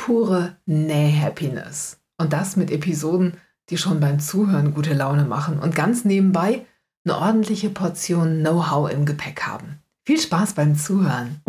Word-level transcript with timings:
pure 0.00 0.56
Näh-Happiness. 0.64 2.00
Und 2.16 2.32
das 2.32 2.56
mit 2.56 2.70
Episoden, 2.70 3.34
die 3.68 3.76
schon 3.76 4.00
beim 4.00 4.18
Zuhören 4.18 4.72
gute 4.72 4.94
Laune 4.94 5.24
machen 5.24 5.58
und 5.58 5.74
ganz 5.74 6.06
nebenbei 6.06 6.64
eine 7.04 7.18
ordentliche 7.18 7.68
Portion 7.68 8.40
Know-how 8.40 8.90
im 8.90 9.04
Gepäck 9.04 9.42
haben. 9.42 9.82
Viel 10.06 10.18
Spaß 10.18 10.54
beim 10.54 10.74
Zuhören. 10.74 11.42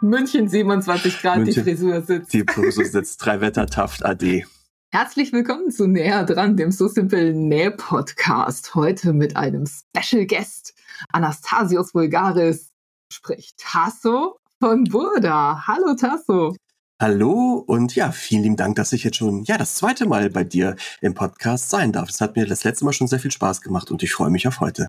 München 0.00 0.48
27 0.48 1.22
Grad, 1.22 1.38
München, 1.38 1.64
die 1.64 1.70
Frisur 1.70 2.02
sitzt. 2.02 2.32
Die 2.32 2.44
Frisur 2.44 2.84
sitzt, 2.84 3.24
drei 3.24 3.40
Wetter 3.40 3.66
Taft 3.66 4.04
AD. 4.04 4.44
Herzlich 4.90 5.32
willkommen 5.32 5.70
zu 5.70 5.86
Näher 5.86 6.24
dran, 6.24 6.56
dem 6.56 6.72
So 6.72 6.88
Simple 6.88 7.34
Näh 7.34 7.70
Podcast. 7.70 8.74
Heute 8.74 9.12
mit 9.12 9.36
einem 9.36 9.64
Special 9.66 10.26
Guest. 10.26 10.74
Anastasios 11.12 11.94
Vulgaris 11.94 12.72
spricht 13.12 13.58
Tasso 13.58 14.40
von 14.60 14.84
Burda. 14.84 15.66
Hallo 15.66 15.94
Tasso. 15.94 16.54
Hallo 17.00 17.62
und 17.66 17.94
ja, 17.94 18.10
vielen 18.10 18.42
lieben 18.42 18.56
Dank, 18.56 18.76
dass 18.76 18.92
ich 18.94 19.04
jetzt 19.04 19.18
schon 19.18 19.44
ja 19.44 19.58
das 19.58 19.74
zweite 19.74 20.06
Mal 20.06 20.30
bei 20.30 20.44
dir 20.44 20.76
im 21.02 21.12
Podcast 21.12 21.68
sein 21.68 21.92
darf. 21.92 22.08
Es 22.08 22.22
hat 22.22 22.36
mir 22.36 22.46
das 22.46 22.64
letzte 22.64 22.86
Mal 22.86 22.94
schon 22.94 23.06
sehr 23.06 23.20
viel 23.20 23.30
Spaß 23.30 23.60
gemacht 23.60 23.90
und 23.90 24.02
ich 24.02 24.12
freue 24.12 24.30
mich 24.30 24.48
auf 24.48 24.60
heute. 24.60 24.86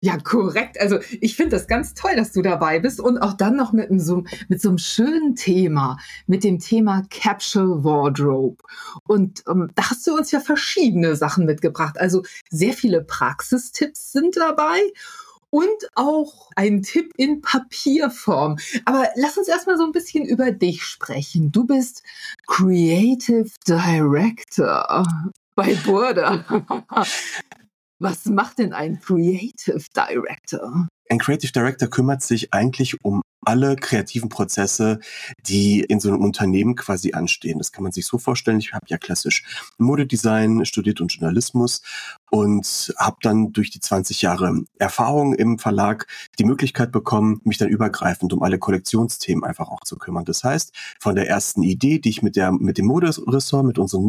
Ja, 0.00 0.18
korrekt. 0.18 0.78
Also 0.80 0.98
ich 1.20 1.36
finde 1.36 1.56
das 1.56 1.66
ganz 1.66 1.94
toll, 1.94 2.16
dass 2.16 2.32
du 2.32 2.42
dabei 2.42 2.80
bist 2.80 3.00
und 3.00 3.18
auch 3.18 3.32
dann 3.32 3.56
noch 3.56 3.72
mit 3.72 3.88
so, 4.02 4.24
mit 4.48 4.60
so 4.60 4.68
einem 4.68 4.78
schönen 4.78 5.36
Thema, 5.36 5.96
mit 6.26 6.44
dem 6.44 6.58
Thema 6.58 7.04
Capsule 7.08 7.84
Wardrobe. 7.84 8.58
Und 9.06 9.44
ähm, 9.48 9.70
da 9.76 9.90
hast 9.90 10.06
du 10.06 10.14
uns 10.14 10.30
ja 10.32 10.40
verschiedene 10.40 11.16
Sachen 11.16 11.46
mitgebracht. 11.46 11.98
Also 11.98 12.22
sehr 12.50 12.74
viele 12.74 13.02
Praxistipps 13.02 14.12
sind 14.12 14.36
dabei 14.36 14.80
und 15.54 15.88
auch 15.94 16.50
ein 16.56 16.82
Tipp 16.82 17.12
in 17.16 17.40
Papierform. 17.40 18.58
Aber 18.86 19.08
lass 19.14 19.38
uns 19.38 19.46
erstmal 19.46 19.78
so 19.78 19.84
ein 19.84 19.92
bisschen 19.92 20.24
über 20.24 20.50
dich 20.50 20.82
sprechen. 20.82 21.52
Du 21.52 21.64
bist 21.64 22.02
Creative 22.48 23.48
Director 23.64 25.06
bei 25.54 25.76
Burda. 25.76 26.44
Was 28.00 28.24
macht 28.24 28.58
denn 28.58 28.72
ein 28.72 29.00
Creative 29.00 29.84
Director? 29.94 30.88
Ein 31.08 31.18
Creative 31.18 31.52
Director 31.52 31.88
kümmert 31.88 32.22
sich 32.22 32.52
eigentlich 32.54 33.04
um 33.04 33.22
alle 33.46 33.76
kreativen 33.76 34.28
Prozesse, 34.28 35.00
die 35.46 35.80
in 35.80 36.00
so 36.00 36.08
einem 36.08 36.22
Unternehmen 36.22 36.76
quasi 36.76 37.12
anstehen. 37.12 37.58
Das 37.58 37.72
kann 37.72 37.82
man 37.82 37.92
sich 37.92 38.06
so 38.06 38.18
vorstellen. 38.18 38.58
Ich 38.58 38.72
habe 38.72 38.86
ja 38.88 38.98
klassisch 38.98 39.44
Modedesign 39.78 40.64
studiert 40.64 41.00
und 41.00 41.12
Journalismus 41.12 41.82
und 42.30 42.94
habe 42.96 43.16
dann 43.22 43.52
durch 43.52 43.70
die 43.70 43.80
20 43.80 44.22
Jahre 44.22 44.64
Erfahrung 44.78 45.34
im 45.34 45.58
Verlag 45.58 46.06
die 46.38 46.44
Möglichkeit 46.44 46.90
bekommen, 46.90 47.40
mich 47.44 47.58
dann 47.58 47.68
übergreifend 47.68 48.32
um 48.32 48.42
alle 48.42 48.58
Kollektionsthemen 48.58 49.44
einfach 49.44 49.68
auch 49.68 49.84
zu 49.84 49.96
kümmern. 49.96 50.24
Das 50.24 50.42
heißt, 50.42 50.74
von 51.00 51.14
der 51.14 51.28
ersten 51.28 51.62
Idee, 51.62 51.98
die 51.98 52.10
ich 52.10 52.22
mit 52.22 52.36
der 52.36 52.52
mit 52.52 52.78
dem 52.78 52.86
Moderessort, 52.86 53.66
mit 53.66 53.78
unseren 53.78 54.04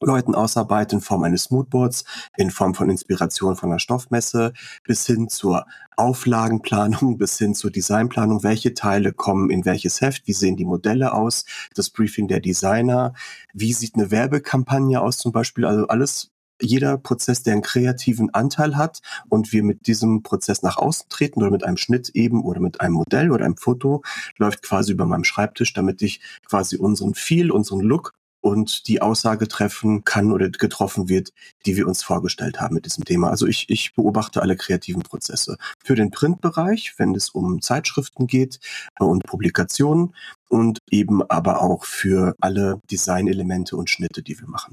Modeleuten 0.00 0.34
ausarbeite 0.34 0.96
in 0.96 1.02
Form 1.02 1.24
eines 1.24 1.50
Moodboards, 1.50 2.04
in 2.38 2.50
Form 2.50 2.74
von 2.74 2.88
Inspiration 2.88 3.56
von 3.56 3.70
einer 3.70 3.78
Stoffmesse, 3.78 4.54
bis 4.84 5.06
hin 5.06 5.28
zur 5.28 5.66
Auflagenplanung, 5.96 7.18
bis 7.18 7.36
hin 7.36 7.54
zur 7.54 7.70
Designplanung, 7.70 8.42
welche 8.42 8.72
Teile 8.72 9.12
kommen 9.12 9.50
in 9.50 9.66
welches 9.66 10.00
Heft, 10.00 10.26
wie 10.26 10.32
sehen 10.32 10.56
die 10.56 10.64
Modelle 10.64 11.12
aus, 11.12 11.44
das 11.74 11.90
Briefing 11.90 12.28
der 12.28 12.40
Designer, 12.40 13.12
wie 13.52 13.74
sieht 13.74 13.94
eine 13.94 14.10
Werbekampagne 14.10 15.00
aus 15.00 15.18
zum 15.18 15.32
Beispiel, 15.32 15.66
also 15.66 15.86
alles 15.88 16.30
jeder 16.62 16.98
Prozess, 16.98 17.42
der 17.42 17.54
einen 17.54 17.62
kreativen 17.62 18.32
Anteil 18.34 18.76
hat 18.76 19.00
und 19.28 19.52
wir 19.52 19.62
mit 19.62 19.86
diesem 19.86 20.22
Prozess 20.22 20.62
nach 20.62 20.76
außen 20.76 21.06
treten 21.08 21.40
oder 21.40 21.50
mit 21.50 21.64
einem 21.64 21.78
Schnitt 21.78 22.10
eben 22.10 22.42
oder 22.42 22.60
mit 22.60 22.80
einem 22.80 22.94
Modell 22.94 23.30
oder 23.30 23.44
einem 23.44 23.56
Foto, 23.56 24.02
läuft 24.38 24.62
quasi 24.62 24.92
über 24.92 25.06
meinem 25.06 25.24
Schreibtisch, 25.24 25.72
damit 25.72 26.02
ich 26.02 26.20
quasi 26.46 26.76
unseren 26.76 27.14
Feel, 27.14 27.50
unseren 27.50 27.80
Look 27.80 28.12
und 28.40 28.88
die 28.88 29.02
Aussage 29.02 29.48
treffen 29.48 30.04
kann 30.04 30.32
oder 30.32 30.48
getroffen 30.50 31.08
wird, 31.08 31.32
die 31.66 31.76
wir 31.76 31.86
uns 31.86 32.02
vorgestellt 32.02 32.60
haben 32.60 32.74
mit 32.74 32.86
diesem 32.86 33.04
Thema. 33.04 33.30
Also 33.30 33.46
ich, 33.46 33.68
ich 33.68 33.94
beobachte 33.94 34.42
alle 34.42 34.56
kreativen 34.56 35.02
Prozesse. 35.02 35.56
Für 35.84 35.94
den 35.94 36.10
Printbereich, 36.10 36.94
wenn 36.96 37.14
es 37.14 37.30
um 37.30 37.60
Zeitschriften 37.60 38.26
geht 38.26 38.60
äh, 38.98 39.04
und 39.04 39.24
Publikationen 39.24 40.14
und 40.48 40.78
eben 40.90 41.22
aber 41.30 41.62
auch 41.62 41.84
für 41.84 42.34
alle 42.40 42.80
Designelemente 42.90 43.76
und 43.76 43.90
Schnitte, 43.90 44.22
die 44.22 44.38
wir 44.40 44.48
machen. 44.48 44.72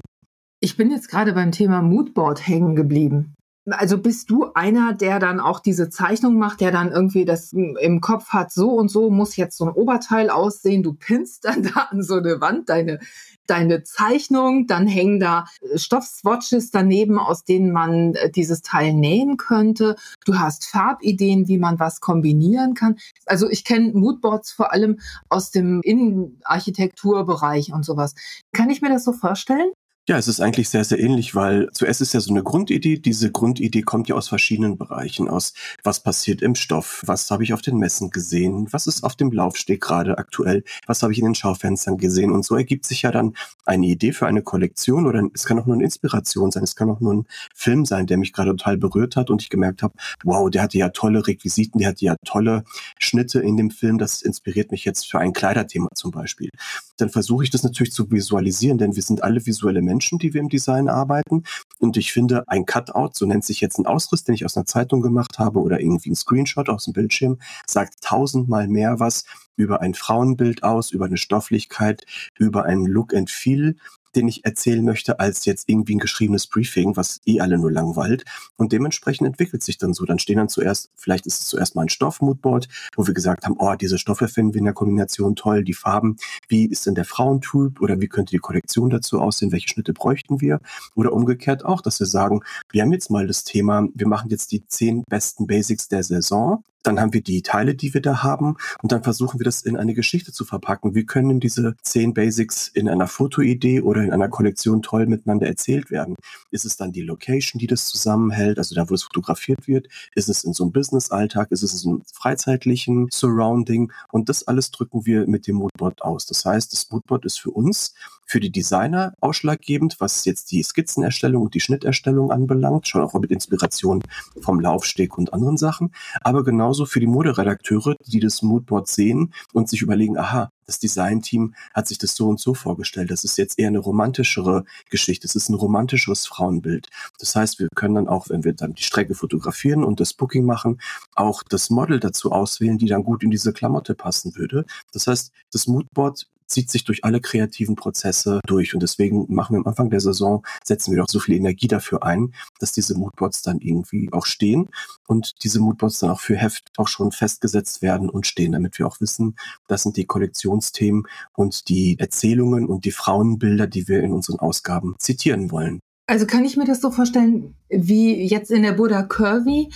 Ich 0.60 0.76
bin 0.76 0.90
jetzt 0.90 1.08
gerade 1.08 1.32
beim 1.34 1.52
Thema 1.52 1.82
Moodboard 1.82 2.46
hängen 2.46 2.74
geblieben. 2.74 3.34
Also 3.70 3.98
bist 3.98 4.30
du 4.30 4.52
einer, 4.54 4.92
der 4.92 5.18
dann 5.18 5.40
auch 5.40 5.60
diese 5.60 5.90
Zeichnung 5.90 6.38
macht, 6.38 6.60
der 6.60 6.70
dann 6.70 6.92
irgendwie 6.92 7.24
das 7.24 7.52
im 7.52 8.00
Kopf 8.00 8.28
hat, 8.28 8.52
so 8.52 8.70
und 8.70 8.88
so 8.90 9.10
muss 9.10 9.36
jetzt 9.36 9.56
so 9.56 9.64
ein 9.66 9.72
Oberteil 9.72 10.30
aussehen. 10.30 10.82
Du 10.82 10.94
pinnst 10.94 11.44
dann 11.44 11.62
da 11.74 11.88
an 11.90 12.02
so 12.02 12.14
eine 12.16 12.40
Wand 12.40 12.68
deine, 12.68 13.00
deine 13.46 13.82
Zeichnung, 13.82 14.66
dann 14.66 14.86
hängen 14.86 15.20
da 15.20 15.46
Stoffswatches 15.74 16.70
daneben, 16.70 17.18
aus 17.18 17.44
denen 17.44 17.72
man 17.72 18.14
äh, 18.14 18.30
dieses 18.30 18.62
Teil 18.62 18.92
nähen 18.92 19.36
könnte. 19.36 19.96
Du 20.24 20.38
hast 20.38 20.66
Farbideen, 20.66 21.48
wie 21.48 21.58
man 21.58 21.78
was 21.78 22.00
kombinieren 22.00 22.74
kann. 22.74 22.96
Also 23.26 23.48
ich 23.48 23.64
kenne 23.64 23.92
Moodboards 23.92 24.52
vor 24.52 24.72
allem 24.72 25.00
aus 25.28 25.50
dem 25.50 25.80
Innenarchitekturbereich 25.82 27.72
und 27.72 27.84
sowas. 27.84 28.14
Kann 28.52 28.70
ich 28.70 28.82
mir 28.82 28.90
das 28.90 29.04
so 29.04 29.12
vorstellen? 29.12 29.72
Ja, 30.08 30.16
es 30.16 30.26
ist 30.26 30.40
eigentlich 30.40 30.70
sehr, 30.70 30.84
sehr 30.84 30.98
ähnlich, 30.98 31.34
weil 31.34 31.68
zuerst 31.74 32.00
ist 32.00 32.14
ja 32.14 32.20
so 32.20 32.30
eine 32.30 32.42
Grundidee. 32.42 32.98
Diese 32.98 33.30
Grundidee 33.30 33.82
kommt 33.82 34.08
ja 34.08 34.14
aus 34.14 34.26
verschiedenen 34.26 34.78
Bereichen, 34.78 35.28
aus 35.28 35.52
was 35.84 36.02
passiert 36.02 36.40
im 36.40 36.54
Stoff, 36.54 37.02
was 37.04 37.30
habe 37.30 37.44
ich 37.44 37.52
auf 37.52 37.60
den 37.60 37.76
Messen 37.76 38.08
gesehen, 38.08 38.68
was 38.70 38.86
ist 38.86 39.04
auf 39.04 39.16
dem 39.16 39.30
Laufsteg 39.30 39.82
gerade 39.82 40.16
aktuell, 40.16 40.64
was 40.86 41.02
habe 41.02 41.12
ich 41.12 41.18
in 41.18 41.26
den 41.26 41.34
Schaufenstern 41.34 41.98
gesehen. 41.98 42.32
Und 42.32 42.42
so 42.46 42.56
ergibt 42.56 42.86
sich 42.86 43.02
ja 43.02 43.10
dann 43.10 43.34
eine 43.66 43.84
Idee 43.84 44.12
für 44.12 44.26
eine 44.26 44.40
Kollektion 44.40 45.06
oder 45.06 45.28
es 45.34 45.44
kann 45.44 45.58
auch 45.58 45.66
nur 45.66 45.74
eine 45.76 45.84
Inspiration 45.84 46.50
sein, 46.52 46.62
es 46.62 46.74
kann 46.74 46.88
auch 46.88 47.00
nur 47.00 47.12
ein 47.12 47.26
Film 47.54 47.84
sein, 47.84 48.06
der 48.06 48.16
mich 48.16 48.32
gerade 48.32 48.52
total 48.52 48.78
berührt 48.78 49.14
hat 49.14 49.28
und 49.28 49.42
ich 49.42 49.50
gemerkt 49.50 49.82
habe, 49.82 49.92
wow, 50.24 50.48
der 50.48 50.62
hatte 50.62 50.78
ja 50.78 50.88
tolle 50.88 51.26
Requisiten, 51.26 51.80
der 51.80 51.88
hatte 51.88 52.06
ja 52.06 52.16
tolle 52.24 52.64
Schnitte 52.98 53.40
in 53.40 53.58
dem 53.58 53.70
Film, 53.70 53.98
das 53.98 54.22
inspiriert 54.22 54.70
mich 54.70 54.86
jetzt 54.86 55.10
für 55.10 55.18
ein 55.18 55.34
Kleiderthema 55.34 55.90
zum 55.94 56.12
Beispiel. 56.12 56.48
Dann 56.96 57.10
versuche 57.10 57.44
ich 57.44 57.50
das 57.50 57.62
natürlich 57.62 57.92
zu 57.92 58.10
visualisieren, 58.10 58.78
denn 58.78 58.96
wir 58.96 59.02
sind 59.02 59.22
alle 59.22 59.44
visuelle 59.44 59.82
Menschen 59.82 59.97
Menschen, 59.98 60.20
die 60.20 60.32
wir 60.32 60.40
im 60.40 60.48
Design 60.48 60.88
arbeiten. 60.88 61.42
Und 61.80 61.96
ich 61.96 62.12
finde, 62.12 62.44
ein 62.46 62.66
Cutout, 62.66 63.10
so 63.14 63.26
nennt 63.26 63.44
sich 63.44 63.60
jetzt 63.60 63.78
ein 63.78 63.86
Ausriss, 63.86 64.22
den 64.22 64.36
ich 64.36 64.44
aus 64.44 64.56
einer 64.56 64.64
Zeitung 64.64 65.02
gemacht 65.02 65.40
habe 65.40 65.58
oder 65.58 65.80
irgendwie 65.80 66.10
ein 66.10 66.14
Screenshot 66.14 66.68
aus 66.68 66.84
dem 66.84 66.92
Bildschirm, 66.92 67.38
sagt 67.66 68.00
tausendmal 68.00 68.68
mehr 68.68 69.00
was 69.00 69.24
über 69.56 69.80
ein 69.80 69.94
Frauenbild 69.94 70.62
aus, 70.62 70.92
über 70.92 71.06
eine 71.06 71.16
Stofflichkeit, 71.16 72.06
über 72.38 72.64
ein 72.64 72.86
Look 72.86 73.12
and 73.12 73.28
Feel 73.28 73.74
den 74.14 74.28
ich 74.28 74.44
erzählen 74.44 74.84
möchte, 74.84 75.20
als 75.20 75.44
jetzt 75.44 75.68
irgendwie 75.68 75.96
ein 75.96 76.00
geschriebenes 76.00 76.46
Briefing, 76.46 76.96
was 76.96 77.20
eh 77.26 77.40
alle 77.40 77.58
nur 77.58 77.70
langweilt. 77.70 78.24
Und 78.56 78.72
dementsprechend 78.72 79.26
entwickelt 79.26 79.62
sich 79.62 79.78
dann 79.78 79.94
so. 79.94 80.04
Dann 80.04 80.18
stehen 80.18 80.36
dann 80.36 80.48
zuerst, 80.48 80.90
vielleicht 80.96 81.26
ist 81.26 81.40
es 81.40 81.46
zuerst 81.48 81.74
mal 81.74 81.82
ein 81.82 81.88
Stoff-Moodboard, 81.88 82.68
wo 82.96 83.06
wir 83.06 83.14
gesagt 83.14 83.44
haben, 83.44 83.56
oh, 83.58 83.74
diese 83.74 83.98
Stoffe 83.98 84.28
finden 84.28 84.54
wir 84.54 84.58
in 84.58 84.64
der 84.64 84.74
Kombination 84.74 85.36
toll, 85.36 85.64
die 85.64 85.74
Farben, 85.74 86.16
wie 86.48 86.66
ist 86.66 86.86
denn 86.86 86.94
der 86.94 87.04
Frauentyp 87.04 87.80
oder 87.80 88.00
wie 88.00 88.08
könnte 88.08 88.30
die 88.30 88.38
Kollektion 88.38 88.90
dazu 88.90 89.20
aussehen, 89.20 89.52
welche 89.52 89.68
Schnitte 89.68 89.92
bräuchten 89.92 90.40
wir? 90.40 90.60
Oder 90.94 91.12
umgekehrt 91.12 91.64
auch, 91.64 91.80
dass 91.80 92.00
wir 92.00 92.06
sagen, 92.06 92.40
wir 92.70 92.82
haben 92.82 92.92
jetzt 92.92 93.10
mal 93.10 93.26
das 93.26 93.44
Thema, 93.44 93.86
wir 93.94 94.08
machen 94.08 94.30
jetzt 94.30 94.52
die 94.52 94.66
zehn 94.66 95.04
besten 95.08 95.46
Basics 95.46 95.88
der 95.88 96.02
Saison 96.02 96.64
dann 96.82 97.00
haben 97.00 97.12
wir 97.12 97.22
die 97.22 97.42
Teile, 97.42 97.74
die 97.74 97.92
wir 97.92 98.00
da 98.00 98.22
haben 98.22 98.56
und 98.82 98.92
dann 98.92 99.02
versuchen 99.02 99.40
wir 99.40 99.44
das 99.44 99.62
in 99.62 99.76
eine 99.76 99.94
Geschichte 99.94 100.32
zu 100.32 100.44
verpacken. 100.44 100.94
Wie 100.94 101.04
können 101.04 101.40
diese 101.40 101.74
zehn 101.82 102.14
Basics 102.14 102.68
in 102.68 102.88
einer 102.88 103.06
Fotoidee 103.06 103.80
oder 103.80 104.02
in 104.02 104.12
einer 104.12 104.28
Kollektion 104.28 104.82
toll 104.82 105.06
miteinander 105.06 105.46
erzählt 105.46 105.90
werden? 105.90 106.14
Ist 106.50 106.64
es 106.64 106.76
dann 106.76 106.92
die 106.92 107.02
Location, 107.02 107.58
die 107.58 107.66
das 107.66 107.86
zusammenhält, 107.86 108.58
also 108.58 108.74
da, 108.74 108.88
wo 108.88 108.94
es 108.94 109.02
fotografiert 109.02 109.66
wird? 109.66 109.88
Ist 110.14 110.28
es 110.28 110.44
in 110.44 110.52
so 110.52 110.64
einem 110.64 110.72
Business-Alltag? 110.72 111.50
Ist 111.50 111.62
es 111.62 111.72
in 111.72 111.78
so 111.78 111.88
einem 111.90 112.02
freizeitlichen 112.12 113.08
Surrounding? 113.12 113.92
Und 114.10 114.28
das 114.28 114.46
alles 114.46 114.70
drücken 114.70 115.04
wir 115.04 115.26
mit 115.26 115.46
dem 115.46 115.56
Moodboard 115.56 116.02
aus. 116.02 116.26
Das 116.26 116.44
heißt, 116.44 116.72
das 116.72 116.90
Moodboard 116.90 117.24
ist 117.24 117.40
für 117.40 117.50
uns 117.50 117.94
für 118.28 118.40
die 118.40 118.52
Designer 118.52 119.14
ausschlaggebend, 119.20 119.96
was 120.00 120.26
jetzt 120.26 120.52
die 120.52 120.62
Skizzenerstellung 120.62 121.42
und 121.42 121.54
die 121.54 121.60
Schnitterstellung 121.60 122.30
anbelangt, 122.30 122.86
schon 122.86 123.00
auch 123.00 123.14
mit 123.14 123.30
Inspiration 123.30 124.02
vom 124.40 124.60
Laufsteg 124.60 125.16
und 125.16 125.32
anderen 125.32 125.56
Sachen, 125.56 125.92
aber 126.20 126.44
genauso 126.44 126.84
für 126.84 127.00
die 127.00 127.06
Moderedakteure, 127.06 127.96
die 128.06 128.20
das 128.20 128.42
Moodboard 128.42 128.86
sehen 128.86 129.32
und 129.54 129.70
sich 129.70 129.80
überlegen, 129.80 130.18
aha, 130.18 130.50
das 130.66 130.78
Designteam 130.78 131.54
hat 131.72 131.88
sich 131.88 131.96
das 131.96 132.14
so 132.14 132.28
und 132.28 132.38
so 132.38 132.52
vorgestellt. 132.52 133.10
Das 133.10 133.24
ist 133.24 133.38
jetzt 133.38 133.58
eher 133.58 133.68
eine 133.68 133.78
romantischere 133.78 134.64
Geschichte. 134.90 135.26
Es 135.26 135.34
ist 135.34 135.48
ein 135.48 135.54
romantischeres 135.54 136.26
Frauenbild. 136.26 136.90
Das 137.18 137.34
heißt, 137.34 137.58
wir 137.58 137.68
können 137.74 137.94
dann 137.94 138.08
auch, 138.08 138.28
wenn 138.28 138.44
wir 138.44 138.52
dann 138.52 138.74
die 138.74 138.82
Strecke 138.82 139.14
fotografieren 139.14 139.82
und 139.82 139.98
das 139.98 140.12
Booking 140.12 140.44
machen, 140.44 140.78
auch 141.14 141.42
das 141.42 141.70
Model 141.70 142.00
dazu 142.00 142.32
auswählen, 142.32 142.76
die 142.76 142.86
dann 142.86 143.02
gut 143.02 143.22
in 143.22 143.30
diese 143.30 143.54
Klamotte 143.54 143.94
passen 143.94 144.36
würde. 144.36 144.66
Das 144.92 145.06
heißt, 145.06 145.32
das 145.50 145.66
Moodboard 145.66 146.28
zieht 146.48 146.70
sich 146.70 146.84
durch 146.84 147.04
alle 147.04 147.20
kreativen 147.20 147.76
Prozesse 147.76 148.40
durch. 148.46 148.74
Und 148.74 148.82
deswegen 148.82 149.26
machen 149.28 149.54
wir 149.54 149.60
am 149.60 149.66
Anfang 149.66 149.90
der 149.90 150.00
Saison, 150.00 150.44
setzen 150.64 150.92
wir 150.92 150.98
doch 150.98 151.08
so 151.08 151.20
viel 151.20 151.36
Energie 151.36 151.68
dafür 151.68 152.02
ein, 152.02 152.34
dass 152.58 152.72
diese 152.72 152.96
Moodboards 152.96 153.42
dann 153.42 153.60
irgendwie 153.60 154.08
auch 154.12 154.26
stehen 154.26 154.68
und 155.06 155.44
diese 155.44 155.60
Moodboards 155.60 156.00
dann 156.00 156.10
auch 156.10 156.20
für 156.20 156.36
Heft 156.36 156.70
auch 156.76 156.88
schon 156.88 157.12
festgesetzt 157.12 157.82
werden 157.82 158.08
und 158.08 158.26
stehen, 158.26 158.52
damit 158.52 158.78
wir 158.78 158.86
auch 158.86 159.00
wissen, 159.00 159.36
das 159.68 159.82
sind 159.82 159.96
die 159.96 160.06
Kollektionsthemen 160.06 161.06
und 161.34 161.68
die 161.68 161.98
Erzählungen 161.98 162.66
und 162.66 162.84
die 162.84 162.92
Frauenbilder, 162.92 163.66
die 163.66 163.88
wir 163.88 164.02
in 164.02 164.12
unseren 164.12 164.38
Ausgaben 164.38 164.94
zitieren 164.98 165.50
wollen. 165.50 165.80
Also 166.06 166.26
kann 166.26 166.44
ich 166.44 166.56
mir 166.56 166.64
das 166.64 166.80
so 166.80 166.90
vorstellen, 166.90 167.54
wie 167.68 168.24
jetzt 168.24 168.50
in 168.50 168.62
der 168.62 168.72
Buddha 168.72 169.02
Curvy, 169.02 169.68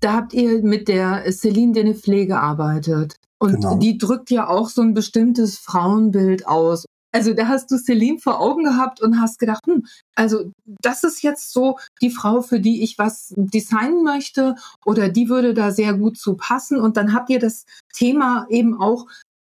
da 0.00 0.14
habt 0.14 0.32
ihr 0.32 0.62
mit 0.62 0.88
der 0.88 1.30
Celine 1.30 1.72
Denefle 1.72 2.26
gearbeitet. 2.26 3.16
Und 3.38 3.56
genau. 3.56 3.76
die 3.76 3.98
drückt 3.98 4.30
ja 4.30 4.48
auch 4.48 4.68
so 4.68 4.82
ein 4.82 4.94
bestimmtes 4.94 5.58
Frauenbild 5.58 6.46
aus. 6.46 6.84
Also 7.12 7.32
da 7.32 7.48
hast 7.48 7.70
du 7.70 7.78
Celine 7.78 8.18
vor 8.18 8.38
Augen 8.40 8.64
gehabt 8.64 9.00
und 9.00 9.20
hast 9.20 9.38
gedacht, 9.38 9.66
hm, 9.66 9.86
also 10.14 10.52
das 10.82 11.04
ist 11.04 11.22
jetzt 11.22 11.52
so 11.52 11.78
die 12.02 12.10
Frau, 12.10 12.42
für 12.42 12.60
die 12.60 12.82
ich 12.82 12.98
was 12.98 13.32
designen 13.36 14.02
möchte 14.02 14.56
oder 14.84 15.08
die 15.08 15.28
würde 15.28 15.54
da 15.54 15.70
sehr 15.70 15.94
gut 15.94 16.18
zu 16.18 16.34
passen. 16.34 16.78
Und 16.78 16.96
dann 16.96 17.14
habt 17.14 17.30
ihr 17.30 17.38
das 17.38 17.64
Thema 17.94 18.46
eben 18.50 18.78
auch 18.78 19.06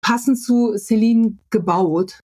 passend 0.01 0.41
zu 0.41 0.75
Celine 0.77 1.37
gebaut. 1.51 2.21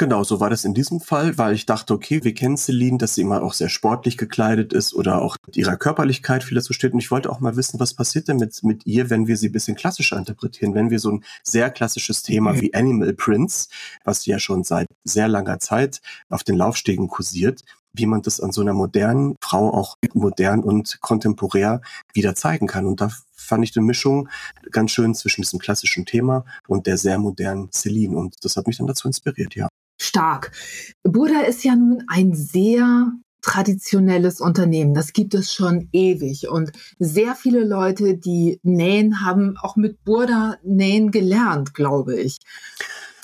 Genau, 0.00 0.22
so 0.22 0.38
war 0.38 0.48
das 0.48 0.64
in 0.64 0.74
diesem 0.74 1.00
Fall, 1.00 1.38
weil 1.38 1.54
ich 1.54 1.66
dachte, 1.66 1.92
okay, 1.92 2.22
wir 2.22 2.32
kennen 2.32 2.56
Celine, 2.56 2.98
dass 2.98 3.16
sie 3.16 3.22
immer 3.22 3.42
auch 3.42 3.52
sehr 3.52 3.68
sportlich 3.68 4.16
gekleidet 4.16 4.72
ist 4.72 4.94
oder 4.94 5.20
auch 5.20 5.36
mit 5.44 5.56
ihrer 5.56 5.76
Körperlichkeit 5.76 6.44
viel 6.44 6.54
dazu 6.54 6.72
steht. 6.72 6.92
Und 6.92 7.00
ich 7.00 7.10
wollte 7.10 7.28
auch 7.28 7.40
mal 7.40 7.56
wissen, 7.56 7.80
was 7.80 7.94
passiert 7.94 8.28
denn 8.28 8.36
mit, 8.36 8.62
mit 8.62 8.86
ihr, 8.86 9.10
wenn 9.10 9.26
wir 9.26 9.36
sie 9.36 9.48
ein 9.48 9.52
bisschen 9.52 9.74
klassischer 9.74 10.16
interpretieren, 10.16 10.76
wenn 10.76 10.90
wir 10.90 11.00
so 11.00 11.10
ein 11.10 11.24
sehr 11.42 11.68
klassisches 11.70 12.22
Thema 12.22 12.52
mhm. 12.52 12.60
wie 12.60 12.74
Animal 12.74 13.12
Prints, 13.12 13.70
was 14.04 14.24
ja 14.24 14.38
schon 14.38 14.62
seit 14.62 14.86
sehr 15.02 15.26
langer 15.26 15.58
Zeit 15.58 16.00
auf 16.28 16.44
den 16.44 16.56
Laufstegen 16.56 17.08
kursiert, 17.08 17.62
wie 17.92 18.06
man 18.06 18.22
das 18.22 18.38
an 18.38 18.52
so 18.52 18.60
einer 18.60 18.74
modernen 18.74 19.34
Frau 19.42 19.74
auch 19.74 19.96
modern 20.14 20.62
und 20.62 21.00
kontemporär 21.00 21.80
wieder 22.14 22.36
zeigen 22.36 22.68
kann. 22.68 22.86
Und 22.86 23.00
da 23.00 23.10
fand 23.34 23.64
ich 23.64 23.72
die 23.72 23.80
Mischung 23.80 24.28
ganz 24.70 24.92
schön 24.92 25.16
zwischen 25.16 25.42
diesem 25.42 25.58
klassischen 25.58 26.06
Thema 26.06 26.44
und 26.68 26.86
der 26.86 26.98
sehr 26.98 27.18
modernen 27.18 27.72
Celine. 27.72 28.16
Und 28.16 28.36
das 28.44 28.56
hat 28.56 28.68
mich 28.68 28.76
dann 28.76 28.86
dazu 28.86 29.08
inspiriert, 29.08 29.56
ja 29.56 29.66
stark. 29.98 30.52
Burda 31.02 31.42
ist 31.42 31.64
ja 31.64 31.76
nun 31.76 32.04
ein 32.08 32.34
sehr 32.34 33.12
traditionelles 33.42 34.40
Unternehmen. 34.40 34.94
Das 34.94 35.12
gibt 35.12 35.34
es 35.34 35.52
schon 35.52 35.88
ewig. 35.92 36.48
Und 36.48 36.72
sehr 36.98 37.34
viele 37.34 37.64
Leute, 37.64 38.16
die 38.16 38.60
nähen, 38.62 39.24
haben 39.24 39.56
auch 39.58 39.76
mit 39.76 40.04
Burda 40.04 40.56
nähen 40.62 41.10
gelernt, 41.10 41.74
glaube 41.74 42.20
ich. 42.20 42.38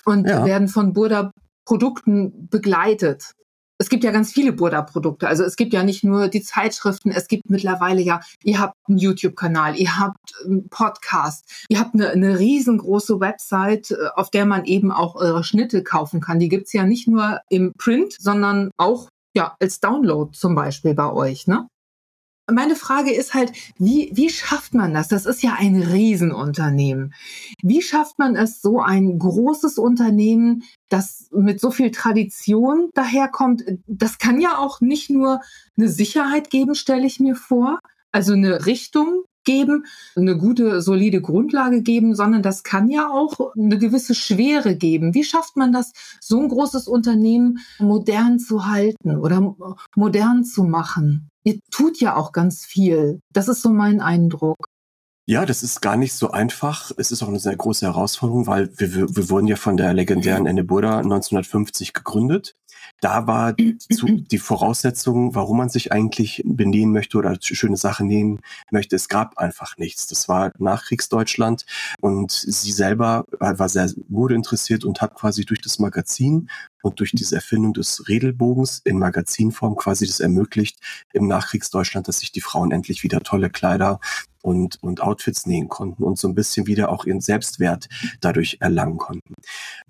Und 0.05 0.29
ja. 0.29 0.45
werden 0.45 0.69
von 0.69 0.93
Burda 0.93 1.33
Produkten 1.65 2.49
begleitet 2.49 3.35
es 3.79 3.89
gibt 3.89 4.05
ja 4.05 4.11
ganz 4.11 4.33
viele 4.33 4.53
Burda-Produkte. 4.53 5.27
Also 5.27 5.45
es 5.45 5.57
gibt 5.57 5.73
ja 5.73 5.83
nicht 5.83 6.05
nur 6.05 6.29
die 6.29 6.43
Zeitschriften, 6.43 7.11
es 7.11 7.29
gibt 7.29 7.51
mittlerweile 7.51 8.01
ja, 8.01 8.21
ihr 8.43 8.61
habt 8.61 8.75
einen 8.89 8.99
YouTube-Kanal, 8.99 9.77
ihr 9.77 9.99
habt 9.99 10.35
einen 10.45 10.69
Podcast, 10.69 11.65
ihr 11.69 11.81
habt 11.81 11.95
eine, 11.95 12.11
eine 12.11 12.39
riesengroße 12.39 13.21
Website, 13.21 13.91
äh, 13.91 13.97
auf 14.15 14.31
der 14.31 14.47
man 14.47 14.65
eben 14.65 14.93
auch 14.93 15.17
eure 15.17 15.45
Schnitte 15.45 15.83
kaufen 15.83 16.21
kann. 16.21 16.39
Die 16.39 16.49
gibt's 16.49 16.73
ja 16.73 16.85
nicht 16.85 17.09
nur 17.09 17.41
im 17.49 17.73
Print, 17.79 18.15
sondern 18.19 18.71
auch 18.77 19.09
ja, 19.37 19.57
als 19.61 19.81
Download 19.81 20.31
zum 20.37 20.55
Beispiel 20.55 20.95
bei 20.95 21.11
euch, 21.13 21.47
ne? 21.49 21.67
Meine 22.51 22.77
Frage 22.77 23.13
ist 23.13 23.33
halt, 23.33 23.53
wie, 23.79 24.11
wie 24.13 24.29
schafft 24.29 24.75
man 24.75 24.93
das? 24.93 25.09
Das 25.09 25.25
ist 25.25 25.43
ja 25.43 25.55
ein 25.59 25.81
Riesenunternehmen. 25.81 27.15
Wie 27.63 27.81
schafft 27.81 28.19
man 28.19 28.37
es, 28.37 28.61
so 28.61 28.81
ein 28.81 29.19
großes 29.19 29.79
Unternehmen, 29.79 30.63
das 30.91 31.29
mit 31.33 31.59
so 31.59 31.71
viel 31.71 31.91
Tradition 31.91 32.91
daherkommt? 32.93 33.65
Das 33.87 34.19
kann 34.19 34.41
ja 34.43 34.59
auch 34.59 34.83
nicht 34.83 35.09
nur 35.09 35.41
eine 35.79 35.89
Sicherheit 35.89 36.51
geben, 36.51 36.75
stelle 36.75 37.07
ich 37.07 37.19
mir 37.19 37.35
vor, 37.35 37.79
also 38.13 38.35
eine 38.35 38.67
Richtung 38.67 39.25
geben, 39.45 39.85
eine 40.17 40.37
gute, 40.37 40.83
solide 40.83 41.21
Grundlage 41.21 41.83
geben, 41.83 42.15
sondern 42.15 42.43
das 42.43 42.63
kann 42.63 42.91
ja 42.91 43.11
auch 43.11 43.55
eine 43.57 43.79
gewisse 43.79 44.15
Schwere 44.15 44.77
geben. 44.77 45.15
Wie 45.15 45.25
schafft 45.25 45.57
man 45.57 45.73
das, 45.73 45.93
so 46.21 46.41
ein 46.41 46.49
großes 46.49 46.89
Unternehmen 46.89 47.59
modern 47.79 48.39
zu 48.39 48.67
halten 48.67 49.17
oder 49.17 49.55
modern 49.95 50.45
zu 50.45 50.65
machen? 50.65 51.31
ihr 51.45 51.61
tut 51.71 52.01
ja 52.01 52.17
auch 52.17 52.33
ganz 52.33 52.65
viel. 52.65 53.21
Das 53.33 53.49
ist 53.49 53.63
so 53.63 53.71
mein 53.71 54.01
Eindruck. 54.01 54.67
Ja, 55.27 55.47
das 55.47 55.63
ist 55.63 55.81
gar 55.81 55.97
nicht 55.97 56.13
so 56.13 56.33
einfach. 56.33 56.91
Es 56.99 57.11
ist 57.11 57.23
auch 57.23 57.29
eine 57.29 57.39
sehr 57.39 57.57
große 57.57 57.87
Herausforderung, 57.87 58.47
weil 58.47 58.71
wir, 58.79 59.17
wir 59.17 59.31
wurden 59.31 59.47
ja 59.47 59.57
von 59.57 59.79
der 59.79 59.95
legendären 59.95 60.47
Enne 60.47 60.65
Burda 60.65 60.99
1950 60.99 61.95
gegründet. 61.95 62.57
Da 63.01 63.27
war 63.27 63.53
die 63.53 64.39
Voraussetzung, 64.39 65.35
warum 65.35 65.59
man 65.59 65.69
sich 65.69 65.93
eigentlich 65.93 66.43
benehmen 66.47 66.93
möchte 66.93 67.19
oder 67.19 67.37
schöne 67.41 67.77
Sachen 67.77 68.07
nähen 68.07 68.41
möchte. 68.71 68.97
Es 68.97 69.09
gab 69.09 69.37
einfach 69.37 69.77
nichts. 69.77 70.07
Das 70.07 70.29
war 70.29 70.53
Nachkriegsdeutschland 70.59 71.67
und 72.01 72.33
sie 72.33 72.73
selber 72.73 73.27
war 73.39 73.69
sehr 73.69 73.91
modeinteressiert 74.09 74.85
und 74.85 75.03
hat 75.03 75.15
quasi 75.15 75.45
durch 75.45 75.61
das 75.61 75.79
Magazin 75.79 76.49
und 76.85 77.01
durch 77.01 77.13
diese 77.13 77.37
Erfindung 77.37 77.73
des 77.73 78.09
Redelbogens 78.09 78.83
in 78.85 78.99
Magazinform 78.99 79.75
quasi 79.75 80.07
das 80.07 80.21
ermöglicht 80.21 80.79
im 81.13 81.27
Nachkriegsdeutschland, 81.27 82.07
dass 82.07 82.19
sich 82.19 82.31
die 82.31 82.43
Frauen 82.43 82.73
endlich 82.73 83.03
wieder 83.03 83.21
tolle 83.21 83.49
Kleider 83.49 84.01
und, 84.43 84.83
und 84.83 85.01
Outfits 85.01 85.47
nähen 85.47 85.69
konnten 85.69 86.05
und 86.05 86.19
so 86.19 86.29
ein 86.29 86.35
bisschen 86.35 86.67
wieder 86.67 86.91
auch 86.91 87.07
ihren 87.07 87.23
Selbstwert 87.23 87.89
dadurch 88.21 88.59
erlangen 88.61 88.99
konnten. 88.99 89.35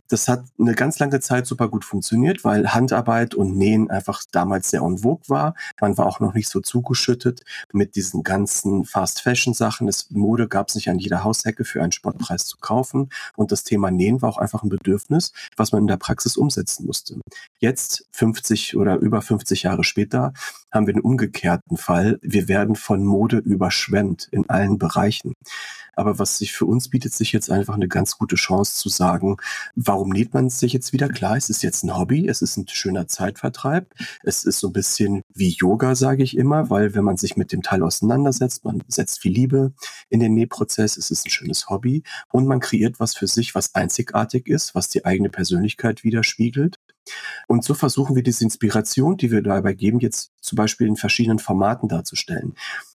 Das 0.09 0.29
hat 0.29 0.45
eine 0.61 0.75
ganz 0.75 0.99
lange 0.99 1.19
Zeit 1.21 1.47
super 1.47 1.69
gut 1.69 1.85
funktioniert, 1.85 2.45
weil 2.45 2.73
Handarbeit 2.73 3.35
und 3.35 3.57
Nähen 3.57 3.91
einfach 3.91 4.23
damals 4.31 4.71
sehr 4.71 4.83
en 4.83 4.99
vogue 4.99 5.29
war. 5.29 5.55
Man 5.81 5.97
war 5.97 6.07
auch 6.07 6.21
noch 6.21 6.35
nicht 6.35 6.49
so 6.49 6.61
zugeschüttet 6.61 7.41
mit 7.73 7.97
diesen 7.97 8.23
ganzen 8.23 8.85
Fast-Fashion-Sachen. 8.85 9.91
Mode 10.11 10.47
gab 10.47 10.69
es 10.69 10.75
nicht 10.75 10.91
an 10.91 10.99
jeder 10.99 11.25
Haushecke 11.25 11.65
für 11.65 11.83
einen 11.83 11.91
Sportpreis 11.91 12.47
zu 12.47 12.59
kaufen. 12.59 13.09
Und 13.35 13.51
das 13.51 13.65
Thema 13.65 13.91
Nähen 13.91 14.23
war 14.23 14.29
auch 14.29 14.39
einfach 14.39 14.63
ein 14.63 14.69
Bedürfnis, 14.69 15.33
was 15.57 15.73
man 15.73 15.83
in 15.83 15.89
der 15.89 15.97
Praxis 15.97 16.37
umsetzen 16.37 16.84
musste. 16.85 17.21
Jetzt, 17.59 18.07
50 18.13 18.77
oder 18.77 18.97
über 18.97 19.23
50 19.23 19.65
Jahre 19.65 19.85
später, 19.85 20.33
haben 20.73 20.87
wir 20.87 20.95
einen 20.95 21.03
umgekehrten 21.03 21.77
Fall. 21.77 22.19
Wir 22.23 22.49
werden 22.49 22.77
von 22.77 23.05
Mode 23.05 23.39
überschwemmt 23.39 24.29
in 24.31 24.49
allen 24.49 24.79
Bereichen. 24.79 25.35
Aber 25.97 26.19
was 26.19 26.39
sich 26.39 26.53
für 26.53 26.67
uns 26.67 26.89
bietet 26.89 27.13
sich 27.13 27.33
jetzt 27.33 27.51
einfach 27.51 27.75
eine 27.75 27.89
ganz 27.89 28.19
gute 28.19 28.37
Chance 28.37 28.77
zu 28.77 28.89
sagen, 28.89 29.37
warum 29.75 30.11
näht 30.11 30.35
man 30.35 30.51
sich 30.51 30.73
jetzt 30.73 30.93
wieder? 30.93 31.09
Klar, 31.09 31.37
es 31.37 31.51
ist 31.51 31.63
jetzt 31.63 31.85
ein 31.85 31.97
Hobby, 31.97 32.29
es 32.29 32.43
ist 32.43 32.57
ein 32.57 32.67
schöner 32.69 33.07
Zeitvertreib. 33.07 33.93
Es 34.23 34.45
ist 34.45 34.59
so 34.59 34.69
ein 34.69 34.73
bisschen 34.73 35.23
wie 35.35 35.51
Yoga, 35.51 35.95
sage 35.95 36.23
ich 36.23 36.37
immer, 36.37 36.71
weil 36.71 36.95
wenn 36.95 37.05
man 37.05 37.17
sich 37.17 37.37
mit 37.37 37.53
dem 37.53 37.63
Teil 37.63 37.83
auseinandersetzt, 37.83 38.65
man 38.65 38.83
setzt 38.89 39.21
viel 39.21 39.33
Liebe 39.33 39.73
in 40.09 40.21
den 40.21 40.35
Nähprozess, 40.35 40.97
es 40.97 41.11
ist 41.11 41.27
ein 41.27 41.31
schönes 41.31 41.69
Hobby 41.69 42.03
und 42.33 42.47
man 42.47 42.61
kreiert 42.61 43.01
was 43.01 43.15
für 43.15 43.27
sich, 43.27 43.55
was 43.55 43.75
einzigartig 43.75 44.49
ist, 44.49 44.75
was 44.75 44.89
die 44.89 45.05
eigene 45.05 45.29
Persönlichkeit 45.29 46.05
widerspiegelt. 46.05 46.74
Und 47.49 47.65
so 47.65 47.75
versuchen 47.75 48.17
wir 48.17 48.23
diese 48.23 48.45
Inspiration, 48.45 49.17
die 49.17 49.31
wir 49.31 49.43
dabei 49.43 49.75
geben, 49.75 50.01
jetzt 50.01 50.33
zum 50.41 50.57
Beispiel 50.57 50.87
in 50.87 50.97
verschiedenen 50.97 51.39
Formaten 51.39 51.89
darzustellen 51.89 52.55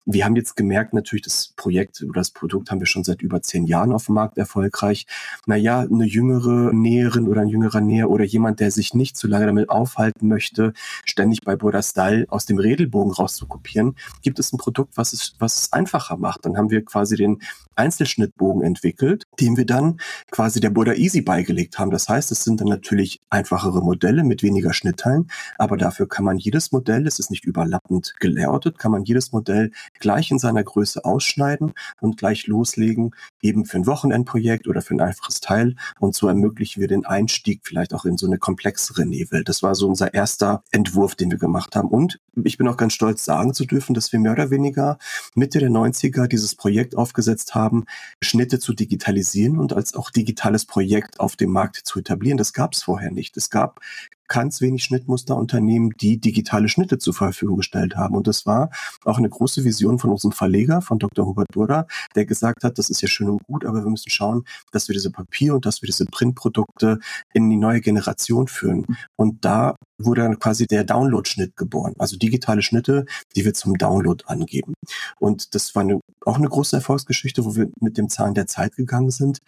wir 0.10 0.24
haben 0.24 0.38
jetzt 0.38 0.56
gemerkt, 0.56 0.94
natürlich, 0.94 1.24
das 1.24 1.54
Projekt 1.58 2.02
oder 2.02 2.22
das 2.22 2.32
Produkt 2.32 2.72
haben 2.72 2.80
wir 2.80 2.88
schon 2.88 3.04
seit 3.04 3.22
über 3.22 3.42
zehn 3.42 3.66
Jahren 3.66 3.92
auf 3.92 4.06
dem 4.06 4.16
Markt 4.16 4.38
erfolgreich. 4.38 5.06
Naja, 5.46 5.82
eine 5.82 6.06
jüngere 6.06 6.72
Näherin 6.74 7.28
oder 7.28 7.42
ein 7.42 7.50
jüngerer 7.50 7.82
Näher 7.82 8.10
oder 8.10 8.24
jemand, 8.24 8.62
der 8.62 8.72
sich 8.72 8.94
nicht 8.94 9.18
zu 9.18 9.28
lange 9.28 9.48
damit 9.48 9.70
aufhalten 9.70 10.30
möchte, 10.30 10.72
ständig 11.04 11.42
bei 11.42 11.58
Border 11.58 11.84
Style 11.84 12.26
aus 12.30 12.46
dem 12.46 12.58
Redelbogen 12.58 13.12
rauszukopieren, 13.12 13.96
gibt 14.22 14.40
es 14.40 14.54
ein 14.54 14.58
Produkt, 14.58 14.96
was 14.96 15.12
es, 15.12 15.36
was 15.40 15.58
es 15.58 15.74
einfacher 15.74 16.16
macht. 16.16 16.46
Dann 16.46 16.56
haben 16.56 16.70
wir 16.70 16.86
quasi 16.86 17.18
den 17.18 17.42
Einzelschnittbogen 17.76 18.64
entwickelt, 18.64 19.26
den 19.40 19.58
wir 19.58 19.66
dann 19.66 20.00
quasi 20.32 20.60
der 20.60 20.70
Border 20.70 20.98
Easy 20.98 21.22
beigelegt 21.22 21.80
haben. 21.80 21.92
Das 21.92 22.08
heißt, 22.10 22.32
es 22.32 22.44
sind 22.44 22.62
dann 22.62 22.70
natürlich 22.70 23.22
einfachere 23.30 23.84
Modelle 23.84 24.24
mit 24.24 24.42
weniger 24.42 24.74
Schnittteilen, 24.74 25.30
aber 25.58 25.78
dafür 25.78 26.08
kann 26.08 26.26
man 26.26 26.38
jedes 26.38 26.72
Modell, 26.72 27.06
es 27.06 27.20
ist 27.20 27.30
nicht 27.30 27.46
überlappend 27.46 28.16
gelayoutet, 28.20 28.80
kann 28.80 28.92
man 28.92 29.04
jedes 29.04 29.32
Modell 29.32 29.72
gleich 30.00 30.32
in 30.32 30.40
seiner 30.40 30.64
Größe 30.64 31.06
ausschneiden 31.06 31.74
und 32.00 32.18
gleich 32.18 32.48
loslegen, 32.48 33.16
eben 33.42 33.66
für 33.66 33.78
ein 33.78 33.88
Wochenendprojekt 33.88 34.68
oder 34.68 34.82
für 34.82 34.96
ein 34.96 35.02
einfaches 35.02 35.40
Teil. 35.40 35.76
Und 36.00 36.16
so 36.16 36.28
ermöglichen 36.28 36.82
wir 36.82 36.88
den 36.88 37.06
Einstieg 37.06 37.62
vielleicht 37.64 37.94
auch 37.94 38.06
in 38.06 38.18
so 38.18 38.28
eine 38.28 38.38
komplexere 38.38 39.06
Nähwelt. 39.06 39.50
Das 39.50 39.64
war 39.64 39.76
so 39.76 39.88
unser 39.88 40.14
erster 40.14 40.64
Entwurf, 40.72 41.16
den 41.16 41.32
wir 41.32 41.38
gemacht 41.38 41.76
haben. 41.76 41.90
Und 41.90 42.20
ich 42.44 42.58
bin 42.58 42.68
auch 42.68 42.78
ganz 42.78 42.94
stolz 42.94 43.26
sagen 43.26 43.54
zu 43.54 43.66
dürfen, 43.66 43.94
dass 43.94 44.12
wir 44.12 44.20
mehr 44.20 44.34
oder 44.34 44.50
weniger 44.50 44.98
Mitte 45.36 45.60
der 45.60 45.70
90er 45.70 46.28
dieses 46.28 46.56
Projekt 46.56 46.96
aufgesetzt 46.96 47.56
haben, 47.56 47.86
Schnitte 48.22 48.60
zu 48.60 48.74
digitalisieren 48.74 49.60
und 49.60 49.74
als 49.74 49.96
auch 49.96 50.12
digitales 50.12 50.66
Projekt 50.66 51.20
auf 51.20 51.36
dem 51.36 51.52
Markt 51.52 51.78
zu 51.78 52.00
etablieren. 52.00 52.38
Das 52.38 52.54
gab 52.54 52.74
es 52.74 52.84
vorher 52.84 53.12
nicht. 53.12 53.38
Es 53.38 53.50
gab 53.50 53.80
ganz 54.28 54.62
wenig 54.62 54.84
Schnittmusterunternehmen, 54.84 55.92
die 56.00 56.20
digitale 56.20 56.70
Schnitte 56.70 56.98
zur 56.98 57.14
Verfügung 57.14 57.58
gestellt 57.58 57.96
haben. 57.96 58.16
Und 58.16 58.28
das 58.28 58.46
war 58.46 58.70
auch 59.06 59.18
eine 59.18 59.30
große 59.30 59.64
Vision 59.64 60.00
von 60.00 60.12
unserem 60.12 60.32
Verleger, 60.32 60.82
von 60.82 61.00
Dr. 61.00 61.26
Hubert 61.26 61.48
Burda, 61.52 61.88
der 62.16 62.26
gesagt 62.26 62.64
hat, 62.64 62.78
das 62.78 62.90
ist 62.90 63.02
ja 63.02 63.08
schön 63.08 63.30
und 63.30 63.44
gut, 63.44 63.66
aber 63.66 63.84
wir 63.84 63.90
müssen 63.90 64.10
schauen, 64.10 64.44
dass 64.72 64.88
wir 64.88 64.94
diese 64.94 65.12
Papier- 65.12 65.56
und 65.56 65.66
dass 65.66 65.82
wir 65.82 65.88
diese 65.88 66.06
Printprodukte 66.06 67.00
in 67.34 67.50
die 67.50 67.58
neue 67.58 67.82
Generation 67.82 68.48
führen. 68.48 68.86
Und 69.16 69.46
da 69.46 69.76
wurde 69.98 70.22
dann 70.22 70.40
quasi 70.40 70.68
der 70.68 70.84
Download-Schnitt 70.84 71.56
geboren, 71.56 71.94
also 71.98 72.18
digitale 72.18 72.62
Schnitte, 72.62 73.06
die 73.36 73.46
wir 73.46 73.54
zum 73.54 73.78
Download 73.78 74.24
angeben. 74.28 74.74
Und 75.20 75.56
das 75.56 75.74
war 75.76 75.82
eine, 75.82 76.00
auch 76.26 76.38
eine 76.38 76.50
große 76.50 76.76
Erfolgsgeschichte, 76.76 77.46
wo 77.46 77.56
wir 77.56 77.70
mit 77.80 77.98
dem 77.98 78.10
Zahn 78.10 78.34
der 78.34 78.48
Zeit 78.48 78.76
gegangen 78.76 79.12
sind. 79.12 79.40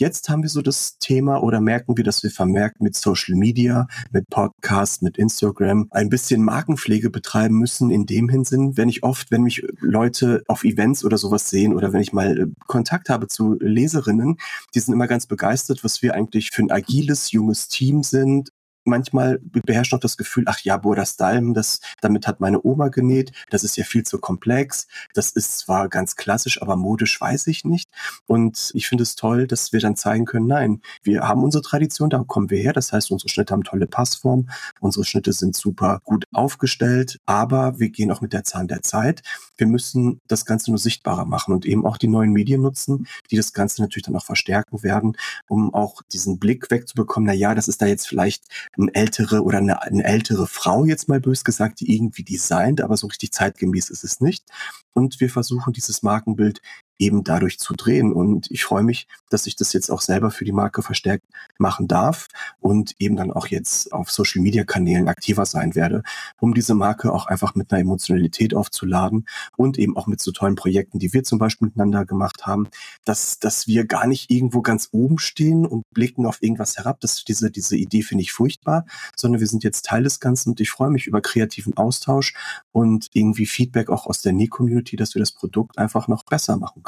Jetzt 0.00 0.28
haben 0.28 0.42
wir 0.42 0.48
so 0.48 0.62
das 0.62 0.98
Thema 0.98 1.42
oder 1.42 1.60
merken 1.60 1.96
wir, 1.96 2.04
dass 2.04 2.22
wir 2.22 2.30
vermerkt 2.30 2.80
mit 2.80 2.94
Social 2.94 3.34
Media, 3.34 3.88
mit 4.12 4.30
Podcasts, 4.30 5.02
mit 5.02 5.18
Instagram 5.18 5.88
ein 5.90 6.08
bisschen 6.08 6.44
Markenpflege 6.44 7.10
betreiben 7.10 7.58
müssen 7.58 7.90
in 7.90 8.06
dem 8.06 8.28
Hinsinn, 8.28 8.76
wenn 8.76 8.88
ich 8.88 9.02
oft, 9.02 9.32
wenn 9.32 9.42
mich 9.42 9.66
Leute 9.80 10.44
auf 10.46 10.62
Events 10.62 11.04
oder 11.04 11.18
sowas 11.18 11.50
sehen 11.50 11.74
oder 11.74 11.92
wenn 11.92 12.00
ich 12.00 12.12
mal 12.12 12.38
äh, 12.38 12.46
Kontakt 12.68 13.08
habe 13.08 13.26
zu 13.26 13.56
Leserinnen, 13.58 14.36
die 14.72 14.78
sind 14.78 14.94
immer 14.94 15.08
ganz 15.08 15.26
begeistert, 15.26 15.82
was 15.82 16.00
wir 16.00 16.14
eigentlich 16.14 16.50
für 16.52 16.62
ein 16.62 16.70
agiles, 16.70 17.32
junges 17.32 17.66
Team 17.66 18.04
sind, 18.04 18.50
manchmal 18.88 19.38
beherrscht 19.42 19.92
noch 19.92 20.00
das 20.00 20.16
Gefühl, 20.16 20.44
ach 20.46 20.60
ja, 20.60 20.76
Burdas 20.76 21.16
Dalm, 21.16 21.54
das, 21.54 21.80
damit 22.00 22.26
hat 22.26 22.40
meine 22.40 22.64
Oma 22.64 22.88
genäht, 22.88 23.32
das 23.50 23.64
ist 23.64 23.76
ja 23.76 23.84
viel 23.84 24.04
zu 24.04 24.18
komplex, 24.18 24.86
das 25.14 25.30
ist 25.30 25.58
zwar 25.58 25.88
ganz 25.88 26.16
klassisch, 26.16 26.60
aber 26.62 26.76
modisch 26.76 27.20
weiß 27.20 27.46
ich 27.48 27.64
nicht. 27.64 27.88
Und 28.26 28.70
ich 28.74 28.88
finde 28.88 29.02
es 29.02 29.14
toll, 29.14 29.46
dass 29.46 29.72
wir 29.72 29.80
dann 29.80 29.96
zeigen 29.96 30.24
können, 30.24 30.46
nein, 30.46 30.82
wir 31.02 31.22
haben 31.22 31.42
unsere 31.44 31.62
Tradition, 31.62 32.10
da 32.10 32.22
kommen 32.26 32.50
wir 32.50 32.58
her, 32.58 32.72
das 32.72 32.92
heißt, 32.92 33.10
unsere 33.10 33.28
Schnitte 33.28 33.52
haben 33.52 33.64
tolle 33.64 33.86
Passform, 33.86 34.48
unsere 34.80 35.04
Schnitte 35.04 35.32
sind 35.32 35.56
super 35.56 36.00
gut 36.04 36.24
aufgestellt, 36.32 37.18
aber 37.26 37.78
wir 37.78 37.90
gehen 37.90 38.10
auch 38.10 38.20
mit 38.20 38.32
der 38.32 38.44
Zahn 38.44 38.68
der 38.68 38.82
Zeit. 38.82 39.22
Wir 39.56 39.66
müssen 39.66 40.20
das 40.26 40.44
Ganze 40.44 40.70
nur 40.70 40.78
sichtbarer 40.78 41.24
machen 41.24 41.52
und 41.52 41.66
eben 41.66 41.84
auch 41.86 41.96
die 41.96 42.08
neuen 42.08 42.32
Medien 42.32 42.62
nutzen, 42.62 43.06
die 43.30 43.36
das 43.36 43.52
Ganze 43.52 43.82
natürlich 43.82 44.04
dann 44.04 44.16
auch 44.16 44.24
verstärken 44.24 44.82
werden, 44.82 45.16
um 45.48 45.74
auch 45.74 46.02
diesen 46.12 46.38
Blick 46.38 46.70
wegzubekommen, 46.70 47.26
na 47.26 47.32
ja, 47.34 47.54
das 47.54 47.68
ist 47.68 47.82
da 47.82 47.86
jetzt 47.86 48.06
vielleicht 48.06 48.44
eine 48.78 48.94
ältere 48.94 49.42
oder 49.42 49.58
eine, 49.58 49.82
eine 49.82 50.04
ältere 50.04 50.46
Frau 50.46 50.84
jetzt 50.84 51.08
mal 51.08 51.20
bös 51.20 51.44
gesagt, 51.44 51.80
die 51.80 51.94
irgendwie 51.94 52.22
designt, 52.22 52.80
aber 52.80 52.96
so 52.96 53.06
richtig 53.08 53.32
zeitgemäß 53.32 53.90
ist 53.90 54.04
es 54.04 54.20
nicht. 54.20 54.44
Und 54.92 55.20
wir 55.20 55.30
versuchen 55.30 55.72
dieses 55.72 56.02
Markenbild 56.02 56.60
eben 56.98 57.24
dadurch 57.24 57.58
zu 57.58 57.74
drehen. 57.74 58.12
Und 58.12 58.50
ich 58.50 58.64
freue 58.64 58.82
mich, 58.82 59.06
dass 59.30 59.46
ich 59.46 59.56
das 59.56 59.72
jetzt 59.72 59.90
auch 59.90 60.00
selber 60.00 60.30
für 60.30 60.44
die 60.44 60.52
Marke 60.52 60.82
verstärkt 60.82 61.24
machen 61.58 61.88
darf 61.88 62.28
und 62.60 62.94
eben 62.98 63.16
dann 63.16 63.32
auch 63.32 63.46
jetzt 63.46 63.92
auf 63.92 64.10
Social 64.10 64.42
Media 64.42 64.64
Kanälen 64.64 65.08
aktiver 65.08 65.46
sein 65.46 65.74
werde, 65.74 66.02
um 66.40 66.54
diese 66.54 66.74
Marke 66.74 67.12
auch 67.12 67.26
einfach 67.26 67.54
mit 67.54 67.72
einer 67.72 67.80
Emotionalität 67.80 68.54
aufzuladen 68.54 69.26
und 69.56 69.78
eben 69.78 69.96
auch 69.96 70.06
mit 70.06 70.20
so 70.20 70.32
tollen 70.32 70.56
Projekten, 70.56 70.98
die 70.98 71.12
wir 71.12 71.24
zum 71.24 71.38
Beispiel 71.38 71.68
miteinander 71.68 72.04
gemacht 72.04 72.46
haben, 72.46 72.68
dass, 73.04 73.38
dass 73.38 73.66
wir 73.66 73.86
gar 73.86 74.06
nicht 74.06 74.30
irgendwo 74.30 74.62
ganz 74.62 74.88
oben 74.92 75.18
stehen 75.18 75.66
und 75.66 75.84
blicken 75.92 76.26
auf 76.26 76.42
irgendwas 76.42 76.76
herab. 76.76 77.00
Das, 77.00 77.24
diese, 77.24 77.50
diese 77.50 77.76
Idee 77.76 78.02
finde 78.02 78.22
ich 78.22 78.32
furchtbar, 78.32 78.86
sondern 79.16 79.40
wir 79.40 79.46
sind 79.46 79.64
jetzt 79.64 79.84
Teil 79.84 80.02
des 80.02 80.20
Ganzen 80.20 80.50
und 80.50 80.60
ich 80.60 80.70
freue 80.70 80.90
mich 80.90 81.06
über 81.06 81.20
kreativen 81.20 81.76
Austausch 81.76 82.34
und 82.72 83.08
irgendwie 83.12 83.46
Feedback 83.46 83.88
auch 83.88 84.06
aus 84.06 84.22
der 84.22 84.32
Näh-Community, 84.32 84.96
dass 84.96 85.14
wir 85.14 85.20
das 85.20 85.32
Produkt 85.32 85.78
einfach 85.78 86.08
noch 86.08 86.24
besser 86.24 86.56
machen 86.56 86.82
können. 86.82 86.87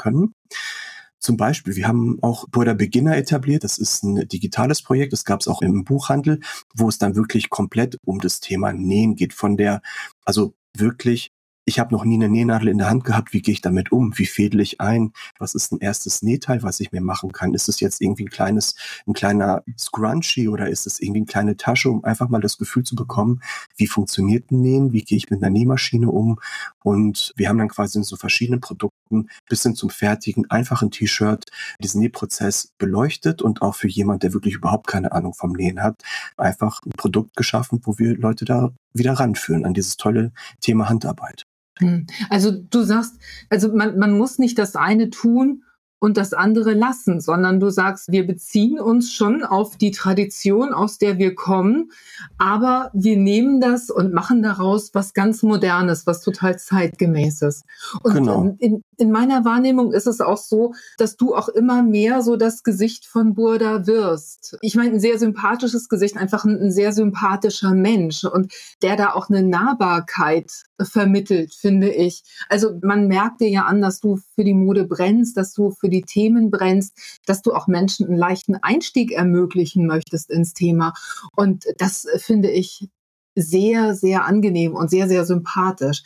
Zum 1.19 1.37
Beispiel, 1.37 1.75
wir 1.75 1.87
haben 1.87 2.17
auch 2.23 2.47
Burda 2.49 2.73
Beginner 2.73 3.15
etabliert. 3.15 3.63
Das 3.63 3.77
ist 3.77 4.03
ein 4.03 4.27
digitales 4.27 4.81
Projekt. 4.81 5.13
Das 5.13 5.23
gab 5.23 5.41
es 5.41 5.47
auch 5.47 5.61
im 5.61 5.83
Buchhandel, 5.83 6.39
wo 6.73 6.89
es 6.89 6.97
dann 6.97 7.15
wirklich 7.15 7.49
komplett 7.49 7.97
um 8.05 8.19
das 8.19 8.39
Thema 8.39 8.73
Nähen 8.73 9.15
geht. 9.15 9.33
Von 9.33 9.55
der, 9.55 9.81
also 10.25 10.55
wirklich 10.75 11.31
ich 11.65 11.79
habe 11.79 11.93
noch 11.93 12.03
nie 12.03 12.15
eine 12.15 12.29
Nähnadel 12.29 12.69
in 12.69 12.79
der 12.79 12.89
Hand 12.89 13.03
gehabt. 13.03 13.33
Wie 13.33 13.41
gehe 13.41 13.53
ich 13.53 13.61
damit 13.61 13.91
um? 13.91 14.17
Wie 14.17 14.25
fädel 14.25 14.61
ich 14.61 14.81
ein? 14.81 15.13
Was 15.37 15.53
ist 15.53 15.71
ein 15.71 15.79
erstes 15.79 16.21
Nähteil, 16.23 16.63
was 16.63 16.79
ich 16.79 16.91
mir 16.91 17.01
machen 17.01 17.31
kann? 17.31 17.53
Ist 17.53 17.69
es 17.69 17.79
jetzt 17.79 18.01
irgendwie 18.01 18.25
ein 18.25 18.29
kleines, 18.29 18.75
ein 19.07 19.13
kleiner 19.13 19.63
Scrunchie 19.77 20.47
oder 20.47 20.69
ist 20.69 20.87
es 20.87 20.99
irgendwie 20.99 21.19
eine 21.19 21.27
kleine 21.27 21.57
Tasche, 21.57 21.89
um 21.89 22.03
einfach 22.03 22.29
mal 22.29 22.41
das 22.41 22.57
Gefühl 22.57 22.83
zu 22.83 22.95
bekommen, 22.95 23.41
wie 23.77 23.87
funktioniert 23.87 24.51
ein 24.51 24.61
Nähen? 24.61 24.91
Wie 24.91 25.03
gehe 25.03 25.17
ich 25.17 25.29
mit 25.29 25.43
einer 25.43 25.51
Nähmaschine 25.51 26.09
um? 26.09 26.39
Und 26.83 27.31
wir 27.35 27.47
haben 27.47 27.59
dann 27.59 27.69
quasi 27.69 27.99
in 27.99 28.03
so 28.03 28.15
verschiedenen 28.15 28.59
Produkten 28.59 29.00
bis 29.49 29.63
hin 29.63 29.75
zum 29.75 29.89
fertigen, 29.89 30.49
einfachen 30.49 30.91
T-Shirt 30.91 31.45
diesen 31.79 32.01
Nähprozess 32.01 32.73
beleuchtet 32.77 33.41
und 33.41 33.61
auch 33.61 33.75
für 33.75 33.87
jemand, 33.87 34.23
der 34.23 34.33
wirklich 34.33 34.55
überhaupt 34.55 34.87
keine 34.87 35.11
Ahnung 35.11 35.33
vom 35.33 35.51
Nähen 35.51 35.81
hat, 35.81 36.01
einfach 36.37 36.81
ein 36.85 36.91
Produkt 36.97 37.35
geschaffen, 37.35 37.81
wo 37.83 37.97
wir 37.97 38.17
Leute 38.17 38.45
da 38.45 38.71
wieder 38.93 39.13
ranführen 39.13 39.65
an 39.65 39.73
dieses 39.73 39.97
tolle 39.97 40.31
Thema 40.59 40.89
Handarbeit. 40.89 41.43
Hm. 41.79 42.07
Also 42.29 42.51
du 42.51 42.83
sagst, 42.83 43.15
also 43.49 43.73
man, 43.73 43.97
man 43.97 44.17
muss 44.17 44.39
nicht 44.39 44.57
das 44.57 44.75
eine 44.75 45.09
tun 45.09 45.63
und 46.01 46.17
das 46.17 46.33
andere 46.33 46.73
lassen, 46.73 47.21
sondern 47.21 47.59
du 47.59 47.69
sagst, 47.69 48.11
wir 48.11 48.25
beziehen 48.25 48.79
uns 48.79 49.13
schon 49.13 49.43
auf 49.43 49.77
die 49.77 49.91
Tradition, 49.91 50.73
aus 50.73 50.97
der 50.97 51.19
wir 51.19 51.35
kommen, 51.35 51.91
aber 52.39 52.89
wir 52.93 53.17
nehmen 53.17 53.61
das 53.61 53.91
und 53.91 54.11
machen 54.11 54.41
daraus 54.41 54.95
was 54.95 55.13
ganz 55.13 55.43
Modernes, 55.43 56.07
was 56.07 56.21
total 56.21 56.57
zeitgemäßes. 56.57 57.65
Und 58.01 58.15
genau. 58.15 58.55
in, 58.57 58.83
in 58.97 59.11
meiner 59.11 59.45
Wahrnehmung 59.45 59.93
ist 59.93 60.07
es 60.07 60.21
auch 60.21 60.37
so, 60.37 60.73
dass 60.97 61.17
du 61.17 61.35
auch 61.35 61.49
immer 61.49 61.83
mehr 61.83 62.23
so 62.23 62.35
das 62.35 62.63
Gesicht 62.63 63.05
von 63.05 63.35
Burda 63.35 63.85
wirst. 63.85 64.57
Ich 64.61 64.75
meine, 64.75 64.93
ein 64.93 64.99
sehr 64.99 65.19
sympathisches 65.19 65.87
Gesicht, 65.87 66.17
einfach 66.17 66.45
ein, 66.45 66.59
ein 66.59 66.71
sehr 66.71 66.93
sympathischer 66.93 67.75
Mensch 67.75 68.23
und 68.23 68.51
der 68.81 68.95
da 68.95 69.13
auch 69.13 69.29
eine 69.29 69.43
Nahbarkeit 69.43 70.51
vermittelt, 70.81 71.53
finde 71.53 71.91
ich. 71.91 72.23
Also 72.49 72.71
man 72.81 73.07
merkt 73.07 73.41
dir 73.41 73.49
ja 73.49 73.65
an, 73.65 73.81
dass 73.81 73.99
du 73.99 74.17
für 74.33 74.43
die 74.43 74.55
Mode 74.55 74.85
brennst, 74.85 75.37
dass 75.37 75.53
du 75.53 75.69
für 75.69 75.90
die 75.91 76.01
Themen 76.01 76.49
brennst, 76.49 76.97
dass 77.25 77.43
du 77.43 77.53
auch 77.53 77.67
Menschen 77.67 78.07
einen 78.07 78.17
leichten 78.17 78.55
Einstieg 78.55 79.11
ermöglichen 79.11 79.85
möchtest 79.85 80.31
ins 80.31 80.53
Thema. 80.53 80.93
Und 81.35 81.65
das 81.77 82.07
finde 82.17 82.49
ich 82.49 82.89
sehr, 83.35 83.95
sehr 83.95 84.25
angenehm 84.25 84.73
und 84.75 84.89
sehr, 84.89 85.07
sehr 85.07 85.25
sympathisch. 85.25 86.03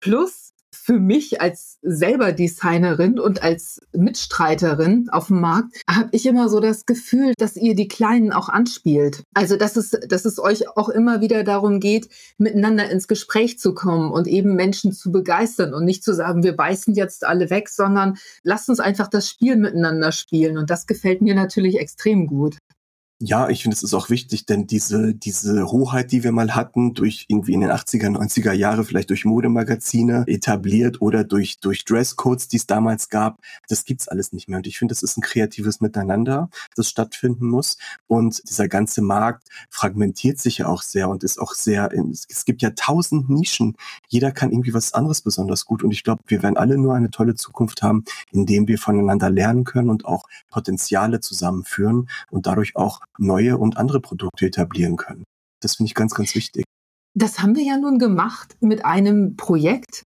Plus, 0.00 0.47
für 0.88 0.98
mich 0.98 1.42
als 1.42 1.78
selber 1.82 2.32
Designerin 2.32 3.20
und 3.20 3.42
als 3.42 3.82
Mitstreiterin 3.92 5.10
auf 5.10 5.26
dem 5.26 5.42
Markt 5.42 5.82
habe 5.86 6.08
ich 6.12 6.24
immer 6.24 6.48
so 6.48 6.60
das 6.60 6.86
Gefühl, 6.86 7.34
dass 7.36 7.56
ihr 7.56 7.74
die 7.74 7.88
Kleinen 7.88 8.32
auch 8.32 8.48
anspielt. 8.48 9.22
Also 9.34 9.58
dass 9.58 9.76
es, 9.76 9.90
dass 9.90 10.24
es 10.24 10.38
euch 10.38 10.66
auch 10.78 10.88
immer 10.88 11.20
wieder 11.20 11.44
darum 11.44 11.80
geht, 11.80 12.08
miteinander 12.38 12.88
ins 12.88 13.06
Gespräch 13.06 13.58
zu 13.58 13.74
kommen 13.74 14.10
und 14.10 14.26
eben 14.28 14.54
Menschen 14.54 14.92
zu 14.92 15.12
begeistern 15.12 15.74
und 15.74 15.84
nicht 15.84 16.02
zu 16.02 16.14
sagen, 16.14 16.42
wir 16.42 16.56
beißen 16.56 16.94
jetzt 16.94 17.26
alle 17.26 17.50
weg, 17.50 17.68
sondern 17.68 18.16
lasst 18.42 18.70
uns 18.70 18.80
einfach 18.80 19.08
das 19.08 19.28
Spiel 19.28 19.56
miteinander 19.56 20.10
spielen. 20.10 20.56
Und 20.56 20.70
das 20.70 20.86
gefällt 20.86 21.20
mir 21.20 21.34
natürlich 21.34 21.78
extrem 21.78 22.26
gut. 22.26 22.56
Ja, 23.20 23.48
ich 23.48 23.62
finde, 23.62 23.74
es 23.74 23.82
ist 23.82 23.94
auch 23.94 24.10
wichtig, 24.10 24.46
denn 24.46 24.68
diese, 24.68 25.12
diese 25.12 25.72
Hoheit, 25.72 26.12
die 26.12 26.22
wir 26.22 26.30
mal 26.30 26.54
hatten, 26.54 26.94
durch 26.94 27.24
irgendwie 27.26 27.52
in 27.52 27.62
den 27.62 27.72
80er, 27.72 28.10
90er 28.16 28.52
Jahre, 28.52 28.84
vielleicht 28.84 29.10
durch 29.10 29.24
Modemagazine 29.24 30.22
etabliert 30.28 31.02
oder 31.02 31.24
durch, 31.24 31.58
durch 31.58 31.84
Dresscodes, 31.84 32.46
die 32.46 32.58
es 32.58 32.68
damals 32.68 33.08
gab, 33.08 33.40
das 33.68 33.84
gibt's 33.84 34.06
alles 34.06 34.32
nicht 34.32 34.48
mehr. 34.48 34.58
Und 34.58 34.68
ich 34.68 34.78
finde, 34.78 34.92
es 34.92 35.02
ist 35.02 35.16
ein 35.16 35.22
kreatives 35.22 35.80
Miteinander, 35.80 36.48
das 36.76 36.88
stattfinden 36.88 37.48
muss. 37.48 37.76
Und 38.06 38.40
dieser 38.48 38.68
ganze 38.68 39.02
Markt 39.02 39.48
fragmentiert 39.68 40.38
sich 40.38 40.58
ja 40.58 40.68
auch 40.68 40.82
sehr 40.82 41.08
und 41.08 41.24
ist 41.24 41.40
auch 41.40 41.54
sehr, 41.54 41.90
es 42.28 42.44
gibt 42.44 42.62
ja 42.62 42.70
tausend 42.70 43.28
Nischen. 43.28 43.76
Jeder 44.06 44.30
kann 44.30 44.52
irgendwie 44.52 44.74
was 44.74 44.94
anderes 44.94 45.22
besonders 45.22 45.64
gut. 45.64 45.82
Und 45.82 45.90
ich 45.90 46.04
glaube, 46.04 46.22
wir 46.28 46.44
werden 46.44 46.56
alle 46.56 46.78
nur 46.78 46.94
eine 46.94 47.10
tolle 47.10 47.34
Zukunft 47.34 47.82
haben, 47.82 48.04
indem 48.30 48.68
wir 48.68 48.78
voneinander 48.78 49.28
lernen 49.28 49.64
können 49.64 49.90
und 49.90 50.04
auch 50.04 50.28
Potenziale 50.50 51.18
zusammenführen 51.18 52.08
und 52.30 52.46
dadurch 52.46 52.76
auch 52.76 53.00
neue 53.18 53.58
und 53.58 53.76
andere 53.76 54.00
Produkte 54.00 54.46
etablieren 54.46 54.96
können. 54.96 55.24
Das 55.60 55.76
finde 55.76 55.88
ich 55.88 55.94
ganz, 55.94 56.14
ganz 56.14 56.34
wichtig. 56.34 56.64
Das 57.14 57.40
haben 57.40 57.56
wir 57.56 57.64
ja 57.64 57.76
nun 57.76 57.98
gemacht 57.98 58.56
mit 58.60 58.84
einem 58.84 59.36
Projekt. 59.36 60.04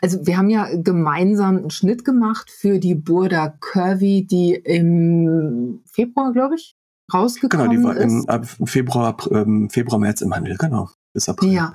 Also 0.00 0.26
wir 0.26 0.36
haben 0.36 0.50
ja 0.50 0.68
gemeinsam 0.74 1.56
einen 1.56 1.70
Schnitt 1.70 2.04
gemacht 2.04 2.50
für 2.50 2.78
die 2.78 2.94
Burda 2.94 3.48
Curvy, 3.60 4.26
die 4.26 4.54
im 4.54 5.82
Februar, 5.86 6.32
glaube 6.32 6.56
ich, 6.56 6.74
rausgekommen 7.12 7.72
ist. 7.72 7.76
Genau, 7.76 8.14
die 8.20 8.28
war 8.28 8.36
im, 8.36 8.66
Februar, 8.66 9.16
ähm, 9.30 9.70
Februar, 9.70 9.98
März 9.98 10.20
im 10.20 10.34
Handel, 10.34 10.56
genau. 10.56 10.90
Bis 11.12 11.28
April. 11.28 11.52
Ja. 11.52 11.72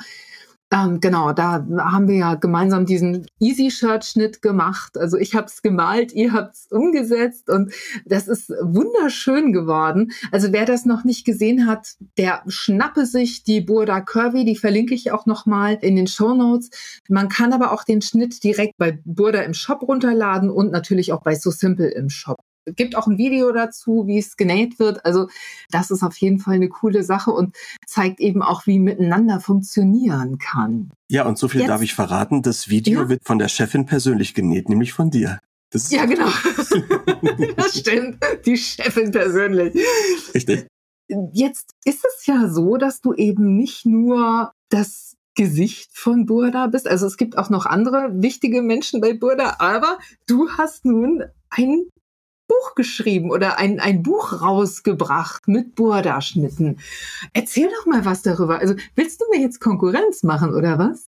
Ähm, 0.72 1.00
genau, 1.00 1.34
da 1.34 1.66
haben 1.80 2.08
wir 2.08 2.16
ja 2.16 2.36
gemeinsam 2.36 2.86
diesen 2.86 3.26
Easy-Shirt-Schnitt 3.40 4.44
gemacht. 4.44 5.00
Also 5.00 5.18
ich 5.18 5.34
habe 5.34 5.48
es 5.48 5.64
gemalt, 5.64 6.14
ihr 6.14 6.32
habt 6.32 6.56
es 6.56 6.68
umgesetzt 6.70 7.50
und 7.50 7.74
das 8.06 8.28
ist 8.28 8.50
wunderschön 8.62 9.52
geworden. 9.52 10.12
Also 10.32 10.52
wer 10.52 10.66
das 10.66 10.86
noch 10.86 11.04
nicht 11.04 11.26
gesehen 11.26 11.66
hat, 11.66 11.96
der 12.20 12.44
schnappe 12.48 13.08
sich 13.08 13.44
die 13.44 13.62
Burda 13.62 14.02
Curvy, 14.02 14.46
die 14.46 14.56
verlinke 14.56 14.94
ich 14.94 15.12
auch 15.12 15.26
nochmal 15.26 15.80
in 15.82 15.96
den 15.96 16.08
Show 16.08 16.36
Notes. 16.36 16.70
Man 17.10 17.30
kann 17.30 17.52
aber 17.52 17.72
auch 17.72 17.84
den 17.84 18.04
Schnitt 18.04 18.44
direkt 18.44 18.78
bei 18.78 19.00
Burda 19.06 19.42
im 19.42 19.56
Shop 19.56 19.82
runterladen 19.82 20.52
und 20.52 20.72
natürlich 20.72 21.14
auch 21.14 21.24
bei 21.24 21.34
So 21.34 21.50
Simple 21.50 21.90
im 21.90 22.10
Shop 22.10 22.38
gibt 22.66 22.96
auch 22.96 23.08
ein 23.08 23.18
Video 23.18 23.52
dazu, 23.52 24.06
wie 24.08 24.18
es 24.18 24.38
genäht 24.38 24.80
wird. 24.80 25.06
Also 25.06 25.28
das 25.72 25.92
ist 25.92 26.04
auf 26.04 26.18
jeden 26.18 26.40
Fall 26.40 26.56
eine 26.56 26.70
coole 26.70 27.04
Sache 27.04 27.32
und 27.32 27.56
zeigt 27.86 28.20
eben 28.20 28.42
auch, 28.42 28.68
wie 28.68 28.80
miteinander 28.80 29.40
funktionieren 29.40 30.38
kann. 30.38 30.92
Ja, 31.10 31.26
und 31.26 31.38
so 31.38 31.48
viel 31.48 31.62
Jetzt, 31.62 31.70
darf 31.70 31.82
ich 31.82 31.94
verraten. 31.94 32.42
Das 32.42 32.70
Video 32.70 33.02
ja? 33.02 33.10
wird 33.10 33.26
von 33.26 33.40
der 33.40 33.48
Chefin 33.48 33.86
persönlich 33.86 34.34
genäht, 34.34 34.70
nämlich 34.70 34.94
von 34.94 35.10
dir. 35.10 35.40
Das 35.72 35.92
ja, 35.92 36.06
genau. 36.06 36.28
das 37.56 37.80
stimmt. 37.80 38.18
Die 38.46 38.58
Chefin 38.58 39.12
persönlich. 39.12 39.76
Richtig. 40.34 40.68
Jetzt 41.34 41.74
ist 41.86 42.06
es 42.06 42.26
ja 42.26 42.48
so, 42.50 42.78
dass 42.78 43.02
du 43.02 43.14
eben 43.14 43.56
nicht 43.56 43.86
nur 43.86 44.52
das 44.70 45.16
Gesicht 45.36 45.92
von 45.94 46.26
Burda 46.26 46.68
bist. 46.68 46.88
Also 46.88 47.08
es 47.08 47.18
gibt 47.18 47.38
auch 47.38 47.50
noch 47.50 47.66
andere 47.66 48.10
wichtige 48.22 48.62
Menschen 48.62 49.00
bei 49.00 49.14
Burda, 49.14 49.56
aber 49.60 49.98
du 50.28 50.50
hast 50.58 50.86
nun 50.86 51.24
ein 51.50 51.86
Buch 52.50 52.76
geschrieben 52.76 53.32
oder 53.32 53.58
ein, 53.58 53.80
ein 53.80 54.04
Buch 54.04 54.42
rausgebracht 54.42 55.48
mit 55.48 55.76
Burda-Schnitten. 55.76 56.80
Erzähl 57.32 57.70
doch 57.70 57.86
mal 57.86 58.04
was 58.04 58.24
darüber. 58.24 58.60
Also 58.60 58.76
willst 58.96 59.22
du 59.22 59.26
mir 59.32 59.40
jetzt 59.40 59.62
Konkurrenz 59.62 60.24
machen 60.24 60.54
oder 60.54 60.78
was? 60.78 61.08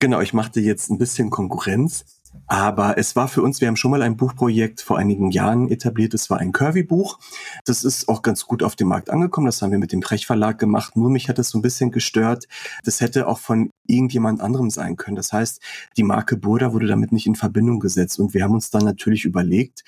Genau, 0.00 0.20
ich 0.20 0.32
machte 0.32 0.60
jetzt 0.60 0.90
ein 0.90 0.98
bisschen 0.98 1.30
Konkurrenz. 1.30 2.17
Aber 2.46 2.98
es 2.98 3.14
war 3.16 3.28
für 3.28 3.42
uns, 3.42 3.60
wir 3.60 3.68
haben 3.68 3.76
schon 3.76 3.90
mal 3.90 4.02
ein 4.02 4.16
Buchprojekt 4.16 4.80
vor 4.80 4.98
einigen 4.98 5.30
Jahren 5.30 5.68
etabliert. 5.68 6.14
Es 6.14 6.30
war 6.30 6.38
ein 6.38 6.52
Curvy-Buch. 6.52 7.18
Das 7.64 7.84
ist 7.84 8.08
auch 8.08 8.22
ganz 8.22 8.46
gut 8.46 8.62
auf 8.62 8.76
dem 8.76 8.88
Markt 8.88 9.10
angekommen. 9.10 9.46
Das 9.46 9.60
haben 9.60 9.70
wir 9.70 9.78
mit 9.78 9.92
dem 9.92 10.00
Prech 10.00 10.26
Verlag 10.26 10.58
gemacht. 10.58 10.96
Nur 10.96 11.10
mich 11.10 11.28
hat 11.28 11.38
es 11.38 11.50
so 11.50 11.58
ein 11.58 11.62
bisschen 11.62 11.90
gestört. 11.90 12.46
Das 12.84 13.00
hätte 13.00 13.28
auch 13.28 13.38
von 13.38 13.70
irgendjemand 13.86 14.40
anderem 14.40 14.70
sein 14.70 14.96
können. 14.96 15.16
Das 15.16 15.32
heißt, 15.32 15.60
die 15.96 16.02
Marke 16.02 16.36
Burda 16.36 16.72
wurde 16.72 16.86
damit 16.86 17.12
nicht 17.12 17.26
in 17.26 17.34
Verbindung 17.34 17.80
gesetzt. 17.80 18.18
Und 18.18 18.34
wir 18.34 18.44
haben 18.44 18.54
uns 18.54 18.70
dann 18.70 18.84
natürlich 18.84 19.24
überlegt, 19.24 19.84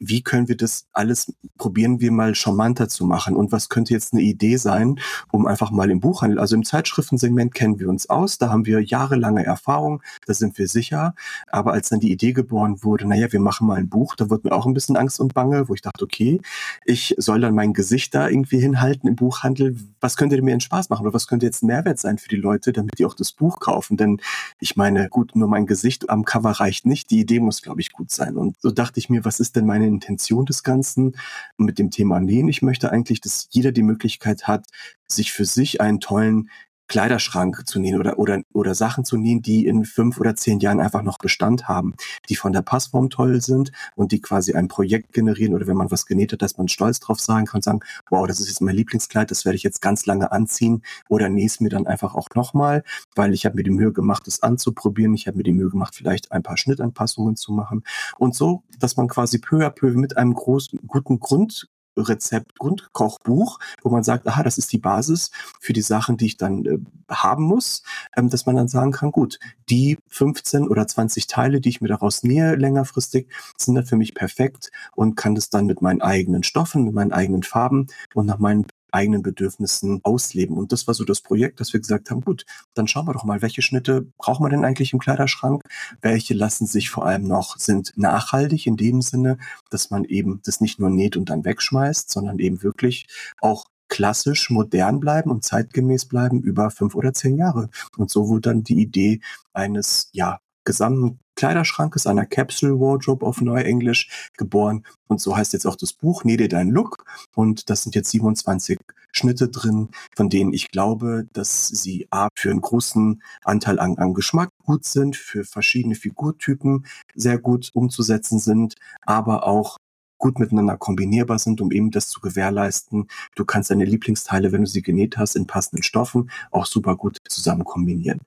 wie 0.00 0.22
können 0.22 0.48
wir 0.48 0.56
das 0.56 0.86
alles 0.92 1.32
probieren 1.58 2.00
wir 2.00 2.10
mal 2.10 2.34
charmanter 2.34 2.88
zu 2.88 3.04
machen? 3.04 3.36
Und 3.36 3.52
was 3.52 3.68
könnte 3.68 3.92
jetzt 3.92 4.12
eine 4.12 4.22
Idee 4.22 4.56
sein, 4.56 4.98
um 5.30 5.46
einfach 5.46 5.70
mal 5.70 5.90
im 5.90 6.00
Buchhandel, 6.00 6.38
also 6.38 6.56
im 6.56 6.64
Zeitschriftensegment 6.64 7.54
kennen 7.54 7.78
wir 7.78 7.88
uns 7.88 8.08
aus. 8.08 8.38
Da 8.38 8.48
haben 8.48 8.66
wir 8.66 8.80
jahrelange 8.80 9.44
Erfahrung. 9.44 10.02
Da 10.26 10.34
sind 10.34 10.56
wir 10.58 10.68
sicher. 10.68 11.14
Aber 11.48 11.72
als 11.80 11.88
dann 11.88 12.00
die 12.00 12.12
Idee 12.12 12.34
geboren 12.34 12.84
wurde, 12.84 13.08
naja, 13.08 13.32
wir 13.32 13.40
machen 13.40 13.66
mal 13.66 13.78
ein 13.78 13.88
Buch, 13.88 14.14
da 14.14 14.28
wurde 14.28 14.48
mir 14.48 14.54
auch 14.54 14.66
ein 14.66 14.74
bisschen 14.74 14.96
Angst 14.96 15.18
und 15.18 15.32
Bange, 15.32 15.66
wo 15.68 15.74
ich 15.74 15.80
dachte, 15.80 16.04
okay, 16.04 16.38
ich 16.84 17.14
soll 17.16 17.40
dann 17.40 17.54
mein 17.54 17.72
Gesicht 17.72 18.14
da 18.14 18.28
irgendwie 18.28 18.60
hinhalten 18.60 19.08
im 19.08 19.16
Buchhandel. 19.16 19.76
Was 19.98 20.18
könnte 20.18 20.40
mir 20.42 20.50
denn 20.50 20.60
Spaß 20.60 20.90
machen 20.90 21.06
oder 21.06 21.14
was 21.14 21.26
könnte 21.26 21.46
jetzt 21.46 21.62
ein 21.62 21.68
Mehrwert 21.68 21.98
sein 21.98 22.18
für 22.18 22.28
die 22.28 22.36
Leute, 22.36 22.74
damit 22.74 22.98
die 22.98 23.06
auch 23.06 23.14
das 23.14 23.32
Buch 23.32 23.60
kaufen? 23.60 23.96
Denn 23.96 24.20
ich 24.58 24.76
meine, 24.76 25.08
gut, 25.08 25.34
nur 25.34 25.48
mein 25.48 25.64
Gesicht 25.64 26.10
am 26.10 26.26
Cover 26.26 26.50
reicht 26.50 26.84
nicht. 26.84 27.10
Die 27.10 27.20
Idee 27.20 27.40
muss, 27.40 27.62
glaube 27.62 27.80
ich, 27.80 27.92
gut 27.92 28.10
sein. 28.10 28.36
Und 28.36 28.60
so 28.60 28.70
dachte 28.70 29.00
ich 29.00 29.08
mir, 29.08 29.24
was 29.24 29.40
ist 29.40 29.56
denn 29.56 29.64
meine 29.64 29.86
Intention 29.86 30.44
des 30.44 30.62
Ganzen 30.62 31.16
mit 31.56 31.78
dem 31.78 31.90
Thema 31.90 32.20
Nähen? 32.20 32.48
Ich 32.48 32.60
möchte 32.60 32.92
eigentlich, 32.92 33.22
dass 33.22 33.48
jeder 33.50 33.72
die 33.72 33.82
Möglichkeit 33.82 34.46
hat, 34.46 34.66
sich 35.06 35.32
für 35.32 35.46
sich 35.46 35.80
einen 35.80 36.00
tollen 36.00 36.50
Kleiderschrank 36.90 37.68
zu 37.68 37.78
nähen 37.78 38.00
oder, 38.00 38.18
oder, 38.18 38.42
oder 38.52 38.74
Sachen 38.74 39.04
zu 39.04 39.16
nähen, 39.16 39.42
die 39.42 39.64
in 39.64 39.84
fünf 39.84 40.18
oder 40.18 40.34
zehn 40.34 40.58
Jahren 40.58 40.80
einfach 40.80 41.02
noch 41.02 41.18
Bestand 41.18 41.68
haben, 41.68 41.94
die 42.28 42.34
von 42.34 42.52
der 42.52 42.62
Passform 42.62 43.10
toll 43.10 43.40
sind 43.40 43.70
und 43.94 44.10
die 44.10 44.20
quasi 44.20 44.54
ein 44.54 44.66
Projekt 44.66 45.12
generieren 45.12 45.54
oder 45.54 45.68
wenn 45.68 45.76
man 45.76 45.92
was 45.92 46.04
genäht 46.04 46.32
hat, 46.32 46.42
dass 46.42 46.58
man 46.58 46.66
stolz 46.66 46.98
drauf 46.98 47.20
sagen 47.20 47.46
kann 47.46 47.62
sagen, 47.62 47.78
wow, 48.10 48.26
das 48.26 48.40
ist 48.40 48.48
jetzt 48.48 48.60
mein 48.60 48.74
Lieblingskleid, 48.74 49.30
das 49.30 49.44
werde 49.44 49.54
ich 49.54 49.62
jetzt 49.62 49.80
ganz 49.80 50.04
lange 50.04 50.32
anziehen 50.32 50.82
oder 51.08 51.28
nähe 51.28 51.46
es 51.46 51.60
mir 51.60 51.68
dann 51.68 51.86
einfach 51.86 52.16
auch 52.16 52.28
nochmal, 52.34 52.82
weil 53.14 53.34
ich 53.34 53.46
habe 53.46 53.54
mir 53.54 53.62
die 53.62 53.70
Mühe 53.70 53.92
gemacht, 53.92 54.26
es 54.26 54.42
anzuprobieren, 54.42 55.14
ich 55.14 55.28
habe 55.28 55.36
mir 55.36 55.44
die 55.44 55.52
Mühe 55.52 55.70
gemacht, 55.70 55.94
vielleicht 55.94 56.32
ein 56.32 56.42
paar 56.42 56.56
Schnittanpassungen 56.56 57.36
zu 57.36 57.52
machen. 57.52 57.84
Und 58.18 58.34
so, 58.34 58.64
dass 58.80 58.96
man 58.96 59.06
quasi 59.06 59.38
peu 59.38 59.64
à 59.64 59.70
peu 59.70 59.92
mit 59.92 60.16
einem 60.16 60.34
großen, 60.34 60.80
guten 60.88 61.20
Grund 61.20 61.68
Rezept 61.96 62.58
Grundkochbuch, 62.58 63.58
wo 63.82 63.90
man 63.90 64.02
sagt, 64.02 64.26
aha, 64.26 64.42
das 64.42 64.58
ist 64.58 64.72
die 64.72 64.78
Basis 64.78 65.30
für 65.60 65.72
die 65.72 65.82
Sachen, 65.82 66.16
die 66.16 66.26
ich 66.26 66.36
dann 66.36 66.64
äh, 66.64 66.78
haben 67.08 67.44
muss, 67.44 67.82
ähm, 68.16 68.28
dass 68.30 68.46
man 68.46 68.56
dann 68.56 68.68
sagen 68.68 68.92
kann, 68.92 69.12
gut, 69.12 69.38
die 69.68 69.98
15 70.08 70.68
oder 70.68 70.86
20 70.86 71.26
Teile, 71.26 71.60
die 71.60 71.68
ich 71.68 71.80
mir 71.80 71.88
daraus 71.88 72.22
nähe 72.22 72.56
längerfristig, 72.56 73.28
sind 73.56 73.74
dann 73.74 73.86
für 73.86 73.96
mich 73.96 74.14
perfekt 74.14 74.70
und 74.94 75.16
kann 75.16 75.34
das 75.34 75.50
dann 75.50 75.66
mit 75.66 75.82
meinen 75.82 76.02
eigenen 76.02 76.42
Stoffen, 76.42 76.84
mit 76.84 76.94
meinen 76.94 77.12
eigenen 77.12 77.42
Farben 77.42 77.88
und 78.14 78.26
nach 78.26 78.38
meinen 78.38 78.66
eigenen 78.92 79.22
Bedürfnissen 79.22 80.00
ausleben. 80.02 80.56
Und 80.56 80.72
das 80.72 80.86
war 80.86 80.94
so 80.94 81.04
das 81.04 81.20
Projekt, 81.20 81.60
dass 81.60 81.72
wir 81.72 81.80
gesagt 81.80 82.10
haben, 82.10 82.20
gut, 82.20 82.44
dann 82.74 82.88
schauen 82.88 83.06
wir 83.06 83.12
doch 83.12 83.24
mal, 83.24 83.42
welche 83.42 83.62
Schnitte 83.62 84.06
brauchen 84.18 84.44
wir 84.44 84.50
denn 84.50 84.64
eigentlich 84.64 84.92
im 84.92 84.98
Kleiderschrank? 84.98 85.62
Welche 86.00 86.34
lassen 86.34 86.66
sich 86.66 86.90
vor 86.90 87.06
allem 87.06 87.24
noch, 87.24 87.56
sind 87.58 87.92
nachhaltig 87.96 88.66
in 88.66 88.76
dem 88.76 89.02
Sinne, 89.02 89.38
dass 89.70 89.90
man 89.90 90.04
eben 90.04 90.40
das 90.44 90.60
nicht 90.60 90.78
nur 90.78 90.90
näht 90.90 91.16
und 91.16 91.30
dann 91.30 91.44
wegschmeißt, 91.44 92.10
sondern 92.10 92.38
eben 92.38 92.62
wirklich 92.62 93.06
auch 93.40 93.66
klassisch 93.88 94.50
modern 94.50 95.00
bleiben 95.00 95.30
und 95.30 95.44
zeitgemäß 95.44 96.06
bleiben 96.06 96.40
über 96.42 96.70
fünf 96.70 96.94
oder 96.94 97.12
zehn 97.12 97.36
Jahre. 97.36 97.68
Und 97.96 98.10
so 98.10 98.28
wurde 98.28 98.42
dann 98.42 98.62
die 98.62 98.80
Idee 98.80 99.20
eines, 99.52 100.08
ja, 100.12 100.40
gesamten 100.64 101.18
Kleiderschrankes, 101.40 102.06
einer 102.06 102.26
Capsule 102.26 102.78
Wardrobe 102.80 103.24
auf 103.24 103.40
Neuenglisch 103.40 104.28
geboren. 104.36 104.84
Und 105.08 105.22
so 105.22 105.34
heißt 105.34 105.54
jetzt 105.54 105.64
auch 105.64 105.76
das 105.76 105.94
Buch, 105.94 106.22
Nähe 106.22 106.48
dein 106.48 106.68
Look. 106.68 107.06
Und 107.34 107.70
das 107.70 107.82
sind 107.82 107.94
jetzt 107.94 108.10
27 108.10 108.78
Schnitte 109.10 109.48
drin, 109.48 109.88
von 110.14 110.28
denen 110.28 110.52
ich 110.52 110.70
glaube, 110.70 111.26
dass 111.32 111.66
sie 111.68 112.06
A, 112.10 112.28
für 112.36 112.50
einen 112.50 112.60
großen 112.60 113.22
Anteil 113.42 113.78
an, 113.78 113.96
an 113.96 114.12
Geschmack 114.12 114.50
gut 114.66 114.84
sind, 114.84 115.16
für 115.16 115.44
verschiedene 115.44 115.94
Figurtypen 115.94 116.84
sehr 117.14 117.38
gut 117.38 117.70
umzusetzen 117.72 118.38
sind, 118.38 118.74
aber 119.06 119.46
auch 119.46 119.78
gut 120.18 120.38
miteinander 120.38 120.76
kombinierbar 120.76 121.38
sind, 121.38 121.62
um 121.62 121.72
eben 121.72 121.90
das 121.90 122.10
zu 122.10 122.20
gewährleisten. 122.20 123.08
Du 123.34 123.46
kannst 123.46 123.70
deine 123.70 123.86
Lieblingsteile, 123.86 124.52
wenn 124.52 124.64
du 124.64 124.68
sie 124.68 124.82
genäht 124.82 125.16
hast, 125.16 125.36
in 125.36 125.46
passenden 125.46 125.84
Stoffen 125.84 126.30
auch 126.50 126.66
super 126.66 126.96
gut 126.96 127.16
zusammen 127.30 127.64
kombinieren. 127.64 128.20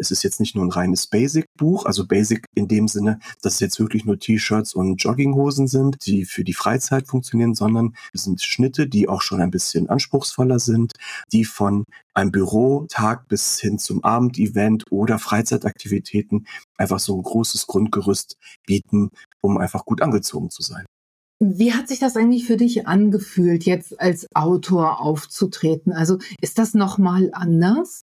Es 0.00 0.10
ist 0.10 0.22
jetzt 0.22 0.40
nicht 0.40 0.56
nur 0.56 0.64
ein 0.64 0.70
reines 0.70 1.06
Basic-Buch, 1.06 1.84
also 1.84 2.06
Basic 2.06 2.46
in 2.54 2.68
dem 2.68 2.88
Sinne, 2.88 3.18
dass 3.42 3.54
es 3.54 3.60
jetzt 3.60 3.78
wirklich 3.78 4.06
nur 4.06 4.18
T-Shirts 4.18 4.74
und 4.74 4.96
Jogginghosen 4.96 5.68
sind, 5.68 5.98
die 6.06 6.24
für 6.24 6.42
die 6.42 6.54
Freizeit 6.54 7.06
funktionieren, 7.06 7.54
sondern 7.54 7.94
es 8.14 8.24
sind 8.24 8.40
Schnitte, 8.40 8.88
die 8.88 9.10
auch 9.10 9.20
schon 9.20 9.42
ein 9.42 9.50
bisschen 9.50 9.90
anspruchsvoller 9.90 10.58
sind, 10.58 10.94
die 11.32 11.44
von 11.44 11.84
einem 12.14 12.32
Bürotag 12.32 13.28
bis 13.28 13.60
hin 13.60 13.78
zum 13.78 14.02
Abendevent 14.02 14.84
oder 14.90 15.18
Freizeitaktivitäten 15.18 16.46
einfach 16.78 16.98
so 16.98 17.14
ein 17.14 17.22
großes 17.22 17.66
Grundgerüst 17.66 18.38
bieten, 18.66 19.10
um 19.42 19.58
einfach 19.58 19.84
gut 19.84 20.00
angezogen 20.00 20.48
zu 20.48 20.62
sein. 20.62 20.86
Wie 21.42 21.74
hat 21.74 21.88
sich 21.88 21.98
das 21.98 22.16
eigentlich 22.16 22.46
für 22.46 22.56
dich 22.56 22.86
angefühlt, 22.86 23.64
jetzt 23.64 24.00
als 24.00 24.26
Autor 24.34 25.00
aufzutreten? 25.00 25.92
Also 25.92 26.18
ist 26.40 26.58
das 26.58 26.72
nochmal 26.72 27.30
anders? 27.32 28.02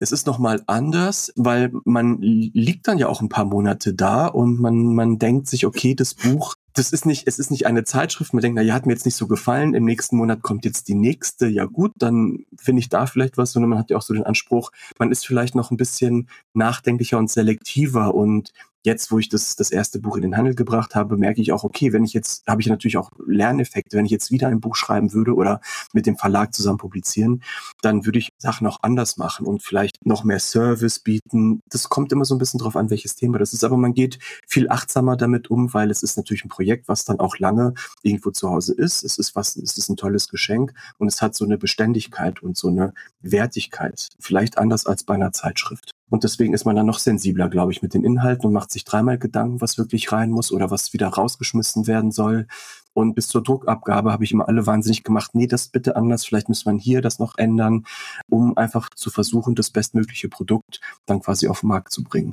Es 0.00 0.12
ist 0.12 0.26
nochmal 0.26 0.62
anders, 0.66 1.32
weil 1.36 1.72
man 1.84 2.20
liegt 2.20 2.88
dann 2.88 2.98
ja 2.98 3.08
auch 3.08 3.20
ein 3.20 3.28
paar 3.28 3.44
Monate 3.44 3.94
da 3.94 4.26
und 4.26 4.60
man, 4.60 4.94
man 4.94 5.18
denkt 5.18 5.48
sich, 5.48 5.66
okay, 5.66 5.94
das 5.94 6.14
Buch, 6.14 6.54
das 6.74 6.92
ist 6.92 7.06
nicht, 7.06 7.26
es 7.28 7.38
ist 7.38 7.50
nicht 7.50 7.66
eine 7.66 7.84
Zeitschrift, 7.84 8.34
man 8.34 8.42
denkt, 8.42 8.56
na 8.56 8.62
ja, 8.62 8.74
hat 8.74 8.86
mir 8.86 8.92
jetzt 8.92 9.06
nicht 9.06 9.16
so 9.16 9.28
gefallen, 9.28 9.74
im 9.74 9.84
nächsten 9.84 10.16
Monat 10.16 10.42
kommt 10.42 10.64
jetzt 10.64 10.88
die 10.88 10.94
nächste, 10.94 11.46
ja 11.46 11.64
gut, 11.66 11.92
dann 11.96 12.44
finde 12.58 12.80
ich 12.80 12.88
da 12.88 13.06
vielleicht 13.06 13.38
was, 13.38 13.52
sondern 13.52 13.70
man 13.70 13.78
hat 13.78 13.90
ja 13.90 13.96
auch 13.96 14.02
so 14.02 14.12
den 14.12 14.24
Anspruch, 14.24 14.72
man 14.98 15.12
ist 15.12 15.26
vielleicht 15.26 15.54
noch 15.54 15.70
ein 15.70 15.76
bisschen 15.76 16.28
nachdenklicher 16.52 17.18
und 17.18 17.30
selektiver 17.30 18.14
und 18.14 18.52
jetzt, 18.84 19.10
wo 19.10 19.18
ich 19.18 19.28
das, 19.28 19.56
das 19.56 19.70
erste 19.70 19.98
Buch 19.98 20.16
in 20.16 20.22
den 20.22 20.36
Handel 20.36 20.54
gebracht 20.54 20.94
habe, 20.94 21.16
merke 21.16 21.40
ich 21.40 21.52
auch, 21.52 21.64
okay, 21.64 21.92
wenn 21.92 22.04
ich 22.04 22.12
jetzt, 22.12 22.46
habe 22.46 22.60
ich 22.60 22.68
natürlich 22.68 22.98
auch 22.98 23.10
Lerneffekte, 23.26 23.96
wenn 23.96 24.04
ich 24.04 24.10
jetzt 24.10 24.30
wieder 24.30 24.48
ein 24.48 24.60
Buch 24.60 24.76
schreiben 24.76 25.12
würde 25.12 25.34
oder 25.34 25.60
mit 25.92 26.06
dem 26.06 26.16
Verlag 26.16 26.54
zusammen 26.54 26.78
publizieren, 26.78 27.42
dann 27.80 28.04
würde 28.04 28.18
ich 28.18 28.28
Sachen 28.38 28.66
auch 28.66 28.82
anders 28.82 29.16
machen 29.16 29.46
und 29.46 29.62
vielleicht 29.62 30.04
noch 30.04 30.22
mehr 30.24 30.38
Service 30.38 30.98
bieten. 30.98 31.60
Das 31.70 31.88
kommt 31.88 32.12
immer 32.12 32.26
so 32.26 32.34
ein 32.34 32.38
bisschen 32.38 32.60
drauf 32.60 32.76
an, 32.76 32.90
welches 32.90 33.16
Thema 33.16 33.38
das 33.38 33.54
ist, 33.54 33.64
aber 33.64 33.78
man 33.78 33.94
geht 33.94 34.18
viel 34.46 34.68
achtsamer 34.68 35.16
damit 35.16 35.50
um, 35.50 35.72
weil 35.72 35.90
es 35.90 36.02
ist 36.02 36.16
natürlich 36.18 36.44
ein 36.44 36.50
Projekt, 36.50 36.86
was 36.86 37.04
dann 37.04 37.20
auch 37.20 37.38
lange 37.38 37.72
irgendwo 38.02 38.30
zu 38.30 38.50
Hause 38.50 38.74
ist. 38.74 39.02
Es 39.02 39.18
ist 39.18 39.34
was, 39.34 39.56
es 39.56 39.78
ist 39.78 39.88
ein 39.88 39.96
tolles 39.96 40.28
Geschenk 40.28 40.74
und 40.98 41.08
es 41.08 41.22
hat 41.22 41.34
so 41.34 41.46
eine 41.46 41.56
Beständigkeit 41.56 42.42
und 42.42 42.56
so 42.56 42.68
eine 42.68 42.92
Wertigkeit. 43.22 44.08
Vielleicht 44.20 44.58
anders 44.58 44.84
als 44.84 45.04
bei 45.04 45.14
einer 45.14 45.32
Zeitschrift. 45.32 45.94
Und 46.14 46.22
deswegen 46.22 46.54
ist 46.54 46.64
man 46.64 46.76
dann 46.76 46.86
noch 46.86 47.00
sensibler, 47.00 47.48
glaube 47.48 47.72
ich, 47.72 47.82
mit 47.82 47.92
den 47.92 48.04
Inhalten 48.04 48.46
und 48.46 48.52
macht 48.52 48.70
sich 48.70 48.84
dreimal 48.84 49.18
Gedanken, 49.18 49.60
was 49.60 49.78
wirklich 49.78 50.12
rein 50.12 50.30
muss 50.30 50.52
oder 50.52 50.70
was 50.70 50.92
wieder 50.92 51.08
rausgeschmissen 51.08 51.88
werden 51.88 52.12
soll. 52.12 52.46
Und 52.92 53.16
bis 53.16 53.26
zur 53.26 53.42
Druckabgabe 53.42 54.12
habe 54.12 54.22
ich 54.22 54.30
immer 54.30 54.46
alle 54.46 54.64
wahnsinnig 54.64 55.02
gemacht, 55.02 55.32
nee, 55.34 55.48
das 55.48 55.66
bitte 55.66 55.96
anders, 55.96 56.24
vielleicht 56.24 56.48
muss 56.48 56.66
man 56.66 56.78
hier 56.78 57.02
das 57.02 57.18
noch 57.18 57.36
ändern, 57.36 57.84
um 58.30 58.56
einfach 58.56 58.90
zu 58.94 59.10
versuchen, 59.10 59.56
das 59.56 59.70
bestmögliche 59.70 60.28
Produkt 60.28 60.80
dann 61.04 61.18
quasi 61.18 61.48
auf 61.48 61.62
den 61.62 61.70
Markt 61.70 61.90
zu 61.90 62.04
bringen. 62.04 62.30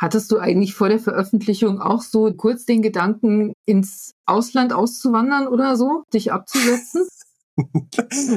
Hattest 0.00 0.32
du 0.32 0.38
eigentlich 0.38 0.74
vor 0.74 0.88
der 0.88 0.98
Veröffentlichung 0.98 1.80
auch 1.80 2.02
so 2.02 2.32
kurz 2.32 2.64
den 2.64 2.82
Gedanken, 2.82 3.52
ins 3.66 4.10
Ausland 4.26 4.72
auszuwandern 4.72 5.46
oder 5.46 5.76
so, 5.76 6.02
dich 6.12 6.32
abzusetzen? 6.32 7.06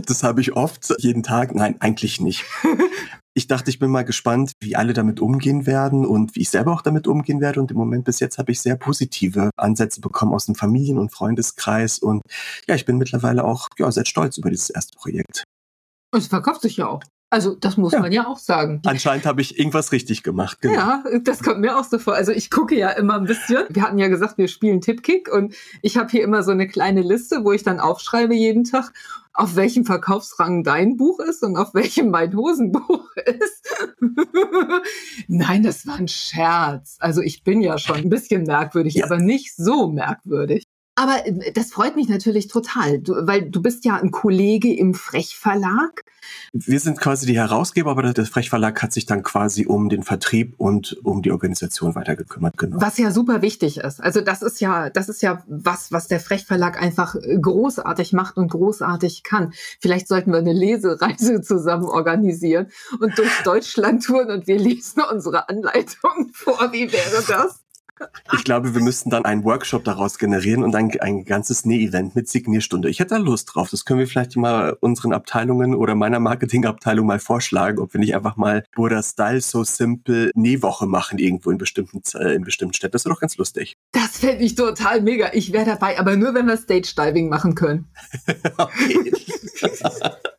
Das 0.05 0.21
habe 0.21 0.41
ich 0.41 0.51
oft, 0.51 0.93
jeden 0.99 1.23
Tag. 1.23 1.55
Nein, 1.55 1.77
eigentlich 1.79 2.19
nicht. 2.19 2.43
Ich 3.35 3.47
dachte, 3.47 3.69
ich 3.69 3.79
bin 3.79 3.89
mal 3.89 4.03
gespannt, 4.03 4.51
wie 4.59 4.75
alle 4.75 4.93
damit 4.93 5.19
umgehen 5.19 5.65
werden 5.65 6.05
und 6.05 6.35
wie 6.35 6.41
ich 6.41 6.49
selber 6.49 6.73
auch 6.73 6.81
damit 6.81 7.07
umgehen 7.07 7.41
werde. 7.41 7.59
Und 7.59 7.71
im 7.71 7.77
Moment 7.77 8.05
bis 8.05 8.19
jetzt 8.19 8.37
habe 8.37 8.51
ich 8.51 8.61
sehr 8.61 8.75
positive 8.75 9.49
Ansätze 9.57 10.01
bekommen 10.01 10.33
aus 10.33 10.45
dem 10.45 10.55
Familien- 10.55 10.99
und 10.99 11.11
Freundeskreis. 11.11 11.97
Und 11.99 12.21
ja, 12.67 12.75
ich 12.75 12.85
bin 12.85 12.97
mittlerweile 12.97 13.43
auch 13.43 13.69
ja, 13.79 13.91
sehr 13.91 14.05
stolz 14.05 14.37
über 14.37 14.51
dieses 14.51 14.69
erste 14.69 14.95
Projekt. 14.97 15.43
Es 16.15 16.27
verkauft 16.27 16.61
sich 16.61 16.77
ja 16.77 16.87
auch. 16.87 17.01
Also 17.33 17.55
das 17.55 17.77
muss 17.77 17.93
ja. 17.93 17.99
man 17.99 18.11
ja 18.11 18.27
auch 18.27 18.37
sagen. 18.37 18.79
Anscheinend 18.85 19.25
habe 19.25 19.41
ich 19.41 19.57
irgendwas 19.57 19.91
richtig 19.91 20.21
gemacht. 20.21 20.61
Genau. 20.61 20.75
Ja, 20.75 21.03
das 21.23 21.41
kommt 21.41 21.61
mir 21.61 21.79
auch 21.79 21.83
so 21.83 21.97
vor. 21.97 22.13
Also 22.13 22.31
ich 22.31 22.51
gucke 22.51 22.77
ja 22.77 22.89
immer 22.91 23.15
ein 23.15 23.25
bisschen. 23.25 23.63
Wir 23.71 23.81
hatten 23.81 23.97
ja 23.97 24.07
gesagt, 24.07 24.37
wir 24.37 24.47
spielen 24.47 24.81
Tippkick 24.81 25.33
und 25.33 25.55
ich 25.81 25.97
habe 25.97 26.11
hier 26.11 26.23
immer 26.23 26.43
so 26.43 26.51
eine 26.51 26.67
kleine 26.67 27.01
Liste, 27.01 27.43
wo 27.43 27.51
ich 27.51 27.63
dann 27.63 27.79
aufschreibe 27.79 28.35
jeden 28.35 28.65
Tag, 28.65 28.93
auf 29.33 29.55
welchem 29.55 29.83
Verkaufsrang 29.83 30.63
dein 30.63 30.95
Buch 30.95 31.19
ist 31.21 31.41
und 31.41 31.57
auf 31.57 31.73
welchem 31.73 32.11
mein 32.11 32.37
Hosenbuch 32.37 33.09
ist. 33.25 33.67
Nein, 35.27 35.63
das 35.63 35.87
war 35.87 35.95
ein 35.95 36.09
Scherz. 36.09 36.97
Also 36.99 37.21
ich 37.21 37.43
bin 37.43 37.61
ja 37.61 37.79
schon 37.79 37.95
ein 37.95 38.09
bisschen 38.09 38.43
merkwürdig, 38.43 38.93
ja. 38.93 39.05
aber 39.05 39.17
nicht 39.17 39.55
so 39.55 39.87
merkwürdig. 39.87 40.67
Aber 40.95 41.25
äh, 41.25 41.51
das 41.53 41.71
freut 41.71 41.95
mich 41.95 42.07
natürlich 42.07 42.47
total, 42.47 42.99
du, 42.99 43.13
weil 43.27 43.49
du 43.49 43.61
bist 43.61 43.85
ja 43.85 43.95
ein 43.95 44.11
Kollege 44.11 44.73
im 44.73 44.93
Frech-Verlag. 44.93 46.03
Wir 46.53 46.79
sind 46.79 46.99
quasi 46.99 47.25
die 47.25 47.35
Herausgeber, 47.35 47.91
aber 47.91 48.13
der 48.13 48.25
Frech-Verlag 48.25 48.81
hat 48.81 48.93
sich 48.93 49.05
dann 49.05 49.23
quasi 49.23 49.65
um 49.65 49.89
den 49.89 50.03
Vertrieb 50.03 50.53
und 50.57 50.97
um 51.03 51.21
die 51.21 51.31
Organisation 51.31 51.95
weiter 51.95 52.15
gekümmert. 52.15 52.57
Genau. 52.57 52.79
Was 52.79 52.97
ja 52.97 53.11
super 53.11 53.41
wichtig 53.41 53.77
ist. 53.77 54.01
Also 54.01 54.21
das 54.21 54.41
ist 54.41 54.61
ja, 54.61 54.89
das 54.89 55.09
ist 55.09 55.21
ja 55.21 55.43
was, 55.47 55.91
was 55.91 56.07
der 56.07 56.19
Frech-Verlag 56.19 56.81
einfach 56.81 57.15
äh, 57.15 57.39
großartig 57.39 58.13
macht 58.13 58.37
und 58.37 58.51
großartig 58.51 59.23
kann. 59.23 59.53
Vielleicht 59.79 60.07
sollten 60.07 60.31
wir 60.31 60.39
eine 60.39 60.53
Lesereise 60.53 61.41
zusammen 61.41 61.85
organisieren 61.85 62.67
und 62.99 63.17
durch 63.17 63.41
Deutschland 63.43 64.05
touren 64.05 64.29
und 64.29 64.47
wir 64.47 64.59
lesen 64.59 65.01
unsere 65.11 65.49
Anleitung 65.49 66.29
vor. 66.33 66.71
Wie 66.71 66.91
wäre 66.91 67.23
das? 67.27 67.62
Ich 68.33 68.43
glaube, 68.43 68.73
wir 68.73 68.81
müssten 68.81 69.09
dann 69.09 69.25
einen 69.25 69.43
Workshop 69.43 69.83
daraus 69.83 70.17
generieren 70.17 70.63
und 70.63 70.75
ein, 70.75 70.91
ein 70.99 71.25
ganzes 71.25 71.65
Näh-Event 71.65 72.15
mit 72.15 72.27
Signierstunde. 72.27 72.89
Ich 72.89 72.99
hätte 72.99 73.15
da 73.15 73.17
Lust 73.17 73.53
drauf. 73.53 73.69
Das 73.69 73.85
können 73.85 73.99
wir 73.99 74.07
vielleicht 74.07 74.35
mal 74.35 74.75
unseren 74.79 75.13
Abteilungen 75.13 75.75
oder 75.75 75.95
meiner 75.95 76.19
Marketingabteilung 76.19 77.05
mal 77.05 77.19
vorschlagen, 77.19 77.79
ob 77.79 77.93
wir 77.93 77.99
nicht 77.99 78.15
einfach 78.15 78.35
mal 78.35 78.63
Burda 78.75 79.03
Style 79.03 79.41
So 79.41 79.63
Simple 79.63 80.31
Nähwoche 80.35 80.87
machen 80.87 81.19
irgendwo 81.19 81.51
in 81.51 81.57
bestimmten, 81.57 82.01
äh, 82.15 82.33
in 82.33 82.43
bestimmten 82.43 82.73
Städten. 82.73 82.93
Das 82.93 83.05
wäre 83.05 83.13
doch 83.13 83.21
ganz 83.21 83.37
lustig. 83.37 83.77
Das 83.91 84.19
fände 84.19 84.43
ich 84.43 84.55
total 84.55 85.01
mega. 85.01 85.31
Ich 85.33 85.53
wäre 85.53 85.65
dabei, 85.65 85.99
aber 85.99 86.15
nur, 86.15 86.33
wenn 86.33 86.47
wir 86.47 86.57
Stage 86.57 86.93
Diving 86.97 87.29
machen 87.29 87.55
können. 87.55 87.87
okay. 88.57 89.11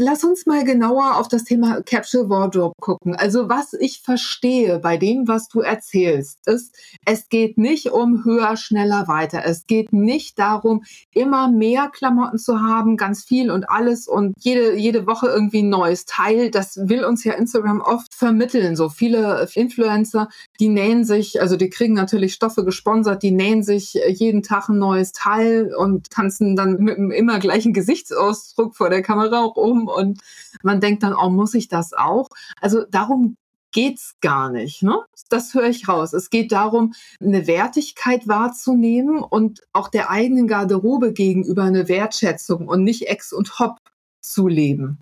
Lass 0.00 0.22
uns 0.22 0.46
mal 0.46 0.62
genauer 0.62 1.16
auf 1.16 1.26
das 1.26 1.42
Thema 1.42 1.82
Capsule 1.82 2.28
Wardrobe 2.28 2.74
gucken. 2.80 3.16
Also 3.16 3.48
was 3.48 3.72
ich 3.72 4.00
verstehe 4.00 4.78
bei 4.78 4.96
dem, 4.96 5.26
was 5.26 5.48
du 5.48 5.58
erzählst, 5.58 6.38
ist, 6.46 6.72
es 7.04 7.28
geht 7.28 7.58
nicht 7.58 7.90
um 7.90 8.24
höher, 8.24 8.56
schneller, 8.56 9.08
weiter. 9.08 9.42
Es 9.44 9.66
geht 9.66 9.92
nicht 9.92 10.38
darum, 10.38 10.84
immer 11.12 11.50
mehr 11.50 11.90
Klamotten 11.92 12.38
zu 12.38 12.60
haben, 12.60 12.96
ganz 12.96 13.24
viel 13.24 13.50
und 13.50 13.68
alles 13.68 14.06
und 14.06 14.34
jede, 14.38 14.76
jede 14.76 15.08
Woche 15.08 15.26
irgendwie 15.26 15.64
ein 15.64 15.68
neues 15.68 16.04
Teil. 16.04 16.52
Das 16.52 16.76
will 16.76 17.04
uns 17.04 17.24
ja 17.24 17.32
Instagram 17.32 17.80
oft 17.80 18.14
vermitteln. 18.14 18.76
So 18.76 18.90
viele 18.90 19.48
Influencer, 19.52 20.28
die 20.60 20.68
nähen 20.68 21.02
sich, 21.02 21.42
also 21.42 21.56
die 21.56 21.70
kriegen 21.70 21.94
natürlich 21.94 22.34
Stoffe 22.34 22.64
gesponsert, 22.64 23.24
die 23.24 23.32
nähen 23.32 23.64
sich 23.64 23.94
jeden 24.06 24.44
Tag 24.44 24.68
ein 24.68 24.78
neues 24.78 25.10
Teil 25.10 25.74
und 25.74 26.08
tanzen 26.10 26.54
dann 26.54 26.76
mit 26.76 26.98
einem 26.98 27.10
immer 27.10 27.40
gleichen 27.40 27.72
Gesichtsausdruck 27.72 28.76
vor 28.76 28.90
der 28.90 29.02
Kamera 29.02 29.42
um 29.42 29.87
und 29.88 30.20
man 30.62 30.80
denkt 30.80 31.02
dann, 31.02 31.14
oh, 31.14 31.30
muss 31.30 31.54
ich 31.54 31.68
das 31.68 31.92
auch? 31.92 32.28
Also 32.60 32.84
darum 32.90 33.36
geht's 33.72 34.14
gar 34.20 34.50
nicht. 34.50 34.82
Ne? 34.82 34.98
Das 35.28 35.54
höre 35.54 35.68
ich 35.68 35.88
raus. 35.88 36.12
Es 36.12 36.30
geht 36.30 36.52
darum, 36.52 36.94
eine 37.20 37.46
Wertigkeit 37.46 38.26
wahrzunehmen 38.26 39.18
und 39.20 39.60
auch 39.72 39.88
der 39.88 40.10
eigenen 40.10 40.48
Garderobe 40.48 41.12
gegenüber 41.12 41.64
eine 41.64 41.88
Wertschätzung 41.88 42.68
und 42.68 42.84
nicht 42.84 43.08
Ex 43.08 43.32
und 43.32 43.58
Hop 43.58 43.78
zu 44.20 44.48
leben. 44.48 44.98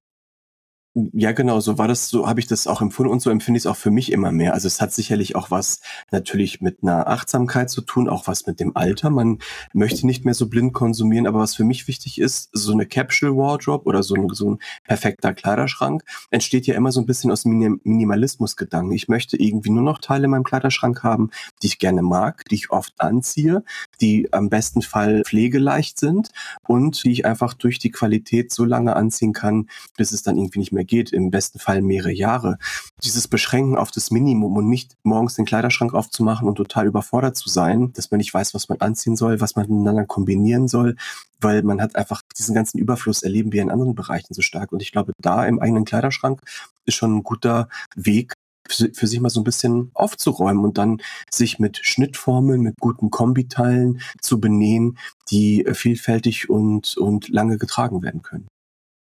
Ja, 1.12 1.32
genau, 1.32 1.60
so 1.60 1.76
war 1.76 1.88
das, 1.88 2.08
so 2.08 2.26
habe 2.26 2.40
ich 2.40 2.46
das 2.46 2.66
auch 2.66 2.80
empfunden 2.80 3.12
und 3.12 3.20
so 3.20 3.28
empfinde 3.28 3.58
ich 3.58 3.64
es 3.64 3.66
auch 3.66 3.76
für 3.76 3.90
mich 3.90 4.10
immer 4.10 4.32
mehr. 4.32 4.54
Also 4.54 4.66
es 4.66 4.80
hat 4.80 4.94
sicherlich 4.94 5.36
auch 5.36 5.50
was 5.50 5.82
natürlich 6.10 6.62
mit 6.62 6.78
einer 6.82 7.06
Achtsamkeit 7.08 7.68
zu 7.68 7.82
tun, 7.82 8.08
auch 8.08 8.26
was 8.26 8.46
mit 8.46 8.60
dem 8.60 8.74
Alter. 8.74 9.10
Man 9.10 9.40
möchte 9.74 10.06
nicht 10.06 10.24
mehr 10.24 10.32
so 10.32 10.48
blind 10.48 10.72
konsumieren, 10.72 11.26
aber 11.26 11.40
was 11.40 11.54
für 11.54 11.64
mich 11.64 11.86
wichtig 11.86 12.18
ist, 12.18 12.48
so 12.54 12.72
eine 12.72 12.86
Capsule 12.86 13.36
Wardrobe 13.36 13.84
oder 13.84 14.02
so 14.02 14.14
ein, 14.14 14.30
so 14.30 14.52
ein 14.52 14.58
perfekter 14.84 15.34
Kleiderschrank 15.34 16.02
entsteht 16.30 16.66
ja 16.66 16.74
immer 16.74 16.90
so 16.92 17.00
ein 17.00 17.06
bisschen 17.06 17.30
aus 17.30 17.44
Minim 17.44 17.78
Minimalismus-Gedanken. 17.84 18.92
Ich 18.92 19.08
möchte 19.08 19.36
irgendwie 19.36 19.70
nur 19.70 19.82
noch 19.82 19.98
Teile 19.98 20.24
in 20.24 20.30
meinem 20.30 20.44
Kleiderschrank 20.44 21.02
haben, 21.02 21.28
die 21.62 21.66
ich 21.66 21.78
gerne 21.78 22.00
mag, 22.00 22.46
die 22.46 22.54
ich 22.54 22.70
oft 22.70 22.94
anziehe, 23.02 23.64
die 24.00 24.32
am 24.32 24.48
besten 24.48 24.80
Fall 24.80 25.24
pflegeleicht 25.26 26.00
sind 26.00 26.30
und 26.66 27.04
die 27.04 27.12
ich 27.12 27.26
einfach 27.26 27.52
durch 27.52 27.78
die 27.78 27.90
Qualität 27.90 28.50
so 28.50 28.64
lange 28.64 28.96
anziehen 28.96 29.34
kann, 29.34 29.68
bis 29.98 30.12
es 30.12 30.22
dann 30.22 30.38
irgendwie 30.38 30.60
nicht 30.60 30.72
mehr 30.72 30.85
geht, 30.86 31.12
im 31.12 31.30
besten 31.30 31.58
Fall 31.58 31.82
mehrere 31.82 32.12
Jahre. 32.12 32.58
Dieses 33.02 33.28
Beschränken 33.28 33.76
auf 33.76 33.90
das 33.90 34.10
Minimum 34.10 34.56
und 34.56 34.68
nicht 34.68 34.94
morgens 35.02 35.34
den 35.34 35.44
Kleiderschrank 35.44 35.94
aufzumachen 35.94 36.48
und 36.48 36.56
total 36.56 36.86
überfordert 36.86 37.36
zu 37.36 37.48
sein, 37.48 37.92
dass 37.92 38.10
man 38.10 38.18
nicht 38.18 38.32
weiß, 38.32 38.54
was 38.54 38.68
man 38.68 38.80
anziehen 38.80 39.16
soll, 39.16 39.40
was 39.40 39.56
man 39.56 39.68
miteinander 39.68 40.04
kombinieren 40.04 40.68
soll, 40.68 40.96
weil 41.40 41.62
man 41.62 41.80
hat 41.80 41.96
einfach 41.96 42.22
diesen 42.38 42.54
ganzen 42.54 42.78
Überfluss 42.78 43.22
erleben 43.22 43.52
wir 43.52 43.62
in 43.62 43.70
anderen 43.70 43.94
Bereichen 43.94 44.34
so 44.34 44.42
stark. 44.42 44.72
Und 44.72 44.82
ich 44.82 44.92
glaube, 44.92 45.12
da 45.20 45.44
im 45.44 45.60
eigenen 45.60 45.84
Kleiderschrank 45.84 46.40
ist 46.84 46.94
schon 46.94 47.16
ein 47.16 47.22
guter 47.22 47.68
Weg, 47.94 48.34
für 48.68 49.06
sich 49.06 49.20
mal 49.20 49.30
so 49.30 49.40
ein 49.40 49.44
bisschen 49.44 49.90
aufzuräumen 49.94 50.64
und 50.64 50.78
dann 50.78 51.00
sich 51.30 51.58
mit 51.58 51.78
Schnittformeln, 51.82 52.60
mit 52.60 52.74
guten 52.80 53.10
Kombiteilen 53.10 54.00
zu 54.20 54.40
benähen, 54.40 54.98
die 55.30 55.64
vielfältig 55.72 56.50
und, 56.50 56.96
und 56.96 57.28
lange 57.28 57.58
getragen 57.58 58.02
werden 58.02 58.22
können. 58.22 58.48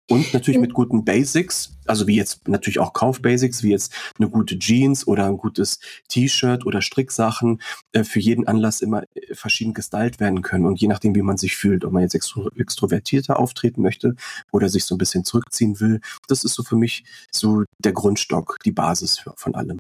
Und 0.10 0.34
natürlich 0.34 0.62
mit 0.62 0.74
guten 0.74 1.04
Basics, 1.04 1.78
also 1.86 2.08
wie 2.08 2.16
jetzt 2.16 2.48
natürlich 2.48 2.80
auch 2.80 2.94
Kaufbasics, 2.94 3.62
wie 3.62 3.72
jetzt 3.72 3.94
eine 4.18 4.30
gute 4.30 4.58
Jeans 4.58 5.06
oder 5.06 5.26
ein 5.26 5.38
gutes 5.38 5.80
T-Shirt 6.08 6.66
oder 6.66 6.82
Stricksachen 6.82 7.62
äh, 7.92 8.06
für 8.06 8.22
jeden 8.22 8.48
Anlass 8.48 8.82
immer 8.82 9.04
äh, 9.16 9.36
verschieden 9.36 9.74
gestylt 9.74 10.22
werden 10.22 10.44
können. 10.44 10.66
Und 10.66 10.80
je 10.80 10.88
nachdem, 10.88 11.14
wie 11.14 11.22
man 11.22 11.38
sich 11.38 11.58
fühlt, 11.58 11.84
ob 11.84 11.92
man 11.92 12.04
jetzt 12.04 12.16
extro 12.16 12.50
extrovertierter 12.56 13.38
auftreten 13.38 13.82
möchte 13.82 14.16
oder 14.54 14.70
sich 14.70 14.86
so 14.86 14.96
ein 14.96 14.98
bisschen 14.98 15.26
zurückziehen 15.26 15.80
will, 15.82 16.00
das 16.30 16.46
ist 16.46 16.54
so 16.54 16.64
für 16.64 16.78
mich 16.78 17.04
so 17.32 17.66
der 17.80 17.92
Grundstock, 17.92 18.60
die 18.64 18.72
Basis 18.72 19.20
für, 19.20 19.34
von 19.36 19.56
allem. 19.56 19.78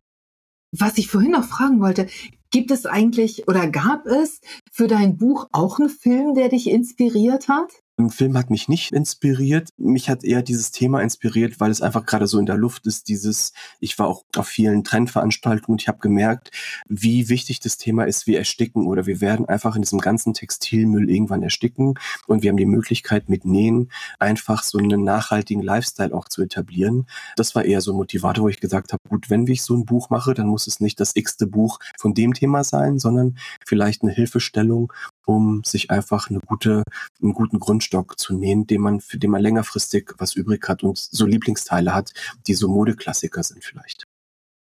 Was 0.78 0.98
ich 0.98 1.08
vorhin 1.08 1.32
noch 1.32 1.46
fragen 1.46 1.80
wollte, 1.80 2.08
gibt 2.52 2.72
es 2.72 2.86
eigentlich 2.86 3.48
oder 3.48 3.68
gab 3.68 4.06
es 4.06 4.42
für 4.72 4.88
dein 4.88 5.16
Buch 5.16 5.48
auch 5.54 5.80
einen 5.80 5.90
Film, 5.90 6.36
der 6.36 6.50
dich 6.50 6.70
inspiriert 6.70 7.48
hat? 7.48 7.72
Im 8.00 8.12
Film 8.12 8.38
hat 8.38 8.52
mich 8.52 8.70
nicht 8.70 8.92
inspiriert. 8.92 9.70
Mich 9.78 10.08
hat 10.08 10.24
eher 10.24 10.44
dieses 10.44 10.70
Thema 10.70 11.02
inspiriert, 11.02 11.60
weil 11.60 11.72
es 11.72 11.82
einfach 11.82 12.06
gerade 12.06 12.28
so 12.28 12.38
in 12.38 12.46
der 12.46 12.56
Luft 12.56 12.86
ist. 12.86 13.08
Dieses, 13.08 13.54
ich 13.80 13.98
war 13.98 14.06
auch 14.06 14.24
auf 14.36 14.48
vielen 14.48 14.84
Trendveranstaltungen 14.84 15.74
und 15.74 15.82
ich 15.82 15.88
habe 15.88 15.98
gemerkt, 15.98 16.52
wie 16.88 17.28
wichtig 17.28 17.60
das 17.60 17.78
Thema 17.78 18.04
ist. 18.04 18.28
Wir 18.28 18.38
ersticken 18.38 18.86
oder 18.86 19.08
wir 19.08 19.20
werden 19.20 19.48
einfach 19.48 19.76
in 19.76 19.82
diesem 19.82 19.98
ganzen 19.98 20.36
Textilmüll 20.36 21.10
irgendwann 21.10 21.42
ersticken. 21.42 21.96
Und 22.28 22.44
wir 22.44 22.52
haben 22.52 22.58
die 22.58 22.68
Möglichkeit 22.68 23.30
mit 23.30 23.46
Nähen 23.46 23.92
einfach 24.20 24.62
so 24.62 24.78
einen 24.78 25.04
nachhaltigen 25.04 25.64
Lifestyle 25.64 26.14
auch 26.14 26.30
zu 26.30 26.44
etablieren. 26.44 27.08
Das 27.36 27.56
war 27.56 27.66
eher 27.66 27.82
so 27.82 27.94
ein 27.94 27.98
Motivator, 27.98 28.44
wo 28.44 28.50
ich 28.50 28.60
gesagt 28.60 28.94
habe, 28.94 29.02
gut, 29.10 29.32
wenn 29.32 29.48
ich 29.48 29.64
so 29.64 29.76
ein 29.76 29.86
Buch 29.86 30.12
mache, 30.12 30.36
dann 30.36 30.46
muss 30.46 30.68
es 30.68 30.80
nicht 30.80 31.00
das 31.00 31.16
x-te 31.16 31.48
Buch 31.48 31.80
von 31.98 32.14
dem 32.14 32.36
Thema 32.36 32.64
sein, 32.64 33.00
sondern 33.00 33.40
vielleicht 33.66 34.04
eine 34.04 34.12
Hilfestellung, 34.12 34.94
um 35.28 35.63
sich 35.66 35.92
einfach 35.92 36.30
eine 36.30 36.40
gute, 36.40 36.84
einen 37.22 37.34
guten 37.34 37.60
Grundstock 37.60 38.18
zu 38.18 38.34
nähen, 38.34 38.66
den 38.66 38.82
man, 38.82 39.02
für 39.02 39.18
den 39.18 39.32
man 39.32 39.42
längerfristig 39.42 40.13
was 40.18 40.36
übrig 40.36 40.68
hat 40.68 40.84
und 40.84 40.98
so 40.98 41.26
Lieblingsteile 41.26 41.94
hat, 41.94 42.13
die 42.48 42.54
so 42.54 42.70
Modeklassiker 42.70 43.44
sind 43.44 43.63
vielleicht. 43.63 44.06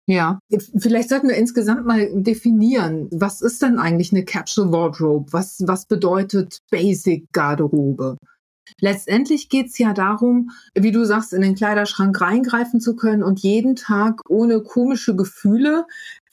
Ja, 0.07 0.39
vielleicht 0.77 1.09
sollten 1.09 1.29
wir 1.29 1.35
insgesamt 1.35 1.85
mal 1.85 2.09
definieren, 2.13 3.07
was 3.11 3.41
ist 3.41 3.61
denn 3.63 3.79
eigentlich 3.79 4.13
eine 4.13 4.23
Capsule 4.23 4.71
Wardrobe? 4.71 5.33
Was, 5.33 5.63
was 5.65 5.87
bedeutet 5.87 6.59
Basic 6.69 7.25
Garderobe? 7.33 8.17
Letztendlich 8.79 9.49
geht's 9.49 9.77
ja 9.77 9.93
darum, 9.93 10.51
wie 10.73 10.91
du 10.91 11.05
sagst, 11.05 11.33
in 11.33 11.41
den 11.41 11.55
Kleiderschrank 11.55 12.19
reingreifen 12.19 12.79
zu 12.79 12.95
können 12.95 13.23
und 13.23 13.39
jeden 13.39 13.75
Tag 13.75 14.21
ohne 14.27 14.61
komische 14.61 15.15
Gefühle 15.15 15.85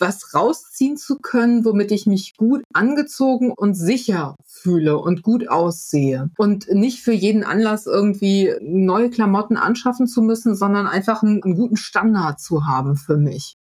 was 0.02 0.34
rausziehen 0.34 0.98
zu 0.98 1.16
können, 1.16 1.64
womit 1.64 1.92
ich 1.92 2.06
mich 2.06 2.36
gut 2.36 2.62
angezogen 2.74 3.52
und 3.52 3.74
sicher 3.74 4.34
fühle 4.44 4.98
und 4.98 5.22
gut 5.22 5.48
aussehe. 5.48 6.30
Und 6.36 6.68
nicht 6.68 7.00
für 7.00 7.12
jeden 7.12 7.44
Anlass 7.44 7.86
irgendwie 7.86 8.52
neue 8.60 9.08
Klamotten 9.08 9.56
anschaffen 9.56 10.06
zu 10.06 10.20
müssen, 10.20 10.54
sondern 10.54 10.86
einfach 10.86 11.22
einen, 11.22 11.42
einen 11.42 11.54
guten 11.54 11.76
Standard 11.76 12.40
zu 12.40 12.66
haben 12.66 12.96
für 12.96 13.16
mich. 13.16 13.56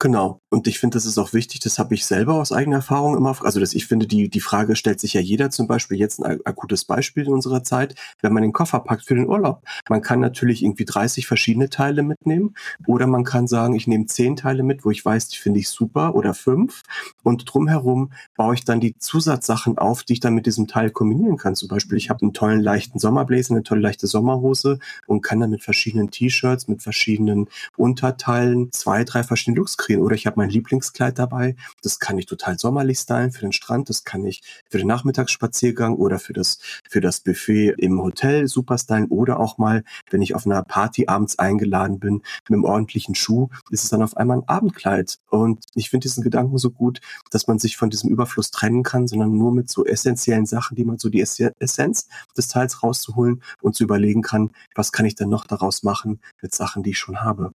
Genau. 0.00 0.40
Und 0.50 0.66
ich 0.66 0.78
finde, 0.78 0.96
das 0.96 1.06
ist 1.06 1.18
auch 1.18 1.32
wichtig, 1.32 1.60
das 1.60 1.78
habe 1.78 1.94
ich 1.94 2.04
selber 2.04 2.34
aus 2.34 2.52
eigener 2.52 2.76
Erfahrung 2.76 3.16
immer, 3.16 3.36
also 3.44 3.60
dass 3.60 3.74
ich 3.74 3.86
finde, 3.86 4.06
die, 4.06 4.28
die 4.28 4.40
Frage 4.40 4.76
stellt 4.76 5.00
sich 5.00 5.14
ja 5.14 5.20
jeder 5.20 5.50
zum 5.50 5.66
Beispiel 5.66 5.98
jetzt 5.98 6.22
ein 6.22 6.40
akutes 6.44 6.84
Beispiel 6.84 7.26
in 7.26 7.32
unserer 7.32 7.62
Zeit, 7.62 7.94
wenn 8.20 8.32
man 8.32 8.42
den 8.42 8.52
Koffer 8.52 8.80
packt 8.80 9.04
für 9.06 9.14
den 9.14 9.28
Urlaub. 9.28 9.62
Man 9.88 10.02
kann 10.02 10.20
natürlich 10.20 10.62
irgendwie 10.62 10.84
30 10.84 11.26
verschiedene 11.26 11.70
Teile 11.70 12.02
mitnehmen 12.02 12.54
oder 12.86 13.06
man 13.06 13.24
kann 13.24 13.46
sagen, 13.46 13.74
ich 13.74 13.86
nehme 13.86 14.06
10 14.06 14.36
Teile 14.36 14.62
mit, 14.62 14.84
wo 14.84 14.90
ich 14.90 15.04
weiß, 15.04 15.28
die 15.28 15.38
finde 15.38 15.60
ich 15.60 15.68
super 15.68 16.14
oder 16.14 16.34
fünf 16.34 16.82
und 17.22 17.44
drumherum 17.52 18.12
baue 18.36 18.54
ich 18.54 18.64
dann 18.64 18.80
die 18.80 18.98
Zusatzsachen 18.98 19.78
auf, 19.78 20.02
die 20.02 20.14
ich 20.14 20.20
dann 20.20 20.34
mit 20.34 20.46
diesem 20.46 20.66
Teil 20.66 20.90
kombinieren 20.90 21.36
kann. 21.36 21.54
Zum 21.54 21.68
Beispiel, 21.68 21.98
ich 21.98 22.10
habe 22.10 22.22
einen 22.22 22.32
tollen 22.32 22.60
leichten 22.60 22.98
Sommerbläser, 22.98 23.54
eine 23.54 23.62
tolle 23.62 23.80
leichte 23.80 24.06
Sommerhose 24.06 24.78
und 25.06 25.22
kann 25.22 25.40
dann 25.40 25.50
mit 25.50 25.62
verschiedenen 25.62 26.10
T-Shirts, 26.10 26.68
mit 26.68 26.82
verschiedenen 26.82 27.48
Unterteilen 27.76 28.70
zwei, 28.72 29.04
drei 29.04 29.22
verschiedene 29.22 29.58
Looks 29.58 29.76
kreieren. 29.84 30.02
Oder 30.02 30.14
ich 30.14 30.26
habe 30.26 30.38
mein 30.38 30.50
Lieblingskleid 30.50 31.18
dabei. 31.18 31.56
Das 31.82 31.98
kann 31.98 32.18
ich 32.18 32.26
total 32.26 32.58
sommerlich 32.58 32.98
stylen 32.98 33.32
für 33.32 33.42
den 33.42 33.52
Strand. 33.52 33.88
Das 33.88 34.04
kann 34.04 34.24
ich 34.24 34.42
für 34.70 34.78
den 34.78 34.86
Nachmittagsspaziergang 34.86 35.96
oder 35.96 36.18
für 36.18 36.32
das, 36.32 36.58
für 36.88 37.00
das 37.00 37.20
Buffet 37.20 37.74
im 37.78 38.00
Hotel 38.00 38.48
super 38.48 38.78
stylen. 38.78 39.06
Oder 39.08 39.40
auch 39.40 39.58
mal, 39.58 39.84
wenn 40.10 40.22
ich 40.22 40.34
auf 40.34 40.46
einer 40.46 40.62
Party 40.62 41.06
abends 41.06 41.38
eingeladen 41.38 41.98
bin, 41.98 42.14
mit 42.14 42.50
einem 42.50 42.64
ordentlichen 42.64 43.14
Schuh, 43.14 43.48
ist 43.70 43.84
es 43.84 43.90
dann 43.90 44.02
auf 44.02 44.16
einmal 44.16 44.38
ein 44.38 44.48
Abendkleid. 44.48 45.18
Und 45.30 45.64
ich 45.74 45.90
finde 45.90 46.04
diesen 46.04 46.22
Gedanken 46.22 46.58
so 46.58 46.70
gut, 46.70 47.00
dass 47.30 47.46
man 47.46 47.58
sich 47.58 47.76
von 47.76 47.90
diesem 47.90 48.10
Überfluss 48.10 48.50
trennen 48.50 48.82
kann, 48.82 49.06
sondern 49.06 49.36
nur 49.36 49.52
mit 49.52 49.70
so 49.70 49.84
essentiellen 49.84 50.46
Sachen, 50.46 50.76
die 50.76 50.84
man 50.84 50.98
so 50.98 51.08
die 51.08 51.20
Essenz 51.20 52.08
des 52.36 52.48
Teils 52.48 52.82
rauszuholen 52.82 53.42
und 53.60 53.74
zu 53.74 53.84
überlegen 53.84 54.22
kann, 54.22 54.50
was 54.74 54.92
kann 54.92 55.06
ich 55.06 55.14
denn 55.14 55.28
noch 55.28 55.46
daraus 55.46 55.82
machen 55.82 56.20
mit 56.42 56.54
Sachen, 56.54 56.82
die 56.82 56.90
ich 56.90 56.98
schon 56.98 57.20
habe. 57.22 57.52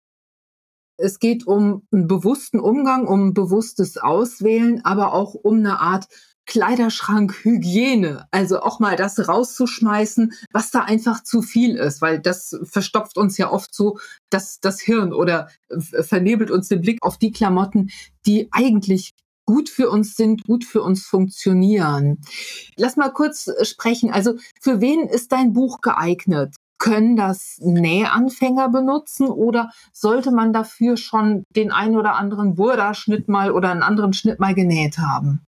Es 0.98 1.20
geht 1.20 1.46
um 1.46 1.86
einen 1.92 2.08
bewussten 2.08 2.58
Umgang, 2.60 3.06
um 3.06 3.28
ein 3.28 3.34
bewusstes 3.34 3.96
Auswählen, 3.96 4.84
aber 4.84 5.14
auch 5.14 5.34
um 5.34 5.58
eine 5.58 5.80
Art 5.80 6.08
Kleiderschrankhygiene. 6.46 8.26
Also 8.30 8.60
auch 8.60 8.80
mal 8.80 8.96
das 8.96 9.28
rauszuschmeißen, 9.28 10.32
was 10.50 10.70
da 10.70 10.80
einfach 10.80 11.22
zu 11.22 11.42
viel 11.42 11.76
ist, 11.76 12.02
weil 12.02 12.18
das 12.18 12.58
verstopft 12.64 13.16
uns 13.16 13.38
ja 13.38 13.52
oft 13.52 13.72
so 13.74 13.98
das, 14.30 14.58
das 14.60 14.80
Hirn 14.80 15.12
oder 15.12 15.48
vernebelt 15.70 16.50
uns 16.50 16.68
den 16.68 16.80
Blick 16.80 16.98
auf 17.02 17.18
die 17.18 17.30
Klamotten, 17.30 17.90
die 18.26 18.48
eigentlich 18.50 19.12
gut 19.44 19.68
für 19.68 19.88
uns 19.88 20.16
sind, 20.16 20.44
gut 20.44 20.64
für 20.64 20.82
uns 20.82 21.06
funktionieren. 21.06 22.20
Lass 22.76 22.96
mal 22.96 23.10
kurz 23.10 23.50
sprechen. 23.62 24.10
Also 24.10 24.34
für 24.60 24.80
wen 24.80 25.06
ist 25.08 25.32
dein 25.32 25.52
Buch 25.52 25.80
geeignet? 25.80 26.56
Können 26.78 27.16
das 27.16 27.58
Nähanfänger 27.60 28.68
benutzen 28.68 29.28
oder 29.28 29.70
sollte 29.92 30.30
man 30.30 30.52
dafür 30.52 30.96
schon 30.96 31.44
den 31.50 31.72
einen 31.72 31.96
oder 31.96 32.14
anderen 32.14 32.54
Burda-Schnitt 32.54 33.28
mal 33.28 33.50
oder 33.50 33.70
einen 33.70 33.82
anderen 33.82 34.12
Schnitt 34.12 34.38
mal 34.38 34.54
genäht 34.54 34.98
haben? 34.98 35.47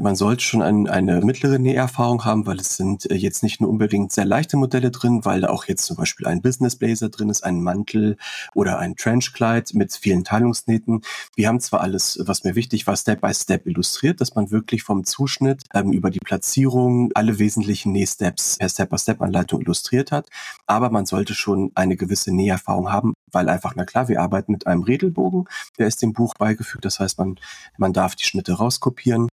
Man 0.00 0.16
sollte 0.16 0.42
schon 0.42 0.62
ein, 0.62 0.88
eine 0.88 1.20
mittlere 1.20 1.58
Näherfahrung 1.58 2.24
haben, 2.24 2.46
weil 2.46 2.58
es 2.58 2.76
sind 2.76 3.10
äh, 3.10 3.14
jetzt 3.14 3.42
nicht 3.42 3.60
nur 3.60 3.70
unbedingt 3.70 4.12
sehr 4.12 4.24
leichte 4.24 4.56
Modelle 4.56 4.90
drin, 4.90 5.24
weil 5.24 5.40
da 5.40 5.48
auch 5.48 5.64
jetzt 5.64 5.84
zum 5.84 5.96
Beispiel 5.96 6.26
ein 6.26 6.42
Business 6.42 6.76
Blazer 6.76 7.08
drin 7.08 7.30
ist, 7.30 7.44
ein 7.44 7.62
Mantel 7.62 8.16
oder 8.54 8.78
ein 8.78 8.96
Trenchkleid 8.96 9.74
mit 9.74 9.92
vielen 9.92 10.24
Teilungsnähten. 10.24 11.02
Wir 11.36 11.48
haben 11.48 11.60
zwar 11.60 11.80
alles, 11.80 12.18
was 12.22 12.44
mir 12.44 12.54
wichtig 12.54 12.86
war, 12.86 12.96
Step 12.96 13.20
by 13.20 13.32
Step 13.32 13.66
illustriert, 13.66 14.20
dass 14.20 14.34
man 14.34 14.50
wirklich 14.50 14.82
vom 14.82 15.04
Zuschnitt 15.04 15.62
ähm, 15.74 15.92
über 15.92 16.10
die 16.10 16.20
Platzierung 16.20 17.10
alle 17.14 17.38
wesentlichen 17.38 17.92
Nähsteps 17.92 18.56
per 18.58 18.68
Step 18.68 18.90
by 18.90 18.98
Step 18.98 19.22
Anleitung 19.22 19.60
illustriert 19.60 20.12
hat, 20.12 20.28
aber 20.66 20.90
man 20.90 21.06
sollte 21.06 21.34
schon 21.34 21.70
eine 21.74 21.96
gewisse 21.96 22.34
Näherfahrung 22.34 22.92
haben, 22.92 23.14
weil 23.32 23.48
einfach, 23.48 23.74
na 23.76 23.84
klar, 23.84 24.08
wir 24.08 24.20
arbeiten 24.20 24.52
mit 24.52 24.66
einem 24.66 24.82
Redelbogen, 24.82 25.44
der 25.78 25.86
ist 25.86 26.02
dem 26.02 26.12
Buch 26.12 26.34
beigefügt, 26.38 26.84
das 26.84 27.00
heißt, 27.00 27.18
man, 27.18 27.36
man 27.76 27.92
darf 27.92 28.14
die 28.14 28.24
Schnitte 28.24 28.54
rauskopieren 28.54 29.28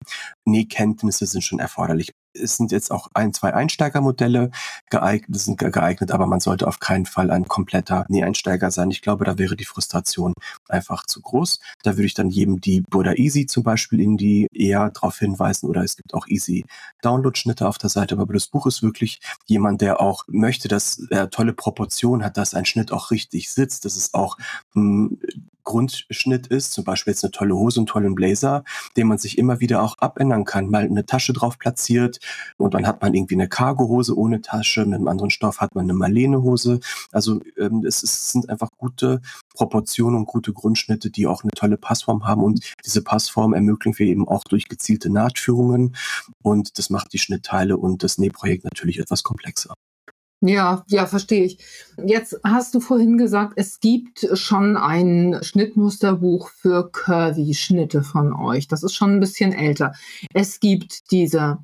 Nähkenntnisse 0.46 1.26
sind 1.26 1.44
schon 1.44 1.60
erforderlich. 1.60 2.14
Es 2.36 2.58
sind 2.58 2.72
jetzt 2.72 2.90
auch 2.90 3.10
ein, 3.14 3.32
zwei 3.32 3.54
Einsteigermodelle 3.54 4.50
geeignet, 4.90 5.40
sind 5.40 5.60
geeignet, 5.60 6.12
aber 6.12 6.26
man 6.26 6.40
sollte 6.40 6.68
auf 6.68 6.80
keinen 6.80 7.06
Fall 7.06 7.30
ein 7.30 7.48
kompletter 7.48 8.06
Näheinsteiger 8.10 8.72
sein. 8.72 8.90
Ich 8.90 9.04
glaube, 9.04 9.24
da 9.24 9.38
wäre 9.38 9.56
die 9.56 9.66
Frustration 9.66 10.34
einfach 10.68 11.06
zu 11.06 11.22
groß. 11.22 11.60
Da 11.84 11.92
würde 11.92 12.06
ich 12.06 12.16
dann 12.16 12.30
jedem 12.30 12.60
die 12.60 12.82
Burda 12.82 13.14
Easy 13.14 13.46
zum 13.46 13.62
Beispiel 13.62 14.00
in 14.00 14.18
die 14.18 14.48
eher 14.52 14.90
darauf 14.90 15.20
hinweisen 15.20 15.70
oder 15.70 15.84
es 15.84 15.96
gibt 15.96 16.16
auch 16.16 16.28
Easy 16.28 16.66
Download-Schnitte 17.04 17.68
auf 17.68 17.78
der 17.78 17.92
Seite. 17.92 18.18
Aber 18.18 18.34
das 18.34 18.48
Buch 18.48 18.66
ist 18.66 18.82
wirklich 18.82 19.20
jemand, 19.46 19.82
der 19.82 20.02
auch 20.02 20.24
möchte, 20.28 20.68
dass 20.68 21.06
er 21.12 21.30
tolle 21.30 21.54
Proportionen 21.54 22.24
hat, 22.26 22.38
dass 22.38 22.56
ein 22.56 22.66
Schnitt 22.66 22.92
auch 22.92 23.12
richtig 23.12 23.52
sitzt, 23.52 23.86
dass 23.86 23.96
es 23.96 24.16
auch 24.16 24.38
hm, 24.74 25.20
Grundschnitt 25.64 26.48
ist, 26.48 26.74
zum 26.74 26.84
Beispiel 26.84 27.12
jetzt 27.12 27.24
eine 27.24 27.32
tolle 27.32 27.56
Hose 27.56 27.80
und 27.80 27.88
tollen 27.88 28.16
Blazer, 28.16 28.64
den 28.98 29.08
man 29.08 29.18
sich 29.18 29.38
immer 29.38 29.60
wieder 29.60 29.82
auch 29.82 29.98
abändern 30.00 30.46
kann, 30.46 30.70
mal 30.70 30.84
eine 30.84 31.06
Tasche 31.06 31.34
drauf 31.34 31.58
platziert 31.58 32.20
und 32.58 32.74
dann 32.74 32.88
hat 32.88 33.02
man 33.02 33.14
irgendwie 33.14 33.36
eine 33.36 33.48
Cargo-Hose 33.48 34.18
ohne 34.18 34.42
Tasche, 34.42 34.86
mit 34.86 34.96
einem 34.96 35.08
anderen 35.08 35.30
Stoff 35.30 35.62
hat 35.62 35.76
man 35.76 35.86
eine 35.86 35.94
Marlene-Hose. 35.94 36.80
Also 37.12 37.42
ähm, 37.58 37.86
es, 37.86 38.04
es 38.04 38.32
sind 38.32 38.50
einfach 38.50 38.70
gute 38.78 39.22
Proportionen 39.54 40.18
und 40.18 40.26
gute 40.26 40.54
Grundschnitte, 40.54 41.10
die 41.10 41.28
auch 41.28 41.44
eine 41.44 41.52
tolle 41.52 41.78
Passform 41.78 42.26
haben 42.26 42.44
und 42.44 42.74
diese 42.86 43.02
Passform 43.02 43.54
ermöglichen 43.54 43.98
wir 44.00 44.08
eben 44.08 44.28
auch 44.28 44.44
durch 44.44 44.68
gezielte 44.68 45.10
Nahtführungen 45.10 45.96
und 46.42 46.78
das 46.78 46.90
macht 46.90 47.14
die 47.14 47.20
Schnittteile 47.20 47.78
und 47.78 48.04
das 48.04 48.18
Nähprojekt 48.18 48.64
natürlich 48.64 49.00
etwas 49.00 49.24
komplexer. 49.24 49.74
Ja, 50.46 50.84
ja, 50.90 51.06
verstehe 51.06 51.46
ich. 51.46 51.58
Jetzt 52.06 52.38
hast 52.44 52.76
du 52.76 52.82
vorhin 52.82 53.18
gesagt, 53.18 53.54
es 53.56 53.80
gibt 53.80 54.28
schon 54.34 54.76
ein 54.76 55.40
Schnittmusterbuch 55.42 56.50
für 56.50 56.92
Curvy-Schnitte 56.92 58.04
von 58.04 58.34
euch. 58.34 58.68
Das 58.68 58.84
ist 58.84 58.94
schon 58.94 59.12
ein 59.12 59.20
bisschen 59.22 59.54
älter. 59.54 59.94
Es 60.34 60.60
gibt 60.60 61.12
diese 61.12 61.60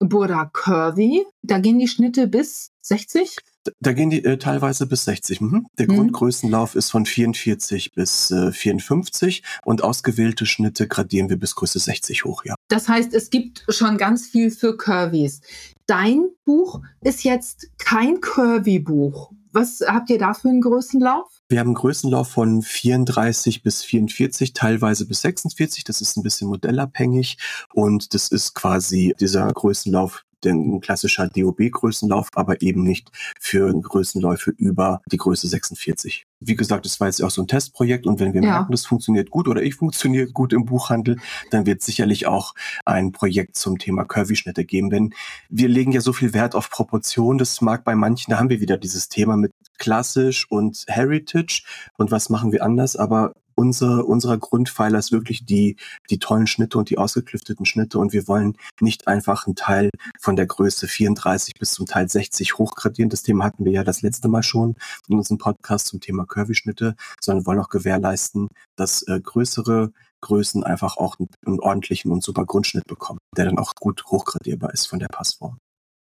Burda 0.00 0.50
Curvy. 0.52 1.24
Da 1.40 1.60
gehen 1.60 1.78
die 1.78 1.88
Schnitte 1.88 2.26
bis 2.26 2.72
60? 2.82 3.36
Da 3.80 3.92
gehen 3.92 4.10
die 4.10 4.24
äh, 4.24 4.38
teilweise 4.38 4.86
bis 4.86 5.04
60. 5.04 5.40
Mhm. 5.40 5.66
Der 5.78 5.90
mhm. 5.90 5.96
Grundgrößenlauf 5.96 6.74
ist 6.74 6.90
von 6.90 7.06
44 7.06 7.92
bis 7.92 8.30
äh, 8.30 8.52
54 8.52 9.42
und 9.64 9.84
ausgewählte 9.84 10.46
Schnitte 10.46 10.88
gradieren 10.88 11.28
wir 11.28 11.38
bis 11.38 11.54
Größe 11.54 11.78
60 11.78 12.24
hoch, 12.24 12.44
ja. 12.44 12.54
Das 12.68 12.88
heißt, 12.88 13.12
es 13.14 13.30
gibt 13.30 13.64
schon 13.68 13.98
ganz 13.98 14.26
viel 14.26 14.50
für 14.50 14.76
Curvys. 14.76 15.40
Dein 15.86 16.28
Buch 16.44 16.80
ist 17.00 17.24
jetzt 17.24 17.68
kein 17.78 18.20
Curvy-Buch. 18.20 19.32
Was 19.52 19.82
habt 19.84 20.10
ihr 20.10 20.18
da 20.18 20.34
für 20.34 20.48
einen 20.48 20.60
Größenlauf? 20.60 21.28
Wir 21.48 21.58
haben 21.58 21.68
einen 21.68 21.74
Größenlauf 21.74 22.30
von 22.30 22.62
34 22.62 23.64
bis 23.64 23.82
44, 23.82 24.52
teilweise 24.52 25.06
bis 25.06 25.22
46. 25.22 25.82
Das 25.82 26.00
ist 26.00 26.16
ein 26.16 26.22
bisschen 26.22 26.48
modellabhängig 26.48 27.36
und 27.74 28.14
das 28.14 28.28
ist 28.28 28.54
quasi 28.54 29.14
dieser 29.18 29.52
Größenlauf 29.52 30.24
ein 30.46 30.80
klassischer 30.80 31.28
DOB-Größenlauf, 31.28 32.28
aber 32.34 32.62
eben 32.62 32.82
nicht 32.82 33.10
für 33.38 33.72
Größenläufe 33.72 34.50
über 34.50 35.02
die 35.10 35.16
Größe 35.16 35.48
46. 35.48 36.26
Wie 36.40 36.56
gesagt, 36.56 36.86
das 36.86 37.00
war 37.00 37.08
jetzt 37.08 37.22
auch 37.22 37.30
so 37.30 37.42
ein 37.42 37.48
Testprojekt 37.48 38.06
und 38.06 38.18
wenn 38.18 38.32
wir 38.32 38.42
ja. 38.42 38.50
merken, 38.50 38.72
das 38.72 38.86
funktioniert 38.86 39.30
gut 39.30 39.46
oder 39.46 39.62
ich 39.62 39.74
funktioniere 39.74 40.28
gut 40.28 40.52
im 40.52 40.64
Buchhandel, 40.64 41.18
dann 41.50 41.66
wird 41.66 41.82
sicherlich 41.82 42.26
auch 42.26 42.54
ein 42.84 43.12
Projekt 43.12 43.56
zum 43.56 43.78
Thema 43.78 44.04
Curvy-Schnitte 44.04 44.64
geben. 44.64 44.90
Denn 44.90 45.14
wir 45.48 45.68
legen 45.68 45.92
ja 45.92 46.00
so 46.00 46.12
viel 46.12 46.32
Wert 46.32 46.54
auf 46.54 46.70
Proportion. 46.70 47.36
Das 47.36 47.60
mag 47.60 47.84
bei 47.84 47.94
manchen, 47.94 48.30
da 48.30 48.38
haben 48.38 48.48
wir 48.48 48.60
wieder 48.60 48.78
dieses 48.78 49.08
Thema 49.08 49.36
mit 49.36 49.52
klassisch 49.78 50.46
und 50.50 50.84
Heritage 50.86 51.62
und 51.96 52.10
was 52.10 52.30
machen 52.30 52.52
wir 52.52 52.62
anders, 52.62 52.96
aber 52.96 53.34
unser, 53.60 54.06
unserer 54.06 54.38
Grundpfeiler 54.38 54.98
ist 54.98 55.12
wirklich 55.12 55.44
die, 55.44 55.76
die 56.08 56.18
tollen 56.18 56.46
Schnitte 56.46 56.78
und 56.78 56.88
die 56.88 56.96
ausgeklüfteten 56.96 57.66
Schnitte 57.66 57.98
und 57.98 58.14
wir 58.14 58.26
wollen 58.26 58.56
nicht 58.80 59.06
einfach 59.06 59.46
einen 59.46 59.54
Teil 59.54 59.90
von 60.18 60.34
der 60.34 60.46
Größe 60.46 60.88
34 60.88 61.54
bis 61.58 61.72
zum 61.72 61.84
Teil 61.84 62.08
60 62.08 62.56
hochgradieren. 62.56 63.10
Das 63.10 63.22
Thema 63.22 63.44
hatten 63.44 63.66
wir 63.66 63.72
ja 63.72 63.84
das 63.84 64.00
letzte 64.00 64.28
Mal 64.28 64.42
schon 64.42 64.76
in 65.08 65.18
unserem 65.18 65.36
Podcast 65.36 65.88
zum 65.88 66.00
Thema 66.00 66.24
Curvy-Schnitte, 66.24 66.96
sondern 67.20 67.44
wollen 67.44 67.60
auch 67.60 67.68
gewährleisten, 67.68 68.48
dass 68.76 69.02
äh, 69.02 69.20
größere 69.20 69.92
Größen 70.22 70.64
einfach 70.64 70.96
auch 70.96 71.18
einen, 71.18 71.28
einen 71.44 71.60
ordentlichen 71.60 72.12
und 72.12 72.22
super 72.22 72.46
Grundschnitt 72.46 72.86
bekommen, 72.86 73.18
der 73.36 73.44
dann 73.44 73.58
auch 73.58 73.74
gut 73.74 74.04
hochgradierbar 74.06 74.72
ist 74.72 74.86
von 74.86 74.98
der 74.98 75.08
Passform. 75.08 75.58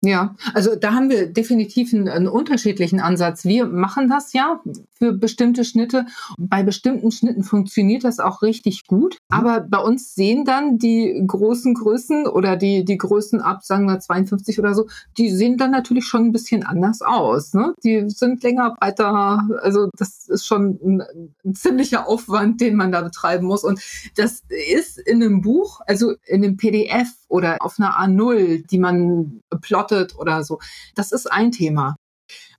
Ja, 0.01 0.37
also 0.55 0.77
da 0.77 0.93
haben 0.95 1.11
wir 1.11 1.27
definitiv 1.27 1.93
einen, 1.93 2.09
einen, 2.09 2.29
unterschiedlichen 2.29 3.01
Ansatz. 3.01 3.45
Wir 3.45 3.67
machen 3.67 4.09
das 4.09 4.33
ja 4.33 4.61
für 4.93 5.13
bestimmte 5.13 5.65
Schnitte. 5.65 6.07
Bei 6.39 6.63
bestimmten 6.63 7.11
Schnitten 7.11 7.43
funktioniert 7.43 8.05
das 8.05 8.21
auch 8.21 8.43
richtig 8.43 8.87
gut. 8.87 9.15
Mhm. 9.15 9.37
Aber 9.37 9.61
bei 9.61 9.79
uns 9.79 10.15
sehen 10.15 10.45
dann 10.45 10.79
die 10.79 11.21
großen 11.27 11.75
Größen 11.75 12.29
oder 12.29 12.57
die, 12.57 12.85
die 12.85 12.97
Größen 12.97 13.41
ab, 13.41 13.65
sagen 13.65 13.87
wir 13.87 13.99
52 13.99 14.61
oder 14.61 14.73
so, 14.73 14.87
die 15.17 15.31
sehen 15.31 15.57
dann 15.57 15.73
natürlich 15.73 16.05
schon 16.05 16.27
ein 16.27 16.33
bisschen 16.33 16.65
anders 16.65 17.03
aus. 17.03 17.53
Ne? 17.53 17.75
Die 17.83 18.09
sind 18.09 18.41
länger, 18.45 18.77
breiter. 18.79 19.49
Also 19.63 19.89
das 19.97 20.29
ist 20.29 20.47
schon 20.47 20.79
ein, 20.81 21.03
ein 21.45 21.55
ziemlicher 21.57 22.07
Aufwand, 22.07 22.61
den 22.61 22.77
man 22.77 22.93
da 22.93 23.01
betreiben 23.01 23.49
muss. 23.49 23.65
Und 23.65 23.81
das 24.15 24.45
ist 24.49 24.99
in 24.99 25.25
einem 25.25 25.41
Buch, 25.41 25.81
also 25.89 26.15
in 26.27 26.45
einem 26.45 26.57
PDF 26.57 27.09
oder 27.27 27.57
auf 27.61 27.79
einer 27.79 27.99
A0, 27.99 28.67
die 28.67 28.79
man 28.79 29.43
plottet 29.89 30.17
oder 30.19 30.45
so. 30.45 30.59
Das 30.95 31.13
ist 31.13 31.31
ein 31.31 31.53
Thema. 31.53 31.97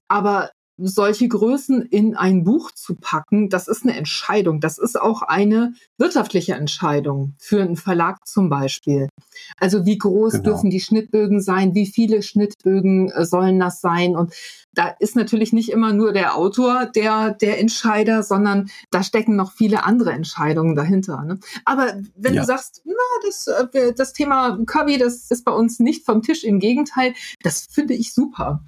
Aber 0.07 0.51
solche 0.81 1.27
Größen 1.27 1.81
in 1.81 2.15
ein 2.15 2.43
Buch 2.43 2.71
zu 2.71 2.95
packen, 2.95 3.49
das 3.49 3.67
ist 3.67 3.83
eine 3.83 3.95
Entscheidung. 3.95 4.59
Das 4.59 4.77
ist 4.77 4.99
auch 4.99 5.21
eine 5.21 5.73
wirtschaftliche 5.97 6.53
Entscheidung 6.53 7.33
für 7.37 7.61
einen 7.61 7.75
Verlag 7.75 8.27
zum 8.27 8.49
Beispiel. 8.49 9.09
Also 9.57 9.85
wie 9.85 9.97
groß 9.97 10.33
genau. 10.33 10.43
dürfen 10.43 10.69
die 10.69 10.79
Schnittbögen 10.79 11.41
sein? 11.41 11.75
Wie 11.75 11.85
viele 11.85 12.21
Schnittbögen 12.21 13.11
äh, 13.11 13.25
sollen 13.25 13.59
das 13.59 13.81
sein? 13.81 14.15
Und 14.15 14.33
da 14.73 14.87
ist 14.99 15.15
natürlich 15.15 15.51
nicht 15.51 15.69
immer 15.69 15.93
nur 15.93 16.13
der 16.13 16.35
Autor 16.35 16.85
der, 16.85 17.31
der 17.31 17.59
Entscheider, 17.59 18.23
sondern 18.23 18.69
da 18.91 19.03
stecken 19.03 19.35
noch 19.35 19.51
viele 19.51 19.83
andere 19.83 20.11
Entscheidungen 20.11 20.75
dahinter. 20.75 21.23
Ne? 21.23 21.39
Aber 21.65 21.95
wenn 22.15 22.33
ja. 22.33 22.41
du 22.41 22.47
sagst, 22.47 22.81
na, 22.85 22.93
das, 23.25 23.47
äh, 23.47 23.93
das 23.93 24.13
Thema 24.13 24.57
Kirby, 24.65 24.97
das 24.97 25.31
ist 25.31 25.43
bei 25.43 25.51
uns 25.51 25.79
nicht 25.79 26.05
vom 26.05 26.21
Tisch, 26.21 26.43
im 26.43 26.59
Gegenteil, 26.59 27.13
das 27.43 27.67
finde 27.69 27.93
ich 27.93 28.13
super. 28.13 28.63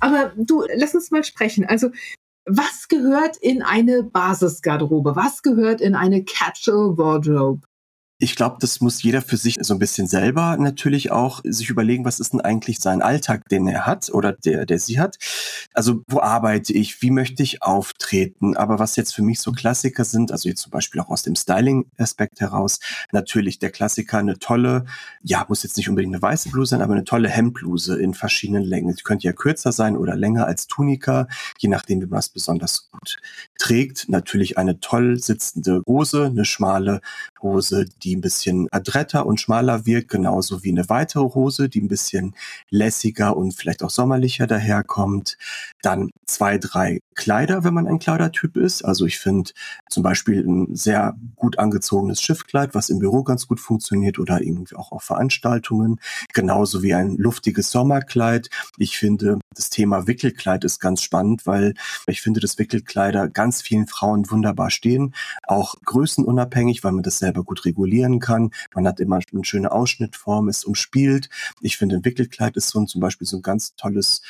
Aber 0.00 0.32
du, 0.36 0.64
lass 0.76 0.94
uns 0.94 1.10
mal 1.10 1.24
sprechen. 1.24 1.53
Also 1.68 1.90
was 2.46 2.88
gehört 2.88 3.36
in 3.38 3.62
eine 3.62 4.02
Basisgarderobe? 4.02 5.16
Was 5.16 5.42
gehört 5.42 5.80
in 5.80 5.94
eine 5.94 6.24
Catch-all 6.24 6.98
Wardrobe? 6.98 7.66
Ich 8.24 8.36
glaube, 8.36 8.56
das 8.58 8.80
muss 8.80 9.02
jeder 9.02 9.20
für 9.20 9.36
sich 9.36 9.58
so 9.60 9.74
ein 9.74 9.78
bisschen 9.78 10.06
selber 10.06 10.56
natürlich 10.56 11.10
auch 11.10 11.42
sich 11.44 11.68
überlegen, 11.68 12.06
was 12.06 12.20
ist 12.20 12.32
denn 12.32 12.40
eigentlich 12.40 12.78
sein 12.78 13.02
Alltag, 13.02 13.50
den 13.50 13.68
er 13.68 13.84
hat 13.84 14.08
oder 14.08 14.32
der, 14.32 14.64
der 14.64 14.78
sie 14.78 14.98
hat. 14.98 15.18
Also 15.74 16.00
wo 16.08 16.20
arbeite 16.20 16.72
ich, 16.72 17.02
wie 17.02 17.10
möchte 17.10 17.42
ich 17.42 17.62
auftreten, 17.62 18.56
aber 18.56 18.78
was 18.78 18.96
jetzt 18.96 19.14
für 19.14 19.20
mich 19.20 19.40
so 19.40 19.52
Klassiker 19.52 20.06
sind, 20.06 20.32
also 20.32 20.48
jetzt 20.48 20.62
zum 20.62 20.70
Beispiel 20.70 21.02
auch 21.02 21.10
aus 21.10 21.22
dem 21.22 21.36
Styling-Aspekt 21.36 22.40
heraus, 22.40 22.80
natürlich 23.12 23.58
der 23.58 23.70
Klassiker, 23.70 24.16
eine 24.16 24.38
tolle, 24.38 24.86
ja, 25.22 25.44
muss 25.46 25.62
jetzt 25.62 25.76
nicht 25.76 25.90
unbedingt 25.90 26.14
eine 26.14 26.22
weiße 26.22 26.48
Bluse 26.48 26.70
sein, 26.70 26.80
aber 26.80 26.94
eine 26.94 27.04
tolle 27.04 27.28
Hemdbluse 27.28 28.00
in 28.00 28.14
verschiedenen 28.14 28.64
Längen. 28.64 28.96
Die 28.96 29.02
könnte 29.02 29.26
ja 29.26 29.34
kürzer 29.34 29.70
sein 29.70 29.98
oder 29.98 30.16
länger 30.16 30.46
als 30.46 30.66
Tunika, 30.66 31.28
je 31.58 31.68
nachdem, 31.68 32.00
wie 32.00 32.06
man 32.06 32.16
das 32.16 32.30
besonders 32.30 32.88
gut 32.90 33.18
trägt. 33.58 34.08
Natürlich 34.08 34.58
eine 34.58 34.80
toll 34.80 35.18
sitzende 35.18 35.82
Hose, 35.86 36.26
eine 36.26 36.44
schmale 36.44 37.00
Hose, 37.42 37.86
die 38.02 38.16
ein 38.16 38.20
bisschen 38.20 38.68
adretter 38.70 39.26
und 39.26 39.40
schmaler 39.40 39.86
wirkt, 39.86 40.10
genauso 40.10 40.64
wie 40.64 40.70
eine 40.70 40.88
weitere 40.88 41.34
Hose, 41.34 41.68
die 41.68 41.80
ein 41.80 41.88
bisschen 41.88 42.34
lässiger 42.70 43.36
und 43.36 43.52
vielleicht 43.52 43.82
auch 43.82 43.90
sommerlicher 43.90 44.46
daherkommt. 44.46 45.38
Dann 45.82 46.10
zwei, 46.26 46.58
drei 46.58 47.00
Kleider, 47.14 47.64
wenn 47.64 47.74
man 47.74 47.86
ein 47.86 47.98
Kleidertyp 47.98 48.56
ist. 48.56 48.84
Also 48.84 49.06
ich 49.06 49.18
finde 49.18 49.50
zum 49.88 50.02
Beispiel 50.02 50.44
ein 50.44 50.74
sehr 50.74 51.16
gut 51.36 51.58
angezogenes 51.58 52.20
Schiffkleid, 52.20 52.74
was 52.74 52.90
im 52.90 52.98
Büro 52.98 53.22
ganz 53.22 53.46
gut 53.46 53.60
funktioniert 53.60 54.18
oder 54.18 54.40
irgendwie 54.40 54.76
auch 54.76 54.92
auf 54.92 55.02
Veranstaltungen. 55.02 56.00
Genauso 56.32 56.82
wie 56.82 56.94
ein 56.94 57.16
luftiges 57.16 57.70
Sommerkleid. 57.70 58.50
Ich 58.78 58.98
finde, 58.98 59.38
das 59.54 59.70
Thema 59.70 60.06
Wickelkleid 60.06 60.64
ist 60.64 60.80
ganz 60.80 61.02
spannend, 61.02 61.46
weil 61.46 61.74
ich 62.06 62.20
finde, 62.20 62.40
dass 62.40 62.58
Wickelkleider 62.58 63.28
ganz 63.28 63.62
vielen 63.62 63.86
Frauen 63.86 64.30
wunderbar 64.30 64.70
stehen. 64.70 65.14
Auch 65.46 65.74
größenunabhängig, 65.84 66.82
weil 66.82 66.92
man 66.92 67.02
das 67.02 67.18
selber 67.18 67.44
gut 67.44 67.64
regulieren 67.64 68.18
kann. 68.18 68.50
Man 68.74 68.86
hat 68.86 69.00
immer 69.00 69.20
eine 69.32 69.44
schöne 69.44 69.70
Ausschnittform, 69.70 70.48
ist 70.48 70.64
umspielt. 70.64 71.28
Ich 71.60 71.76
finde, 71.76 71.96
ein 71.96 72.04
Wickelkleid 72.04 72.56
ist 72.56 72.68
so 72.68 72.80
ein, 72.80 72.86
zum 72.86 73.00
Beispiel 73.00 73.26
so 73.26 73.36
ein 73.36 73.42
ganz 73.42 73.74
tolles, 73.76 74.22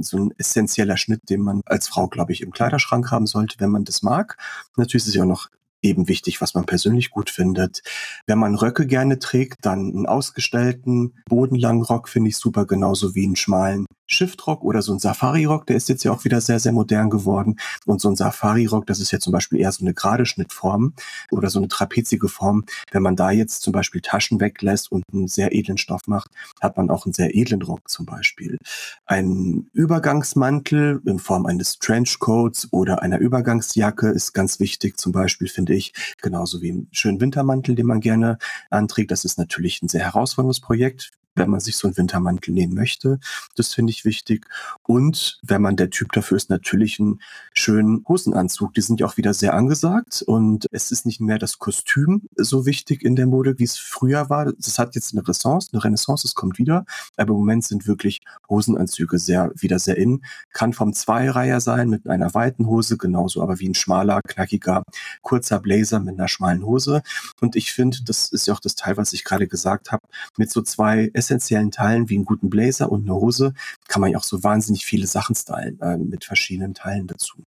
so 0.00 0.16
ein 0.16 0.34
essentieller 0.38 0.96
Schnitt, 0.96 1.20
den 1.28 1.41
man 1.42 1.62
als 1.66 1.88
Frau, 1.88 2.08
glaube 2.08 2.32
ich, 2.32 2.40
im 2.40 2.52
Kleiderschrank 2.52 3.10
haben 3.10 3.26
sollte, 3.26 3.56
wenn 3.58 3.70
man 3.70 3.84
das 3.84 4.02
mag. 4.02 4.36
Natürlich 4.76 5.04
ist 5.04 5.08
es 5.08 5.14
ja 5.14 5.22
auch 5.22 5.26
noch 5.26 5.48
eben 5.82 6.08
wichtig, 6.08 6.40
was 6.40 6.54
man 6.54 6.64
persönlich 6.64 7.10
gut 7.10 7.28
findet. 7.28 7.82
Wenn 8.26 8.38
man 8.38 8.54
Röcke 8.54 8.86
gerne 8.86 9.18
trägt, 9.18 9.66
dann 9.66 9.92
einen 9.92 10.06
ausgestellten, 10.06 11.14
bodenlangen 11.28 11.82
Rock 11.82 12.08
finde 12.08 12.30
ich 12.30 12.36
super, 12.36 12.66
genauso 12.66 13.14
wie 13.14 13.24
einen 13.24 13.36
schmalen 13.36 13.86
Shiftrock 14.12 14.62
oder 14.62 14.82
so 14.82 14.92
ein 14.92 14.98
Safari-Rock, 14.98 15.66
der 15.66 15.76
ist 15.76 15.88
jetzt 15.88 16.04
ja 16.04 16.12
auch 16.12 16.24
wieder 16.24 16.40
sehr, 16.40 16.58
sehr 16.58 16.72
modern 16.72 17.10
geworden. 17.10 17.56
Und 17.86 18.00
so 18.00 18.08
ein 18.08 18.16
Safari-Rock, 18.16 18.86
das 18.86 19.00
ist 19.00 19.10
ja 19.10 19.18
zum 19.18 19.32
Beispiel 19.32 19.60
eher 19.60 19.72
so 19.72 19.84
eine 19.84 19.94
gerade 19.94 20.26
Schnittform 20.26 20.94
oder 21.30 21.50
so 21.50 21.58
eine 21.58 21.68
trapezige 21.68 22.28
Form. 22.28 22.64
Wenn 22.90 23.02
man 23.02 23.16
da 23.16 23.30
jetzt 23.30 23.62
zum 23.62 23.72
Beispiel 23.72 24.00
Taschen 24.00 24.40
weglässt 24.40 24.92
und 24.92 25.04
einen 25.12 25.28
sehr 25.28 25.54
edlen 25.54 25.78
Stoff 25.78 26.02
macht, 26.06 26.30
hat 26.60 26.76
man 26.76 26.90
auch 26.90 27.06
einen 27.06 27.14
sehr 27.14 27.34
edlen 27.34 27.62
Rock 27.62 27.88
zum 27.88 28.06
Beispiel. 28.06 28.58
Ein 29.06 29.70
Übergangsmantel 29.72 31.00
in 31.06 31.18
Form 31.18 31.46
eines 31.46 31.78
Trenchcoats 31.78 32.68
oder 32.70 33.02
einer 33.02 33.18
Übergangsjacke 33.18 34.08
ist 34.08 34.32
ganz 34.32 34.60
wichtig, 34.60 34.98
zum 34.98 35.12
Beispiel 35.12 35.48
finde 35.48 35.74
ich, 35.74 35.92
genauso 36.20 36.62
wie 36.62 36.70
einen 36.70 36.88
schönen 36.92 37.20
Wintermantel, 37.20 37.74
den 37.74 37.86
man 37.86 38.00
gerne 38.00 38.38
anträgt. 38.70 39.10
Das 39.10 39.24
ist 39.24 39.38
natürlich 39.38 39.82
ein 39.82 39.88
sehr 39.88 40.02
herausforderndes 40.02 40.60
Projekt 40.60 41.12
wenn 41.34 41.50
man 41.50 41.60
sich 41.60 41.76
so 41.76 41.88
einen 41.88 41.96
Wintermantel 41.96 42.52
nähen 42.52 42.74
möchte. 42.74 43.18
Das 43.56 43.74
finde 43.74 43.90
ich 43.90 44.04
wichtig. 44.04 44.46
Und 44.84 45.38
wenn 45.42 45.62
man 45.62 45.76
der 45.76 45.90
Typ 45.90 46.12
dafür 46.12 46.36
ist, 46.36 46.50
natürlich 46.50 46.98
einen 46.98 47.20
schönen 47.52 48.04
Hosenanzug. 48.08 48.74
Die 48.74 48.80
sind 48.80 49.00
ja 49.00 49.06
auch 49.06 49.16
wieder 49.16 49.34
sehr 49.34 49.54
angesagt 49.54 50.22
und 50.26 50.66
es 50.72 50.90
ist 50.90 51.06
nicht 51.06 51.20
mehr 51.20 51.38
das 51.38 51.58
Kostüm 51.58 52.22
so 52.36 52.66
wichtig 52.66 53.02
in 53.04 53.16
der 53.16 53.26
Mode, 53.26 53.58
wie 53.58 53.64
es 53.64 53.78
früher 53.78 54.28
war. 54.28 54.52
Das 54.52 54.78
hat 54.78 54.94
jetzt 54.94 55.12
eine 55.12 55.22
Renaissance, 55.22 55.68
eine 55.72 55.84
Renaissance, 55.84 56.26
es 56.26 56.34
kommt 56.34 56.58
wieder. 56.58 56.84
Aber 57.16 57.30
im 57.30 57.38
Moment 57.38 57.64
sind 57.64 57.86
wirklich 57.86 58.20
Hosenanzüge 58.48 59.18
sehr, 59.18 59.52
wieder 59.54 59.78
sehr 59.78 59.96
in. 59.96 60.22
Kann 60.52 60.72
vom 60.72 60.92
Zweireiher 60.92 61.60
sein 61.60 61.88
mit 61.88 62.08
einer 62.08 62.34
weiten 62.34 62.66
Hose, 62.66 62.96
genauso 62.96 63.42
aber 63.42 63.58
wie 63.58 63.68
ein 63.68 63.74
schmaler, 63.74 64.20
knackiger, 64.26 64.82
kurzer 65.22 65.60
Blazer 65.60 66.00
mit 66.00 66.18
einer 66.18 66.28
schmalen 66.28 66.64
Hose. 66.64 67.02
Und 67.40 67.56
ich 67.56 67.72
finde, 67.72 67.98
das 68.04 68.30
ist 68.30 68.46
ja 68.46 68.54
auch 68.54 68.60
das 68.60 68.74
Teil, 68.74 68.96
was 68.96 69.12
ich 69.12 69.24
gerade 69.24 69.46
gesagt 69.46 69.92
habe, 69.92 70.02
mit 70.36 70.50
so 70.50 70.62
zwei 70.62 71.10
essentiellen 71.14 71.70
Teilen 71.70 72.08
wie 72.08 72.16
einen 72.16 72.24
guten 72.24 72.50
Blazer 72.50 72.90
und 72.90 73.02
eine 73.02 73.14
Hose 73.14 73.54
kann 73.88 74.00
man 74.00 74.10
ja 74.10 74.18
auch 74.18 74.24
so 74.24 74.42
wahnsinnig 74.42 74.84
viele 74.84 75.06
Sachen 75.06 75.34
stylen 75.34 75.80
äh, 75.80 75.96
mit 75.98 76.24
verschiedenen 76.24 76.74
Teilen 76.74 77.06
dazu. 77.06 77.44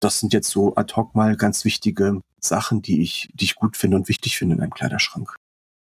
Das 0.00 0.20
sind 0.20 0.32
jetzt 0.32 0.50
so 0.50 0.76
ad 0.76 0.94
hoc 0.94 1.14
mal 1.14 1.36
ganz 1.36 1.64
wichtige 1.64 2.20
Sachen, 2.40 2.82
die 2.82 3.02
ich, 3.02 3.28
die 3.34 3.44
ich 3.44 3.56
gut 3.56 3.76
finde 3.76 3.96
und 3.96 4.08
wichtig 4.08 4.38
finde 4.38 4.56
in 4.56 4.62
einem 4.62 4.72
Kleiderschrank. 4.72 5.34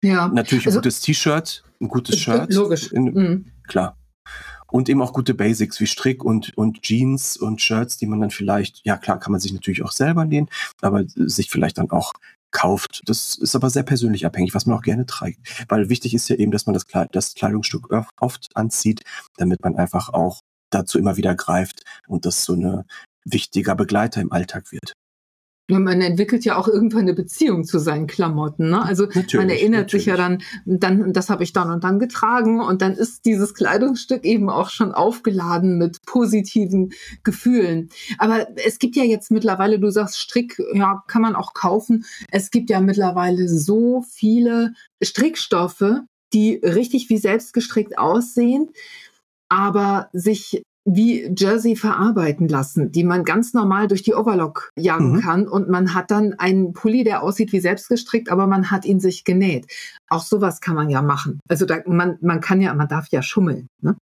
Ja. 0.03 0.29
Natürlich 0.29 0.67
ein 0.67 0.69
also, 0.69 0.81
gutes 0.81 1.01
T-Shirt, 1.01 1.65
ein 1.81 1.89
gutes 1.89 2.19
Shirt. 2.19 2.53
Logisch. 2.53 2.93
In, 2.93 3.05
mhm. 3.05 3.53
Klar. 3.67 3.97
Und 4.67 4.89
eben 4.89 5.03
auch 5.03 5.13
gute 5.13 5.35
Basics 5.35 5.81
wie 5.81 5.87
Strick 5.87 6.25
und, 6.25 6.57
und 6.57 6.83
Jeans 6.83 7.37
und 7.37 7.61
Shirts, 7.61 7.99
die 7.99 8.07
man 8.07 8.21
dann 8.21 8.31
vielleicht, 8.31 8.81
ja 8.85 8.97
klar, 8.97 9.19
kann 9.21 9.33
man 9.33 9.41
sich 9.41 9.53
natürlich 9.53 9.83
auch 9.83 9.93
selber 9.93 10.25
nähen, 10.25 10.49
aber 10.81 11.05
sich 11.07 11.51
vielleicht 11.51 11.79
dann 11.79 11.91
auch 11.91 12.15
kauft. 12.53 13.03
Das 13.07 13.37
ist 13.37 13.57
aber 13.57 13.71
sehr 13.71 13.83
persönlich 13.83 14.25
abhängig, 14.25 14.55
was 14.55 14.67
man 14.67 14.77
auch 14.77 14.83
gerne 14.83 15.07
trägt. 15.07 15.41
Weil 15.69 15.89
wichtig 15.89 16.15
ist 16.15 16.29
ja 16.29 16.37
eben, 16.37 16.53
dass 16.53 16.67
man 16.67 16.75
das, 16.75 16.87
Kleid 16.87 17.09
das 17.13 17.35
Kleidungsstück 17.35 17.89
oft 18.21 18.49
anzieht, 18.55 19.03
damit 19.37 19.63
man 19.63 19.77
einfach 19.77 20.11
auch 20.11 20.41
dazu 20.71 20.99
immer 20.99 21.17
wieder 21.17 21.35
greift 21.35 21.83
und 22.07 22.25
das 22.25 22.45
so 22.45 22.55
eine 22.55 22.85
wichtiger 23.25 23.75
Begleiter 23.75 24.21
im 24.21 24.33
Alltag 24.33 24.73
wird. 24.73 24.95
Man 25.69 26.01
entwickelt 26.01 26.45
ja 26.45 26.57
auch 26.57 26.69
irgendwann 26.69 27.03
eine 27.03 27.15
Beziehung 27.15 27.65
zu 27.65 27.79
seinen 27.79 28.07
Klamotten. 28.07 28.71
Ne? 28.71 28.83
Also 28.83 29.05
natürlich, 29.07 29.35
man 29.35 29.49
erinnert 29.49 29.81
natürlich. 29.83 30.05
sich 30.05 30.07
ja 30.07 30.17
dann, 30.17 30.43
dann, 30.67 31.13
das 31.13 31.31
habe 31.31 31.45
ich 31.45 31.53
dann 31.53 31.71
und 31.71 31.85
dann 31.85 31.99
getragen 31.99 32.61
und 32.61 32.83
dann 32.83 32.93
ist 32.93 33.25
dieses 33.25 33.55
Kleidungsstück 33.55 34.25
eben 34.25 34.51
auch 34.51 34.71
schon 34.71 34.93
aufgeladen 34.93 35.79
mit 35.79 36.05
positiven 36.05 36.93
Gefühlen. 37.23 37.91
Aber 38.19 38.49
es 38.57 38.79
gibt 38.79 38.97
ja 38.97 39.05
jetzt 39.05 39.31
mittlerweile, 39.31 39.79
du 39.79 39.91
sagst 39.91 40.19
Strick, 40.19 40.61
ja, 40.75 41.03
kann 41.07 41.23
man 41.23 41.37
auch 41.37 41.55
kaufen. 41.55 42.05
Es 42.31 42.51
gibt 42.51 42.69
ja 42.69 42.81
mittlerweile 42.81 43.49
so 43.49 44.03
viele 44.03 44.75
Strickstoffe, 45.03 46.01
die 46.33 46.57
richtig 46.57 47.09
wie 47.09 47.19
selbst 47.19 47.53
gestrickt 47.55 47.99
aussehen 47.99 48.71
aber 49.53 50.09
sich 50.15 50.63
wie 50.85 51.33
Jersey 51.37 51.77
verarbeiten 51.77 52.49
lassen, 52.49 52.91
die 52.91 53.05
man 53.05 53.25
ganz 53.25 53.55
normal 53.55 53.87
durch 53.89 54.03
die 54.03 54.15
Overlock 54.15 54.71
jagen 54.77 55.13
mhm. 55.13 55.21
kann 55.21 55.49
und 55.49 55.69
man 55.69 55.95
hat 55.95 56.11
dann 56.11 56.35
einen 56.35 56.73
Pulli, 56.73 57.05
der 57.05 57.23
aussieht 57.23 57.53
wie 57.53 57.61
selbst 57.61 57.89
gestrickt, 57.89 58.31
aber 58.31 58.47
man 58.47 58.71
hat 58.71 58.85
ihn 58.85 59.01
sich 59.01 59.25
genäht. 59.25 59.67
Auch 60.09 60.23
sowas 60.23 60.61
kann 60.61 60.75
man 60.75 60.91
ja 60.91 61.03
machen. 61.03 61.41
Also 61.49 61.67
da, 61.67 61.79
man, 61.87 62.19
man 62.21 62.41
kann 62.41 62.61
ja, 62.61 62.75
man 62.75 62.89
darf 62.89 63.07
ja 63.11 63.23
schummeln. 63.23 63.69
Ne? 63.81 63.97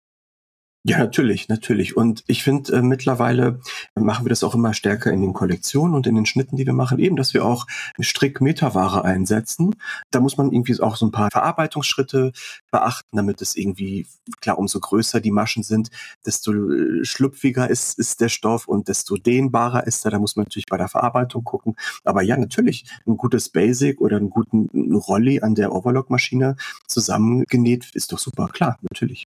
Ja, 0.85 0.99
natürlich, 0.99 1.49
natürlich. 1.49 1.97
Und 1.97 2.23
ich 2.29 2.43
finde, 2.45 2.73
äh, 2.73 2.83
mittlerweile 2.83 3.61
machen 3.95 4.25
wir 4.25 4.31
das 4.31 4.45
auch 4.45 4.55
immer 4.55 4.73
stärker 4.75 5.13
in 5.13 5.21
den 5.21 5.33
Kollektionen 5.35 5.95
und 5.95 6.07
in 6.07 6.15
den 6.15 6.25
Schnitten, 6.25 6.57
die 6.57 6.65
wir 6.67 6.73
machen, 6.73 6.99
eben, 6.99 7.17
dass 7.17 7.35
wir 7.35 7.45
auch 7.45 7.67
Strick-Meterware 8.01 9.05
einsetzen. 9.05 9.75
Da 10.11 10.21
muss 10.21 10.37
man 10.39 10.53
irgendwie 10.53 10.81
auch 10.81 10.97
so 10.97 11.07
ein 11.07 11.11
paar 11.11 11.31
Verarbeitungsschritte 11.31 12.33
beachten, 12.71 13.17
damit 13.17 13.43
es 13.43 13.57
irgendwie, 13.57 14.07
klar, 14.41 14.59
umso 14.59 14.81
größer 14.81 15.21
die 15.21 15.31
Maschen 15.33 15.63
sind, 15.63 15.91
desto 16.25 16.53
äh, 16.53 17.05
schlüpfiger 17.05 17.69
ist, 17.69 17.99
ist 17.99 18.21
der 18.21 18.29
Stoff 18.29 18.67
und 18.69 18.89
desto 18.89 19.17
dehnbarer 19.17 19.87
ist 19.87 20.05
er. 20.07 20.13
Da 20.13 20.19
muss 20.19 20.37
man 20.37 20.45
natürlich 20.45 20.67
bei 20.67 20.79
der 20.79 20.89
Verarbeitung 20.89 21.45
gucken. 21.45 21.77
Aber 22.05 22.23
ja, 22.23 22.37
natürlich, 22.37 22.87
ein 23.07 23.17
gutes 23.17 23.51
Basic 23.51 24.01
oder 24.01 24.17
einen 24.17 24.31
guten 24.31 24.95
Rolli 24.95 25.41
an 25.41 25.55
der 25.55 25.73
Overlock-Maschine 25.73 26.57
zusammengenäht 26.87 27.91
ist 27.95 28.13
doch 28.13 28.19
super, 28.19 28.49
klar, 28.49 28.79
natürlich. 28.91 29.28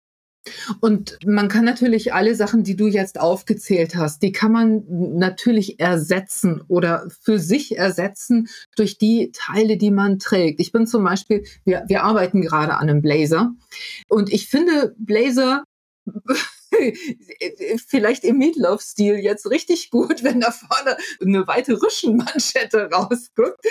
Und 0.80 1.18
man 1.24 1.48
kann 1.48 1.64
natürlich 1.64 2.14
alle 2.14 2.34
Sachen, 2.34 2.64
die 2.64 2.76
du 2.76 2.86
jetzt 2.86 3.20
aufgezählt 3.20 3.96
hast, 3.96 4.22
die 4.22 4.32
kann 4.32 4.52
man 4.52 4.84
natürlich 4.88 5.80
ersetzen 5.80 6.62
oder 6.68 7.08
für 7.22 7.38
sich 7.38 7.76
ersetzen 7.76 8.48
durch 8.76 8.98
die 8.98 9.32
Teile, 9.32 9.76
die 9.76 9.90
man 9.90 10.18
trägt. 10.18 10.60
Ich 10.60 10.72
bin 10.72 10.86
zum 10.86 11.04
Beispiel, 11.04 11.44
wir, 11.64 11.84
wir 11.86 12.04
arbeiten 12.04 12.40
gerade 12.42 12.74
an 12.74 12.88
einem 12.88 13.02
Blazer 13.02 13.52
und 14.08 14.32
ich 14.32 14.48
finde 14.48 14.94
Blazer 14.98 15.64
vielleicht 17.88 18.24
im 18.24 18.38
Meatloaf-Stil 18.38 19.16
jetzt 19.16 19.48
richtig 19.50 19.90
gut, 19.90 20.22
wenn 20.22 20.40
da 20.40 20.50
vorne 20.50 20.96
eine 21.20 21.46
weite 21.46 21.80
Rüschenmanschette 21.80 22.90
rausguckt. 22.92 23.64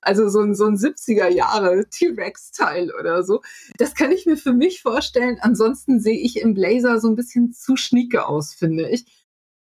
Also 0.00 0.28
so 0.28 0.40
ein, 0.40 0.54
so 0.54 0.66
ein 0.66 0.76
70er 0.76 1.28
Jahre 1.28 1.88
T-Rex-Teil 1.88 2.92
oder 2.98 3.24
so. 3.24 3.42
Das 3.78 3.94
kann 3.94 4.12
ich 4.12 4.26
mir 4.26 4.36
für 4.36 4.52
mich 4.52 4.80
vorstellen. 4.80 5.38
Ansonsten 5.40 6.00
sehe 6.00 6.18
ich 6.18 6.40
im 6.40 6.54
Blazer 6.54 7.00
so 7.00 7.08
ein 7.08 7.16
bisschen 7.16 7.52
zu 7.52 7.76
schnieke 7.76 8.26
aus, 8.26 8.54
finde 8.54 8.88
ich. 8.88 9.04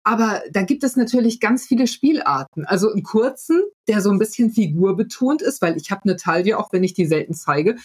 Aber 0.06 0.42
da 0.50 0.62
gibt 0.62 0.84
es 0.84 0.96
natürlich 0.96 1.40
ganz 1.40 1.66
viele 1.66 1.86
Spielarten. 1.86 2.66
Also 2.66 2.92
einen 2.92 3.02
kurzen, 3.02 3.62
der 3.88 4.02
so 4.02 4.10
ein 4.10 4.18
bisschen 4.18 4.50
figurbetont 4.50 5.40
ist, 5.40 5.62
weil 5.62 5.78
ich 5.78 5.90
habe 5.90 6.02
eine 6.04 6.16
Taille, 6.16 6.58
auch 6.58 6.72
wenn 6.72 6.84
ich 6.84 6.92
die 6.92 7.06
selten 7.06 7.32
zeige. 7.32 7.76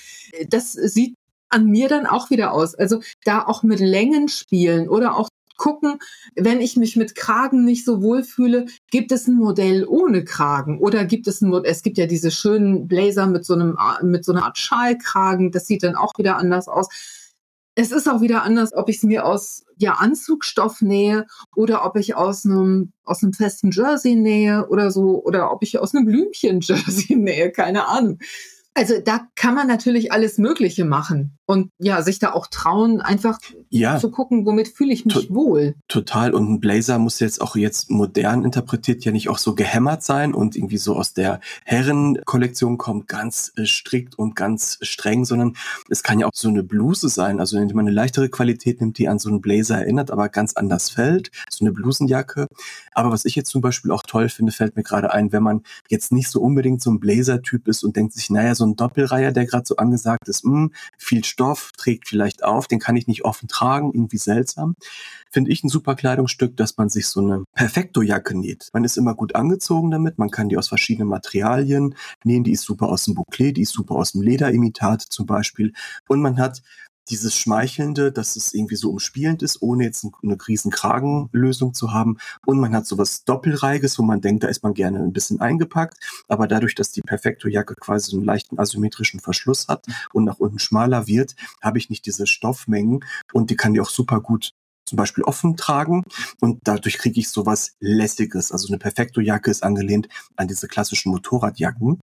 Das 0.49 0.74
sieht 0.74 1.16
an 1.50 1.68
mir 1.68 1.89
dann 1.89 2.06
auch 2.06 2.30
wieder 2.30 2.54
aus. 2.54 2.76
Also 2.76 3.02
da 3.24 3.45
auch 3.45 3.64
mit 3.64 3.80
Längen 3.80 4.28
spielen 4.28 4.89
oder 4.89 5.16
auch 5.18 5.30
gucken, 5.60 6.00
wenn 6.36 6.62
ich 6.62 6.76
mich 6.76 6.95
mit 6.95 7.14
Kragen 7.14 7.66
nicht 7.66 7.86
so 7.86 8.02
wohl 8.02 8.24
fühle, 8.24 8.66
gibt 8.89 9.12
es 9.12 9.28
ein 9.28 9.36
Modell 9.36 9.86
ohne 9.86 10.24
Kragen 10.24 10.80
oder 10.80 11.06
gibt 11.06 11.28
es 11.28 11.41
ein 11.41 11.50
Modell, 11.50 11.72
es 11.72 11.84
gibt 11.84 12.00
ja 12.00 12.08
diese 12.08 12.32
schönen 12.32 12.88
Blazer 12.88 13.28
mit 13.28 13.45
so 13.45 13.54
einem, 13.54 13.78
mit 14.02 14.26
so 14.26 14.32
einer 14.32 14.45
Art 14.45 14.58
Schalkragen, 14.58 15.52
das 15.52 15.68
sieht 15.68 15.84
dann 15.84 15.95
auch 15.95 16.14
wieder 16.18 16.38
anders 16.38 16.68
aus. 16.68 16.88
Es 17.76 17.91
ist 17.91 18.10
auch 18.10 18.22
wieder 18.22 18.43
anders, 18.43 18.74
ob 18.74 18.89
ich 18.89 18.97
es 18.97 19.04
mir 19.04 19.26
aus 19.26 19.64
ja, 19.78 19.93
Anzugstoff 19.93 20.82
nähe 20.82 21.28
oder 21.56 21.86
ob 21.86 21.95
ich 21.95 22.16
aus 22.16 22.45
einem, 22.45 22.91
aus 23.04 23.24
einem 23.24 23.34
festen 23.34 23.72
Jersey 23.72 24.16
nähe 24.16 24.68
oder 24.68 24.91
so 24.91 25.24
oder 25.24 25.52
ob 25.52 25.64
ich 25.64 25.78
aus 25.78 25.93
einem 25.93 26.06
Blümchen-Jersey 26.06 27.16
nähe, 27.16 27.52
keine 27.52 27.88
Ahnung. 27.88 28.20
Also 28.80 28.94
da 29.04 29.28
kann 29.36 29.56
man 29.56 29.68
natürlich 29.68 30.14
alles 30.14 30.38
Mögliche 30.38 30.86
machen 30.86 31.38
und 31.46 31.70
ja, 31.80 32.02
sich 32.02 32.20
da 32.20 32.32
auch 32.32 32.48
trauen, 32.48 33.02
einfach 33.02 33.40
ja, 33.70 33.98
zu 33.98 34.10
gucken, 34.10 34.46
womit 34.46 34.70
fühle 34.70 34.94
ich 34.94 35.04
mich 35.04 35.34
wohl. 35.34 35.76
Total. 35.90 36.34
Und 36.34 36.50
ein 36.50 36.60
Blazer 36.62 36.98
muss 36.98 37.20
jetzt 37.20 37.42
auch 37.42 37.58
jetzt 37.58 37.92
modern 37.92 38.46
interpretiert 38.46 39.04
ja 39.04 39.12
nicht 39.12 39.28
auch 39.28 39.38
so 39.38 39.54
gehämmert 39.54 40.02
sein 40.02 40.34
und 40.34 40.56
irgendwie 40.56 40.78
so 40.78 40.96
aus 40.96 41.14
der 41.14 41.42
Herrenkollektion 41.66 42.78
kommt, 42.78 43.10
ganz 43.10 43.52
äh, 43.58 43.66
strikt 43.66 44.18
und 44.18 44.38
ganz 44.38 44.78
streng, 44.82 45.26
sondern 45.26 45.58
es 45.90 46.02
kann 46.02 46.20
ja 46.20 46.28
auch 46.28 46.32
so 46.34 46.48
eine 46.48 46.64
Bluse 46.64 47.10
sein, 47.10 47.42
also 47.42 47.58
indem 47.58 47.76
man 47.76 47.88
eine 47.88 47.96
leichtere 47.96 48.30
Qualität 48.30 48.80
nimmt, 48.80 48.98
die 48.98 49.10
an 49.10 49.20
so 49.20 49.28
einen 49.28 49.42
Blazer 49.42 49.80
erinnert, 49.80 50.10
aber 50.10 50.30
ganz 50.30 50.54
anders 50.54 50.90
fällt, 50.90 51.32
so 51.50 51.66
eine 51.66 51.74
Blusenjacke. 51.74 52.48
Aber 52.94 53.12
was 53.12 53.26
ich 53.26 53.36
jetzt 53.36 53.50
zum 53.50 53.62
Beispiel 53.62 53.92
auch 53.92 54.04
toll 54.04 54.30
finde, 54.30 54.54
fällt 54.54 54.78
mir 54.78 54.84
gerade 54.84 55.12
ein, 55.12 55.34
wenn 55.34 55.44
man 55.44 55.64
jetzt 55.90 56.14
nicht 56.14 56.30
so 56.30 56.40
unbedingt 56.42 56.82
so 56.82 56.92
ein 56.92 57.02
Blazer-Typ 57.02 57.68
ist 57.68 57.84
und 57.84 57.96
denkt 57.96 58.14
sich, 58.14 58.30
naja, 58.30 58.56
so 58.56 58.66
ein 58.66 58.68
Doppelreiher, 58.76 59.32
der 59.32 59.45
gerade 59.45 59.65
so 59.65 59.76
angesagt 59.78 60.28
ist, 60.28 60.45
mh, 60.45 60.51
hm, 60.51 60.74
viel 60.97 61.24
Stoff, 61.24 61.72
trägt 61.78 62.07
vielleicht 62.07 62.43
auf, 62.43 62.67
den 62.67 62.80
kann 62.80 62.95
ich 62.95 63.07
nicht 63.07 63.26
offen 63.26 63.47
tragen, 63.47 63.91
irgendwie 63.93 64.17
seltsam. 64.17 64.76
Finde 65.32 65.51
ich 65.51 65.63
ein 65.63 65.70
super 65.70 65.95
Kleidungsstück, 65.95 66.57
dass 66.57 66.78
man 66.78 66.89
sich 66.89 67.07
so 67.07 67.22
eine 67.22 67.43
Perfekto-Jacke 67.55 68.38
näht. 68.38 68.70
Man 68.74 68.84
ist 68.84 68.97
immer 68.97 69.15
gut 69.15 69.36
angezogen 69.36 69.91
damit, 69.91 70.17
man 70.17 70.32
kann 70.32 70.49
die 70.49 70.57
aus 70.57 70.67
verschiedenen 70.67 71.09
Materialien 71.09 71.95
nähen, 72.24 72.43
die 72.43 72.53
ist 72.53 72.63
super 72.63 72.89
aus 72.89 73.05
dem 73.05 73.15
Bouclé, 73.15 73.51
die 73.51 73.61
ist 73.61 73.74
super 73.74 73.95
aus 73.95 74.13
dem 74.13 74.22
Lederimitat 74.22 75.01
zum 75.01 75.26
Beispiel. 75.26 75.74
Und 76.07 76.22
man 76.22 76.39
hat 76.39 76.61
dieses 77.10 77.36
Schmeichelnde, 77.36 78.12
dass 78.12 78.36
es 78.36 78.54
irgendwie 78.54 78.76
so 78.76 78.91
umspielend 78.91 79.41
ist, 79.41 79.62
ohne 79.62 79.86
jetzt 79.86 80.06
eine 80.24 80.38
riesen 80.47 80.72
Kragenlösung 80.72 81.74
zu 81.74 81.91
haben. 81.91 82.18
Und 82.45 82.60
man 82.60 82.74
hat 82.74 82.86
sowas 82.86 83.24
Doppelreiges, 83.24 83.97
wo 84.00 84.04
man 84.04 84.22
denkt, 84.22 84.43
da 84.43 84.47
ist 84.47 84.64
man 84.64 84.74
gerne 84.74 85.00
ein 85.00 85.14
bisschen 85.14 85.41
eingepackt. 85.41 85.97
Aber 86.28 86.47
dadurch, 86.47 86.76
dass 86.76 86.91
die 86.91 87.02
Perfekto-Jacke 87.02 87.76
quasi 87.76 88.16
einen 88.16 88.26
leichten 88.26 88.60
asymmetrischen 88.60 89.20
Verschluss 89.20 89.68
hat 89.68 89.86
und 90.14 90.26
nach 90.26 90.39
unten 90.39 90.60
schmaler 90.60 91.08
wird, 91.08 91.36
habe 91.62 91.78
ich 91.78 91.89
nicht 91.89 92.06
diese 92.06 92.28
Stoffmengen 92.28 93.04
und 93.34 93.50
die 93.50 93.56
kann 93.56 93.74
die 93.74 93.82
auch 93.82 93.89
super 93.89 94.22
gut 94.22 94.54
zum 94.89 94.97
Beispiel 94.97 95.24
offen 95.24 95.56
tragen 95.56 96.04
und 96.41 96.62
dadurch 96.64 96.97
kriege 96.97 97.20
ich 97.20 97.30
sowas 97.30 97.76
Lässiges. 97.80 98.52
Also 98.52 98.68
eine 98.68 98.80
Perfekto-Jacke 98.80 99.52
ist 99.52 99.64
angelehnt 99.64 100.10
an 100.36 100.47
diese 100.47 100.68
klassischen 100.68 101.12
Motorradjacken. 101.12 102.00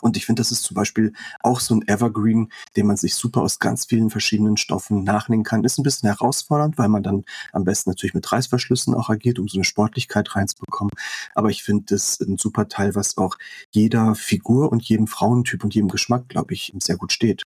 Und 0.00 0.16
ich 0.16 0.26
finde, 0.26 0.40
das 0.40 0.52
ist 0.52 0.62
zum 0.62 0.74
Beispiel 0.74 1.12
auch 1.40 1.60
so 1.60 1.74
ein 1.74 1.86
Evergreen, 1.86 2.50
den 2.76 2.86
man 2.86 2.96
sich 2.96 3.14
super 3.14 3.42
aus 3.42 3.58
ganz 3.58 3.86
vielen 3.86 4.10
verschiedenen 4.10 4.56
Stoffen 4.56 5.04
nachnehmen 5.04 5.44
kann. 5.44 5.64
Ist 5.64 5.78
ein 5.78 5.82
bisschen 5.82 6.08
herausfordernd, 6.08 6.78
weil 6.78 6.88
man 6.88 7.02
dann 7.02 7.24
am 7.52 7.64
besten 7.64 7.90
natürlich 7.90 8.14
mit 8.14 8.30
Reißverschlüssen 8.30 8.94
auch 8.94 9.08
agiert, 9.08 9.38
um 9.38 9.48
so 9.48 9.58
eine 9.58 9.64
Sportlichkeit 9.64 10.34
reinzubekommen. 10.34 10.92
Aber 11.34 11.50
ich 11.50 11.62
finde 11.62 11.84
das 11.88 12.20
ein 12.20 12.38
super 12.38 12.68
Teil, 12.68 12.94
was 12.94 13.16
auch 13.16 13.36
jeder 13.70 14.14
Figur 14.14 14.72
und 14.72 14.82
jedem 14.82 15.06
Frauentyp 15.06 15.64
und 15.64 15.74
jedem 15.74 15.88
Geschmack, 15.88 16.28
glaube 16.28 16.54
ich, 16.54 16.72
sehr 16.78 16.96
gut 16.96 17.12
steht. 17.12 17.42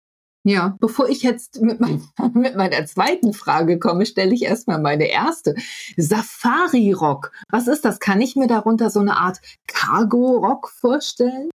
Ja, 0.46 0.76
bevor 0.82 1.08
ich 1.08 1.24
jetzt 1.24 1.62
mit, 1.62 1.80
mein, 1.80 2.04
mit 2.34 2.56
meiner 2.56 2.86
zweiten 2.86 3.34
Frage 3.34 3.80
komme, 3.80 4.06
stelle 4.06 4.34
ich 4.34 4.44
erstmal 4.44 4.82
meine 4.82 5.06
erste. 5.08 5.56
Safari-Rock. 5.96 7.32
Was 7.50 7.68
ist 7.68 7.86
das? 7.86 8.00
Kann 8.00 8.20
ich 8.20 8.36
mir 8.36 8.48
darunter 8.48 8.90
so 8.90 9.00
eine 9.00 9.18
Art 9.18 9.40
Cargo-Rock 9.68 10.70
vorstellen? 10.70 11.50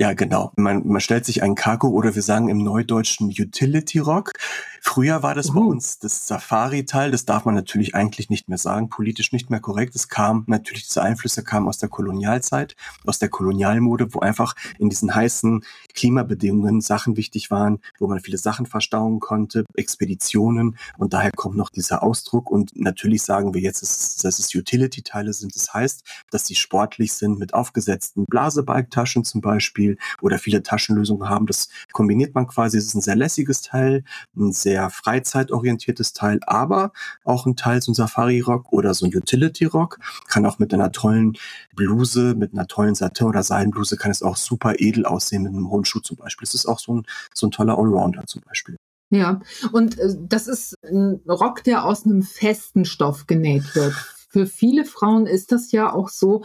Ja, 0.00 0.14
genau. 0.14 0.50
Man, 0.56 0.88
man 0.88 1.02
stellt 1.02 1.26
sich 1.26 1.42
einen 1.42 1.56
Cargo 1.56 1.88
oder 1.88 2.14
wir 2.14 2.22
sagen 2.22 2.48
im 2.48 2.64
Neudeutschen 2.64 3.28
Utility 3.28 3.98
Rock. 3.98 4.32
Früher 4.80 5.22
war 5.22 5.34
das 5.34 5.50
uh. 5.50 5.52
bei 5.52 5.60
uns 5.60 5.98
das 5.98 6.26
Safari-Teil. 6.26 7.10
Das 7.10 7.26
darf 7.26 7.44
man 7.44 7.54
natürlich 7.54 7.94
eigentlich 7.94 8.30
nicht 8.30 8.48
mehr 8.48 8.56
sagen, 8.56 8.88
politisch 8.88 9.30
nicht 9.30 9.50
mehr 9.50 9.60
korrekt. 9.60 9.94
Es 9.94 10.08
kam 10.08 10.44
natürlich, 10.46 10.86
diese 10.86 11.02
Einflüsse 11.02 11.44
kamen 11.44 11.68
aus 11.68 11.76
der 11.76 11.90
Kolonialzeit, 11.90 12.76
aus 13.04 13.18
der 13.18 13.28
Kolonialmode, 13.28 14.14
wo 14.14 14.20
einfach 14.20 14.54
in 14.78 14.88
diesen 14.88 15.14
heißen 15.14 15.66
Klimabedingungen 15.92 16.80
Sachen 16.80 17.18
wichtig 17.18 17.50
waren, 17.50 17.80
wo 17.98 18.06
man 18.06 18.20
viele 18.20 18.38
Sachen 18.38 18.64
verstauen 18.64 19.20
konnte, 19.20 19.66
Expeditionen. 19.74 20.78
Und 20.96 21.12
daher 21.12 21.32
kommt 21.32 21.58
noch 21.58 21.68
dieser 21.68 22.02
Ausdruck. 22.02 22.50
Und 22.50 22.74
natürlich 22.74 23.20
sagen 23.20 23.52
wir 23.52 23.60
jetzt, 23.60 23.82
dass 23.82 24.38
es 24.38 24.54
Utility-Teile 24.54 25.34
sind. 25.34 25.54
Das 25.54 25.74
heißt, 25.74 26.04
dass 26.30 26.46
sie 26.46 26.54
sportlich 26.54 27.12
sind 27.12 27.38
mit 27.38 27.52
aufgesetzten 27.52 28.24
Blasebalgtaschen 28.24 29.24
zum 29.24 29.42
Beispiel 29.42 29.89
Beispiel 29.90 29.98
oder 30.20 30.38
viele 30.38 30.62
Taschenlösungen 30.62 31.28
haben. 31.28 31.46
Das 31.46 31.68
kombiniert 31.92 32.34
man 32.34 32.46
quasi. 32.46 32.78
Es 32.78 32.86
ist 32.86 32.94
ein 32.94 33.00
sehr 33.00 33.16
lässiges 33.16 33.62
Teil, 33.62 34.04
ein 34.36 34.52
sehr 34.52 34.90
freizeitorientiertes 34.90 36.12
Teil, 36.12 36.40
aber 36.46 36.92
auch 37.24 37.46
ein 37.46 37.56
Teil 37.56 37.82
so 37.82 37.92
ein 37.92 37.94
Safari-Rock 37.94 38.72
oder 38.72 38.94
so 38.94 39.06
ein 39.06 39.14
Utility-Rock. 39.14 39.98
Kann 40.28 40.46
auch 40.46 40.58
mit 40.58 40.72
einer 40.74 40.92
tollen 40.92 41.36
Bluse, 41.74 42.34
mit 42.34 42.52
einer 42.52 42.66
tollen 42.66 42.94
Satin- 42.94 43.26
oder 43.26 43.42
Seidenbluse 43.42 43.96
kann 43.96 44.10
es 44.10 44.22
auch 44.22 44.36
super 44.36 44.74
edel 44.78 45.06
aussehen 45.06 45.42
mit 45.42 45.52
einem 45.52 45.70
hohen 45.70 45.84
Schuh 45.84 46.00
zum 46.00 46.16
Beispiel. 46.16 46.46
Das 46.46 46.54
ist 46.54 46.66
auch 46.66 46.78
so 46.78 46.96
ein, 46.96 47.02
so 47.34 47.46
ein 47.46 47.50
toller 47.50 47.78
Allrounder 47.78 48.24
zum 48.26 48.42
Beispiel. 48.42 48.76
Ja, 49.12 49.40
und 49.72 49.98
äh, 49.98 50.14
das 50.28 50.46
ist 50.46 50.74
ein 50.84 51.20
Rock, 51.28 51.64
der 51.64 51.84
aus 51.84 52.04
einem 52.04 52.22
festen 52.22 52.84
Stoff 52.84 53.26
genäht 53.26 53.74
wird. 53.74 53.94
Für 54.28 54.46
viele 54.46 54.84
Frauen 54.84 55.26
ist 55.26 55.50
das 55.50 55.72
ja 55.72 55.92
auch 55.92 56.08
so, 56.08 56.44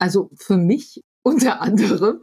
also 0.00 0.30
für 0.34 0.56
mich 0.56 1.02
unter 1.22 1.60
anderem, 1.60 2.20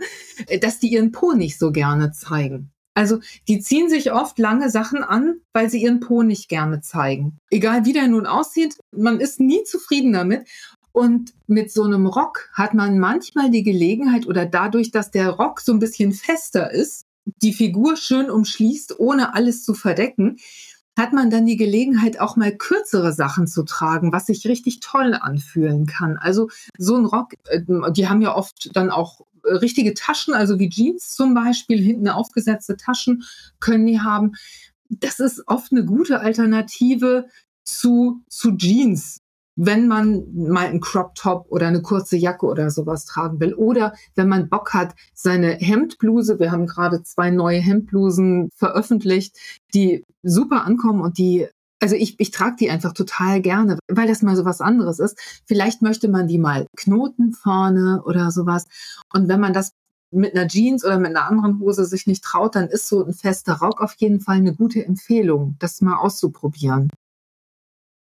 äh, 0.48 0.60
dass 0.60 0.80
die 0.80 0.88
ihren 0.88 1.12
Po 1.12 1.34
nicht 1.34 1.58
so 1.58 1.72
gerne 1.72 2.12
zeigen. 2.12 2.72
Also 2.94 3.20
die 3.48 3.60
ziehen 3.60 3.90
sich 3.90 4.12
oft 4.12 4.40
lange 4.40 4.72
Sachen 4.72 5.04
an, 5.04 5.42
weil 5.54 5.70
sie 5.70 5.84
ihren 5.84 6.00
Po 6.00 6.24
nicht 6.24 6.50
gerne 6.50 6.82
zeigen. 6.82 7.38
Egal 7.52 7.86
wie 7.86 7.94
der 7.94 8.08
nun 8.08 8.26
aussieht, 8.26 8.76
man 8.92 9.20
ist 9.20 9.40
nie 9.40 9.64
zufrieden 9.64 10.14
damit. 10.14 10.48
Und 10.94 11.36
mit 11.46 11.72
so 11.72 11.84
einem 11.84 12.08
Rock 12.08 12.50
hat 12.54 12.74
man 12.74 12.98
manchmal 12.98 13.52
die 13.52 13.62
Gelegenheit 13.62 14.26
oder 14.26 14.48
dadurch, 14.48 14.90
dass 14.90 15.12
der 15.12 15.30
Rock 15.30 15.62
so 15.62 15.72
ein 15.74 15.78
bisschen 15.78 16.12
fester 16.12 16.72
ist, 16.72 17.04
die 17.44 17.54
Figur 17.54 17.98
schön 17.98 18.32
umschließt, 18.32 19.00
ohne 19.00 19.36
alles 19.36 19.64
zu 19.64 19.76
verdecken, 19.76 20.38
hat 20.98 21.14
man 21.14 21.30
dann 21.30 21.46
die 21.46 21.58
Gelegenheit, 21.58 22.20
auch 22.20 22.36
mal 22.36 22.52
kürzere 22.52 23.14
Sachen 23.14 23.48
zu 23.48 23.64
tragen, 23.64 24.12
was 24.12 24.26
sich 24.26 24.48
richtig 24.48 24.80
toll 24.80 25.14
anfühlen 25.14 25.86
kann. 25.86 26.18
Also 26.18 26.50
so 26.78 26.98
ein 26.98 27.06
Rock, 27.06 27.34
äh, 27.46 27.62
die 27.92 28.10
haben 28.10 28.22
ja 28.22 28.36
oft 28.36 28.76
dann 28.76 28.90
auch 28.90 29.22
äh, 29.44 29.54
richtige 29.54 29.94
Taschen, 29.94 30.34
also 30.34 30.60
wie 30.60 30.70
Jeans 30.70 31.10
zum 31.16 31.34
Beispiel, 31.34 31.80
hinten 31.80 32.10
aufgesetzte 32.10 32.78
Taschen 32.78 33.24
können 33.60 33.86
die 33.86 34.02
haben. 34.02 34.34
Das 34.90 35.20
ist 35.20 35.44
oft 35.48 35.72
eine 35.72 35.86
gute 35.86 36.20
Alternative 36.20 37.28
zu, 37.64 38.24
zu 38.28 38.56
Jeans 38.56 39.22
wenn 39.58 39.88
man 39.88 40.24
mal 40.34 40.68
einen 40.68 40.80
Crop 40.80 41.16
Top 41.16 41.48
oder 41.50 41.68
eine 41.68 41.82
kurze 41.82 42.16
Jacke 42.16 42.46
oder 42.46 42.70
sowas 42.70 43.06
tragen 43.06 43.40
will 43.40 43.54
oder 43.56 43.94
wenn 44.16 44.30
man 44.30 44.50
Bock 44.50 44.74
hat, 44.74 44.96
seine 45.14 45.56
Hemdbluse, 45.56 46.40
wir 46.40 46.52
haben 46.52 46.68
gerade 46.68 47.04
zwei 47.04 47.32
neue 47.32 47.60
Hemdblusen 47.60 48.50
veröffentlicht, 48.56 49.36
die 49.74 50.04
super 50.24 50.64
ankommen 50.64 51.02
und 51.02 51.18
die 51.18 51.48
also 51.80 51.96
ich, 51.96 52.20
ich 52.20 52.32
trage 52.32 52.56
die 52.60 52.72
einfach 52.72 52.94
total 52.94 53.40
gerne, 53.40 53.78
weil 53.88 54.08
das 54.08 54.24
mal 54.24 54.36
so 54.36 54.46
was 54.46 54.62
anderes 54.62 54.98
ist. 54.98 55.16
Vielleicht 55.46 55.84
möchte 55.84 56.08
man 56.08 56.28
die 56.28 56.40
mal 56.40 56.66
knoten 56.76 57.34
vorne 57.34 58.02
oder 58.04 58.32
sowas. 58.32 58.66
Und 59.14 59.28
wenn 59.28 59.40
man 59.40 59.54
das 59.54 59.74
mit 60.10 60.36
einer 60.36 60.48
Jeans 60.48 60.84
oder 60.84 60.98
mit 60.98 61.16
einer 61.16 61.28
anderen 61.28 61.60
Hose 61.60 61.86
sich 61.86 62.08
nicht 62.08 62.24
traut, 62.24 62.56
dann 62.56 62.68
ist 62.68 62.88
so 62.88 63.06
ein 63.06 63.14
fester 63.14 63.60
Rock 63.60 63.80
auf 63.80 63.94
jeden 64.00 64.22
Fall 64.22 64.38
eine 64.38 64.56
gute 64.56 64.84
Empfehlung, 64.84 65.56
das 65.60 65.80
mal 65.82 65.98
auszuprobieren. 65.98 66.90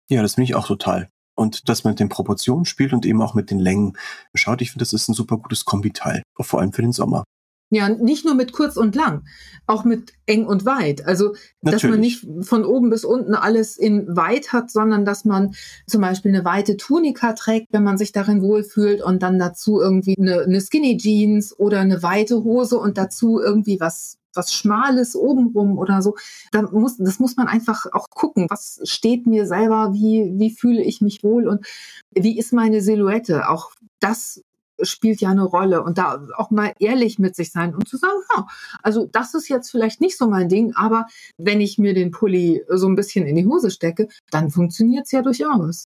Ja, 0.09 0.23
das 0.23 0.33
finde 0.33 0.45
ich 0.45 0.55
auch 0.55 0.65
total 0.65 1.07
und 1.37 1.69
dass 1.69 1.83
man 1.83 1.91
mit 1.91 1.99
den 1.99 2.09
Proportionen 2.09 2.65
spielt 2.65 2.93
und 2.93 3.05
eben 3.05 3.21
auch 3.21 3.33
mit 3.33 3.51
den 3.51 3.59
Längen 3.59 3.97
schaut. 4.33 4.61
Ich 4.61 4.71
finde, 4.71 4.83
das 4.83 4.93
ist 4.93 5.07
ein 5.07 5.13
super 5.13 5.37
gutes 5.37 5.65
Kombiteil, 5.65 6.23
vor 6.39 6.59
allem 6.59 6.73
für 6.73 6.81
den 6.81 6.93
Sommer. 6.93 7.23
Ja, 7.69 7.89
nicht 7.89 8.23
nur 8.23 8.33
mit 8.33 8.53
kurz 8.53 8.77
und 8.77 8.95
lang, 8.95 9.25
auch 9.65 9.83
mit 9.83 10.13
eng 10.25 10.45
und 10.45 10.65
weit. 10.65 11.05
Also, 11.05 11.35
Natürlich. 11.61 11.81
dass 11.81 11.91
man 11.91 11.99
nicht 11.99 12.25
von 12.41 12.63
oben 12.63 12.89
bis 12.89 13.03
unten 13.03 13.35
alles 13.35 13.77
in 13.77 14.15
weit 14.15 14.53
hat, 14.53 14.71
sondern 14.71 15.03
dass 15.03 15.25
man 15.25 15.53
zum 15.85 15.99
Beispiel 15.99 16.33
eine 16.33 16.45
weite 16.45 16.77
Tunika 16.77 17.33
trägt, 17.33 17.67
wenn 17.71 17.83
man 17.83 17.97
sich 17.97 18.13
darin 18.13 18.41
wohlfühlt 18.41 19.01
und 19.01 19.21
dann 19.21 19.37
dazu 19.37 19.81
irgendwie 19.81 20.15
eine, 20.17 20.43
eine 20.43 20.61
Skinny 20.61 20.95
Jeans 20.95 21.57
oder 21.59 21.81
eine 21.81 22.01
weite 22.03 22.41
Hose 22.45 22.79
und 22.79 22.97
dazu 22.97 23.41
irgendwie 23.41 23.81
was 23.81 24.17
was 24.37 24.53
Schmales 24.53 25.15
obenrum 25.15 25.77
oder 25.77 26.01
so. 26.01 26.15
Da 26.51 26.61
muss, 26.61 26.97
das 26.97 27.19
muss 27.19 27.35
man 27.35 27.47
einfach 27.47 27.87
auch 27.91 28.09
gucken. 28.09 28.47
Was 28.49 28.79
steht 28.83 29.27
mir 29.27 29.45
selber? 29.45 29.93
Wie, 29.93 30.33
wie 30.35 30.51
fühle 30.51 30.83
ich 30.83 31.01
mich 31.01 31.23
wohl? 31.23 31.47
Und 31.47 31.65
wie 32.13 32.37
ist 32.37 32.53
meine 32.53 32.81
Silhouette? 32.81 33.49
Auch 33.49 33.71
das 33.99 34.41
spielt 34.81 35.21
ja 35.21 35.29
eine 35.29 35.43
Rolle 35.43 35.83
und 35.83 35.97
da 35.97 36.27
auch 36.35 36.51
mal 36.51 36.73
ehrlich 36.79 37.19
mit 37.19 37.35
sich 37.35 37.51
sein 37.51 37.73
und 37.73 37.87
zu 37.87 37.97
sagen, 37.97 38.19
ja, 38.35 38.45
also 38.83 39.05
das 39.11 39.33
ist 39.33 39.49
jetzt 39.49 39.71
vielleicht 39.71 40.01
nicht 40.01 40.17
so 40.17 40.27
mein 40.27 40.49
Ding, 40.49 40.73
aber 40.75 41.07
wenn 41.37 41.61
ich 41.61 41.77
mir 41.77 41.93
den 41.93 42.11
Pulli 42.11 42.63
so 42.69 42.87
ein 42.87 42.95
bisschen 42.95 43.25
in 43.25 43.35
die 43.35 43.47
Hose 43.47 43.71
stecke, 43.71 44.07
dann 44.29 44.51
funktioniert 44.51 45.05
es 45.05 45.11
ja 45.11 45.21
durchaus. 45.21 45.85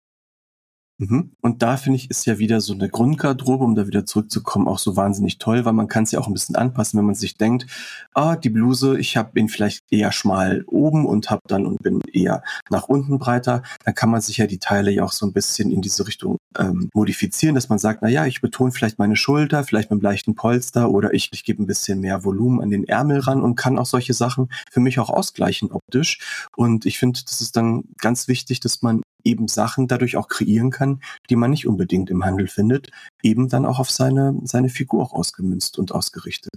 Mhm. 1.03 1.33
Und 1.41 1.63
da 1.63 1.77
finde 1.77 1.97
ich, 1.97 2.11
ist 2.11 2.27
ja 2.27 2.39
wieder 2.39 2.61
so 2.61 2.73
eine 2.73 2.89
Grundgarderobe, 2.89 3.65
um 3.65 3.75
da 3.75 3.89
wieder 3.89 4.07
zurückzukommen, 4.07 4.69
auch 4.69 4.79
so 4.79 4.95
wahnsinnig 4.95 5.39
toll, 5.39 5.65
weil 5.65 5.73
man 5.73 5.89
kann 5.89 6.05
es 6.05 6.13
ja 6.13 6.21
auch 6.21 6.29
ein 6.29 6.33
bisschen 6.33 6.55
anpassen, 6.55 6.97
wenn 6.97 7.07
man 7.07 7.17
sich 7.17 7.37
denkt, 7.37 7.67
ah, 8.15 8.37
die 8.37 8.51
Bluse, 8.51 8.97
ich 9.01 9.17
habe 9.17 9.39
ihn 9.41 9.49
vielleicht 9.49 9.81
eher 9.91 10.13
schmal 10.13 10.63
oben 10.69 11.05
und 11.05 11.29
habe 11.29 11.43
dann 11.49 11.67
und 11.67 11.83
bin 11.83 12.01
eher 12.13 12.45
nach 12.71 12.85
unten 12.85 13.19
breiter, 13.19 13.65
dann 13.85 13.97
kann 13.97 14.11
man 14.11 14.21
sich 14.21 14.37
ja 14.37 14.47
die 14.47 14.59
Teile 14.59 14.93
ja 14.93 15.03
auch 15.03 15.11
so 15.11 15.27
ein 15.27 15.33
bisschen 15.33 15.73
in 15.73 15.83
diese 15.83 16.07
Richtung 16.07 16.37
ähm, 16.57 16.89
modifizieren, 16.95 17.57
dass 17.57 17.69
man 17.69 17.81
sagt, 17.81 18.03
na 18.03 18.09
ja, 18.09 18.25
ich 18.27 18.41
betone 18.41 18.71
vielleicht 18.71 19.01
meine 19.01 19.17
Schulter, 19.17 19.65
vielleicht 19.65 19.91
mit 19.91 19.97
einem 19.97 20.03
leichten 20.03 20.37
Polster 20.37 20.89
oder 20.89 21.13
ich, 21.15 21.31
ich 21.33 21.43
gebe 21.43 21.61
ein 21.61 21.67
bisschen 21.67 21.99
mehr 22.01 22.23
Volumen 22.23 22.61
an 22.61 22.71
den 22.71 22.85
Ärmel 22.85 23.19
ran 23.19 23.43
und 23.43 23.57
kann 23.57 23.77
auch 23.77 23.87
solche 23.87 24.15
Sachen 24.15 24.51
für 24.71 24.81
mich 24.81 25.01
auch 25.01 25.11
ausgleichen 25.11 25.73
optisch. 25.73 26.47
Und 26.57 26.87
ich 26.87 27.01
finde, 27.01 27.21
das 27.25 27.41
ist 27.41 27.57
dann 27.57 27.83
ganz 27.99 28.29
wichtig, 28.29 28.61
dass 28.61 28.83
man 28.83 29.03
eben 29.25 29.49
Sachen 29.49 29.89
dadurch 29.89 30.17
auch 30.17 30.29
kreieren 30.29 30.71
kann, 30.71 31.01
die 31.31 31.37
man 31.37 31.51
nicht 31.51 31.67
unbedingt 31.67 32.11
im 32.11 32.25
Handel 32.25 32.49
findet, 32.49 32.91
eben 33.23 33.49
dann 33.49 33.67
auch 33.67 33.79
auf 33.79 33.91
seine, 33.91 34.39
seine 34.45 34.69
Figur 34.69 35.03
auch 35.03 35.13
ausgemünzt 35.13 35.79
und 35.79 35.93
ausgerichtet. 35.93 36.53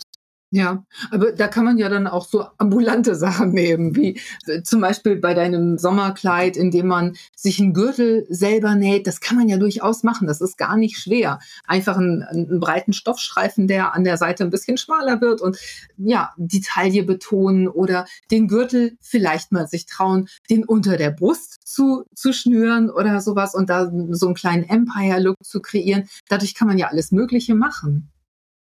Ja, 0.56 0.86
aber 1.12 1.34
da 1.34 1.49
kann 1.49 1.66
man 1.66 1.78
ja 1.78 1.89
dann 1.89 2.08
auch 2.08 2.26
so 2.26 2.45
ambulante 2.58 3.14
Sachen 3.16 3.51
nehmen, 3.51 3.93
wie 3.93 4.22
äh, 4.47 4.62
zum 4.64 4.80
Beispiel 4.80 5.18
bei 5.18 5.34
deinem 5.34 5.78
Sommerkleid, 5.78 6.56
in 6.56 6.72
dem 6.72 6.88
man 6.88 7.18
sich 7.36 7.60
einen 7.60 7.74
Gürtel 7.74 8.26
selber 8.30 8.74
näht. 8.76 9.06
Das 9.06 9.20
kann 9.20 9.36
man 9.38 9.49
ja 9.49 9.58
durchaus 9.58 10.03
machen. 10.03 10.28
Das 10.28 10.39
ist 10.39 10.58
gar 10.58 10.78
nicht 10.78 10.97
schwer. 10.97 11.39
Einfach 11.68 11.97
einen, 11.97 12.24
einen 12.24 12.62
breiten 12.62 12.93
Stoffstreifen, 12.93 13.68
der 13.68 13.93
an 13.93 14.06
der 14.06 14.16
Seite 14.16 14.45
ein 14.45 14.49
bisschen 14.49 14.78
schmaler 14.78 15.20
wird 15.20 15.41
und 15.41 15.58
ja, 15.97 16.32
die 16.38 16.62
Taille 16.62 17.03
betonen 17.03 17.68
oder 17.68 18.06
den 18.32 18.47
Gürtel 18.47 18.97
vielleicht 19.01 19.51
mal 19.51 19.68
sich 19.68 19.88
trauen, 19.88 20.30
den 20.49 20.64
unter 20.64 20.95
der 20.95 21.12
Brust 21.12 21.68
zu, 21.68 22.06
zu 22.16 22.32
schnüren 22.32 22.89
oder 22.89 23.20
sowas 23.20 23.56
und 23.56 23.70
da 23.70 23.91
so 24.12 24.28
einen 24.28 24.36
kleinen 24.36 24.64
Empire-Look 24.64 25.43
zu 25.43 25.60
kreieren. 25.60 26.08
Dadurch 26.30 26.56
kann 26.56 26.70
man 26.70 26.78
ja 26.78 26.88
alles 26.88 27.12
Mögliche 27.12 27.56
machen. 27.56 28.10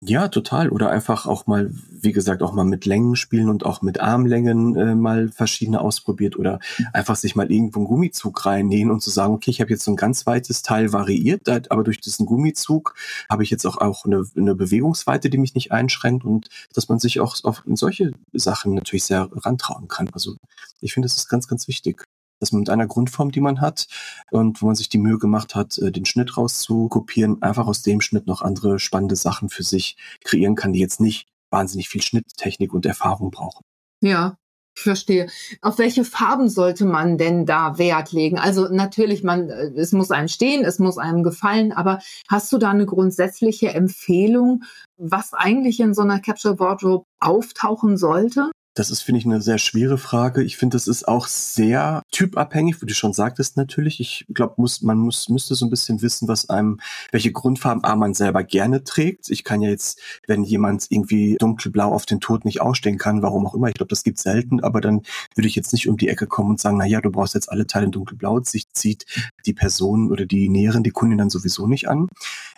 Ja, 0.02 0.30
total. 0.30 0.70
Oder 0.70 0.90
einfach 0.92 1.26
auch 1.26 1.46
mal, 1.46 1.72
wie 1.92 2.14
gesagt, 2.14 2.42
auch 2.42 2.54
mal 2.54 2.64
mit 2.64 2.86
Längen 2.86 3.18
spielen 3.18 3.50
und 3.50 3.66
auch 3.66 3.82
mit 3.82 4.00
Armlängen 4.00 4.76
äh, 4.78 4.96
mal 4.96 5.28
verschiedene 5.28 5.82
ausprobiert 5.82 6.38
oder 6.38 6.60
einfach 6.94 7.18
sich 7.18 7.36
mal 7.36 7.52
irgendwo 7.52 7.80
einen 7.80 7.88
Gummizug 7.88 8.46
reinnähen 8.46 8.92
und 8.92 9.02
zu 9.02 9.10
sagen, 9.10 9.34
okay, 9.34 9.52
ich 9.52 9.60
habe 9.60 9.72
jetzt 9.72 9.84
so 9.84 9.92
ein 9.92 9.98
ganz 9.98 10.26
weites 10.26 10.62
Teil 10.62 10.94
variiert, 10.94 11.70
aber 11.70 11.84
durch 11.84 12.00
diesen 12.00 12.26
Gummizug 12.26 12.96
habe 13.30 13.44
ich 13.44 13.50
jetzt 13.50 13.66
auch, 13.66 13.78
auch 13.78 14.06
eine, 14.06 14.24
eine 14.38 14.56
Bewegungsweite, 14.56 15.30
die 15.30 15.38
mich 15.38 15.54
nicht 15.54 15.74
einschränkt 15.74 16.24
und 16.24 16.48
dass 16.74 16.88
man 16.88 17.00
sich 17.00 17.20
auch 17.20 17.36
auf 17.44 17.64
solche 17.66 18.14
Sachen 18.32 18.76
natürlich 18.76 19.04
sehr 19.04 19.28
rantrauen 19.34 19.90
kann. 19.90 20.10
Also 20.14 20.38
ich 20.80 20.94
finde, 20.94 21.08
das 21.08 21.18
ist 21.18 21.28
ganz, 21.28 21.50
ganz 21.50 21.68
wichtig 21.68 22.06
dass 22.40 22.52
man 22.52 22.60
mit 22.60 22.70
einer 22.70 22.88
Grundform, 22.88 23.32
die 23.32 23.42
man 23.42 23.62
hat 23.62 23.88
und 24.32 24.62
wo 24.62 24.68
man 24.68 24.76
sich 24.76 24.90
die 24.90 24.98
Mühe 24.98 25.18
gemacht 25.18 25.56
hat, 25.56 25.78
äh, 25.78 25.92
den 25.92 26.06
Schnitt 26.06 26.38
rauszukopieren, 26.38 27.42
einfach 27.42 27.68
aus 27.68 27.82
dem 27.82 28.02
Schnitt 28.02 28.28
noch 28.28 28.42
andere 28.42 28.80
spannende 28.80 29.16
Sachen 29.16 29.50
für 29.50 29.64
sich 29.64 29.98
kreieren 30.24 30.56
kann, 30.56 30.74
die 30.74 30.80
jetzt 30.80 31.00
nicht 31.00 31.28
wahnsinnig 31.50 31.90
viel 31.90 32.02
Schnitttechnik 32.02 32.74
und 32.74 32.86
Erfahrung 32.86 33.32
brauchen. 33.32 33.64
Ja, 34.02 34.38
ich 34.80 34.84
verstehe. 34.84 35.28
Auf 35.62 35.78
welche 35.78 36.06
Farben 36.06 36.48
sollte 36.48 36.86
man 36.86 37.18
denn 37.18 37.46
da 37.46 37.78
Wert 37.78 38.14
legen? 38.14 38.38
Also 38.40 38.70
natürlich, 38.70 39.24
man, 39.24 39.50
äh, 39.50 39.72
es 39.76 39.92
muss 39.92 40.12
einem 40.12 40.30
stehen, 40.30 40.64
es 40.64 40.80
muss 40.80 40.98
einem 40.98 41.24
gefallen, 41.24 41.74
aber 41.74 42.00
hast 42.30 42.52
du 42.54 42.58
da 42.58 42.70
eine 42.70 42.86
grundsätzliche 42.86 43.74
Empfehlung, 43.74 44.64
was 44.98 45.34
eigentlich 45.34 45.80
in 45.80 45.94
so 45.94 46.02
einer 46.02 46.20
Capture 46.20 46.60
Wardrobe 46.60 47.04
auftauchen 47.20 47.98
sollte? 47.98 48.52
Das 48.76 48.92
ist, 48.92 49.02
finde 49.02 49.20
ich, 49.20 49.26
eine 49.26 49.42
sehr 49.42 49.58
schwere 49.58 49.98
Frage. 49.98 50.44
Ich 50.44 50.56
finde, 50.56 50.76
das 50.76 50.88
ist 50.88 51.08
auch 51.08 51.28
sehr 51.28 52.04
typabhängig, 52.12 52.82
wie 52.82 52.86
du 52.86 52.94
schon 52.94 53.14
sagtest 53.14 53.58
natürlich. 53.58 54.00
Ich 54.00 54.26
glaube, 54.34 54.54
muss, 54.58 54.82
man 54.82 54.98
muss, 54.98 55.28
müsste 55.28 55.56
so 55.56 55.66
ein 55.66 55.70
bisschen 55.70 56.02
wissen, 56.02 56.28
was 56.28 56.50
einem, 56.50 56.80
welche 57.12 57.32
Grundfarben 57.32 57.84
A 57.84 57.96
man 57.96 58.14
selber 58.14 58.44
gerne 58.44 58.84
trägt. 58.84 59.30
Ich 59.30 59.44
kann 59.44 59.62
ja 59.62 59.70
jetzt, 59.70 60.00
wenn 60.28 60.44
jemand 60.44 60.86
irgendwie 60.90 61.36
dunkelblau 61.40 61.92
auf 61.92 62.06
den 62.06 62.20
Tod 62.20 62.46
nicht 62.46 62.62
ausstehen 62.62 62.98
kann, 62.98 63.22
warum 63.22 63.46
auch 63.48 63.56
immer, 63.56 63.68
ich 63.68 63.74
glaube, 63.74 63.90
das 63.90 64.04
gibt 64.04 64.20
selten, 64.20 64.62
aber 64.62 64.82
dann 64.82 65.02
würde 65.36 65.48
ich 65.48 65.56
jetzt 65.56 65.74
nicht 65.74 65.90
um 65.90 65.98
die 65.98 66.08
Ecke 66.08 66.28
kommen 66.28 66.52
und 66.52 66.62
sagen, 66.62 66.78
na 66.78 66.86
ja, 66.86 67.02
du 67.02 67.12
brauchst 67.12 67.34
jetzt 67.34 67.52
alle 67.52 67.68
Teile 67.68 67.90
dunkelblau. 67.90 68.40
Sich 68.42 68.72
zieht 68.72 69.06
die 69.46 69.54
Person 69.54 70.12
oder 70.12 70.26
die 70.26 70.48
Näherin, 70.48 70.84
die 70.84 70.92
Kundin 70.92 71.18
dann 71.18 71.30
sowieso 71.30 71.68
nicht 71.68 71.90
an. 71.90 72.08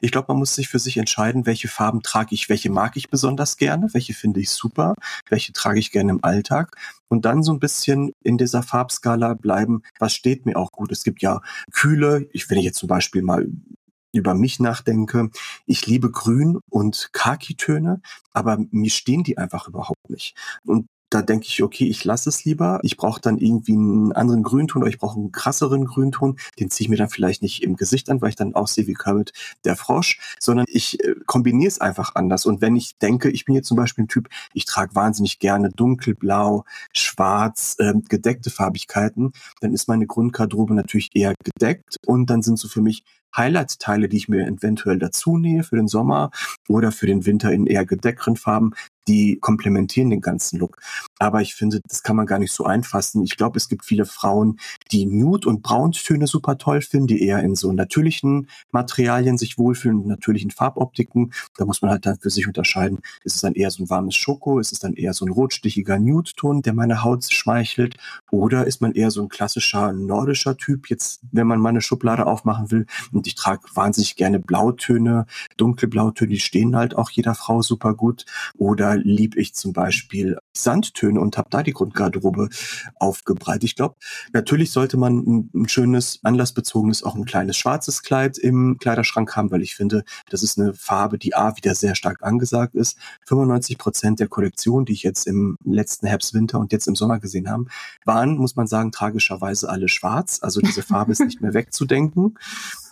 Ich 0.02 0.12
glaube, 0.12 0.28
man 0.30 0.38
muss 0.38 0.56
sich 0.56 0.68
für 0.68 0.80
sich 0.80 0.98
entscheiden, 0.98 1.46
welche 1.46 1.68
Farben 1.68 2.02
trage 2.02 2.36
ich, 2.36 2.50
welche 2.50 2.70
mag 2.70 2.98
ich 2.98 3.10
besonders 3.10 3.58
gerne, 3.58 3.88
welche 3.94 4.14
finde 4.14 4.40
ich 4.40 4.50
super, 4.50 4.96
welche 5.30 5.54
trage 5.54 5.80
ich 5.80 5.92
gerne 5.92 6.01
im 6.10 6.24
Alltag 6.24 6.76
und 7.08 7.26
dann 7.26 7.44
so 7.44 7.52
ein 7.52 7.60
bisschen 7.60 8.14
in 8.24 8.38
dieser 8.38 8.64
Farbskala 8.64 9.34
bleiben, 9.34 9.82
was 10.00 10.14
steht 10.14 10.46
mir 10.46 10.58
auch 10.58 10.72
gut. 10.72 10.92
Es 10.92 11.04
gibt 11.04 11.22
ja 11.22 11.42
kühle, 11.72 12.28
ich, 12.32 12.50
wenn 12.50 12.58
ich 12.58 12.66
jetzt 12.66 12.80
zum 12.80 12.88
Beispiel 12.88 13.22
mal 13.22 13.48
über 14.14 14.34
mich 14.34 14.60
nachdenke, 14.60 15.30
ich 15.66 15.88
liebe 15.88 16.12
Grün 16.12 16.60
und 16.70 17.10
Khaki-Töne, 17.14 18.02
aber 18.34 18.58
mir 18.72 18.90
stehen 18.90 19.24
die 19.24 19.38
einfach 19.38 19.68
überhaupt 19.68 20.10
nicht. 20.10 20.36
Und 20.66 20.88
da 21.12 21.22
denke 21.22 21.46
ich, 21.48 21.62
okay, 21.62 21.88
ich 21.88 22.06
lasse 22.06 22.30
es 22.30 22.46
lieber. 22.46 22.80
Ich 22.84 22.96
brauche 22.96 23.20
dann 23.20 23.38
irgendwie 23.38 23.74
einen 23.74 24.14
anderen 24.14 24.44
Grünton 24.44 24.82
oder 24.82 24.90
ich 24.90 24.98
brauche 24.98 25.20
einen 25.20 25.34
krasseren 25.34 25.86
Grünton. 25.86 26.38
Den 26.58 26.70
ziehe 26.70 26.86
ich 26.86 26.90
mir 26.90 26.96
dann 26.96 27.10
vielleicht 27.10 27.42
nicht 27.42 27.64
im 27.64 27.76
Gesicht 27.76 28.10
an, 28.10 28.22
weil 28.22 28.30
ich 28.30 28.38
dann 28.38 28.56
aussehe 28.56 28.88
wie 28.88 28.94
Kermit 28.94 29.34
der 29.66 29.76
Frosch, 29.76 30.20
sondern 30.40 30.66
ich 30.70 31.04
äh, 31.04 31.16
kombiniere 31.26 31.68
es 31.68 31.82
einfach 31.82 32.16
anders. 32.16 32.46
Und 32.46 32.62
wenn 32.62 32.78
ich 32.78 32.98
denke, 32.98 33.30
ich 33.30 33.44
bin 33.44 33.56
jetzt 33.56 33.68
zum 33.68 33.78
Beispiel 33.78 34.06
ein 34.06 34.08
Typ, 34.08 34.30
ich 34.54 34.64
trage 34.64 34.96
wahnsinnig 34.96 35.40
gerne 35.40 35.70
dunkelblau, 35.70 36.64
schwarz, 36.94 37.76
äh, 37.80 37.94
gedeckte 38.08 38.50
Farbigkeiten, 38.50 39.34
dann 39.60 39.74
ist 39.74 39.90
meine 39.90 40.08
Grundgarderobe 40.08 40.74
natürlich 40.74 41.10
eher 41.14 41.34
gedeckt 41.44 41.98
und 42.06 42.30
dann 42.30 42.42
sind 42.42 42.58
so 42.58 42.70
für 42.70 42.82
mich 42.82 43.04
Highlight-Teile, 43.36 44.10
die 44.10 44.18
ich 44.18 44.30
mir 44.30 44.46
eventuell 44.46 45.00
dazu 45.00 45.38
nähe 45.38 45.64
für 45.64 45.76
den 45.76 45.88
Sommer 45.88 46.32
oder 46.68 46.92
für 46.92 47.08
den 47.08 47.26
Winter 47.26 47.52
in 47.52 47.66
eher 47.66 47.86
gedeckteren 47.86 48.36
Farben, 48.36 48.72
die 49.08 49.38
komplementieren 49.40 50.10
den 50.10 50.22
ganzen 50.22 50.60
Look. 50.60 50.78
Aber 51.20 51.42
ich 51.42 51.56
finde, 51.56 51.82
das 51.88 52.04
kann 52.04 52.16
man 52.16 52.26
gar 52.26 52.40
nicht 52.40 52.52
so 52.52 52.66
einfassen. 52.66 53.24
Ich 53.24 53.38
glaube, 53.38 53.58
es 53.58 53.68
gibt 53.68 53.86
viele 53.86 54.06
Frauen, 54.06 54.60
die 54.92 55.06
Nude- 55.06 55.48
und 55.48 55.62
Brauntöne 55.64 56.28
super 56.28 56.58
toll 56.58 56.82
finden, 56.82 57.08
die 57.08 57.24
eher 57.24 57.42
in 57.42 57.56
so 57.56 57.72
natürlichen 57.72 58.48
Materialien 58.72 59.38
sich 59.38 59.58
wohlfühlen, 59.58 60.08
natürlichen 60.08 60.52
Farboptiken. 60.52 61.34
Da 61.58 61.66
muss 61.66 61.82
man 61.82 61.92
halt 61.92 62.06
dann 62.06 62.20
für 62.20 62.30
sich 62.30 62.48
unterscheiden. 62.48 63.00
Ist 63.24 63.36
es 63.36 63.42
dann 63.42 63.54
eher 63.54 63.72
so 63.72 63.84
ein 63.84 63.90
warmes 63.90 64.16
Schoko? 64.16 64.60
Ist 64.60 64.72
es 64.72 64.80
dann 64.80 64.94
eher 64.94 65.14
so 65.14 65.26
ein 65.26 65.32
rotstichiger 65.32 66.00
Nude-Ton, 66.00 66.62
der 66.62 66.74
meine 66.74 67.04
Haut 67.04 67.26
schmeichelt? 67.32 67.98
Oder 68.32 68.68
ist 68.68 68.82
man 68.82 68.94
eher 68.94 69.12
so 69.12 69.22
ein 69.22 69.30
klassischer 69.30 69.94
nordischer 69.94 70.58
Typ, 70.58 70.90
jetzt, 70.90 71.22
wenn 71.32 71.48
man 71.48 71.60
mal 71.60 71.70
eine 71.70 71.82
Schublade 71.82 72.26
aufmachen 72.26 72.72
will? 72.72 72.86
Und 73.12 73.28
ich 73.28 73.36
trage 73.36 73.62
wahnsinnig 73.74 74.16
gerne 74.16 74.40
Blautöne, 74.40 75.26
dunkle 75.58 75.88
Blautöne, 75.88 76.30
die 76.32 76.40
stehen 76.40 76.76
halt 76.76 76.96
auch 76.96 77.10
jeder 77.10 77.36
Frau 77.36 77.62
super 77.62 77.94
gut. 77.94 78.26
Oder 78.58 78.91
lieb 79.00 79.38
ich 79.38 79.54
zum 79.54 79.74
Beispiel 79.74 80.38
Sandtöne 80.54 81.20
und 81.20 81.38
habe 81.38 81.50
da 81.50 81.64
die 81.64 81.74
Grundgarderobe 81.74 82.50
aufgebreitet. 82.96 83.64
Ich 83.64 83.76
glaube, 83.76 83.96
natürlich 84.34 84.72
sollte 84.72 84.98
man 84.98 85.18
ein, 85.20 85.50
ein, 85.54 85.70
schönes, 85.70 86.20
anlassbezogenes, 86.24 87.04
auch 87.04 87.16
ein 87.16 87.26
kleines 87.26 87.58
schwarzes 87.58 88.04
Kleid 88.04 88.38
im 88.38 88.78
Kleiderschrank 88.80 89.36
haben, 89.36 89.52
weil 89.52 89.62
ich 89.62 89.76
finde, 89.76 90.04
das 90.30 90.44
ist 90.44 90.60
eine 90.60 90.74
Farbe, 90.74 91.18
die 91.18 91.36
A 91.36 91.56
wieder 91.56 91.76
sehr 91.76 91.96
stark 91.96 92.24
angesagt 92.24 92.76
ist. 92.76 92.98
95 93.26 93.78
Prozent 93.78 94.20
der 94.20 94.28
Kollektion, 94.28 94.86
die 94.86 94.94
ich 94.94 95.04
jetzt 95.04 95.28
im 95.28 95.58
letzten 95.64 96.08
Herbst, 96.08 96.34
Winter 96.34 96.60
und 96.60 96.72
jetzt 96.72 96.88
im 96.88 96.96
Sommer 96.96 97.20
gesehen 97.20 97.50
habe, 97.50 97.66
waren, 98.06 98.38
muss 98.38 98.56
man 98.56 98.68
sagen, 98.68 98.92
tragischerweise 98.92 99.70
alle 99.70 99.88
schwarz. 99.88 100.40
Also 100.42 100.62
diese 100.62 100.84
Farbe 100.84 101.12
ist 101.12 101.22
nicht 101.22 101.42
mehr 101.42 101.54
wegzudenken 101.54 102.36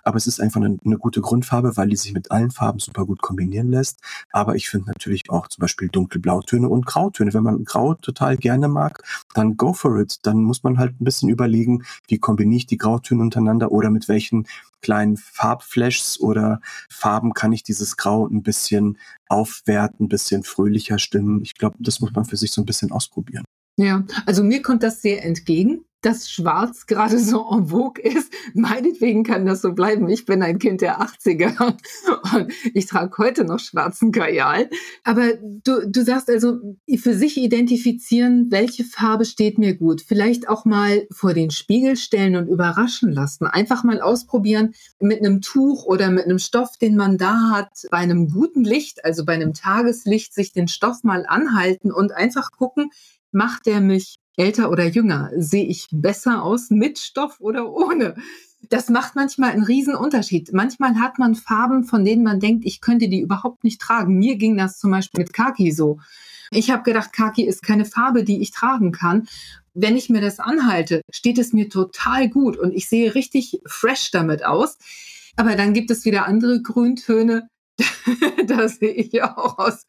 aber 0.10 0.18
es 0.18 0.26
ist 0.26 0.42
einfach 0.42 0.60
eine, 0.60 0.80
eine, 0.84 0.98
gute 0.98 1.22
Grundfarbe, 1.22 1.78
weil 1.78 1.90
die 1.90 1.96
sich 1.96 2.14
mit 2.14 2.32
allen 2.32 2.50
Farben 2.50 2.80
super 2.80 3.06
gut 3.06 3.22
kombinieren 3.22 3.70
lässt. 3.70 4.00
Aber 4.32 4.56
ich 4.56 4.68
finde 4.68 4.88
natürlich 4.88 5.30
auch 5.30 5.48
zum 5.48 5.62
Beispiel 5.62 5.88
dunkelblautöne 5.88 6.68
und 6.68 6.88
Grautöne. 6.88 7.32
Wenn 7.32 7.44
man 7.44 7.64
Grau 7.64 7.94
total 7.94 8.36
gerne 8.36 8.68
mag, 8.68 9.04
dann 9.36 9.56
go 9.56 9.72
for 9.72 10.00
it. 10.00 10.18
Dann 10.24 10.44
muss 10.44 10.64
man 10.64 10.80
halt 10.80 11.00
ein 11.00 11.04
bisschen 11.04 11.30
überlegen, 11.30 11.84
wie 12.08 12.18
kombiniere 12.18 12.58
ich 12.58 12.66
die 12.66 12.78
Grautöne 12.78 13.22
untereinander 13.22 13.72
oder 13.72 13.92
mit 13.92 14.08
welchen 14.08 14.48
kleinen 14.82 15.16
Farbflashs 15.16 16.20
oder 16.20 16.60
Farben 16.90 17.34
kann 17.34 17.54
ich 17.54 17.62
dieses 17.62 17.96
Grau 17.96 18.26
ein 18.26 18.42
bisschen 18.42 18.98
aufwerten, 19.28 20.08
ein 20.08 20.10
bisschen 20.10 20.42
fröhlicher 20.44 20.98
stimmen. 20.98 21.44
Ich 21.44 21.54
glaube, 21.54 21.78
das 21.80 22.00
muss 22.00 22.14
man 22.14 22.26
für 22.26 22.38
sich 22.38 22.52
so 22.52 22.64
ein 22.64 22.66
bisschen 22.66 22.92
ausprobieren. 22.92 23.44
Ja, 23.78 24.04
also 24.26 24.44
mir 24.44 24.64
kommt 24.64 24.82
das 24.82 25.04
sehr 25.04 25.24
entgegen 25.24 25.86
dass 26.02 26.30
Schwarz 26.30 26.86
gerade 26.86 27.20
so 27.20 27.46
en 27.52 27.68
vogue 27.68 28.02
ist. 28.02 28.32
Meinetwegen 28.54 29.24
kann 29.24 29.46
das 29.46 29.62
so 29.62 29.74
bleiben. 29.74 30.08
Ich 30.10 30.26
bin 30.26 30.42
ein 30.42 30.60
Kind 30.60 30.82
der 30.82 31.02
80er 31.02 31.66
und 31.66 32.54
ich 32.74 32.86
trage 32.86 33.18
heute 33.18 33.44
noch 33.44 33.60
schwarzen 33.60 34.12
Kajal. 34.12 34.70
Aber 35.04 35.34
du, 35.64 35.88
du 35.88 36.04
sagst 36.04 36.30
also, 36.30 36.58
für 36.98 37.14
sich 37.14 37.38
identifizieren, 37.38 38.48
welche 38.50 38.84
Farbe 38.84 39.26
steht 39.26 39.58
mir 39.58 39.76
gut. 39.76 40.02
Vielleicht 40.02 40.48
auch 40.48 40.66
mal 40.66 41.08
vor 41.12 41.34
den 41.34 41.52
Spiegel 41.52 41.98
stellen 41.98 42.36
und 42.36 42.48
überraschen 42.48 43.12
lassen. 43.12 43.48
Einfach 43.48 43.84
mal 43.84 44.02
ausprobieren 44.02 44.74
mit 45.00 45.20
einem 45.20 45.42
Tuch 45.42 45.86
oder 45.86 46.12
mit 46.12 46.26
einem 46.26 46.40
Stoff, 46.40 46.78
den 46.78 46.96
man 46.96 47.18
da 47.18 47.52
hat, 47.52 47.88
bei 47.92 47.98
einem 47.98 48.30
guten 48.30 48.64
Licht, 48.64 49.04
also 49.04 49.26
bei 49.26 49.34
einem 49.34 49.54
Tageslicht, 49.54 50.34
sich 50.34 50.54
den 50.54 50.68
Stoff 50.68 51.04
mal 51.04 51.26
anhalten 51.28 51.92
und 51.92 52.14
einfach 52.14 52.52
gucken, 52.52 52.90
macht 53.32 53.66
der 53.66 53.82
mich 53.82 54.20
älter 54.40 54.72
oder 54.72 54.86
jünger? 54.86 55.32
Sehe 55.36 55.66
ich 55.66 55.88
besser 55.92 56.44
aus 56.44 56.70
mit 56.70 56.98
Stoff 56.98 57.40
oder 57.40 57.70
ohne? 57.72 58.16
Das 58.70 58.90
macht 58.90 59.16
manchmal 59.16 59.52
einen 59.52 59.64
riesen 59.64 59.96
Unterschied. 59.96 60.52
Manchmal 60.54 60.96
hat 60.96 61.18
man 61.18 61.36
Farben, 61.36 61.84
von 61.84 62.04
denen 62.04 62.24
man 62.24 62.40
denkt, 62.40 62.66
ich 62.66 62.82
könnte 62.82 63.08
die 63.08 63.22
überhaupt 63.22 63.64
nicht 63.64 63.80
tragen. 63.82 64.18
Mir 64.18 64.38
ging 64.38 64.58
das 64.58 64.80
zum 64.80 64.92
Beispiel 64.92 65.20
mit 65.20 65.34
Kaki 65.34 65.72
so. 65.72 66.00
Ich 66.52 66.72
habe 66.72 66.84
gedacht, 66.84 67.14
Kaki 67.14 67.44
ist 67.44 67.62
keine 67.62 67.86
Farbe, 67.86 68.24
die 68.24 68.42
ich 68.42 68.52
tragen 68.52 68.92
kann. 68.92 69.28
Wenn 69.74 69.96
ich 69.96 70.10
mir 70.10 70.22
das 70.22 70.40
anhalte, 70.40 71.02
steht 71.12 71.38
es 71.38 71.54
mir 71.54 71.70
total 71.70 72.28
gut 72.28 72.58
und 72.58 72.74
ich 72.74 72.90
sehe 72.90 73.16
richtig 73.16 73.62
fresh 73.66 74.12
damit 74.12 74.44
aus. 74.44 74.78
Aber 75.36 75.56
dann 75.56 75.74
gibt 75.74 75.92
es 75.92 76.06
wieder 76.06 76.26
andere 76.26 76.62
Grüntöne. 76.62 77.48
da 78.48 78.68
sehe 78.68 78.92
ich 78.92 79.14
ja 79.14 79.38
auch 79.38 79.58
aus 79.58 79.86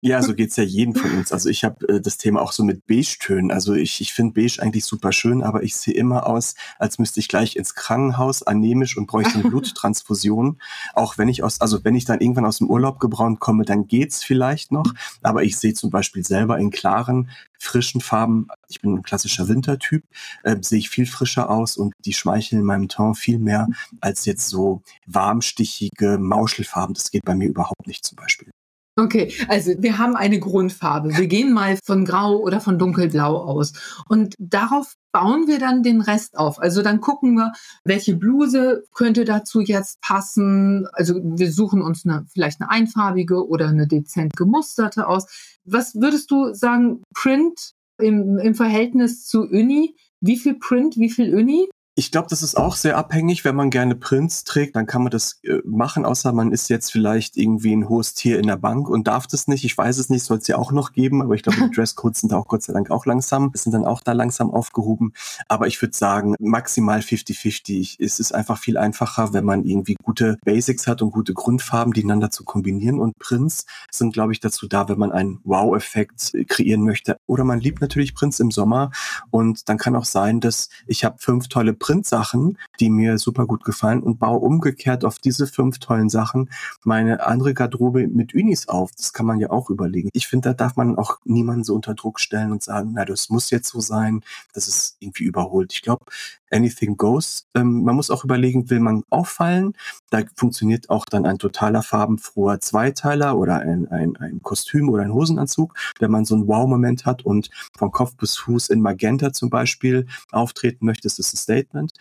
ja, 0.00 0.22
so 0.22 0.34
geht's 0.34 0.54
ja 0.54 0.62
jedem 0.62 0.94
von 0.94 1.10
uns. 1.10 1.32
Also 1.32 1.48
ich 1.48 1.64
habe 1.64 1.88
äh, 1.88 2.00
das 2.00 2.18
Thema 2.18 2.40
auch 2.40 2.52
so 2.52 2.62
mit 2.62 2.86
Beige-Tönen. 2.86 3.50
Also 3.50 3.74
ich, 3.74 4.00
ich 4.00 4.12
finde 4.12 4.34
Beige 4.34 4.62
eigentlich 4.62 4.84
super 4.84 5.10
schön, 5.10 5.42
aber 5.42 5.64
ich 5.64 5.74
sehe 5.74 5.94
immer 5.94 6.26
aus, 6.26 6.54
als 6.78 7.00
müsste 7.00 7.18
ich 7.18 7.26
gleich 7.26 7.56
ins 7.56 7.74
Krankenhaus, 7.74 8.44
anämisch 8.44 8.96
und 8.96 9.06
bräuchte 9.06 9.34
eine 9.34 9.42
Bluttransfusion. 9.50 10.60
auch 10.94 11.18
wenn 11.18 11.28
ich 11.28 11.42
aus, 11.42 11.60
also 11.60 11.82
wenn 11.84 11.96
ich 11.96 12.04
dann 12.04 12.20
irgendwann 12.20 12.46
aus 12.46 12.58
dem 12.58 12.70
Urlaub 12.70 13.00
gebraunt 13.00 13.40
komme, 13.40 13.64
dann 13.64 13.88
geht's 13.88 14.22
vielleicht 14.22 14.70
noch. 14.70 14.86
Aber 15.22 15.42
ich 15.42 15.56
sehe 15.56 15.74
zum 15.74 15.90
Beispiel 15.90 16.24
selber 16.24 16.58
in 16.58 16.70
klaren, 16.70 17.30
frischen 17.58 18.00
Farben, 18.00 18.46
ich 18.68 18.80
bin 18.80 18.94
ein 18.94 19.02
klassischer 19.02 19.48
Wintertyp, 19.48 20.04
äh, 20.44 20.56
sehe 20.60 20.78
ich 20.78 20.90
viel 20.90 21.06
frischer 21.06 21.50
aus 21.50 21.76
und 21.76 21.92
die 22.04 22.12
schmeicheln 22.12 22.60
in 22.60 22.66
meinem 22.66 22.88
Ton 22.88 23.16
viel 23.16 23.40
mehr 23.40 23.66
als 24.00 24.26
jetzt 24.26 24.48
so 24.48 24.82
warmstichige 25.06 26.18
Mauschelfarben. 26.18 26.94
Das 26.94 27.10
geht 27.10 27.24
bei 27.24 27.34
mir 27.34 27.48
überhaupt 27.48 27.88
nicht 27.88 28.04
zum 28.04 28.14
Beispiel. 28.14 28.50
Okay, 28.98 29.32
also 29.46 29.74
wir 29.78 29.96
haben 29.96 30.16
eine 30.16 30.40
Grundfarbe. 30.40 31.16
Wir 31.16 31.28
gehen 31.28 31.52
mal 31.52 31.78
von 31.84 32.04
Grau 32.04 32.38
oder 32.38 32.60
von 32.60 32.80
Dunkelblau 32.80 33.36
aus. 33.36 33.72
Und 34.08 34.34
darauf 34.40 34.94
bauen 35.12 35.46
wir 35.46 35.60
dann 35.60 35.84
den 35.84 36.00
Rest 36.00 36.36
auf. 36.36 36.60
Also 36.60 36.82
dann 36.82 37.00
gucken 37.00 37.36
wir, 37.36 37.52
welche 37.84 38.16
Bluse 38.16 38.82
könnte 38.92 39.24
dazu 39.24 39.60
jetzt 39.60 40.00
passen. 40.00 40.88
Also 40.94 41.14
wir 41.22 41.52
suchen 41.52 41.80
uns 41.80 42.04
eine, 42.04 42.26
vielleicht 42.32 42.60
eine 42.60 42.70
einfarbige 42.70 43.46
oder 43.46 43.68
eine 43.68 43.86
dezent 43.86 44.34
gemusterte 44.36 45.06
aus. 45.06 45.58
Was 45.64 45.94
würdest 45.94 46.32
du 46.32 46.52
sagen, 46.52 47.04
Print 47.14 47.74
im, 48.00 48.36
im 48.38 48.56
Verhältnis 48.56 49.24
zu 49.26 49.42
Uni? 49.42 49.94
Wie 50.20 50.36
viel 50.36 50.54
Print, 50.54 50.96
wie 50.96 51.10
viel 51.10 51.36
Uni? 51.36 51.68
Ich 51.98 52.12
glaube, 52.12 52.28
das 52.30 52.44
ist 52.44 52.56
auch 52.56 52.76
sehr 52.76 52.96
abhängig. 52.96 53.44
Wenn 53.44 53.56
man 53.56 53.70
gerne 53.70 53.96
Prints 53.96 54.44
trägt, 54.44 54.76
dann 54.76 54.86
kann 54.86 55.02
man 55.02 55.10
das 55.10 55.40
äh, 55.42 55.58
machen, 55.64 56.04
außer 56.04 56.32
man 56.32 56.52
ist 56.52 56.70
jetzt 56.70 56.92
vielleicht 56.92 57.36
irgendwie 57.36 57.74
ein 57.74 57.88
hohes 57.88 58.14
Tier 58.14 58.38
in 58.38 58.46
der 58.46 58.56
Bank 58.56 58.88
und 58.88 59.08
darf 59.08 59.26
das 59.26 59.48
nicht. 59.48 59.64
Ich 59.64 59.76
weiß 59.76 59.98
es 59.98 60.08
nicht, 60.08 60.22
soll 60.22 60.38
es 60.38 60.46
ja 60.46 60.58
auch 60.58 60.70
noch 60.70 60.92
geben, 60.92 61.22
aber 61.22 61.34
ich 61.34 61.42
glaube, 61.42 61.58
die 61.60 61.70
Dresscodes 61.74 62.20
sind 62.20 62.32
auch 62.32 62.46
Gott 62.46 62.62
sei 62.62 62.72
Dank 62.72 62.92
auch 62.92 63.04
langsam, 63.04 63.50
sind 63.52 63.72
dann 63.72 63.84
auch 63.84 64.00
da 64.00 64.12
langsam 64.12 64.52
aufgehoben. 64.52 65.12
Aber 65.48 65.66
ich 65.66 65.82
würde 65.82 65.96
sagen, 65.96 66.36
maximal 66.38 67.00
50-50. 67.00 67.96
Es 67.98 68.20
ist 68.20 68.32
einfach 68.32 68.58
viel 68.58 68.78
einfacher, 68.78 69.32
wenn 69.32 69.44
man 69.44 69.64
irgendwie 69.64 69.96
gute 70.00 70.38
Basics 70.44 70.86
hat 70.86 71.02
und 71.02 71.10
gute 71.10 71.34
Grundfarben, 71.34 71.92
die 71.94 72.04
einander 72.04 72.30
zu 72.30 72.44
kombinieren. 72.44 73.00
Und 73.00 73.18
Prints 73.18 73.66
sind, 73.90 74.12
glaube 74.12 74.32
ich, 74.32 74.38
dazu 74.38 74.68
da, 74.68 74.88
wenn 74.88 75.00
man 75.00 75.10
einen 75.10 75.40
Wow-Effekt 75.42 76.32
kreieren 76.46 76.84
möchte. 76.84 77.18
Oder 77.26 77.42
man 77.42 77.58
liebt 77.58 77.80
natürlich 77.80 78.14
Prints 78.14 78.38
im 78.38 78.52
Sommer. 78.52 78.92
Und 79.32 79.68
dann 79.68 79.78
kann 79.78 79.96
auch 79.96 80.04
sein, 80.04 80.38
dass 80.38 80.68
ich 80.86 81.04
habe 81.04 81.16
fünf 81.18 81.48
tolle 81.48 81.72
Prints 81.72 81.87
Printsachen, 81.88 82.58
die 82.80 82.90
mir 82.90 83.16
super 83.16 83.46
gut 83.46 83.64
gefallen 83.64 84.02
und 84.02 84.18
baue 84.18 84.40
umgekehrt 84.40 85.06
auf 85.06 85.18
diese 85.18 85.46
fünf 85.46 85.78
tollen 85.78 86.10
Sachen 86.10 86.50
meine 86.84 87.24
andere 87.24 87.54
Garderobe 87.54 88.06
mit 88.08 88.34
Unis 88.34 88.68
auf. 88.68 88.90
Das 88.94 89.14
kann 89.14 89.24
man 89.24 89.40
ja 89.40 89.48
auch 89.48 89.70
überlegen. 89.70 90.10
Ich 90.12 90.28
finde, 90.28 90.50
da 90.50 90.52
darf 90.52 90.76
man 90.76 90.98
auch 90.98 91.18
niemanden 91.24 91.64
so 91.64 91.74
unter 91.74 91.94
Druck 91.94 92.20
stellen 92.20 92.52
und 92.52 92.62
sagen, 92.62 92.90
na, 92.92 93.06
das 93.06 93.30
muss 93.30 93.48
jetzt 93.48 93.70
so 93.70 93.80
sein. 93.80 94.22
Das 94.52 94.68
ist 94.68 94.98
irgendwie 95.00 95.24
überholt. 95.24 95.72
Ich 95.72 95.80
glaube, 95.80 96.04
anything 96.50 96.96
goes. 96.96 97.46
Ähm, 97.54 97.82
man 97.84 97.96
muss 97.96 98.10
auch 98.10 98.24
überlegen, 98.24 98.70
will 98.70 98.80
man 98.80 99.02
auffallen? 99.10 99.74
Da 100.10 100.22
funktioniert 100.34 100.90
auch 100.90 101.04
dann 101.04 101.26
ein 101.26 101.38
totaler 101.38 101.82
farbenfroher 101.82 102.60
Zweiteiler 102.60 103.36
oder 103.38 103.60
ein, 103.60 103.88
ein, 103.88 104.16
ein 104.16 104.42
Kostüm 104.42 104.88
oder 104.88 105.02
ein 105.02 105.12
Hosenanzug, 105.12 105.74
wenn 105.98 106.10
man 106.10 106.24
so 106.24 106.34
einen 106.34 106.46
Wow-Moment 106.46 107.06
hat 107.06 107.24
und 107.24 107.50
von 107.76 107.90
Kopf 107.90 108.16
bis 108.16 108.36
Fuß 108.36 108.68
in 108.70 108.80
Magenta 108.80 109.32
zum 109.32 109.50
Beispiel 109.50 110.06
auftreten 110.32 110.86
möchte, 110.86 111.06
ist 111.06 111.18
das 111.18 111.32
ein 111.32 111.36
Statement. 111.36 111.92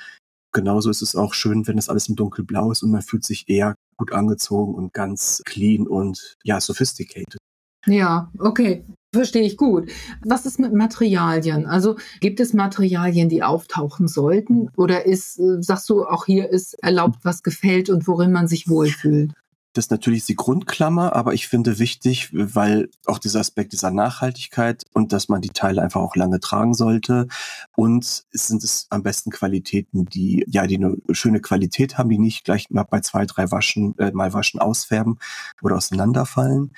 Genauso 0.54 0.90
ist 0.90 1.02
es 1.02 1.16
auch 1.16 1.34
schön, 1.34 1.68
wenn 1.68 1.76
das 1.76 1.90
alles 1.90 2.08
im 2.08 2.16
dunkelblau 2.16 2.72
ist 2.72 2.82
und 2.82 2.92
man 2.92 3.02
fühlt 3.02 3.26
sich 3.26 3.50
eher 3.50 3.76
gut 3.98 4.12
angezogen 4.14 4.74
und 4.76 4.94
ganz 4.94 5.42
clean 5.46 5.88
und 5.88 6.38
ja, 6.44 6.60
sophisticated. 6.62 7.38
Ja, 7.86 8.32
okay. 8.40 8.84
Verstehe 9.18 9.42
ich 9.42 9.58
gut. 9.58 9.90
Was 10.24 10.46
ist 10.46 10.60
mit 10.60 10.74
Materialien? 10.74 11.66
Also 11.66 11.96
gibt 12.20 12.40
es 12.40 12.54
Materialien, 12.54 13.30
die 13.30 13.42
auftauchen 13.42 14.08
sollten? 14.08 14.70
Oder 14.78 15.08
ist, 15.08 15.40
äh, 15.40 15.60
sagst 15.60 15.90
du, 15.90 16.06
auch 16.06 16.26
hier 16.26 16.50
ist 16.50 16.76
erlaubt, 16.84 17.22
was 17.24 17.42
gefällt 17.42 17.90
und 17.90 18.08
worin 18.08 18.32
man 18.32 18.48
sich 18.48 18.70
wohlfühlt? 18.70 19.34
Das 19.74 19.86
ist 19.86 19.92
natürlich 19.92 20.26
die 20.26 20.36
Grundklammer, 20.36 21.16
aber 21.16 21.34
ich 21.34 21.48
finde 21.48 21.80
wichtig, 21.80 22.30
weil 22.32 22.90
auch 23.08 23.18
dieser 23.18 23.40
Aspekt 23.40 23.74
dieser 23.74 23.90
Nachhaltigkeit 23.90 24.84
und 24.94 25.14
dass 25.14 25.30
man 25.30 25.42
die 25.42 25.50
Teile 25.50 25.82
einfach 25.82 26.02
auch 26.02 26.16
lange 26.16 26.40
tragen 26.40 26.76
sollte. 26.76 27.28
Und 27.76 28.24
sind 28.30 28.64
es 28.64 28.86
am 28.92 29.02
besten 29.02 29.32
Qualitäten, 29.32 30.06
die 30.06 30.46
ja 30.48 30.68
die 30.68 30.78
eine 30.78 30.98
schöne 31.12 31.42
Qualität 31.42 31.98
haben, 31.98 32.10
die 32.10 32.20
nicht 32.20 32.44
gleich 32.44 32.70
mal 32.70 32.84
bei 32.84 33.00
zwei, 33.00 33.26
drei 33.26 33.50
Waschen, 33.50 33.98
äh, 33.98 34.12
mal 34.12 34.34
waschen 34.34 34.60
ausfärben 34.60 35.18
oder 35.64 35.76
auseinanderfallen. 35.76 36.72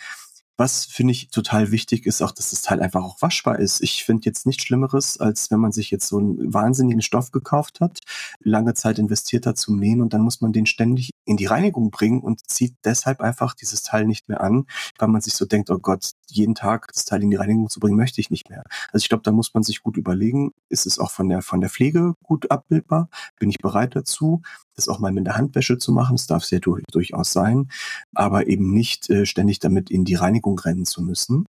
Was 0.59 0.83
finde 0.83 1.13
ich 1.13 1.29
total 1.29 1.71
wichtig 1.71 2.05
ist 2.05 2.21
auch, 2.21 2.33
dass 2.33 2.49
das 2.49 2.61
Teil 2.61 2.81
einfach 2.81 3.01
auch 3.01 3.21
waschbar 3.21 3.59
ist. 3.59 3.79
Ich 3.79 4.03
finde 4.03 4.25
jetzt 4.25 4.45
nichts 4.45 4.63
Schlimmeres, 4.63 5.17
als 5.17 5.49
wenn 5.51 5.59
man 5.61 5.71
sich 5.71 5.89
jetzt 5.89 6.09
so 6.09 6.17
einen 6.17 6.53
wahnsinnigen 6.53 7.01
Stoff 7.01 7.31
gekauft 7.31 7.79
hat, 7.79 7.99
lange 8.43 8.73
Zeit 8.73 8.99
investiert 8.99 9.45
hat 9.45 9.57
zum 9.57 9.79
Nähen 9.79 10.01
und 10.01 10.13
dann 10.13 10.19
muss 10.19 10.41
man 10.41 10.51
den 10.51 10.65
ständig 10.65 11.11
in 11.29 11.37
die 11.37 11.45
Reinigung 11.45 11.91
bringen 11.91 12.21
und 12.21 12.49
zieht 12.49 12.75
deshalb 12.83 13.21
einfach 13.21 13.53
dieses 13.53 13.83
Teil 13.83 14.05
nicht 14.05 14.29
mehr 14.29 14.41
an, 14.41 14.65
weil 14.97 15.09
man 15.09 15.21
sich 15.21 15.35
so 15.35 15.45
denkt, 15.45 15.69
oh 15.69 15.77
Gott, 15.77 16.11
jeden 16.27 16.55
Tag 16.55 16.87
das 16.93 17.05
Teil 17.05 17.21
in 17.21 17.29
die 17.29 17.37
Reinigung 17.37 17.69
zu 17.69 17.79
bringen, 17.79 17.97
möchte 17.97 18.19
ich 18.19 18.31
nicht 18.31 18.49
mehr. 18.49 18.63
Also 18.91 19.03
ich 19.03 19.09
glaube, 19.09 19.23
da 19.23 19.31
muss 19.31 19.53
man 19.53 19.61
sich 19.63 19.83
gut 19.83 19.95
überlegen, 19.95 20.51
ist 20.69 20.87
es 20.87 20.97
auch 20.97 21.11
von 21.11 21.29
der, 21.29 21.43
von 21.43 21.61
der 21.61 21.69
Pflege 21.69 22.15
gut 22.23 22.49
abbildbar? 22.49 23.09
Bin 23.39 23.49
ich 23.49 23.59
bereit 23.59 23.95
dazu? 23.95 24.41
das 24.75 24.87
auch 24.87 24.99
mal 24.99 25.11
mit 25.11 25.25
der 25.25 25.35
Handwäsche 25.35 25.77
zu 25.77 25.91
machen. 25.91 26.15
Das 26.15 26.27
darf 26.27 26.45
sehr 26.45 26.61
durch, 26.61 26.83
durchaus 26.91 27.33
sein, 27.33 27.69
aber 28.13 28.47
eben 28.47 28.71
nicht 28.73 29.09
äh, 29.09 29.25
ständig 29.25 29.59
damit 29.59 29.89
in 29.89 30.05
die 30.05 30.15
Reinigung 30.15 30.57
rennen 30.57 30.85
zu 30.85 31.01
müssen. 31.01 31.45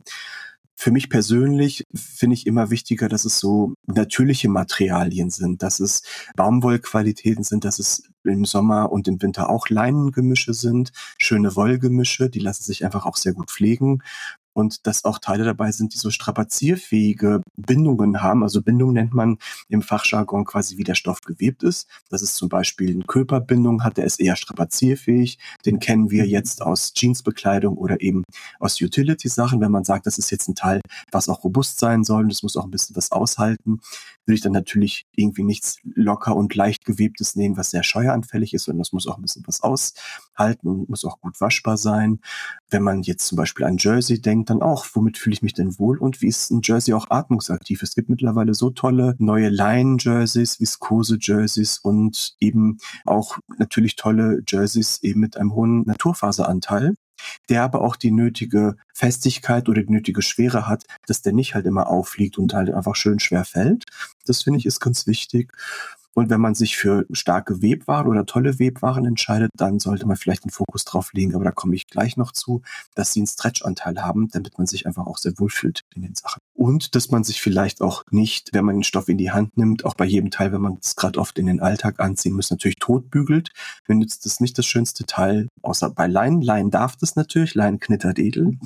Für 0.79 0.91
mich 0.91 1.09
persönlich 1.09 1.85
finde 1.95 2.35
ich 2.35 2.47
immer 2.47 2.71
wichtiger, 2.71 3.09
dass 3.09 3.25
es 3.25 3.39
so 3.39 3.75
natürliche 3.87 4.49
Materialien 4.49 5.31
sind, 5.31 5.63
dass 5.63 5.81
es 5.81 6.03
Baumwollqualitäten 6.37 7.45
sind, 7.45 7.65
dass 7.65 7.79
es 7.79 8.03
im 8.25 8.45
Sommer 8.45 8.93
und 8.93 9.09
im 9.09 9.21
Winter 9.23 9.49
auch 9.49 9.69
Leinengemische 9.71 10.53
sind, 10.53 10.93
schöne 11.19 11.57
Wollgemische, 11.57 12.29
die 12.29 12.41
lassen 12.41 12.65
sich 12.65 12.85
einfach 12.85 13.07
auch 13.07 13.17
sehr 13.17 13.33
gut 13.33 13.51
pflegen 13.51 14.03
und 14.57 14.87
dass 14.87 15.05
auch 15.05 15.19
Teile 15.19 15.45
dabei 15.45 15.71
sind, 15.71 15.93
die 15.93 15.99
so 15.99 16.11
strapazierfähige 16.11 17.43
Bindungen 17.59 18.23
haben. 18.23 18.43
Also 18.43 18.63
Bindung 18.63 18.95
nennt 18.95 19.13
man 19.13 19.37
im 19.69 19.83
Fachjargon 19.83 20.47
quasi, 20.47 20.79
wie 20.79 20.85
der 20.85 20.95
Stoff 20.95 21.21
gewebt 21.21 21.63
ist. 21.63 21.87
Das 22.09 22.23
ist 22.23 22.37
zum 22.37 22.49
Beispiel 22.49 22.93
eine 22.93 23.05
Körperbindung 23.05 23.85
hat, 23.85 23.99
der 23.99 24.07
ist 24.07 24.19
eher 24.19 24.35
strapazierfähig. 24.35 25.39
Den 25.67 25.79
kennen 25.79 26.11
wir 26.11 26.27
jetzt 26.27 26.63
aus 26.63 26.95
Jeansbekleidung 26.97 27.77
oder 27.77 28.01
eben 28.01 28.25
aus 28.59 28.81
Utility-Sachen. 28.81 29.61
Wenn 29.61 29.73
man 29.73 29.85
sagt, 29.85 30.07
das 30.07 30.17
ist 30.17 30.31
jetzt 30.31 30.49
ein 30.49 30.55
Teil, 30.55 30.81
was 31.13 31.29
auch 31.29 31.45
robust 31.45 31.79
sein 31.79 32.03
soll 32.03 32.25
und 32.25 32.33
es 32.33 32.43
muss 32.43 32.57
auch 32.57 32.65
ein 32.65 32.71
bisschen 32.71 32.97
was 32.97 33.13
aushalten, 33.13 33.81
würde 34.25 34.37
ich 34.37 34.41
dann 34.41 34.53
natürlich 34.53 35.05
irgendwie 35.17 35.43
nichts 35.43 35.79
locker 35.95 36.37
und 36.37 36.55
leicht 36.55 36.85
gewebtes 36.85 37.37
nehmen, 37.37 37.57
was 37.57 37.71
sehr 37.71 37.83
scheueranfällig 37.83 38.55
ist, 38.55 38.65
sondern 38.65 38.81
das 38.81 38.93
muss 38.93 39.07
auch 39.07 39.17
ein 39.17 39.23
bisschen 39.23 39.45
was 39.47 39.63
aushalten 39.63 40.69
und 40.69 40.89
muss 40.89 41.05
auch 41.05 41.21
gut 41.21 41.41
waschbar 41.41 41.77
sein. 41.77 42.21
Wenn 42.71 42.83
man 42.83 43.03
jetzt 43.03 43.27
zum 43.27 43.37
Beispiel 43.37 43.67
an 43.67 43.77
Jersey 43.79 44.21
denkt, 44.21 44.51
dann 44.51 44.63
auch, 44.63 44.87
womit 44.95 45.19
fühle 45.19 45.35
ich 45.35 45.43
mich 45.43 45.55
denn 45.55 45.79
wohl 45.79 45.99
und 45.99 46.23
wie 46.23 46.29
ist 46.29 46.51
ein 46.51 46.61
Jersey 46.63 46.95
auch 46.95 47.11
atmungsaktiv? 47.11 47.83
Es 47.83 47.95
gibt 47.95 48.09
mittlerweile 48.09 48.55
so 48.55 48.71
tolle 48.71 49.17
neue 49.19 49.49
Leinen-Jerseys, 49.49 50.61
Viskose-Jerseys 50.61 51.79
und 51.79 52.37
eben 52.41 52.79
auch 53.05 53.39
natürlich 53.59 53.97
tolle 53.97 54.43
Jerseys 54.47 54.99
eben 55.03 55.21
mit 55.21 55.37
einem 55.37 55.55
hohen 55.55 55.83
Naturfaseranteil 55.85 56.95
der 57.49 57.63
aber 57.63 57.81
auch 57.81 57.97
die 57.97 58.11
nötige 58.11 58.77
Festigkeit 58.93 59.69
oder 59.69 59.83
die 59.83 59.93
nötige 59.93 60.23
Schwere 60.23 60.67
hat, 60.67 60.85
dass 61.07 61.23
der 61.23 61.33
nicht 61.33 61.55
halt 61.55 61.67
immer 61.67 61.89
aufliegt 61.89 62.39
und 62.39 62.55
halt 62.55 62.71
einfach 62.73 62.97
schön 62.97 63.19
schwer 63.19 63.45
fällt. 63.45 63.85
Das 64.27 64.43
finde 64.43 64.59
ich 64.59 64.67
ist 64.67 64.81
ganz 64.81 65.07
wichtig. 65.07 65.53
Und 66.15 66.31
wenn 66.31 66.41
man 66.41 66.55
sich 66.55 66.79
für 66.79 67.05
starke 67.11 67.61
Webwaren 67.61 68.09
oder 68.09 68.25
tolle 68.25 68.59
Webwaren 68.59 69.05
entscheidet, 69.05 69.51
dann 69.55 69.79
sollte 69.79 70.07
man 70.07 70.17
vielleicht 70.17 70.45
einen 70.45 70.51
Fokus 70.51 70.87
drauf 70.87 71.13
legen, 71.13 71.35
aber 71.35 71.45
da 71.45 71.51
komme 71.51 71.75
ich 71.75 71.89
gleich 71.89 72.17
noch 72.17 72.33
zu, 72.33 72.63
dass 72.95 73.13
sie 73.13 73.21
einen 73.21 73.27
Stretch-Anteil 73.27 74.03
haben, 74.03 74.29
damit 74.29 74.57
man 74.57 74.67
sich 74.67 74.87
einfach 74.87 75.07
auch 75.07 75.19
sehr 75.19 75.39
wohl 75.39 75.51
fühlt 75.51 75.83
in 75.95 76.01
den 76.01 76.15
Sachen. 76.15 76.41
Und 76.57 76.95
dass 76.95 77.11
man 77.11 77.23
sich 77.23 77.43
vielleicht 77.43 77.83
auch 77.83 78.03
nicht, 78.11 78.55
wenn 78.55 78.65
man 78.65 78.77
den 78.77 78.83
Stoff 78.83 79.09
in 79.09 79.19
die 79.19 79.31
Hand 79.31 79.59
nimmt, 79.59 79.85
auch 79.85 79.95
bei 79.95 80.07
jedem 80.07 80.31
Teil, 80.31 80.53
wenn 80.53 80.63
man 80.63 80.79
es 80.81 80.97
gerade 80.97 81.19
oft 81.19 81.39
in 81.39 81.47
den 81.47 81.61
Alltag 81.61 82.01
anziehen 82.01 82.35
muss, 82.35 82.51
natürlich 82.51 82.79
totbügelt. 82.79 83.51
Mir 83.87 83.97
nützt 83.97 84.25
das 84.25 84.41
nicht 84.41 84.57
das 84.57 84.65
schönste 84.65 85.05
Teil, 85.05 85.49
außer 85.61 85.91
bei 85.91 86.07
Leinen. 86.07 86.41
Leinen 86.41 86.71
darf 86.71 86.97
das 86.97 87.15
natürlich, 87.15 87.55
Leinen 87.55 87.79
knittert 87.79 88.19
edel. 88.19 88.59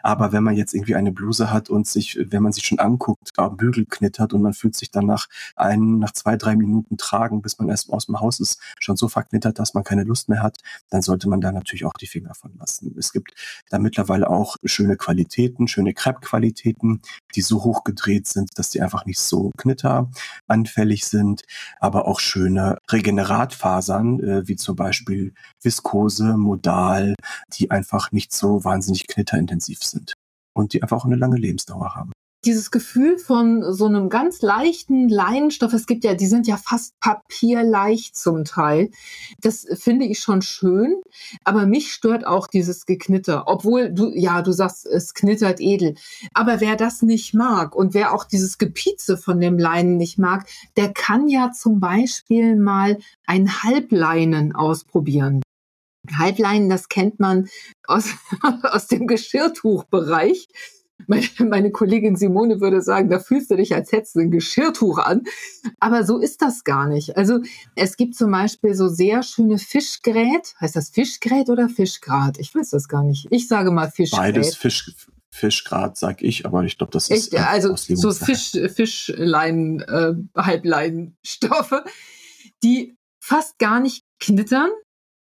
Aber 0.00 0.32
wenn 0.32 0.44
man 0.44 0.56
jetzt 0.56 0.74
irgendwie 0.74 0.94
eine 0.94 1.10
Bluse 1.10 1.50
hat 1.50 1.70
und 1.70 1.86
sich, 1.86 2.18
wenn 2.20 2.42
man 2.42 2.52
sich 2.52 2.66
schon 2.66 2.80
anguckt, 2.80 3.32
Bügel 3.56 3.86
knittert 3.86 4.34
und 4.34 4.42
man 4.42 4.52
fühlt 4.52 4.76
sich 4.76 4.90
dann 4.90 5.06
nach 5.06 5.26
ein, 5.56 5.98
nach 5.98 6.12
zwei, 6.12 6.36
drei 6.36 6.54
Minuten 6.54 6.98
tragen, 6.98 7.40
bis 7.40 7.58
man 7.58 7.70
erst 7.70 7.90
aus 7.90 8.06
dem 8.06 8.20
Haus 8.20 8.40
ist, 8.40 8.60
schon 8.78 8.98
so 8.98 9.08
verknittert, 9.08 9.58
dass 9.58 9.72
man 9.72 9.84
keine 9.84 10.04
Lust 10.04 10.28
mehr 10.28 10.42
hat, 10.42 10.58
dann 10.90 11.00
sollte 11.00 11.30
man 11.30 11.40
da 11.40 11.50
natürlich 11.50 11.86
auch 11.86 11.94
die 11.94 12.06
Finger 12.06 12.34
von 12.34 12.52
lassen. 12.58 12.94
Es 12.98 13.12
gibt 13.12 13.32
da 13.70 13.78
mittlerweile 13.78 14.28
auch 14.28 14.56
schöne 14.64 14.96
Qualitäten, 14.96 15.66
schöne 15.66 15.94
Crepe-Qualitäten, 15.94 17.00
die 17.38 17.42
so 17.42 17.62
hoch 17.62 17.84
gedreht 17.84 18.26
sind, 18.26 18.50
dass 18.58 18.70
die 18.70 18.82
einfach 18.82 19.06
nicht 19.06 19.20
so 19.20 19.52
knitteranfällig 19.56 21.06
sind, 21.06 21.42
aber 21.78 22.08
auch 22.08 22.18
schöne 22.18 22.78
Regeneratfasern, 22.90 24.20
äh, 24.20 24.48
wie 24.48 24.56
zum 24.56 24.74
Beispiel 24.74 25.32
Viskose, 25.62 26.36
Modal, 26.36 27.14
die 27.52 27.70
einfach 27.70 28.10
nicht 28.10 28.32
so 28.32 28.64
wahnsinnig 28.64 29.06
knitterintensiv 29.06 29.84
sind 29.84 30.14
und 30.52 30.72
die 30.72 30.82
einfach 30.82 30.96
auch 30.96 31.04
eine 31.04 31.14
lange 31.14 31.36
Lebensdauer 31.36 31.94
haben 31.94 32.10
dieses 32.44 32.70
Gefühl 32.70 33.18
von 33.18 33.72
so 33.72 33.86
einem 33.86 34.08
ganz 34.08 34.42
leichten 34.42 35.08
Leinenstoff, 35.08 35.72
es 35.72 35.86
gibt 35.86 36.04
ja, 36.04 36.14
die 36.14 36.26
sind 36.26 36.46
ja 36.46 36.56
fast 36.56 36.98
papierleicht 37.00 38.16
zum 38.16 38.44
Teil. 38.44 38.90
Das 39.40 39.66
finde 39.74 40.04
ich 40.04 40.20
schon 40.20 40.42
schön, 40.42 41.00
aber 41.44 41.66
mich 41.66 41.92
stört 41.92 42.26
auch 42.26 42.46
dieses 42.46 42.86
Geknitter, 42.86 43.44
obwohl 43.46 43.90
du, 43.90 44.12
ja, 44.14 44.42
du 44.42 44.52
sagst, 44.52 44.86
es 44.86 45.14
knittert 45.14 45.60
edel. 45.60 45.96
Aber 46.32 46.60
wer 46.60 46.76
das 46.76 47.02
nicht 47.02 47.34
mag 47.34 47.74
und 47.74 47.92
wer 47.92 48.14
auch 48.14 48.24
dieses 48.24 48.58
Gepieze 48.58 49.16
von 49.16 49.40
dem 49.40 49.58
Leinen 49.58 49.96
nicht 49.96 50.18
mag, 50.18 50.46
der 50.76 50.92
kann 50.92 51.28
ja 51.28 51.50
zum 51.52 51.80
Beispiel 51.80 52.56
mal 52.56 52.98
ein 53.26 53.62
Halbleinen 53.62 54.54
ausprobieren. 54.54 55.42
Halbleinen, 56.16 56.70
das 56.70 56.88
kennt 56.88 57.18
man 57.20 57.48
aus, 57.86 58.10
aus 58.62 58.86
dem 58.86 59.06
Geschirrtuchbereich 59.06 60.48
meine, 61.06 61.26
meine 61.48 61.70
Kollegin 61.70 62.16
Simone 62.16 62.60
würde 62.60 62.82
sagen, 62.82 63.08
da 63.08 63.18
fühlst 63.18 63.50
du 63.50 63.56
dich, 63.56 63.74
als 63.74 63.92
hättest 63.92 64.16
du 64.16 64.20
ein 64.20 64.30
Geschirrtuch 64.30 64.98
an. 64.98 65.22
Aber 65.80 66.04
so 66.04 66.18
ist 66.18 66.42
das 66.42 66.64
gar 66.64 66.88
nicht. 66.88 67.16
Also 67.16 67.40
es 67.76 67.96
gibt 67.96 68.14
zum 68.14 68.30
Beispiel 68.30 68.74
so 68.74 68.88
sehr 68.88 69.22
schöne 69.22 69.58
Fischgrät. 69.58 70.54
Heißt 70.60 70.76
das 70.76 70.90
Fischgrät 70.90 71.48
oder 71.48 71.68
Fischgrat? 71.68 72.38
Ich 72.38 72.54
weiß 72.54 72.70
das 72.70 72.88
gar 72.88 73.04
nicht. 73.04 73.26
Ich 73.30 73.48
sage 73.48 73.70
mal 73.70 73.90
Fischgrät. 73.90 74.34
Beides 74.34 74.56
Fisch, 74.56 74.92
Fischgrad, 75.30 75.96
sag 75.96 76.22
ich, 76.22 76.46
aber 76.46 76.64
ich 76.64 76.78
glaube, 76.78 76.92
das 76.92 77.08
ist. 77.10 77.32
Echt, 77.32 77.44
also 77.44 77.76
so 77.76 78.12
Fisch, 78.12 78.52
Fischleinen, 78.74 79.80
äh, 79.80 80.14
Halbleinenstoffe, 80.36 81.82
die 82.62 82.96
fast 83.20 83.58
gar 83.58 83.80
nicht 83.80 84.04
knittern, 84.18 84.70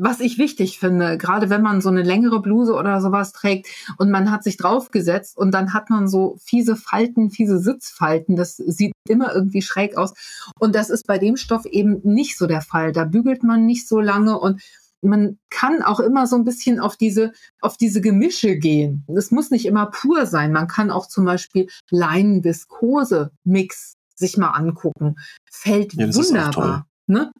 was 0.00 0.20
ich 0.20 0.38
wichtig 0.38 0.78
finde, 0.78 1.18
gerade 1.18 1.50
wenn 1.50 1.60
man 1.60 1.82
so 1.82 1.90
eine 1.90 2.02
längere 2.02 2.40
Bluse 2.40 2.74
oder 2.74 3.02
sowas 3.02 3.32
trägt 3.32 3.68
und 3.98 4.10
man 4.10 4.30
hat 4.30 4.42
sich 4.42 4.56
draufgesetzt 4.56 5.36
und 5.36 5.52
dann 5.52 5.74
hat 5.74 5.90
man 5.90 6.08
so 6.08 6.38
fiese 6.42 6.74
Falten, 6.74 7.30
fiese 7.30 7.58
Sitzfalten, 7.58 8.34
das 8.34 8.56
sieht 8.56 8.92
immer 9.06 9.34
irgendwie 9.34 9.60
schräg 9.60 9.98
aus. 9.98 10.14
Und 10.58 10.74
das 10.74 10.88
ist 10.88 11.06
bei 11.06 11.18
dem 11.18 11.36
Stoff 11.36 11.66
eben 11.66 12.00
nicht 12.02 12.38
so 12.38 12.46
der 12.46 12.62
Fall. 12.62 12.92
Da 12.92 13.04
bügelt 13.04 13.42
man 13.42 13.66
nicht 13.66 13.86
so 13.86 14.00
lange 14.00 14.38
und 14.38 14.62
man 15.02 15.38
kann 15.50 15.82
auch 15.82 16.00
immer 16.00 16.26
so 16.26 16.36
ein 16.36 16.44
bisschen 16.44 16.80
auf 16.80 16.96
diese, 16.96 17.32
auf 17.60 17.76
diese 17.76 18.00
Gemische 18.00 18.56
gehen. 18.56 19.04
Es 19.14 19.30
muss 19.30 19.50
nicht 19.50 19.66
immer 19.66 19.86
pur 19.86 20.24
sein. 20.26 20.52
Man 20.52 20.66
kann 20.66 20.90
auch 20.90 21.08
zum 21.08 21.26
Beispiel 21.26 21.68
Leinen-Viskose-Mix 21.90 23.94
sich 24.14 24.36
mal 24.36 24.50
angucken. 24.50 25.16
Fällt 25.50 25.94
ja, 25.94 26.14
wunderbar. 26.14 26.86
Ne? 27.10 27.32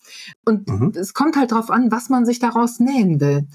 Und 0.45 0.69
mhm. 0.69 0.93
es 0.97 1.15
kommt 1.15 1.37
halt 1.37 1.53
drauf 1.53 1.71
an, 1.71 1.93
was 1.93 2.09
man 2.09 2.27
sich 2.27 2.41
daraus 2.41 2.81
nähen 2.81 3.21
will. 3.21 3.47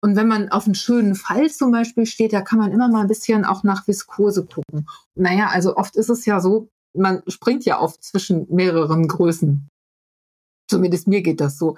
Und 0.00 0.16
wenn 0.16 0.28
man 0.28 0.48
auf 0.48 0.64
einen 0.64 0.76
schönen 0.76 1.14
Fall 1.14 1.50
zum 1.50 1.72
Beispiel 1.72 2.06
steht, 2.06 2.32
da 2.32 2.40
kann 2.40 2.58
man 2.58 2.72
immer 2.72 2.88
mal 2.88 3.02
ein 3.02 3.08
bisschen 3.08 3.44
auch 3.44 3.64
nach 3.64 3.86
Viskose 3.86 4.46
gucken. 4.46 4.88
Naja, 5.14 5.48
also 5.52 5.76
oft 5.76 5.96
ist 5.96 6.08
es 6.08 6.24
ja 6.24 6.40
so, 6.40 6.70
man 6.94 7.22
springt 7.26 7.64
ja 7.64 7.80
oft 7.80 8.02
zwischen 8.02 8.46
mehreren 8.48 9.08
Größen. 9.08 9.68
Zumindest 10.70 11.08
mir 11.08 11.20
geht 11.20 11.40
das 11.40 11.58
so. 11.58 11.76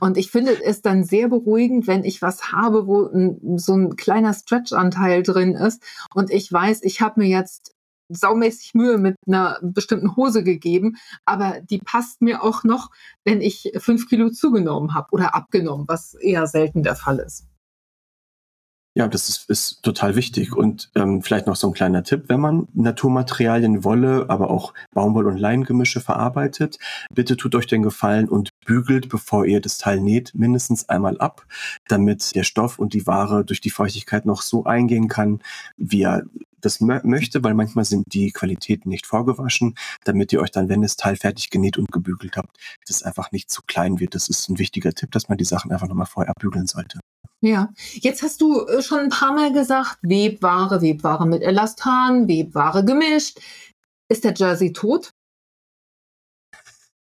Und 0.00 0.18
ich 0.18 0.32
finde 0.32 0.62
es 0.64 0.82
dann 0.82 1.04
sehr 1.04 1.28
beruhigend, 1.28 1.86
wenn 1.86 2.04
ich 2.04 2.22
was 2.22 2.50
habe, 2.50 2.88
wo 2.88 3.06
ein, 3.06 3.56
so 3.56 3.74
ein 3.74 3.94
kleiner 3.94 4.34
Stretch-Anteil 4.34 5.22
drin 5.22 5.54
ist 5.54 5.80
und 6.12 6.30
ich 6.32 6.52
weiß, 6.52 6.82
ich 6.82 7.00
habe 7.00 7.20
mir 7.20 7.28
jetzt 7.28 7.72
saumäßig 8.12 8.74
Mühe 8.74 8.98
mit 8.98 9.16
einer 9.26 9.58
bestimmten 9.62 10.16
Hose 10.16 10.44
gegeben, 10.44 10.96
aber 11.24 11.60
die 11.60 11.78
passt 11.78 12.22
mir 12.22 12.42
auch 12.42 12.64
noch, 12.64 12.90
wenn 13.24 13.40
ich 13.40 13.72
fünf 13.78 14.08
Kilo 14.08 14.30
zugenommen 14.30 14.94
habe 14.94 15.08
oder 15.12 15.34
abgenommen, 15.34 15.86
was 15.88 16.14
eher 16.14 16.46
selten 16.46 16.82
der 16.82 16.96
Fall 16.96 17.18
ist. 17.18 17.46
Ja, 18.94 19.08
das 19.08 19.30
ist, 19.30 19.48
ist 19.48 19.82
total 19.82 20.16
wichtig. 20.16 20.54
Und 20.54 20.90
ähm, 20.94 21.22
vielleicht 21.22 21.46
noch 21.46 21.56
so 21.56 21.68
ein 21.68 21.72
kleiner 21.72 22.02
Tipp, 22.02 22.24
wenn 22.28 22.40
man 22.40 22.68
Naturmaterialien, 22.74 23.84
Wolle, 23.84 24.26
aber 24.28 24.50
auch 24.50 24.74
Baumwoll- 24.94 25.28
und 25.28 25.38
Leingemische 25.38 26.00
verarbeitet, 26.00 26.78
bitte 27.10 27.38
tut 27.38 27.54
euch 27.54 27.66
den 27.66 27.82
Gefallen 27.82 28.28
und 28.28 28.50
bügelt, 28.66 29.08
bevor 29.08 29.46
ihr 29.46 29.62
das 29.62 29.78
Teil 29.78 30.00
näht, 30.00 30.32
mindestens 30.34 30.90
einmal 30.90 31.18
ab, 31.18 31.46
damit 31.88 32.34
der 32.34 32.44
Stoff 32.44 32.78
und 32.78 32.92
die 32.92 33.06
Ware 33.06 33.46
durch 33.46 33.62
die 33.62 33.70
Feuchtigkeit 33.70 34.26
noch 34.26 34.42
so 34.42 34.64
eingehen 34.64 35.08
kann, 35.08 35.40
wie 35.78 36.02
er 36.02 36.24
das 36.64 36.80
möchte, 36.80 37.44
weil 37.44 37.54
manchmal 37.54 37.84
sind 37.84 38.12
die 38.14 38.30
Qualitäten 38.30 38.88
nicht 38.88 39.06
vorgewaschen, 39.06 39.74
damit 40.04 40.32
ihr 40.32 40.40
euch 40.40 40.50
dann, 40.50 40.68
wenn 40.68 40.82
das 40.82 40.96
Teil 40.96 41.16
fertig 41.16 41.50
genäht 41.50 41.78
und 41.78 41.92
gebügelt 41.92 42.36
habt, 42.36 42.56
das 42.86 43.02
einfach 43.02 43.32
nicht 43.32 43.50
zu 43.50 43.62
klein 43.66 44.00
wird. 44.00 44.14
Das 44.14 44.28
ist 44.28 44.48
ein 44.48 44.58
wichtiger 44.58 44.92
Tipp, 44.92 45.10
dass 45.10 45.28
man 45.28 45.38
die 45.38 45.44
Sachen 45.44 45.72
einfach 45.72 45.88
nochmal 45.88 46.06
vorher 46.06 46.30
abbügeln 46.30 46.66
sollte. 46.66 47.00
Ja, 47.40 47.70
jetzt 47.94 48.22
hast 48.22 48.40
du 48.40 48.64
äh, 48.66 48.82
schon 48.82 49.00
ein 49.00 49.08
paar 49.08 49.32
Mal 49.32 49.52
gesagt, 49.52 49.98
Webware, 50.02 50.80
Webware 50.80 51.26
mit 51.26 51.42
Elastan, 51.42 52.28
Webware 52.28 52.84
gemischt. 52.84 53.40
Ist 54.08 54.24
der 54.24 54.34
Jersey 54.34 54.72
tot? 54.72 55.10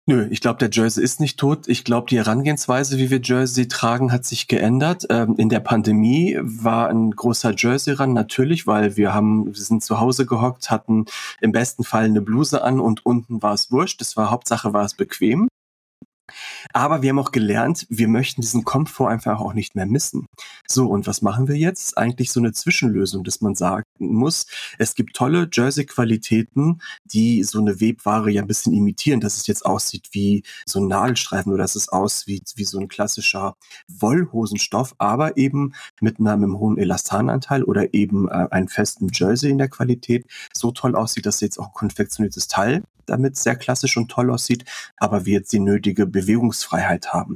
Nö, 0.06 0.28
ich 0.30 0.42
glaube, 0.42 0.60
der 0.60 0.70
Jersey 0.70 1.02
ist 1.02 1.22
nicht 1.22 1.40
tot. 1.40 1.70
Ich 1.70 1.86
glaube, 1.86 2.08
die 2.10 2.18
Herangehensweise, 2.18 2.98
wie 2.98 3.10
wir 3.10 3.22
Jersey 3.22 3.70
tragen, 3.70 4.12
hat 4.12 4.26
sich 4.26 4.50
geändert. 4.50 5.06
Ähm, 5.10 5.36
in 5.38 5.48
der 5.48 5.62
Pandemie 5.62 6.38
war 6.42 6.90
ein 6.90 7.12
großer 7.12 7.54
Jersey 7.56 7.94
ran, 7.94 8.12
natürlich, 8.12 8.68
weil 8.68 8.98
wir 8.98 9.14
haben, 9.14 9.46
wir 9.46 9.54
sind 9.54 9.82
zu 9.82 10.02
Hause 10.02 10.26
gehockt, 10.26 10.70
hatten 10.70 11.06
im 11.40 11.54
besten 11.54 11.86
Fall 11.86 12.04
eine 12.04 12.20
Bluse 12.22 12.62
an 12.64 12.82
und 12.82 13.06
unten 13.06 13.42
war 13.42 13.54
es 13.54 13.72
wurscht. 13.72 14.02
Das 14.02 14.18
war 14.18 14.30
Hauptsache, 14.30 14.74
war 14.74 14.84
es 14.84 14.94
bequem. 14.94 15.48
Aber 16.72 17.02
wir 17.02 17.10
haben 17.10 17.20
auch 17.20 17.32
gelernt, 17.32 17.86
wir 17.90 18.08
möchten 18.08 18.42
diesen 18.42 18.64
Komfort 18.64 19.10
einfach 19.10 19.40
auch 19.40 19.54
nicht 19.54 19.76
mehr 19.76 19.86
missen. 19.86 20.26
So, 20.68 20.88
und 20.88 21.06
was 21.06 21.22
machen 21.22 21.48
wir 21.48 21.56
jetzt? 21.56 21.98
Eigentlich 21.98 22.32
so 22.32 22.40
eine 22.40 22.54
Zwischenlösung, 22.54 23.24
dass 23.24 23.42
man 23.42 23.56
sagen 23.56 23.84
muss, 24.00 24.46
es 24.80 24.96
gibt 24.96 25.16
tolle 25.16 25.50
Jersey-Qualitäten, 25.52 26.82
die 27.04 27.44
so 27.44 27.60
eine 27.60 27.80
Webware 27.82 28.30
ja 28.30 28.42
ein 28.42 28.48
bisschen 28.48 28.74
imitieren, 28.74 29.20
dass 29.20 29.38
es 29.38 29.48
jetzt 29.48 29.66
aussieht 29.66 30.10
wie 30.12 30.44
so 30.66 30.80
ein 30.80 30.88
Nadelstreifen 30.88 31.52
oder 31.52 31.64
dass 31.64 31.76
es 31.76 31.90
aussieht 31.90 32.54
wie 32.56 32.64
so 32.64 32.80
ein 32.80 32.88
klassischer 32.88 33.56
Wollhosenstoff, 33.88 34.96
aber 34.98 35.38
eben 35.38 35.74
mit 36.02 36.20
einem, 36.20 36.60
hohen 36.60 36.78
Elastananteil 36.78 37.64
oder 37.64 37.94
eben 37.94 38.28
äh, 38.30 38.48
einem 38.52 38.68
festen 38.68 39.10
Jersey 39.12 39.50
in 39.50 39.58
der 39.58 39.70
Qualität 39.70 40.26
so 40.54 40.72
toll 40.72 40.96
aussieht, 40.96 41.26
dass 41.26 41.42
jetzt 41.42 41.60
auch 41.60 41.68
ein 41.68 41.74
konfektioniertes 41.74 42.48
Teil 42.48 42.84
damit 43.06 43.36
sehr 43.38 43.56
klassisch 43.56 43.98
und 43.98 44.10
toll 44.10 44.32
aussieht, 44.32 44.66
aber 44.98 45.26
wir 45.26 45.34
jetzt 45.34 45.54
die 45.54 45.60
nötige 45.60 46.06
Bewegungsfreiheit 46.14 47.14
haben. 47.14 47.36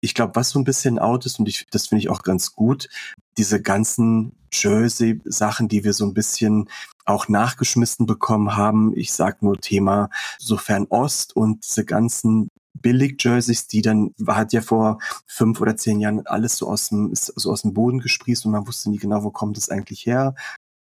Ich 0.00 0.14
glaube, 0.14 0.36
was 0.36 0.48
so 0.48 0.58
ein 0.58 0.64
bisschen 0.64 0.98
out 0.98 1.26
ist, 1.26 1.38
und 1.38 1.48
ich, 1.48 1.66
das 1.70 1.88
finde 1.88 2.00
ich 2.00 2.08
auch 2.08 2.22
ganz 2.22 2.52
gut, 2.52 2.88
diese 3.36 3.60
ganzen 3.60 4.32
Jersey-Sachen, 4.52 5.68
die 5.68 5.84
wir 5.84 5.92
so 5.92 6.06
ein 6.06 6.14
bisschen 6.14 6.70
auch 7.04 7.28
nachgeschmissen 7.28 8.06
bekommen 8.06 8.56
haben. 8.56 8.96
Ich 8.96 9.12
sag 9.12 9.42
nur 9.42 9.60
Thema 9.60 10.08
sofern 10.38 10.86
Ost 10.88 11.36
und 11.36 11.66
diese 11.66 11.84
ganzen 11.84 12.48
Billig-Jerseys, 12.74 13.68
die 13.68 13.82
dann 13.82 14.14
hat 14.26 14.52
ja 14.52 14.60
vor 14.60 14.98
fünf 15.26 15.60
oder 15.60 15.76
zehn 15.76 16.00
Jahren 16.00 16.26
alles 16.26 16.56
so 16.56 16.68
aus 16.68 16.88
dem, 16.88 17.10
so 17.14 17.50
aus 17.50 17.62
dem 17.62 17.74
Boden 17.74 18.00
gesprießt 18.00 18.46
und 18.46 18.52
man 18.52 18.66
wusste 18.66 18.90
nie 18.90 18.98
genau, 18.98 19.24
wo 19.24 19.30
kommt 19.30 19.58
es 19.58 19.70
eigentlich 19.70 20.06
her. 20.06 20.34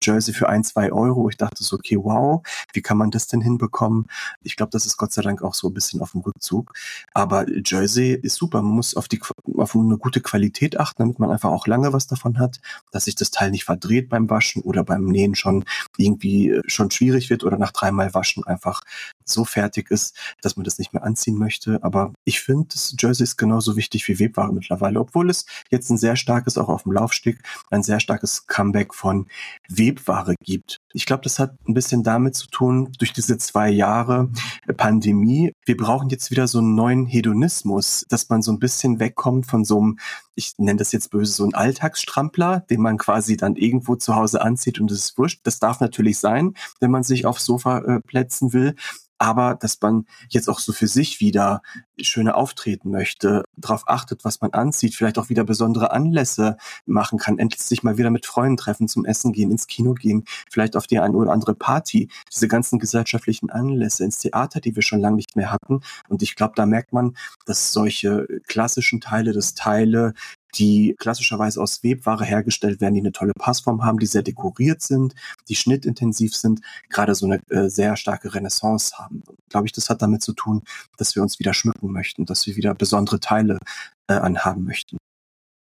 Jersey 0.01 0.33
für 0.33 0.49
ein, 0.49 0.63
zwei 0.63 0.91
Euro. 0.91 1.29
Ich 1.29 1.37
dachte 1.37 1.63
so, 1.63 1.75
okay, 1.75 1.97
wow, 1.97 2.41
wie 2.73 2.81
kann 2.81 2.97
man 2.97 3.11
das 3.11 3.27
denn 3.27 3.41
hinbekommen? 3.41 4.07
Ich 4.41 4.55
glaube, 4.55 4.71
das 4.71 4.85
ist 4.85 4.97
Gott 4.97 5.11
sei 5.11 5.21
Dank 5.21 5.41
auch 5.41 5.53
so 5.53 5.67
ein 5.67 5.73
bisschen 5.73 6.01
auf 6.01 6.11
dem 6.11 6.21
Rückzug. 6.21 6.73
Aber 7.13 7.45
Jersey 7.65 8.13
ist 8.13 8.35
super. 8.35 8.61
Man 8.61 8.75
muss 8.75 8.95
auf 8.95 9.07
die 9.07 9.21
auf 9.57 9.75
eine 9.75 9.97
gute 9.97 10.21
Qualität 10.21 10.79
achten, 10.79 11.03
damit 11.03 11.19
man 11.19 11.31
einfach 11.31 11.51
auch 11.51 11.67
lange 11.67 11.93
was 11.93 12.07
davon 12.07 12.39
hat, 12.39 12.59
dass 12.91 13.05
sich 13.05 13.15
das 13.15 13.31
Teil 13.31 13.51
nicht 13.51 13.65
verdreht 13.65 14.09
beim 14.09 14.29
Waschen 14.29 14.61
oder 14.61 14.83
beim 14.83 15.05
Nähen 15.05 15.35
schon 15.35 15.65
irgendwie 15.97 16.49
äh, 16.49 16.61
schon 16.67 16.91
schwierig 16.91 17.29
wird 17.29 17.43
oder 17.43 17.57
nach 17.57 17.71
dreimal 17.71 18.13
Waschen 18.13 18.43
einfach 18.45 18.81
so 19.29 19.45
fertig 19.45 19.91
ist, 19.91 20.17
dass 20.41 20.57
man 20.57 20.63
das 20.63 20.77
nicht 20.79 20.93
mehr 20.93 21.03
anziehen 21.03 21.37
möchte. 21.37 21.83
Aber 21.83 22.13
ich 22.25 22.41
finde, 22.41 22.67
das 22.71 22.95
Jersey 22.97 23.23
ist 23.23 23.37
genauso 23.37 23.75
wichtig 23.75 24.07
wie 24.07 24.19
Webware 24.19 24.51
mittlerweile, 24.51 24.99
obwohl 24.99 25.29
es 25.29 25.45
jetzt 25.69 25.89
ein 25.89 25.97
sehr 25.97 26.15
starkes, 26.15 26.57
auch 26.57 26.69
auf 26.69 26.83
dem 26.83 26.91
Laufsteg, 26.91 27.39
ein 27.69 27.83
sehr 27.83 27.99
starkes 27.99 28.47
Comeback 28.47 28.93
von 28.93 29.27
Webware 29.69 30.35
gibt. 30.43 30.79
Ich 30.93 31.05
glaube, 31.05 31.23
das 31.23 31.39
hat 31.39 31.55
ein 31.67 31.73
bisschen 31.73 32.03
damit 32.03 32.35
zu 32.35 32.47
tun, 32.47 32.91
durch 32.97 33.13
diese 33.13 33.37
zwei 33.37 33.69
Jahre 33.69 34.29
Pandemie. 34.77 35.51
Wir 35.65 35.77
brauchen 35.77 36.09
jetzt 36.09 36.31
wieder 36.31 36.47
so 36.47 36.59
einen 36.59 36.75
neuen 36.75 37.05
Hedonismus, 37.05 38.05
dass 38.09 38.29
man 38.29 38.41
so 38.41 38.51
ein 38.51 38.59
bisschen 38.59 38.99
wegkommt 38.99 39.45
von 39.45 39.65
so 39.65 39.79
einem, 39.79 39.99
ich 40.39 40.53
nenne 40.57 40.77
das 40.77 40.91
jetzt 40.91 41.11
böse, 41.11 41.33
so 41.33 41.45
ein 41.45 41.53
Alltagsstrampler, 41.53 42.61
den 42.69 42.81
man 42.81 42.97
quasi 42.97 43.37
dann 43.37 43.55
irgendwo 43.55 43.95
zu 43.95 44.15
Hause 44.15 44.41
anzieht 44.41 44.79
und 44.79 44.89
das 44.89 44.99
ist 44.99 45.17
wurscht. 45.17 45.41
Das 45.43 45.59
darf 45.59 45.79
natürlich 45.81 46.17
sein, 46.17 46.55
wenn 46.79 46.89
man 46.89 47.03
sich 47.03 47.25
aufs 47.25 47.45
Sofa 47.45 47.79
äh, 47.79 47.99
plätzen 47.99 48.53
will 48.53 48.75
aber 49.19 49.55
dass 49.55 49.79
man 49.81 50.05
jetzt 50.29 50.49
auch 50.49 50.59
so 50.59 50.71
für 50.71 50.87
sich 50.87 51.19
wieder 51.19 51.61
schöne 52.01 52.35
auftreten 52.35 52.91
möchte, 52.91 53.43
darauf 53.55 53.87
achtet, 53.87 54.25
was 54.25 54.41
man 54.41 54.51
anzieht, 54.51 54.95
vielleicht 54.95 55.17
auch 55.17 55.29
wieder 55.29 55.43
besondere 55.43 55.91
Anlässe 55.91 56.57
machen 56.85 57.19
kann, 57.19 57.39
endlich 57.39 57.61
sich 57.61 57.83
mal 57.83 57.97
wieder 57.97 58.09
mit 58.09 58.25
Freunden 58.25 58.57
treffen, 58.57 58.87
zum 58.87 59.05
Essen 59.05 59.33
gehen, 59.33 59.51
ins 59.51 59.67
Kino 59.67 59.93
gehen, 59.93 60.23
vielleicht 60.49 60.75
auf 60.75 60.87
die 60.87 60.99
eine 60.99 61.15
oder 61.15 61.31
andere 61.31 61.55
Party, 61.55 62.09
diese 62.33 62.47
ganzen 62.47 62.79
gesellschaftlichen 62.79 63.49
Anlässe 63.49 64.03
ins 64.03 64.19
Theater, 64.19 64.59
die 64.59 64.75
wir 64.75 64.83
schon 64.83 64.99
lange 64.99 65.15
nicht 65.17 65.35
mehr 65.35 65.51
hatten. 65.51 65.81
Und 66.07 66.21
ich 66.21 66.35
glaube, 66.35 66.53
da 66.55 66.65
merkt 66.65 66.93
man, 66.93 67.15
dass 67.45 67.73
solche 67.73 68.27
klassischen 68.47 69.01
Teile, 69.01 69.33
das 69.33 69.53
Teile, 69.53 70.13
die 70.55 70.95
klassischerweise 70.99 71.61
aus 71.61 71.83
Webware 71.83 72.23
hergestellt 72.23 72.81
werden, 72.81 72.95
die 72.95 73.01
eine 73.01 73.11
tolle 73.11 73.33
Passform 73.33 73.83
haben, 73.83 73.99
die 73.99 74.05
sehr 74.05 74.23
dekoriert 74.23 74.81
sind, 74.81 75.15
die 75.47 75.55
schnittintensiv 75.55 76.35
sind, 76.35 76.61
gerade 76.89 77.15
so 77.15 77.25
eine 77.25 77.41
äh, 77.49 77.69
sehr 77.69 77.95
starke 77.97 78.33
Renaissance 78.33 78.97
haben. 78.97 79.23
Glaube 79.49 79.67
ich, 79.67 79.73
das 79.73 79.89
hat 79.89 80.01
damit 80.01 80.23
zu 80.23 80.33
tun, 80.33 80.63
dass 80.97 81.15
wir 81.15 81.23
uns 81.23 81.39
wieder 81.39 81.53
schmücken 81.53 81.91
möchten, 81.91 82.25
dass 82.25 82.47
wir 82.47 82.55
wieder 82.55 82.73
besondere 82.73 83.19
Teile 83.19 83.59
äh, 84.07 84.13
anhaben 84.13 84.63
möchten. 84.63 84.97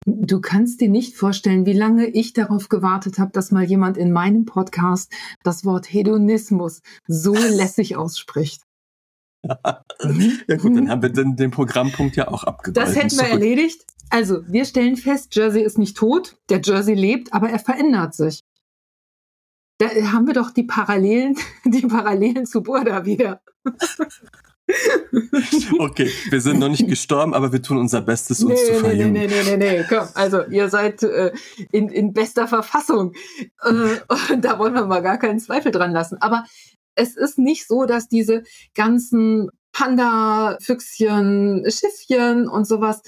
Du 0.07 0.41
kannst 0.41 0.81
dir 0.81 0.89
nicht 0.89 1.15
vorstellen, 1.15 1.67
wie 1.67 1.73
lange 1.73 2.07
ich 2.07 2.33
darauf 2.33 2.69
gewartet 2.69 3.19
habe, 3.19 3.31
dass 3.33 3.51
mal 3.51 3.63
jemand 3.63 3.97
in 3.97 4.11
meinem 4.11 4.45
Podcast 4.45 5.13
das 5.43 5.63
Wort 5.63 5.85
Hedonismus 5.85 6.81
so 7.07 7.33
lässig 7.35 7.95
ausspricht. 7.97 8.63
Ja 9.43 10.55
gut, 10.57 10.75
dann 10.75 10.89
haben 10.89 11.01
wir 11.01 11.09
den, 11.09 11.35
den 11.35 11.51
Programmpunkt 11.51 12.15
ja 12.15 12.27
auch 12.27 12.43
abgegolten. 12.43 12.73
Das 12.73 12.95
hätten 12.95 13.17
wir 13.17 13.27
erledigt. 13.27 13.85
Also, 14.09 14.41
wir 14.47 14.65
stellen 14.65 14.97
fest, 14.97 15.35
Jersey 15.35 15.63
ist 15.63 15.77
nicht 15.77 15.95
tot, 15.97 16.37
der 16.49 16.61
Jersey 16.61 16.95
lebt, 16.95 17.33
aber 17.33 17.49
er 17.49 17.59
verändert 17.59 18.13
sich. 18.13 18.41
Da 19.77 19.87
haben 20.11 20.27
wir 20.27 20.33
doch 20.33 20.51
die 20.51 20.63
Parallelen, 20.63 21.35
die 21.65 21.87
Parallelen 21.87 22.45
zu 22.45 22.61
Burda 22.61 23.05
wieder. 23.05 23.41
Okay, 25.79 26.09
wir 26.29 26.39
sind 26.39 26.59
noch 26.59 26.69
nicht 26.69 26.87
gestorben, 26.87 27.33
aber 27.33 27.51
wir 27.51 27.61
tun 27.61 27.77
unser 27.77 28.01
Bestes, 28.01 28.41
uns 28.41 28.61
nee, 28.61 28.67
zu 28.67 28.79
verjüngen. 28.79 29.11
Nee, 29.11 29.27
nee, 29.27 29.43
nee, 29.43 29.57
nee, 29.57 29.77
nee, 29.79 29.85
komm, 29.89 30.07
also 30.13 30.45
ihr 30.45 30.69
seid 30.69 31.03
äh, 31.03 31.33
in, 31.71 31.89
in 31.89 32.13
bester 32.13 32.47
Verfassung. 32.47 33.13
Äh, 33.63 33.97
da 34.39 34.59
wollen 34.59 34.73
wir 34.73 34.85
mal 34.85 35.01
gar 35.01 35.17
keinen 35.17 35.39
Zweifel 35.39 35.73
dran 35.73 35.91
lassen. 35.91 36.21
Aber 36.21 36.45
es 36.95 37.15
ist 37.15 37.37
nicht 37.37 37.67
so, 37.67 37.85
dass 37.85 38.07
diese 38.07 38.43
ganzen 38.75 39.49
Panda, 39.71 40.57
Füchschen, 40.61 41.63
Schiffchen 41.69 42.47
und 42.47 42.67
sowas 42.67 43.01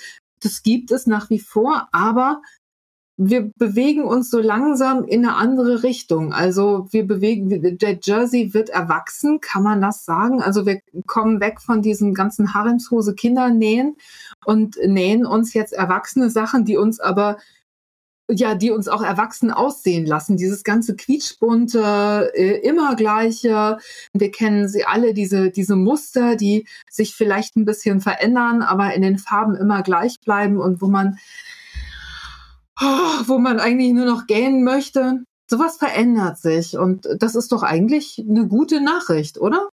das 0.43 0.61
gibt 0.63 0.91
es 0.91 1.07
nach 1.07 1.29
wie 1.29 1.39
vor, 1.39 1.87
aber 1.91 2.41
wir 3.15 3.51
bewegen 3.57 4.03
uns 4.03 4.31
so 4.31 4.39
langsam 4.39 5.05
in 5.05 5.23
eine 5.23 5.35
andere 5.35 5.83
Richtung. 5.83 6.33
Also 6.33 6.87
wir 6.89 7.05
bewegen, 7.05 7.77
der 7.77 7.99
Jersey 8.01 8.53
wird 8.55 8.69
erwachsen, 8.69 9.39
kann 9.39 9.61
man 9.61 9.81
das 9.81 10.03
sagen? 10.03 10.41
Also 10.41 10.65
wir 10.65 10.81
kommen 11.05 11.39
weg 11.39 11.61
von 11.61 11.83
diesem 11.83 12.15
ganzen 12.15 12.55
Haremshose 12.55 13.13
Kindernähen 13.13 13.97
und 14.45 14.77
nähen 14.83 15.27
uns 15.27 15.53
jetzt 15.53 15.73
erwachsene 15.73 16.31
Sachen, 16.31 16.65
die 16.65 16.75
uns 16.75 16.99
aber 16.99 17.37
ja, 18.39 18.55
die 18.55 18.71
uns 18.71 18.87
auch 18.87 19.01
erwachsen 19.01 19.51
aussehen 19.51 20.05
lassen. 20.05 20.37
Dieses 20.37 20.63
ganze 20.63 20.95
quietschbunte, 20.95 22.31
äh, 22.35 22.59
immer 22.67 22.95
gleiche. 22.95 23.77
Wir 24.13 24.31
kennen 24.31 24.67
sie 24.67 24.85
alle, 24.85 25.13
diese, 25.13 25.51
diese 25.51 25.75
Muster, 25.75 26.35
die 26.35 26.67
sich 26.89 27.15
vielleicht 27.15 27.55
ein 27.55 27.65
bisschen 27.65 28.01
verändern, 28.01 28.61
aber 28.61 28.93
in 28.93 29.01
den 29.01 29.17
Farben 29.17 29.55
immer 29.55 29.83
gleich 29.83 30.19
bleiben 30.19 30.59
und 30.59 30.81
wo 30.81 30.87
man, 30.87 31.17
oh, 32.81 33.23
wo 33.25 33.39
man 33.39 33.59
eigentlich 33.59 33.93
nur 33.93 34.05
noch 34.05 34.27
gähnen 34.27 34.63
möchte. 34.63 35.23
Sowas 35.49 35.77
verändert 35.77 36.37
sich 36.37 36.77
und 36.77 37.07
das 37.19 37.35
ist 37.35 37.51
doch 37.51 37.63
eigentlich 37.63 38.23
eine 38.27 38.47
gute 38.47 38.81
Nachricht, 38.81 39.39
oder? 39.39 39.69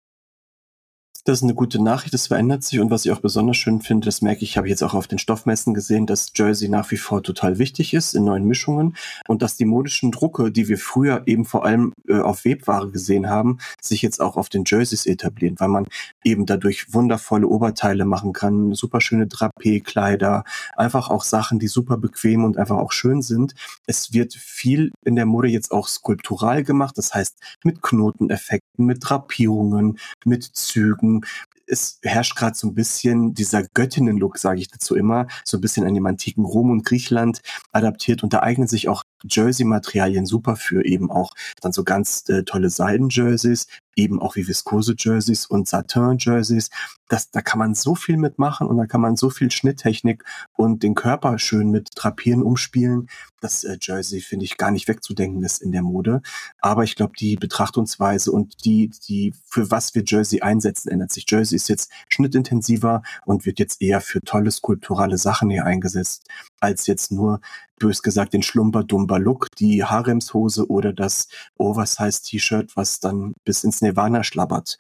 Das 1.25 1.39
ist 1.39 1.43
eine 1.43 1.55
gute 1.55 1.83
Nachricht, 1.83 2.14
das 2.14 2.29
verändert 2.29 2.64
sich 2.64 2.81
und 2.81 2.91
was 2.91 3.05
ich 3.05 3.12
auch 3.12 3.21
besonders 3.21 3.59
schön 3.59 3.83
finde, 3.83 4.07
das 4.07 4.23
merke 4.23 4.43
ich, 4.43 4.57
habe 4.57 4.66
ich 4.66 4.71
jetzt 4.71 4.83
auch 4.83 4.95
auf 4.95 5.07
den 5.07 5.18
Stoffmessen 5.18 5.75
gesehen, 5.75 6.07
dass 6.07 6.33
Jersey 6.35 6.71
nach 6.71 6.91
wie 6.91 6.97
vor 6.97 7.23
total 7.23 7.59
wichtig 7.59 7.93
ist 7.93 8.14
in 8.14 8.25
neuen 8.25 8.47
Mischungen 8.47 8.97
und 9.29 9.43
dass 9.43 9.59
die 9.59 9.66
modischen 9.66 10.12
Drucke, 10.12 10.51
die 10.51 10.68
wir 10.68 10.79
früher 10.79 11.23
eben 11.27 11.45
vor 11.45 11.66
allem 11.66 11.93
äh, 12.09 12.18
auf 12.21 12.47
Webware 12.47 12.89
gesehen 12.89 13.29
haben, 13.29 13.59
sich 13.83 14.01
jetzt 14.01 14.21
auch 14.23 14.39
auf 14.39 14.49
den 14.49 14.64
Jerseys 14.66 15.05
etablieren, 15.05 15.57
weil 15.59 15.68
man 15.68 15.87
eben 16.25 16.47
dadurch 16.47 16.95
wundervolle 16.95 17.49
Oberteile 17.49 18.07
machen 18.07 18.33
kann, 18.33 18.73
super 18.73 19.03
schöne 19.03 19.27
Drapé-Kleider, 19.27 20.45
einfach 20.75 21.11
auch 21.11 21.25
Sachen, 21.25 21.59
die 21.59 21.68
super 21.68 21.99
bequem 21.99 22.45
und 22.45 22.57
einfach 22.57 22.79
auch 22.79 22.93
schön 22.93 23.21
sind. 23.21 23.55
Es 23.87 24.14
wird 24.14 24.33
viel 24.33 24.91
in 25.05 25.16
der 25.16 25.27
Mode 25.27 25.49
jetzt 25.49 25.71
auch 25.71 25.87
skulptural 25.87 26.64
gemacht, 26.64 26.97
das 26.97 27.12
heißt 27.12 27.37
mit 27.62 27.83
Knoteneffekten, 27.83 28.87
mit 28.87 28.99
Drapierungen, 29.03 29.99
mit 30.25 30.45
Zügen, 30.45 31.09
sagen, 31.11 31.22
es 31.66 32.00
herrscht 32.02 32.34
gerade 32.34 32.56
so 32.56 32.66
ein 32.66 32.74
bisschen 32.74 33.32
dieser 33.32 33.62
Göttinnen-Look, 33.62 34.38
sage 34.38 34.61
ich 34.61 34.68
dazu 34.68 34.96
immer, 34.96 35.28
so 35.44 35.56
ein 35.56 35.61
bisschen 35.61 35.86
an 35.86 35.94
dem 35.94 36.04
antiken 36.06 36.44
Rom 36.44 36.70
und 36.70 36.84
Griechenland 36.84 37.42
adaptiert 37.70 38.24
und 38.24 38.32
da 38.32 38.40
eignen 38.40 38.66
sich 38.66 38.88
auch 38.88 39.04
Jersey-Materialien 39.22 40.26
super 40.26 40.56
für 40.56 40.84
eben 40.84 41.12
auch 41.12 41.32
dann 41.61 41.72
so 41.72 41.84
ganz 41.84 42.28
äh, 42.28 42.42
tolle 42.42 42.70
Seiden-Jerseys, 42.70 43.68
eben 44.01 44.20
auch 44.20 44.36
wie 44.36 44.46
Viskose-Jerseys 44.46 45.46
und 45.46 45.68
Satin-Jerseys. 45.68 46.70
Das, 47.09 47.30
da 47.30 47.42
kann 47.42 47.59
man 47.59 47.74
so 47.74 47.94
viel 47.94 48.16
mitmachen 48.16 48.66
und 48.66 48.76
da 48.76 48.86
kann 48.86 49.01
man 49.01 49.16
so 49.16 49.30
viel 49.30 49.51
Schnitttechnik 49.51 50.24
und 50.57 50.82
den 50.82 50.94
Körper 50.94 51.38
schön 51.38 51.70
mit 51.70 51.90
Drapieren 51.94 52.42
umspielen. 52.42 53.09
Das 53.40 53.64
äh, 53.64 53.78
Jersey 53.80 54.20
finde 54.20 54.44
ich 54.44 54.57
gar 54.57 54.70
nicht 54.70 54.86
wegzudenken 54.86 55.42
ist 55.42 55.62
in 55.62 55.72
der 55.72 55.82
Mode. 55.82 56.22
Aber 56.61 56.84
ich 56.84 56.94
glaube, 56.94 57.14
die 57.18 57.36
Betrachtungsweise 57.36 58.30
und 58.30 58.64
die, 58.64 58.90
die, 59.09 59.34
für 59.44 59.70
was 59.70 59.94
wir 59.94 60.05
Jersey 60.07 60.40
einsetzen, 60.40 60.90
ändert 60.90 61.12
sich. 61.12 61.26
Jersey 61.28 61.57
ist 61.57 61.68
jetzt 61.68 61.90
schnittintensiver 62.09 63.03
und 63.24 63.46
wird 63.46 63.59
jetzt 63.59 63.82
eher 63.82 64.01
für 64.01 64.20
tolle 64.20 64.51
skulpturale 64.51 65.18
Sachen 65.18 65.51
hier 65.51 65.64
eingesetzt, 65.64 66.28
als 66.61 66.86
jetzt 66.86 67.11
nur 67.11 67.40
bös 67.80 68.03
gesagt 68.03 68.34
den 68.34 68.42
Schlumper-Dumper-Look, 68.42 69.48
die 69.59 69.82
Haremshose 69.82 70.70
oder 70.70 70.92
das 70.92 71.28
Oversize-T-Shirt, 71.57 72.76
was 72.76 73.01
dann 73.01 73.34
bis 73.44 73.64
ins 73.64 73.80
Nirvana 73.91 74.24
schlabbert. 74.24 74.78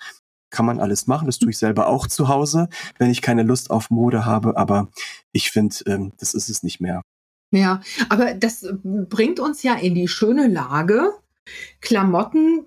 kann 0.52 0.66
man 0.66 0.80
alles 0.80 1.06
machen. 1.06 1.26
Das 1.26 1.38
tue 1.38 1.50
ich 1.50 1.58
selber 1.58 1.86
auch 1.86 2.08
zu 2.08 2.26
Hause, 2.26 2.68
wenn 2.98 3.08
ich 3.08 3.22
keine 3.22 3.44
Lust 3.44 3.70
auf 3.70 3.88
Mode 3.88 4.24
habe. 4.24 4.56
Aber 4.56 4.88
ich 5.30 5.52
finde, 5.52 5.76
ähm, 5.86 6.12
das 6.18 6.34
ist 6.34 6.48
es 6.48 6.64
nicht 6.64 6.80
mehr. 6.80 7.02
Ja, 7.52 7.80
aber 8.08 8.34
das 8.34 8.66
bringt 8.82 9.38
uns 9.38 9.62
ja 9.62 9.74
in 9.74 9.94
die 9.94 10.08
schöne 10.08 10.48
Lage, 10.48 11.12
Klamotten 11.80 12.66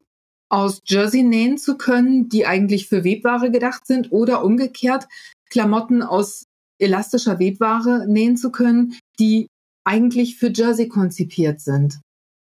aus 0.50 0.80
Jersey 0.86 1.24
nähen 1.24 1.58
zu 1.58 1.78
können, 1.78 2.30
die 2.30 2.46
eigentlich 2.46 2.88
für 2.88 3.04
Webware 3.04 3.52
gedacht 3.52 3.86
sind 3.86 4.14
oder 4.14 4.46
umgekehrt 4.46 5.08
Klamotten 5.50 6.04
aus 6.04 6.46
elastischer 6.80 7.40
Webware 7.40 8.06
nähen 8.08 8.38
zu 8.38 8.50
können, 8.52 8.98
die 9.20 9.48
eigentlich 9.86 10.38
für 10.38 10.52
Jersey 10.54 10.88
konzipiert 10.88 11.60
sind 11.60 12.00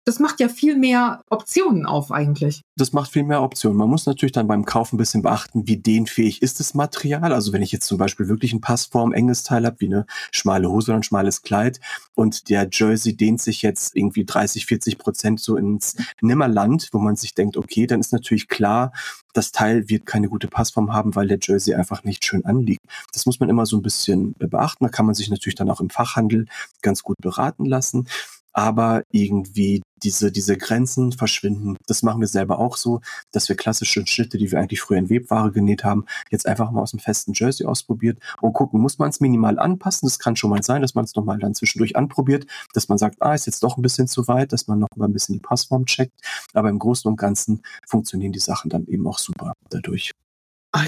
das 0.05 0.19
macht 0.19 0.39
ja 0.41 0.49
viel 0.49 0.77
mehr 0.77 1.23
Optionen 1.31 1.87
auf 1.87 2.13
eigentlich. 2.13 2.63
Das 2.77 2.93
macht 2.93 3.11
viel 3.11 3.23
mehr 3.23 3.43
Optionen. 3.43 3.79
Man 3.79 3.89
muss 3.89 4.05
natürlich 4.05 4.33
dann 4.33 4.47
beim 4.47 4.67
Kauf 4.67 4.93
ein 4.93 4.99
bisschen 4.99 5.23
beachten, 5.23 5.67
wie 5.67 5.79
dehnfähig 5.79 6.43
ist 6.43 6.61
das 6.61 6.75
Material. 6.75 7.33
Also 7.33 7.53
wenn 7.53 7.63
ich 7.63 7.73
jetzt 7.73 7.87
zum 7.87 7.97
Beispiel 7.97 8.29
wirklich 8.29 8.53
ein 8.53 8.61
Passform, 8.61 9.15
enges 9.15 9.45
Teil 9.45 9.65
habe, 9.65 9.77
wie 9.81 9.87
eine 9.87 10.07
schmale 10.31 10.71
Hose 10.71 10.91
oder 10.91 10.99
ein 10.99 11.05
schmales 11.05 11.43
Kleid 11.43 11.81
und 12.15 12.51
der 12.51 12.69
Jersey 12.71 13.17
dehnt 13.17 13.41
sich 13.41 13.63
jetzt 13.63 13.97
irgendwie 13.97 14.27
30, 14.27 14.67
40 14.67 14.99
Prozent 14.99 15.41
so 15.41 15.57
ins 15.57 15.97
Nimmerland, 16.21 16.91
wo 16.93 16.99
man 16.99 17.17
sich 17.17 17.35
denkt, 17.35 17.57
okay, 17.57 17.87
dann 17.87 18.01
ist 18.01 18.13
natürlich 18.13 18.49
klar, 18.49 18.93
das 19.33 19.53
Teil 19.53 19.89
wird 19.89 20.05
keine 20.05 20.29
gute 20.29 20.49
Passform 20.49 20.93
haben, 20.93 21.15
weil 21.17 21.29
der 21.29 21.39
Jersey 21.41 21.75
einfach 21.75 22.05
nicht 22.05 22.25
schön 22.25 22.45
anliegt. 22.45 22.85
Das 23.13 23.25
muss 23.25 23.41
man 23.41 23.49
immer 23.49 23.65
so 23.65 23.77
ein 23.77 23.83
bisschen 23.83 24.35
beachten. 24.35 24.85
Da 24.85 24.91
kann 24.91 25.07
man 25.07 25.15
sich 25.15 25.31
natürlich 25.31 25.57
dann 25.57 25.71
auch 25.71 25.81
im 25.81 25.91
Fachhandel 25.91 26.47
ganz 26.83 27.03
gut 27.03 27.17
beraten 27.21 27.65
lassen 27.65 28.07
aber 28.55 29.03
irgendwie 29.11 29.83
diese, 30.03 30.31
diese 30.31 30.57
Grenzen 30.57 31.13
verschwinden. 31.13 31.77
Das 31.87 32.03
machen 32.03 32.21
wir 32.21 32.29
selber 32.29 32.59
auch 32.59 32.77
so, 32.77 33.01
dass 33.33 33.49
wir 33.49 33.57
klassische 33.57 34.07
Schnitte, 34.07 34.39
die 34.39 34.51
wir 34.51 34.59
eigentlich 34.59 34.81
früher 34.81 34.99
in 34.99 35.11
Webware 35.11 35.51
genäht 35.51 35.85
haben, 35.85 36.05
jetzt 36.31 36.47
einfach 36.47 36.71
mal 36.71 36.83
aus 36.83 36.93
dem 36.93 37.01
festen 37.01 37.33
Jersey 37.35 37.67
ausprobiert 37.67 38.19
und 38.41 38.53
gucken, 38.53 38.81
muss 38.81 38.99
man 38.99 39.11
es 39.11 39.21
minimal 39.21 39.59
anpassen? 39.59 40.07
Das 40.07 40.19
kann 40.19 40.37
schon 40.37 40.51
mal 40.51 40.63
sein, 40.63 40.83
dass 40.83 40.95
man 40.95 41.05
es 41.05 41.15
nochmal 41.15 41.39
dann 41.39 41.55
zwischendurch 41.55 41.97
anprobiert, 41.97 42.47
dass 42.75 42.89
man 42.89 42.99
sagt, 42.99 43.21
ah, 43.21 43.35
ist 43.35 43.47
jetzt 43.47 43.63
doch 43.63 43.77
ein 43.77 43.83
bisschen 43.83 44.09
zu 44.09 44.29
weit, 44.29 44.53
dass 44.53 44.67
man 44.69 44.79
noch 44.79 44.89
mal 44.97 45.07
ein 45.07 45.13
bisschen 45.13 45.35
die 45.35 45.41
Passform 45.41 45.87
checkt. 45.87 46.15
Aber 46.53 46.69
im 46.69 46.79
Großen 46.79 47.11
und 47.11 47.17
Ganzen 47.17 47.63
funktionieren 47.87 48.33
die 48.33 48.39
Sachen 48.41 48.71
dann 48.71 48.87
eben 48.87 49.07
auch 49.07 49.19
super 49.19 49.55
dadurch. 49.71 50.13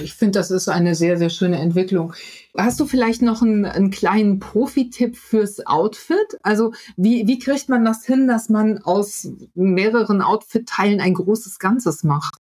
Ich 0.02 0.14
finde, 0.14 0.38
das 0.38 0.50
ist 0.50 0.68
eine 0.68 0.94
sehr, 0.96 1.16
sehr 1.16 1.30
schöne 1.30 1.58
Entwicklung. 1.58 2.12
Hast 2.56 2.80
du 2.80 2.86
vielleicht 2.86 3.22
noch 3.22 3.42
einen, 3.42 3.64
einen 3.64 3.90
kleinen 3.90 4.40
Profi-Tipp 4.40 5.16
fürs 5.16 5.64
Outfit? 5.64 6.38
Also 6.42 6.72
wie, 6.96 7.26
wie 7.28 7.38
kriegt 7.38 7.68
man 7.68 7.84
das 7.84 8.04
hin, 8.04 8.26
dass 8.26 8.48
man 8.48 8.78
aus 8.82 9.28
mehreren 9.54 10.22
Outfit-Teilen 10.22 11.00
ein 11.00 11.14
großes 11.14 11.60
Ganzes 11.60 12.02
macht? 12.02 12.36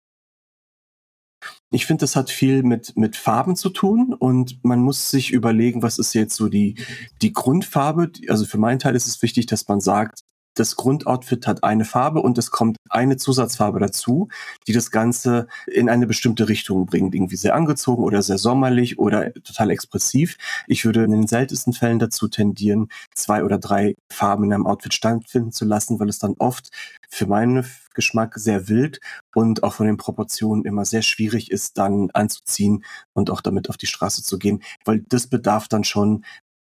Ich 1.71 1.87
finde, 1.87 2.03
das 2.03 2.15
hat 2.15 2.31
viel 2.31 2.63
mit, 2.63 2.97
mit 2.97 3.17
Farben 3.17 3.57
zu 3.57 3.71
tun 3.71 4.15
und 4.15 4.63
man 4.63 4.81
muss 4.81 5.11
sich 5.11 5.33
überlegen, 5.33 5.83
was 5.83 5.99
ist 5.99 6.15
jetzt 6.15 6.37
so 6.37 6.49
die, 6.49 6.77
die 7.23 7.33
Grundfarbe. 7.33 8.13
Also 8.29 8.45
für 8.45 8.59
meinen 8.59 8.79
Teil 8.79 8.95
ist 8.95 9.09
es 9.09 9.21
wichtig, 9.23 9.47
dass 9.47 9.67
man 9.67 9.81
sagt, 9.81 10.21
das 10.55 10.77
Grundoutfit 10.77 11.47
hat 11.47 11.65
eine 11.65 11.85
Farbe 11.85 12.21
und 12.21 12.39
es 12.39 12.51
kommt 12.51 12.77
eine 12.91 13.17
Zusatzfarbe 13.17 13.81
dazu, 13.81 14.29
die 14.67 14.73
das 14.73 14.91
Ganze 14.91 15.49
in 15.67 15.89
eine 15.89 16.07
bestimmte 16.07 16.49
Richtung 16.49 16.87
bringt. 16.87 17.15
Irgendwie 17.15 17.37
sehr 17.37 17.55
angezogen 17.55 18.05
oder 18.05 18.23
sehr 18.23 18.39
sommerlich 18.39 18.99
oder 18.99 19.33
total 19.35 19.71
expressiv. 19.71 20.37
Ich 20.67 20.85
würde 20.85 21.05
in 21.05 21.13
den 21.13 21.27
seltensten 21.27 21.73
Fällen 21.73 21.99
dazu 21.99 22.29
tendieren, 22.29 22.89
zwei 23.15 23.45
oder 23.45 23.59
drei 23.59 23.95
Farben 24.11 24.45
in 24.45 24.53
einem 24.53 24.67
Outfit 24.67 24.95
stattfinden 24.95 25.53
zu 25.53 25.65
lassen, 25.65 25.99
weil 26.01 26.09
es 26.09 26.19
dann 26.19 26.35
oft 26.39 26.71
für 27.09 27.27
meinen 27.27 27.65
Geschmack 27.95 28.35
sehr 28.37 28.69
wild 28.69 29.01
und 29.35 29.63
auch 29.63 29.75
von 29.75 29.87
den 29.87 29.97
Proportionen 29.97 30.65
immer 30.65 30.85
sehr 30.85 31.03
schwierig 31.03 31.51
ist, 31.51 31.79
dann 31.79 32.11
anzuziehen 32.13 32.85
und 33.13 33.31
auch 33.31 33.41
damit 33.41 33.69
auf 33.69 33.77
die 33.77 33.87
Straße 33.87 34.23
zu 34.23 34.39
gehen, 34.39 34.63
weil 34.85 35.01
das 35.09 35.27
bedarf 35.27 35.69
dann 35.69 35.85
schon 35.85 36.25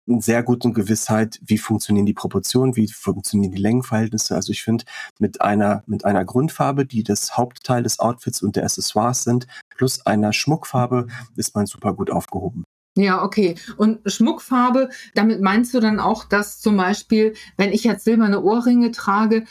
sehr 0.06 0.42
guten 0.42 0.74
Gewissheit, 0.74 1.40
wie 1.44 1.58
funktionieren 1.58 2.06
die 2.06 2.14
Proportionen, 2.14 2.76
wie 2.76 2.88
funktionieren 2.88 3.52
die 3.52 3.60
Längenverhältnisse. 3.60 4.34
Also 4.34 4.52
ich 4.52 4.62
finde, 4.62 4.84
mit 5.18 5.40
einer, 5.40 5.82
mit 5.86 6.04
einer 6.04 6.24
Grundfarbe, 6.24 6.84
die 6.84 7.02
das 7.02 7.36
Hauptteil 7.36 7.82
des 7.82 7.98
Outfits 8.00 8.42
und 8.42 8.56
der 8.56 8.64
Accessoires 8.64 9.24
sind, 9.24 9.46
plus 9.76 10.04
einer 10.06 10.32
Schmuckfarbe, 10.32 11.06
ist 11.36 11.54
man 11.54 11.66
super 11.66 11.94
gut 11.94 12.10
aufgehoben. 12.10 12.64
Ja, 12.96 13.24
okay. 13.24 13.56
Und 13.76 14.00
Schmuckfarbe, 14.06 14.88
damit 15.14 15.40
meinst 15.40 15.74
du 15.74 15.80
dann 15.80 15.98
auch, 15.98 16.24
dass 16.24 16.60
zum 16.60 16.76
Beispiel, 16.76 17.34
wenn 17.56 17.72
ich 17.72 17.82
jetzt 17.82 18.04
silberne 18.04 18.40
Ohrringe 18.42 18.92
trage, 18.92 19.44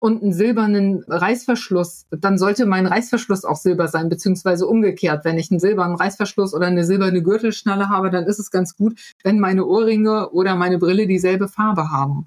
und 0.00 0.22
einen 0.22 0.32
silbernen 0.32 1.02
Reißverschluss, 1.08 2.06
dann 2.10 2.38
sollte 2.38 2.66
mein 2.66 2.86
Reißverschluss 2.86 3.44
auch 3.44 3.56
silber 3.56 3.88
sein, 3.88 4.08
beziehungsweise 4.08 4.66
umgekehrt. 4.66 5.24
Wenn 5.24 5.38
ich 5.38 5.50
einen 5.50 5.60
silbernen 5.60 5.96
Reißverschluss 5.96 6.54
oder 6.54 6.66
eine 6.66 6.84
silberne 6.84 7.22
Gürtelschnalle 7.22 7.88
habe, 7.88 8.10
dann 8.10 8.24
ist 8.24 8.38
es 8.38 8.50
ganz 8.50 8.76
gut, 8.76 8.98
wenn 9.24 9.40
meine 9.40 9.66
Ohrringe 9.66 10.30
oder 10.30 10.54
meine 10.54 10.78
Brille 10.78 11.06
dieselbe 11.06 11.48
Farbe 11.48 11.90
haben. 11.90 12.26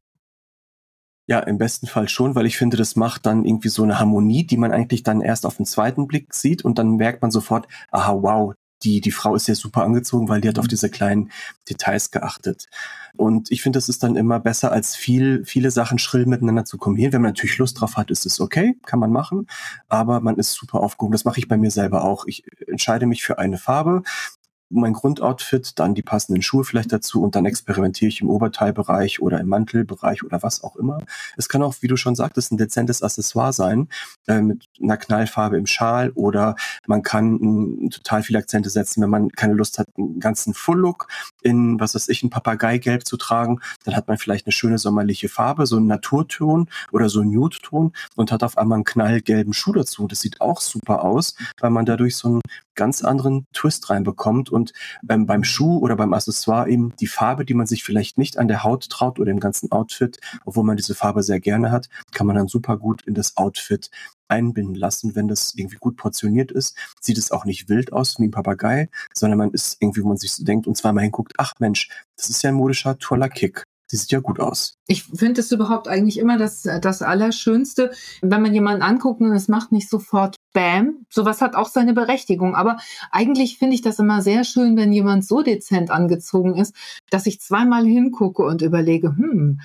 Ja, 1.27 1.39
im 1.39 1.57
besten 1.57 1.87
Fall 1.87 2.09
schon, 2.09 2.35
weil 2.35 2.45
ich 2.45 2.57
finde, 2.57 2.75
das 2.75 2.97
macht 2.97 3.25
dann 3.25 3.45
irgendwie 3.45 3.69
so 3.69 3.83
eine 3.83 3.99
Harmonie, 3.99 4.45
die 4.45 4.57
man 4.57 4.71
eigentlich 4.71 5.03
dann 5.03 5.21
erst 5.21 5.45
auf 5.45 5.55
den 5.55 5.65
zweiten 5.65 6.07
Blick 6.07 6.33
sieht 6.33 6.65
und 6.65 6.77
dann 6.77 6.97
merkt 6.97 7.21
man 7.21 7.31
sofort, 7.31 7.67
aha, 7.89 8.17
wow, 8.21 8.53
die, 8.83 9.01
die 9.01 9.11
Frau 9.11 9.35
ist 9.35 9.47
ja 9.47 9.55
super 9.55 9.83
angezogen, 9.83 10.29
weil 10.29 10.41
die 10.41 10.49
hat 10.49 10.59
auf 10.59 10.65
mhm. 10.65 10.69
diese 10.69 10.89
kleinen 10.89 11.31
Details 11.69 12.11
geachtet. 12.11 12.67
Und 13.17 13.51
ich 13.51 13.61
finde, 13.61 13.77
das 13.77 13.89
ist 13.89 14.03
dann 14.03 14.15
immer 14.15 14.39
besser, 14.39 14.71
als 14.71 14.95
viel, 14.95 15.43
viele 15.45 15.71
Sachen 15.71 15.99
schrill 15.99 16.25
miteinander 16.25 16.65
zu 16.65 16.77
kombinieren. 16.77 17.13
Wenn 17.13 17.21
man 17.21 17.31
natürlich 17.31 17.57
Lust 17.57 17.79
drauf 17.79 17.97
hat, 17.97 18.09
ist 18.09 18.25
es 18.25 18.39
okay, 18.39 18.77
kann 18.85 18.99
man 18.99 19.11
machen. 19.11 19.47
Aber 19.89 20.21
man 20.21 20.37
ist 20.37 20.53
super 20.53 20.79
aufgehoben. 20.79 21.11
Das 21.11 21.25
mache 21.25 21.39
ich 21.39 21.47
bei 21.47 21.57
mir 21.57 21.71
selber 21.71 22.03
auch. 22.03 22.25
Ich 22.25 22.45
entscheide 22.67 23.05
mich 23.05 23.23
für 23.23 23.37
eine 23.37 23.57
Farbe, 23.57 24.03
mein 24.71 24.93
Grundoutfit, 24.93 25.79
dann 25.79 25.95
die 25.95 26.01
passenden 26.01 26.41
Schuhe 26.41 26.63
vielleicht 26.63 26.91
dazu 26.91 27.21
und 27.21 27.35
dann 27.35 27.45
experimentiere 27.45 28.09
ich 28.09 28.21
im 28.21 28.29
Oberteilbereich 28.29 29.21
oder 29.21 29.39
im 29.39 29.47
Mantelbereich 29.47 30.23
oder 30.23 30.41
was 30.43 30.63
auch 30.63 30.75
immer. 30.75 30.99
Es 31.37 31.49
kann 31.49 31.61
auch, 31.63 31.75
wie 31.81 31.87
du 31.87 31.97
schon 31.97 32.15
sagtest, 32.15 32.51
ein 32.51 32.57
dezentes 32.57 33.03
Accessoire 33.03 33.53
sein, 33.53 33.89
äh, 34.27 34.41
mit 34.41 34.65
einer 34.81 34.97
Knallfarbe 34.97 35.57
im 35.57 35.65
Schal 35.65 36.11
oder 36.11 36.55
man 36.87 37.03
kann 37.03 37.39
m, 37.39 37.89
total 37.89 38.23
viele 38.23 38.39
Akzente 38.39 38.69
setzen, 38.69 39.01
wenn 39.01 39.09
man 39.09 39.29
keine 39.29 39.53
Lust 39.53 39.77
hat, 39.77 39.87
einen 39.97 40.19
ganzen 40.19 40.53
Full-Look 40.53 41.07
in, 41.41 41.79
was 41.79 41.95
weiß 41.95 42.09
ich, 42.09 42.23
ein 42.23 42.29
Papageigelb 42.29 43.05
zu 43.05 43.17
tragen, 43.17 43.59
dann 43.85 43.95
hat 43.95 44.07
man 44.07 44.17
vielleicht 44.17 44.45
eine 44.45 44.53
schöne 44.53 44.77
sommerliche 44.77 45.29
Farbe, 45.29 45.65
so 45.65 45.77
einen 45.77 45.87
Naturton 45.87 46.67
oder 46.91 47.09
so 47.09 47.21
einen 47.21 47.31
Nude-Ton 47.31 47.93
und 48.15 48.31
hat 48.31 48.43
auf 48.43 48.57
einmal 48.57 48.77
einen 48.77 48.85
knallgelben 48.85 49.53
Schuh 49.53 49.73
dazu. 49.73 50.07
Das 50.07 50.21
sieht 50.21 50.41
auch 50.41 50.61
super 50.61 51.03
aus, 51.03 51.35
weil 51.59 51.69
man 51.69 51.85
dadurch 51.85 52.15
so 52.15 52.27
einen 52.27 52.41
ganz 52.75 53.03
anderen 53.03 53.45
Twist 53.53 53.89
reinbekommt 53.89 54.49
und 54.49 54.73
ähm, 55.09 55.25
beim 55.25 55.43
Schuh 55.43 55.77
oder 55.79 55.95
beim 55.95 56.13
Accessoire 56.13 56.67
eben 56.67 56.95
die 56.97 57.07
Farbe, 57.07 57.45
die 57.45 57.53
man 57.53 57.67
sich 57.67 57.83
vielleicht 57.83 58.17
nicht 58.17 58.37
an 58.37 58.47
der 58.47 58.63
Haut 58.63 58.89
traut 58.89 59.19
oder 59.19 59.31
im 59.31 59.39
ganzen 59.39 59.71
Outfit, 59.71 60.19
obwohl 60.45 60.63
man 60.63 60.77
diese 60.77 60.95
Farbe 60.95 61.23
sehr 61.23 61.39
gerne 61.39 61.71
hat, 61.71 61.89
kann 62.13 62.27
man 62.27 62.35
dann 62.35 62.47
super 62.47 62.77
gut 62.77 63.03
in 63.03 63.13
das 63.13 63.37
Outfit 63.37 63.89
einbinden 64.27 64.75
lassen, 64.75 65.15
wenn 65.15 65.27
das 65.27 65.53
irgendwie 65.55 65.77
gut 65.77 65.97
portioniert 65.97 66.51
ist. 66.51 66.75
Sieht 67.01 67.17
es 67.17 67.31
auch 67.31 67.45
nicht 67.45 67.69
wild 67.69 67.93
aus 67.93 68.17
wie 68.17 68.23
ein 68.23 68.31
Papagei, 68.31 68.89
sondern 69.13 69.37
man 69.37 69.51
ist 69.51 69.77
irgendwie, 69.81 70.03
wo 70.03 70.07
man 70.07 70.17
sich 70.17 70.31
so 70.31 70.43
denkt 70.43 70.67
und 70.67 70.77
zweimal 70.77 71.03
hinguckt, 71.03 71.33
ach 71.37 71.53
Mensch, 71.59 71.89
das 72.15 72.29
ist 72.29 72.41
ja 72.41 72.49
ein 72.49 72.55
modischer, 72.55 72.97
toller 72.97 73.29
Kick. 73.29 73.63
Die 73.91 73.97
sieht 73.97 74.11
ja 74.11 74.21
gut 74.21 74.39
aus. 74.39 74.75
Ich 74.87 75.03
finde 75.03 75.41
es 75.41 75.51
überhaupt 75.51 75.89
eigentlich 75.89 76.17
immer 76.17 76.37
das, 76.37 76.61
das 76.61 77.01
Allerschönste, 77.01 77.91
wenn 78.21 78.41
man 78.41 78.53
jemanden 78.53 78.83
anguckt 78.83 79.19
und 79.19 79.33
es 79.33 79.49
macht 79.49 79.73
nicht 79.73 79.89
sofort 79.89 80.37
Bam. 80.53 81.05
Sowas 81.09 81.41
hat 81.41 81.55
auch 81.55 81.67
seine 81.67 81.93
Berechtigung. 81.93 82.55
Aber 82.55 82.77
eigentlich 83.11 83.57
finde 83.57 83.75
ich 83.75 83.81
das 83.81 83.99
immer 83.99 84.21
sehr 84.21 84.43
schön, 84.43 84.77
wenn 84.77 84.93
jemand 84.93 85.25
so 85.25 85.41
dezent 85.41 85.91
angezogen 85.91 86.55
ist, 86.55 86.75
dass 87.09 87.25
ich 87.25 87.41
zweimal 87.41 87.85
hingucke 87.85 88.43
und 88.43 88.61
überlege, 88.61 89.09
hm, 89.09 89.59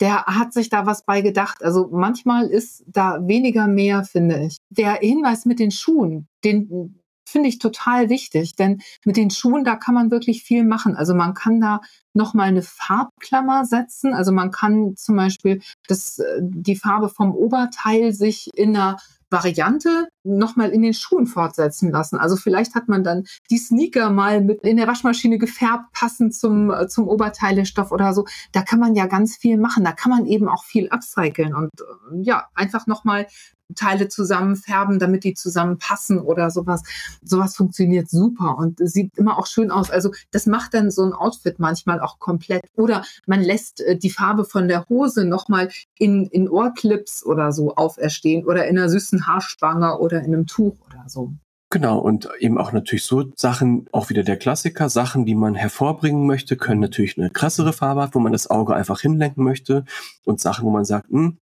der 0.00 0.26
hat 0.26 0.52
sich 0.52 0.68
da 0.68 0.86
was 0.86 1.04
bei 1.04 1.22
gedacht. 1.22 1.62
Also 1.64 1.88
manchmal 1.90 2.46
ist 2.48 2.84
da 2.86 3.18
weniger 3.26 3.66
mehr, 3.66 4.04
finde 4.04 4.44
ich. 4.46 4.58
Der 4.70 4.94
Hinweis 4.94 5.46
mit 5.46 5.58
den 5.58 5.70
Schuhen, 5.70 6.28
den 6.44 7.00
finde 7.28 7.48
ich 7.48 7.58
total 7.58 8.08
wichtig, 8.08 8.54
denn 8.54 8.80
mit 9.04 9.16
den 9.16 9.30
Schuhen, 9.30 9.64
da 9.64 9.74
kann 9.76 9.94
man 9.94 10.10
wirklich 10.10 10.44
viel 10.44 10.64
machen. 10.64 10.94
Also 10.96 11.12
man 11.14 11.34
kann 11.34 11.60
da 11.60 11.80
nochmal 12.14 12.48
eine 12.48 12.62
Farbklammer 12.62 13.64
setzen. 13.64 14.14
Also 14.14 14.32
man 14.32 14.50
kann 14.52 14.96
zum 14.96 15.16
Beispiel 15.16 15.60
das, 15.88 16.18
äh, 16.18 16.40
die 16.40 16.76
Farbe 16.76 17.08
vom 17.08 17.34
Oberteil 17.34 18.12
sich 18.12 18.48
in 18.54 18.76
einer 18.76 18.98
Variante 19.28 20.08
nochmal 20.26 20.70
in 20.70 20.82
den 20.82 20.94
Schuhen 20.94 21.26
fortsetzen 21.26 21.90
lassen. 21.90 22.16
Also 22.16 22.36
vielleicht 22.36 22.74
hat 22.74 22.88
man 22.88 23.04
dann 23.04 23.24
die 23.50 23.58
Sneaker 23.58 24.10
mal 24.10 24.42
mit 24.42 24.62
in 24.62 24.76
der 24.76 24.86
Waschmaschine 24.86 25.38
gefärbt, 25.38 25.92
passend 25.92 26.34
zum, 26.34 26.70
äh, 26.70 26.88
zum 26.88 27.08
Oberteilestoff 27.08 27.92
oder 27.92 28.12
so. 28.12 28.26
Da 28.52 28.62
kann 28.62 28.80
man 28.80 28.94
ja 28.94 29.06
ganz 29.06 29.36
viel 29.36 29.56
machen. 29.58 29.84
Da 29.84 29.92
kann 29.92 30.10
man 30.10 30.26
eben 30.26 30.48
auch 30.48 30.64
viel 30.64 30.88
upcyclen 30.88 31.54
und 31.54 31.70
äh, 31.80 32.22
ja, 32.22 32.46
einfach 32.54 32.86
nochmal 32.86 33.26
Teile 33.74 34.08
zusammenfärben, 34.08 34.98
damit 34.98 35.24
die 35.24 35.34
zusammenpassen 35.34 36.20
oder 36.20 36.50
sowas. 36.50 36.82
Sowas 37.22 37.56
funktioniert 37.56 38.08
super 38.08 38.56
und 38.58 38.78
sieht 38.78 39.16
immer 39.16 39.38
auch 39.38 39.46
schön 39.46 39.70
aus. 39.70 39.90
Also 39.90 40.12
das 40.30 40.46
macht 40.46 40.74
dann 40.74 40.90
so 40.90 41.02
ein 41.02 41.12
Outfit 41.12 41.58
manchmal 41.58 42.00
auch 42.00 42.18
komplett. 42.18 42.62
Oder 42.76 43.04
man 43.26 43.42
lässt 43.42 43.80
äh, 43.80 43.96
die 43.96 44.10
Farbe 44.10 44.44
von 44.44 44.68
der 44.68 44.88
Hose 44.88 45.24
nochmal 45.24 45.70
in, 45.98 46.26
in 46.26 46.48
Ohrclips 46.48 47.24
oder 47.24 47.52
so 47.52 47.74
auferstehen 47.74 48.46
oder 48.46 48.66
in 48.66 48.78
einer 48.78 48.88
süßen 48.88 49.26
Haarspange 49.26 49.98
oder 49.98 50.15
in 50.20 50.34
einem 50.34 50.46
Tuch 50.46 50.76
oder 50.86 51.04
so. 51.08 51.34
Genau, 51.70 51.98
und 51.98 52.28
eben 52.38 52.58
auch 52.58 52.72
natürlich 52.72 53.04
so 53.04 53.32
Sachen, 53.34 53.88
auch 53.90 54.08
wieder 54.08 54.22
der 54.22 54.36
Klassiker, 54.36 54.88
Sachen, 54.88 55.26
die 55.26 55.34
man 55.34 55.56
hervorbringen 55.56 56.24
möchte, 56.24 56.56
können 56.56 56.80
natürlich 56.80 57.18
eine 57.18 57.30
krassere 57.30 57.72
Farbe 57.72 58.02
haben, 58.02 58.14
wo 58.14 58.20
man 58.20 58.32
das 58.32 58.48
Auge 58.48 58.74
einfach 58.74 59.00
hinlenken 59.00 59.42
möchte 59.42 59.84
und 60.24 60.40
Sachen, 60.40 60.64
wo 60.64 60.70
man 60.70 60.84
sagt, 60.84 61.10
hm, 61.10 61.38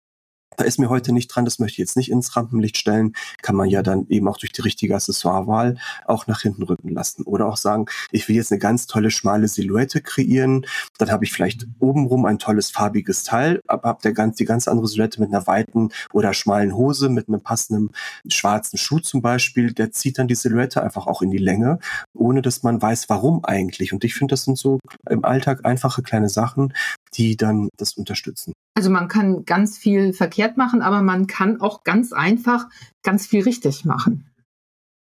da 0.57 0.65
ist 0.65 0.79
mir 0.79 0.89
heute 0.89 1.13
nicht 1.13 1.27
dran, 1.27 1.45
das 1.45 1.59
möchte 1.59 1.73
ich 1.73 1.77
jetzt 1.77 1.97
nicht 1.97 2.11
ins 2.11 2.35
Rampenlicht 2.35 2.77
stellen, 2.77 3.13
kann 3.41 3.55
man 3.55 3.69
ja 3.69 3.81
dann 3.81 4.07
eben 4.09 4.27
auch 4.27 4.37
durch 4.37 4.51
die 4.51 4.61
richtige 4.61 4.95
Accessoirewahl 4.95 5.77
auch 6.05 6.27
nach 6.27 6.41
hinten 6.41 6.63
rücken 6.63 6.89
lassen. 6.89 7.23
Oder 7.23 7.47
auch 7.47 7.57
sagen, 7.57 7.85
ich 8.11 8.27
will 8.27 8.35
jetzt 8.35 8.51
eine 8.51 8.59
ganz 8.59 8.87
tolle 8.87 9.11
schmale 9.11 9.47
Silhouette 9.47 10.01
kreieren, 10.01 10.65
dann 10.97 11.11
habe 11.11 11.23
ich 11.23 11.31
vielleicht 11.31 11.67
obenrum 11.79 12.25
ein 12.25 12.39
tolles 12.39 12.71
farbiges 12.71 13.23
Teil, 13.23 13.61
aber 13.67 13.89
habe 13.89 14.13
ganz, 14.13 14.37
die 14.37 14.45
ganz 14.45 14.67
andere 14.67 14.87
Silhouette 14.87 15.21
mit 15.21 15.29
einer 15.29 15.47
weiten 15.47 15.89
oder 16.13 16.33
schmalen 16.33 16.75
Hose, 16.75 17.09
mit 17.09 17.27
einem 17.27 17.41
passenden 17.41 17.91
schwarzen 18.27 18.77
Schuh 18.77 18.99
zum 18.99 19.21
Beispiel, 19.21 19.73
der 19.73 19.91
zieht 19.91 20.17
dann 20.17 20.27
die 20.27 20.35
Silhouette 20.35 20.81
einfach 20.83 21.07
auch 21.07 21.21
in 21.21 21.31
die 21.31 21.37
Länge, 21.37 21.79
ohne 22.13 22.41
dass 22.41 22.63
man 22.63 22.81
weiß, 22.81 23.09
warum 23.09 23.45
eigentlich. 23.45 23.93
Und 23.93 24.03
ich 24.03 24.13
finde, 24.15 24.33
das 24.33 24.43
sind 24.43 24.57
so 24.57 24.79
im 25.09 25.23
Alltag 25.23 25.65
einfache 25.65 26.01
kleine 26.01 26.29
Sachen, 26.29 26.73
die 27.13 27.37
dann 27.37 27.69
das 27.77 27.93
unterstützen. 27.93 28.53
Also 28.75 28.89
man 28.89 29.07
kann 29.07 29.45
ganz 29.45 29.77
viel 29.77 30.13
verkehrt 30.13 30.57
machen, 30.57 30.81
aber 30.81 31.01
man 31.01 31.27
kann 31.27 31.59
auch 31.59 31.83
ganz 31.83 32.13
einfach 32.13 32.67
ganz 33.03 33.27
viel 33.27 33.43
richtig 33.43 33.85
machen. 33.85 34.29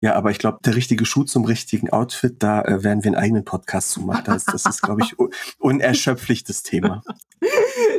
Ja, 0.04 0.16
aber 0.16 0.30
ich 0.30 0.38
glaube, 0.38 0.58
der 0.62 0.76
richtige 0.76 1.06
Schuh 1.06 1.24
zum 1.24 1.46
richtigen 1.46 1.88
Outfit, 1.88 2.42
da 2.42 2.60
äh, 2.60 2.84
werden 2.84 3.02
wir 3.02 3.12
einen 3.12 3.18
eigenen 3.22 3.46
Podcast 3.46 3.88
zu 3.88 4.02
machen. 4.02 4.24
Das, 4.26 4.44
das 4.44 4.66
ist, 4.66 4.82
glaube 4.82 5.00
ich, 5.02 5.18
un 5.18 5.30
unerschöpflich 5.58 6.44
das 6.44 6.62
Thema. 6.62 7.02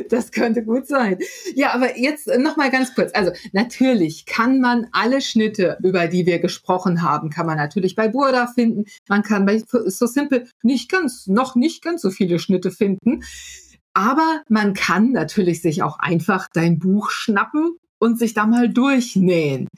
Das 0.08 0.32
könnte 0.32 0.64
gut 0.64 0.86
sein. 0.86 1.18
Ja, 1.54 1.72
aber 1.72 1.98
jetzt 1.98 2.26
noch 2.38 2.56
mal 2.56 2.70
ganz 2.70 2.94
kurz. 2.94 3.12
Also 3.14 3.32
natürlich 3.52 4.26
kann 4.26 4.60
man 4.60 4.88
alle 4.92 5.20
Schnitte, 5.20 5.78
über 5.82 6.08
die 6.08 6.26
wir 6.26 6.38
gesprochen 6.38 7.02
haben, 7.02 7.30
kann 7.30 7.46
man 7.46 7.56
natürlich 7.56 7.94
bei 7.94 8.08
Burda 8.08 8.48
finden. 8.48 8.86
Man 9.08 9.22
kann 9.22 9.46
bei 9.46 9.62
So 9.68 10.06
Simple 10.06 10.46
nicht 10.62 10.90
ganz, 10.90 11.26
noch 11.26 11.54
nicht 11.54 11.82
ganz 11.82 12.02
so 12.02 12.10
viele 12.10 12.38
Schnitte 12.38 12.70
finden. 12.70 13.22
Aber 13.96 14.42
man 14.50 14.74
kann 14.74 15.12
natürlich 15.12 15.62
sich 15.62 15.82
auch 15.82 15.98
einfach 15.98 16.48
dein 16.52 16.78
Buch 16.78 17.08
schnappen 17.10 17.78
und 17.98 18.18
sich 18.18 18.34
da 18.34 18.44
mal 18.44 18.68
durchnähen. 18.68 19.68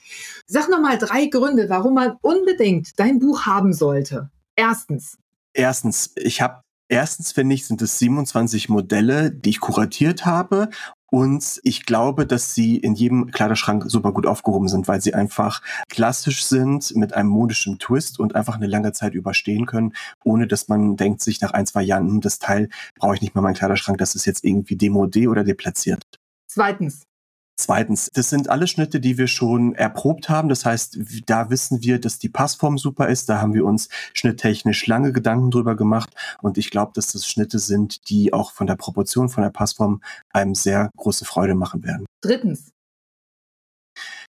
Sag 0.44 0.68
noch 0.68 0.80
mal 0.80 0.98
drei 0.98 1.26
Gründe, 1.26 1.68
warum 1.68 1.94
man 1.94 2.16
unbedingt 2.20 2.98
dein 2.98 3.20
Buch 3.20 3.46
haben 3.46 3.72
sollte. 3.72 4.28
Erstens. 4.56 5.18
Erstens, 5.54 6.14
ich 6.16 6.42
habe 6.42 6.62
Erstens 6.90 7.32
finde 7.32 7.54
ich, 7.54 7.66
sind 7.66 7.82
es 7.82 7.98
27 7.98 8.70
Modelle, 8.70 9.30
die 9.30 9.50
ich 9.50 9.60
kuratiert 9.60 10.24
habe 10.24 10.70
und 11.10 11.60
ich 11.62 11.86
glaube, 11.86 12.26
dass 12.26 12.54
sie 12.54 12.76
in 12.76 12.94
jedem 12.94 13.30
Kleiderschrank 13.30 13.84
super 13.86 14.12
gut 14.12 14.26
aufgehoben 14.26 14.68
sind, 14.68 14.88
weil 14.88 15.00
sie 15.00 15.14
einfach 15.14 15.62
klassisch 15.88 16.44
sind 16.44 16.94
mit 16.96 17.14
einem 17.14 17.30
modischen 17.30 17.78
Twist 17.78 18.20
und 18.20 18.34
einfach 18.34 18.56
eine 18.56 18.66
lange 18.66 18.92
Zeit 18.92 19.14
überstehen 19.14 19.66
können, 19.66 19.94
ohne 20.22 20.46
dass 20.46 20.68
man 20.68 20.96
denkt 20.96 21.22
sich 21.22 21.40
nach 21.40 21.52
ein, 21.52 21.66
zwei 21.66 21.82
Jahren, 21.82 22.08
hm, 22.08 22.20
das 22.20 22.38
Teil 22.38 22.68
brauche 22.98 23.14
ich 23.14 23.22
nicht 23.22 23.34
mehr 23.34 23.42
meinen 23.42 23.54
Kleiderschrank, 23.54 23.98
das 23.98 24.14
ist 24.14 24.26
jetzt 24.26 24.44
irgendwie 24.44 24.76
demodé 24.76 25.28
oder 25.28 25.44
deplatziert. 25.44 26.02
Zweitens. 26.46 27.07
Zweitens, 27.60 28.08
das 28.14 28.30
sind 28.30 28.48
alle 28.50 28.68
Schnitte, 28.68 29.00
die 29.00 29.18
wir 29.18 29.26
schon 29.26 29.74
erprobt 29.74 30.28
haben. 30.28 30.48
Das 30.48 30.64
heißt, 30.64 30.98
da 31.26 31.50
wissen 31.50 31.82
wir, 31.82 32.00
dass 32.00 32.20
die 32.20 32.28
Passform 32.28 32.78
super 32.78 33.08
ist. 33.08 33.28
Da 33.28 33.40
haben 33.40 33.52
wir 33.52 33.64
uns 33.64 33.88
schnitttechnisch 34.14 34.86
lange 34.86 35.12
Gedanken 35.12 35.50
drüber 35.50 35.74
gemacht. 35.74 36.10
Und 36.40 36.56
ich 36.56 36.70
glaube, 36.70 36.92
dass 36.94 37.10
das 37.12 37.26
Schnitte 37.26 37.58
sind, 37.58 38.08
die 38.10 38.32
auch 38.32 38.52
von 38.52 38.68
der 38.68 38.76
Proportion, 38.76 39.28
von 39.28 39.42
der 39.42 39.50
Passform 39.50 40.00
einem 40.30 40.54
sehr 40.54 40.90
große 40.96 41.24
Freude 41.24 41.56
machen 41.56 41.82
werden. 41.82 42.06
Drittens. 42.20 42.70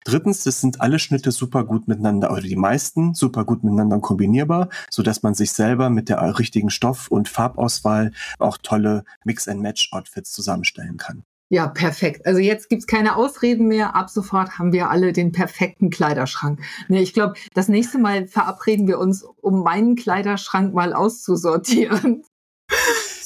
Drittens, 0.04 0.44
das 0.44 0.62
sind 0.62 0.80
alle 0.80 0.98
Schnitte 0.98 1.30
super 1.30 1.64
gut 1.64 1.86
miteinander, 1.86 2.30
oder 2.30 2.40
die 2.40 2.56
meisten 2.56 3.12
super 3.12 3.44
gut 3.44 3.62
miteinander 3.62 3.98
kombinierbar, 4.00 4.70
so 4.90 5.02
dass 5.02 5.22
man 5.22 5.34
sich 5.34 5.52
selber 5.52 5.90
mit 5.90 6.08
der 6.08 6.38
richtigen 6.38 6.70
Stoff- 6.70 7.08
und 7.08 7.28
Farbauswahl 7.28 8.12
auch 8.38 8.56
tolle 8.56 9.04
Mix-and-Match-Outfits 9.24 10.32
zusammenstellen 10.32 10.96
kann. 10.96 11.24
Ja, 11.50 11.66
perfekt. 11.66 12.26
Also 12.26 12.40
jetzt 12.40 12.68
gibt's 12.68 12.86
keine 12.86 13.16
Ausreden 13.16 13.68
mehr. 13.68 13.96
Ab 13.96 14.10
sofort 14.10 14.58
haben 14.58 14.72
wir 14.72 14.90
alle 14.90 15.14
den 15.14 15.32
perfekten 15.32 15.88
Kleiderschrank. 15.88 16.60
Nee, 16.88 17.00
ich 17.00 17.14
glaube, 17.14 17.34
das 17.54 17.68
nächste 17.68 17.98
Mal 17.98 18.28
verabreden 18.28 18.86
wir 18.86 18.98
uns, 18.98 19.22
um 19.40 19.62
meinen 19.62 19.96
Kleiderschrank 19.96 20.74
mal 20.74 20.92
auszusortieren. 20.92 22.22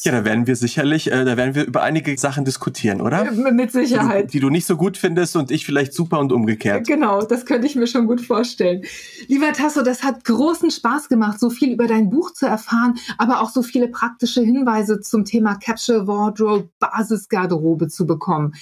Ja, 0.05 0.11
da 0.11 0.25
werden 0.25 0.49
wir 0.49 0.57
sicherlich, 0.57 1.13
äh, 1.13 1.25
da 1.25 1.37
werden 1.37 1.55
wir 1.55 1.65
über 1.65 1.83
einige 1.83 2.19
Sachen 2.19 2.45
diskutieren, 2.45 3.01
oder? 3.01 3.31
Mit 3.31 3.71
Sicherheit. 3.71 4.25
Die 4.25 4.27
du, 4.27 4.33
die 4.33 4.41
du, 4.41 4.51
nicht 4.51 4.67
so 4.67 4.77
gut 4.77 4.97
findest 4.97 5.37
und 5.37 5.53
ich 5.53 5.65
vielleicht 5.65 5.93
super 5.95 6.19
und 6.19 6.33
umgekehrt. 6.33 6.89
Genau, 6.89 7.23
das 7.23 7.47
könnte 7.47 7.69
ich 7.69 7.77
mir 7.77 7.87
schon 7.87 8.09
gut 8.09 8.21
vorstellen. 8.21 8.83
Lieber 9.29 9.53
Tasso, 9.53 9.83
das 9.83 10.03
hat 10.03 10.25
großen 10.25 10.73
Spaß 10.73 11.09
gemacht, 11.09 11.39
so 11.39 11.51
viel 11.51 11.73
über 11.73 11.87
dein 11.87 12.11
Buch 12.11 12.33
zu 12.33 12.47
erfahren, 12.47 12.99
aber 13.17 13.41
auch 13.41 13.51
so 13.51 13.63
viele 13.63 13.87
praktische 13.87 14.41
Hinweise 14.41 15.01
zum 15.01 15.25
Thema 15.25 15.55
Capture 15.55 16.09
Wardrobe, 16.09 16.69
Basisgarderobe 16.81 17.87
zu 17.87 18.05
bekommen. 18.05 18.55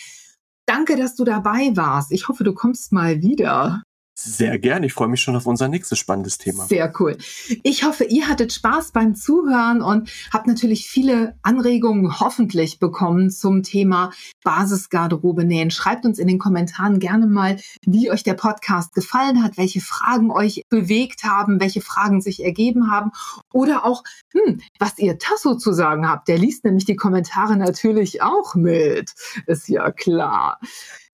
Danke, 0.66 0.97
dass 0.97 1.16
du 1.16 1.24
dabei 1.24 1.72
warst. 1.74 2.12
Ich 2.12 2.28
hoffe, 2.28 2.45
du 2.45 2.53
kommst 2.53 2.93
mal 2.93 3.22
wieder. 3.22 3.82
Sehr 4.23 4.59
gern. 4.59 4.83
Ich 4.83 4.93
freue 4.93 5.09
mich 5.09 5.23
schon 5.23 5.35
auf 5.35 5.47
unser 5.47 5.68
nächstes 5.68 5.99
spannendes 5.99 6.37
Thema. 6.37 6.66
Sehr 6.66 6.93
cool. 7.01 7.16
Ich 7.62 7.85
hoffe, 7.85 8.05
ihr 8.05 8.29
hattet 8.29 8.53
Spaß 8.53 8.93
beim 8.93 9.14
Zuhören 9.14 9.81
und 9.81 10.11
habt 10.31 10.47
natürlich 10.47 10.89
viele 10.89 11.39
Anregungen 11.41 12.21
hoffentlich 12.21 12.79
bekommen 12.79 13.31
zum 13.31 13.62
Thema 13.62 14.11
Basisgarderobe 14.45 15.47
nähen. 15.47 15.71
Schreibt 15.71 16.05
uns 16.05 16.18
in 16.18 16.29
den 16.29 16.39
Kommentaren 16.39 16.99
gerne 16.99 17.27
mal, 17.27 17.57
wie 17.87 18.11
euch 18.11 18.23
der 18.23 18.35
Podcast 18.35 18.95
gefallen 18.95 19.43
hat, 19.43 19.57
welche 19.57 19.81
Fragen 19.81 20.31
euch 20.31 20.64
bewegt 20.68 21.25
haben, 21.25 21.59
welche 21.59 21.81
Fragen 21.81 22.21
sich 22.21 22.45
ergeben 22.45 22.91
haben 22.91 23.12
oder 23.55 23.87
auch, 23.87 24.05
hm, 24.33 24.61
was 24.79 24.99
ihr 24.99 25.18
Tasso 25.18 25.55
zu 25.55 25.73
sagen 25.73 26.07
habt. 26.07 26.29
Der 26.29 26.37
liest 26.37 26.64
nämlich 26.64 26.85
die 26.85 26.97
Kommentare 26.97 27.57
natürlich 27.57 28.21
auch 28.21 28.55
mit. 28.55 29.14
Ist 29.47 29.68
ja 29.68 29.91
klar. 29.91 30.61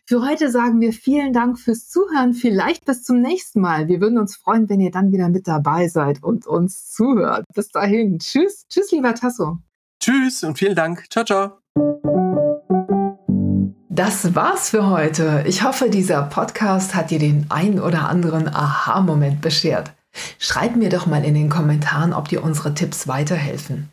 Für 0.09 0.23
heute 0.23 0.53
sagen 0.53 0.81
wir 0.81 0.93
vielen 0.93 1.33
Dank 1.33 1.59
fürs 1.59 1.89
Zuhören. 1.89 2.33
Vielleicht 2.33 2.85
bis 2.85 3.03
zum 3.03 3.21
nächsten 3.21 3.61
Mal. 3.61 3.89
Wir 3.89 4.01
würden 4.01 4.19
uns 4.19 4.37
freuen, 4.37 4.69
wenn 4.69 4.79
ihr 4.79 4.93
dann 4.93 5.11
wieder 5.11 5.29
mit 5.29 5.49
dabei 5.49 5.89
seid 5.89 6.23
und 6.23 6.47
uns 6.47 6.93
zuhört. 6.93 7.45
Bis 7.57 7.71
dahin. 7.71 8.21
Tschüss. 8.21 8.67
Tschüss, 8.69 8.93
lieber 8.93 9.17
Tasso. 9.17 9.59
Tschüss 9.99 10.45
und 10.45 10.59
vielen 10.59 10.77
Dank. 10.77 11.07
Ciao, 11.11 11.25
ciao. 11.25 11.59
Das 13.89 14.33
war's 14.37 14.71
für 14.71 14.89
heute. 14.89 15.43
Ich 15.49 15.65
hoffe, 15.65 15.91
dieser 15.91 16.23
Podcast 16.23 16.95
hat 16.95 17.11
dir 17.11 17.19
den 17.19 17.47
ein 17.49 17.81
oder 17.81 18.09
anderen 18.09 18.47
Aha-Moment 18.47 19.41
beschert. 19.41 19.91
Schreib 20.39 20.77
mir 20.77 20.89
doch 20.89 21.07
mal 21.07 21.25
in 21.25 21.35
den 21.35 21.49
Kommentaren, 21.49 22.13
ob 22.13 22.29
dir 22.29 22.45
unsere 22.45 22.75
Tipps 22.75 23.09
weiterhelfen. 23.09 23.89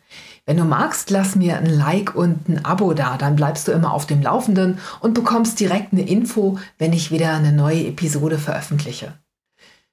Wenn 0.46 0.58
du 0.58 0.64
magst, 0.64 1.10
lass 1.10 1.36
mir 1.36 1.56
ein 1.56 1.66
Like 1.66 2.14
und 2.14 2.48
ein 2.48 2.64
Abo 2.64 2.92
da, 2.92 3.16
dann 3.16 3.34
bleibst 3.34 3.66
du 3.66 3.72
immer 3.72 3.94
auf 3.94 4.06
dem 4.06 4.20
Laufenden 4.20 4.78
und 5.00 5.14
bekommst 5.14 5.58
direkt 5.58 5.92
eine 5.92 6.06
Info, 6.06 6.58
wenn 6.78 6.92
ich 6.92 7.10
wieder 7.10 7.32
eine 7.32 7.52
neue 7.52 7.86
Episode 7.86 8.38
veröffentliche. 8.38 9.14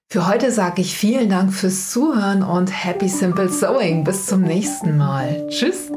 Für 0.09 0.27
heute 0.27 0.51
sage 0.51 0.81
ich 0.81 0.97
vielen 0.97 1.29
Dank 1.29 1.53
fürs 1.53 1.89
Zuhören 1.89 2.43
und 2.43 2.67
Happy 2.67 3.07
Simple 3.07 3.47
Sewing. 3.47 4.03
Bis 4.03 4.25
zum 4.25 4.41
nächsten 4.41 4.97
Mal. 4.97 5.47
Tschüss. 5.47 5.89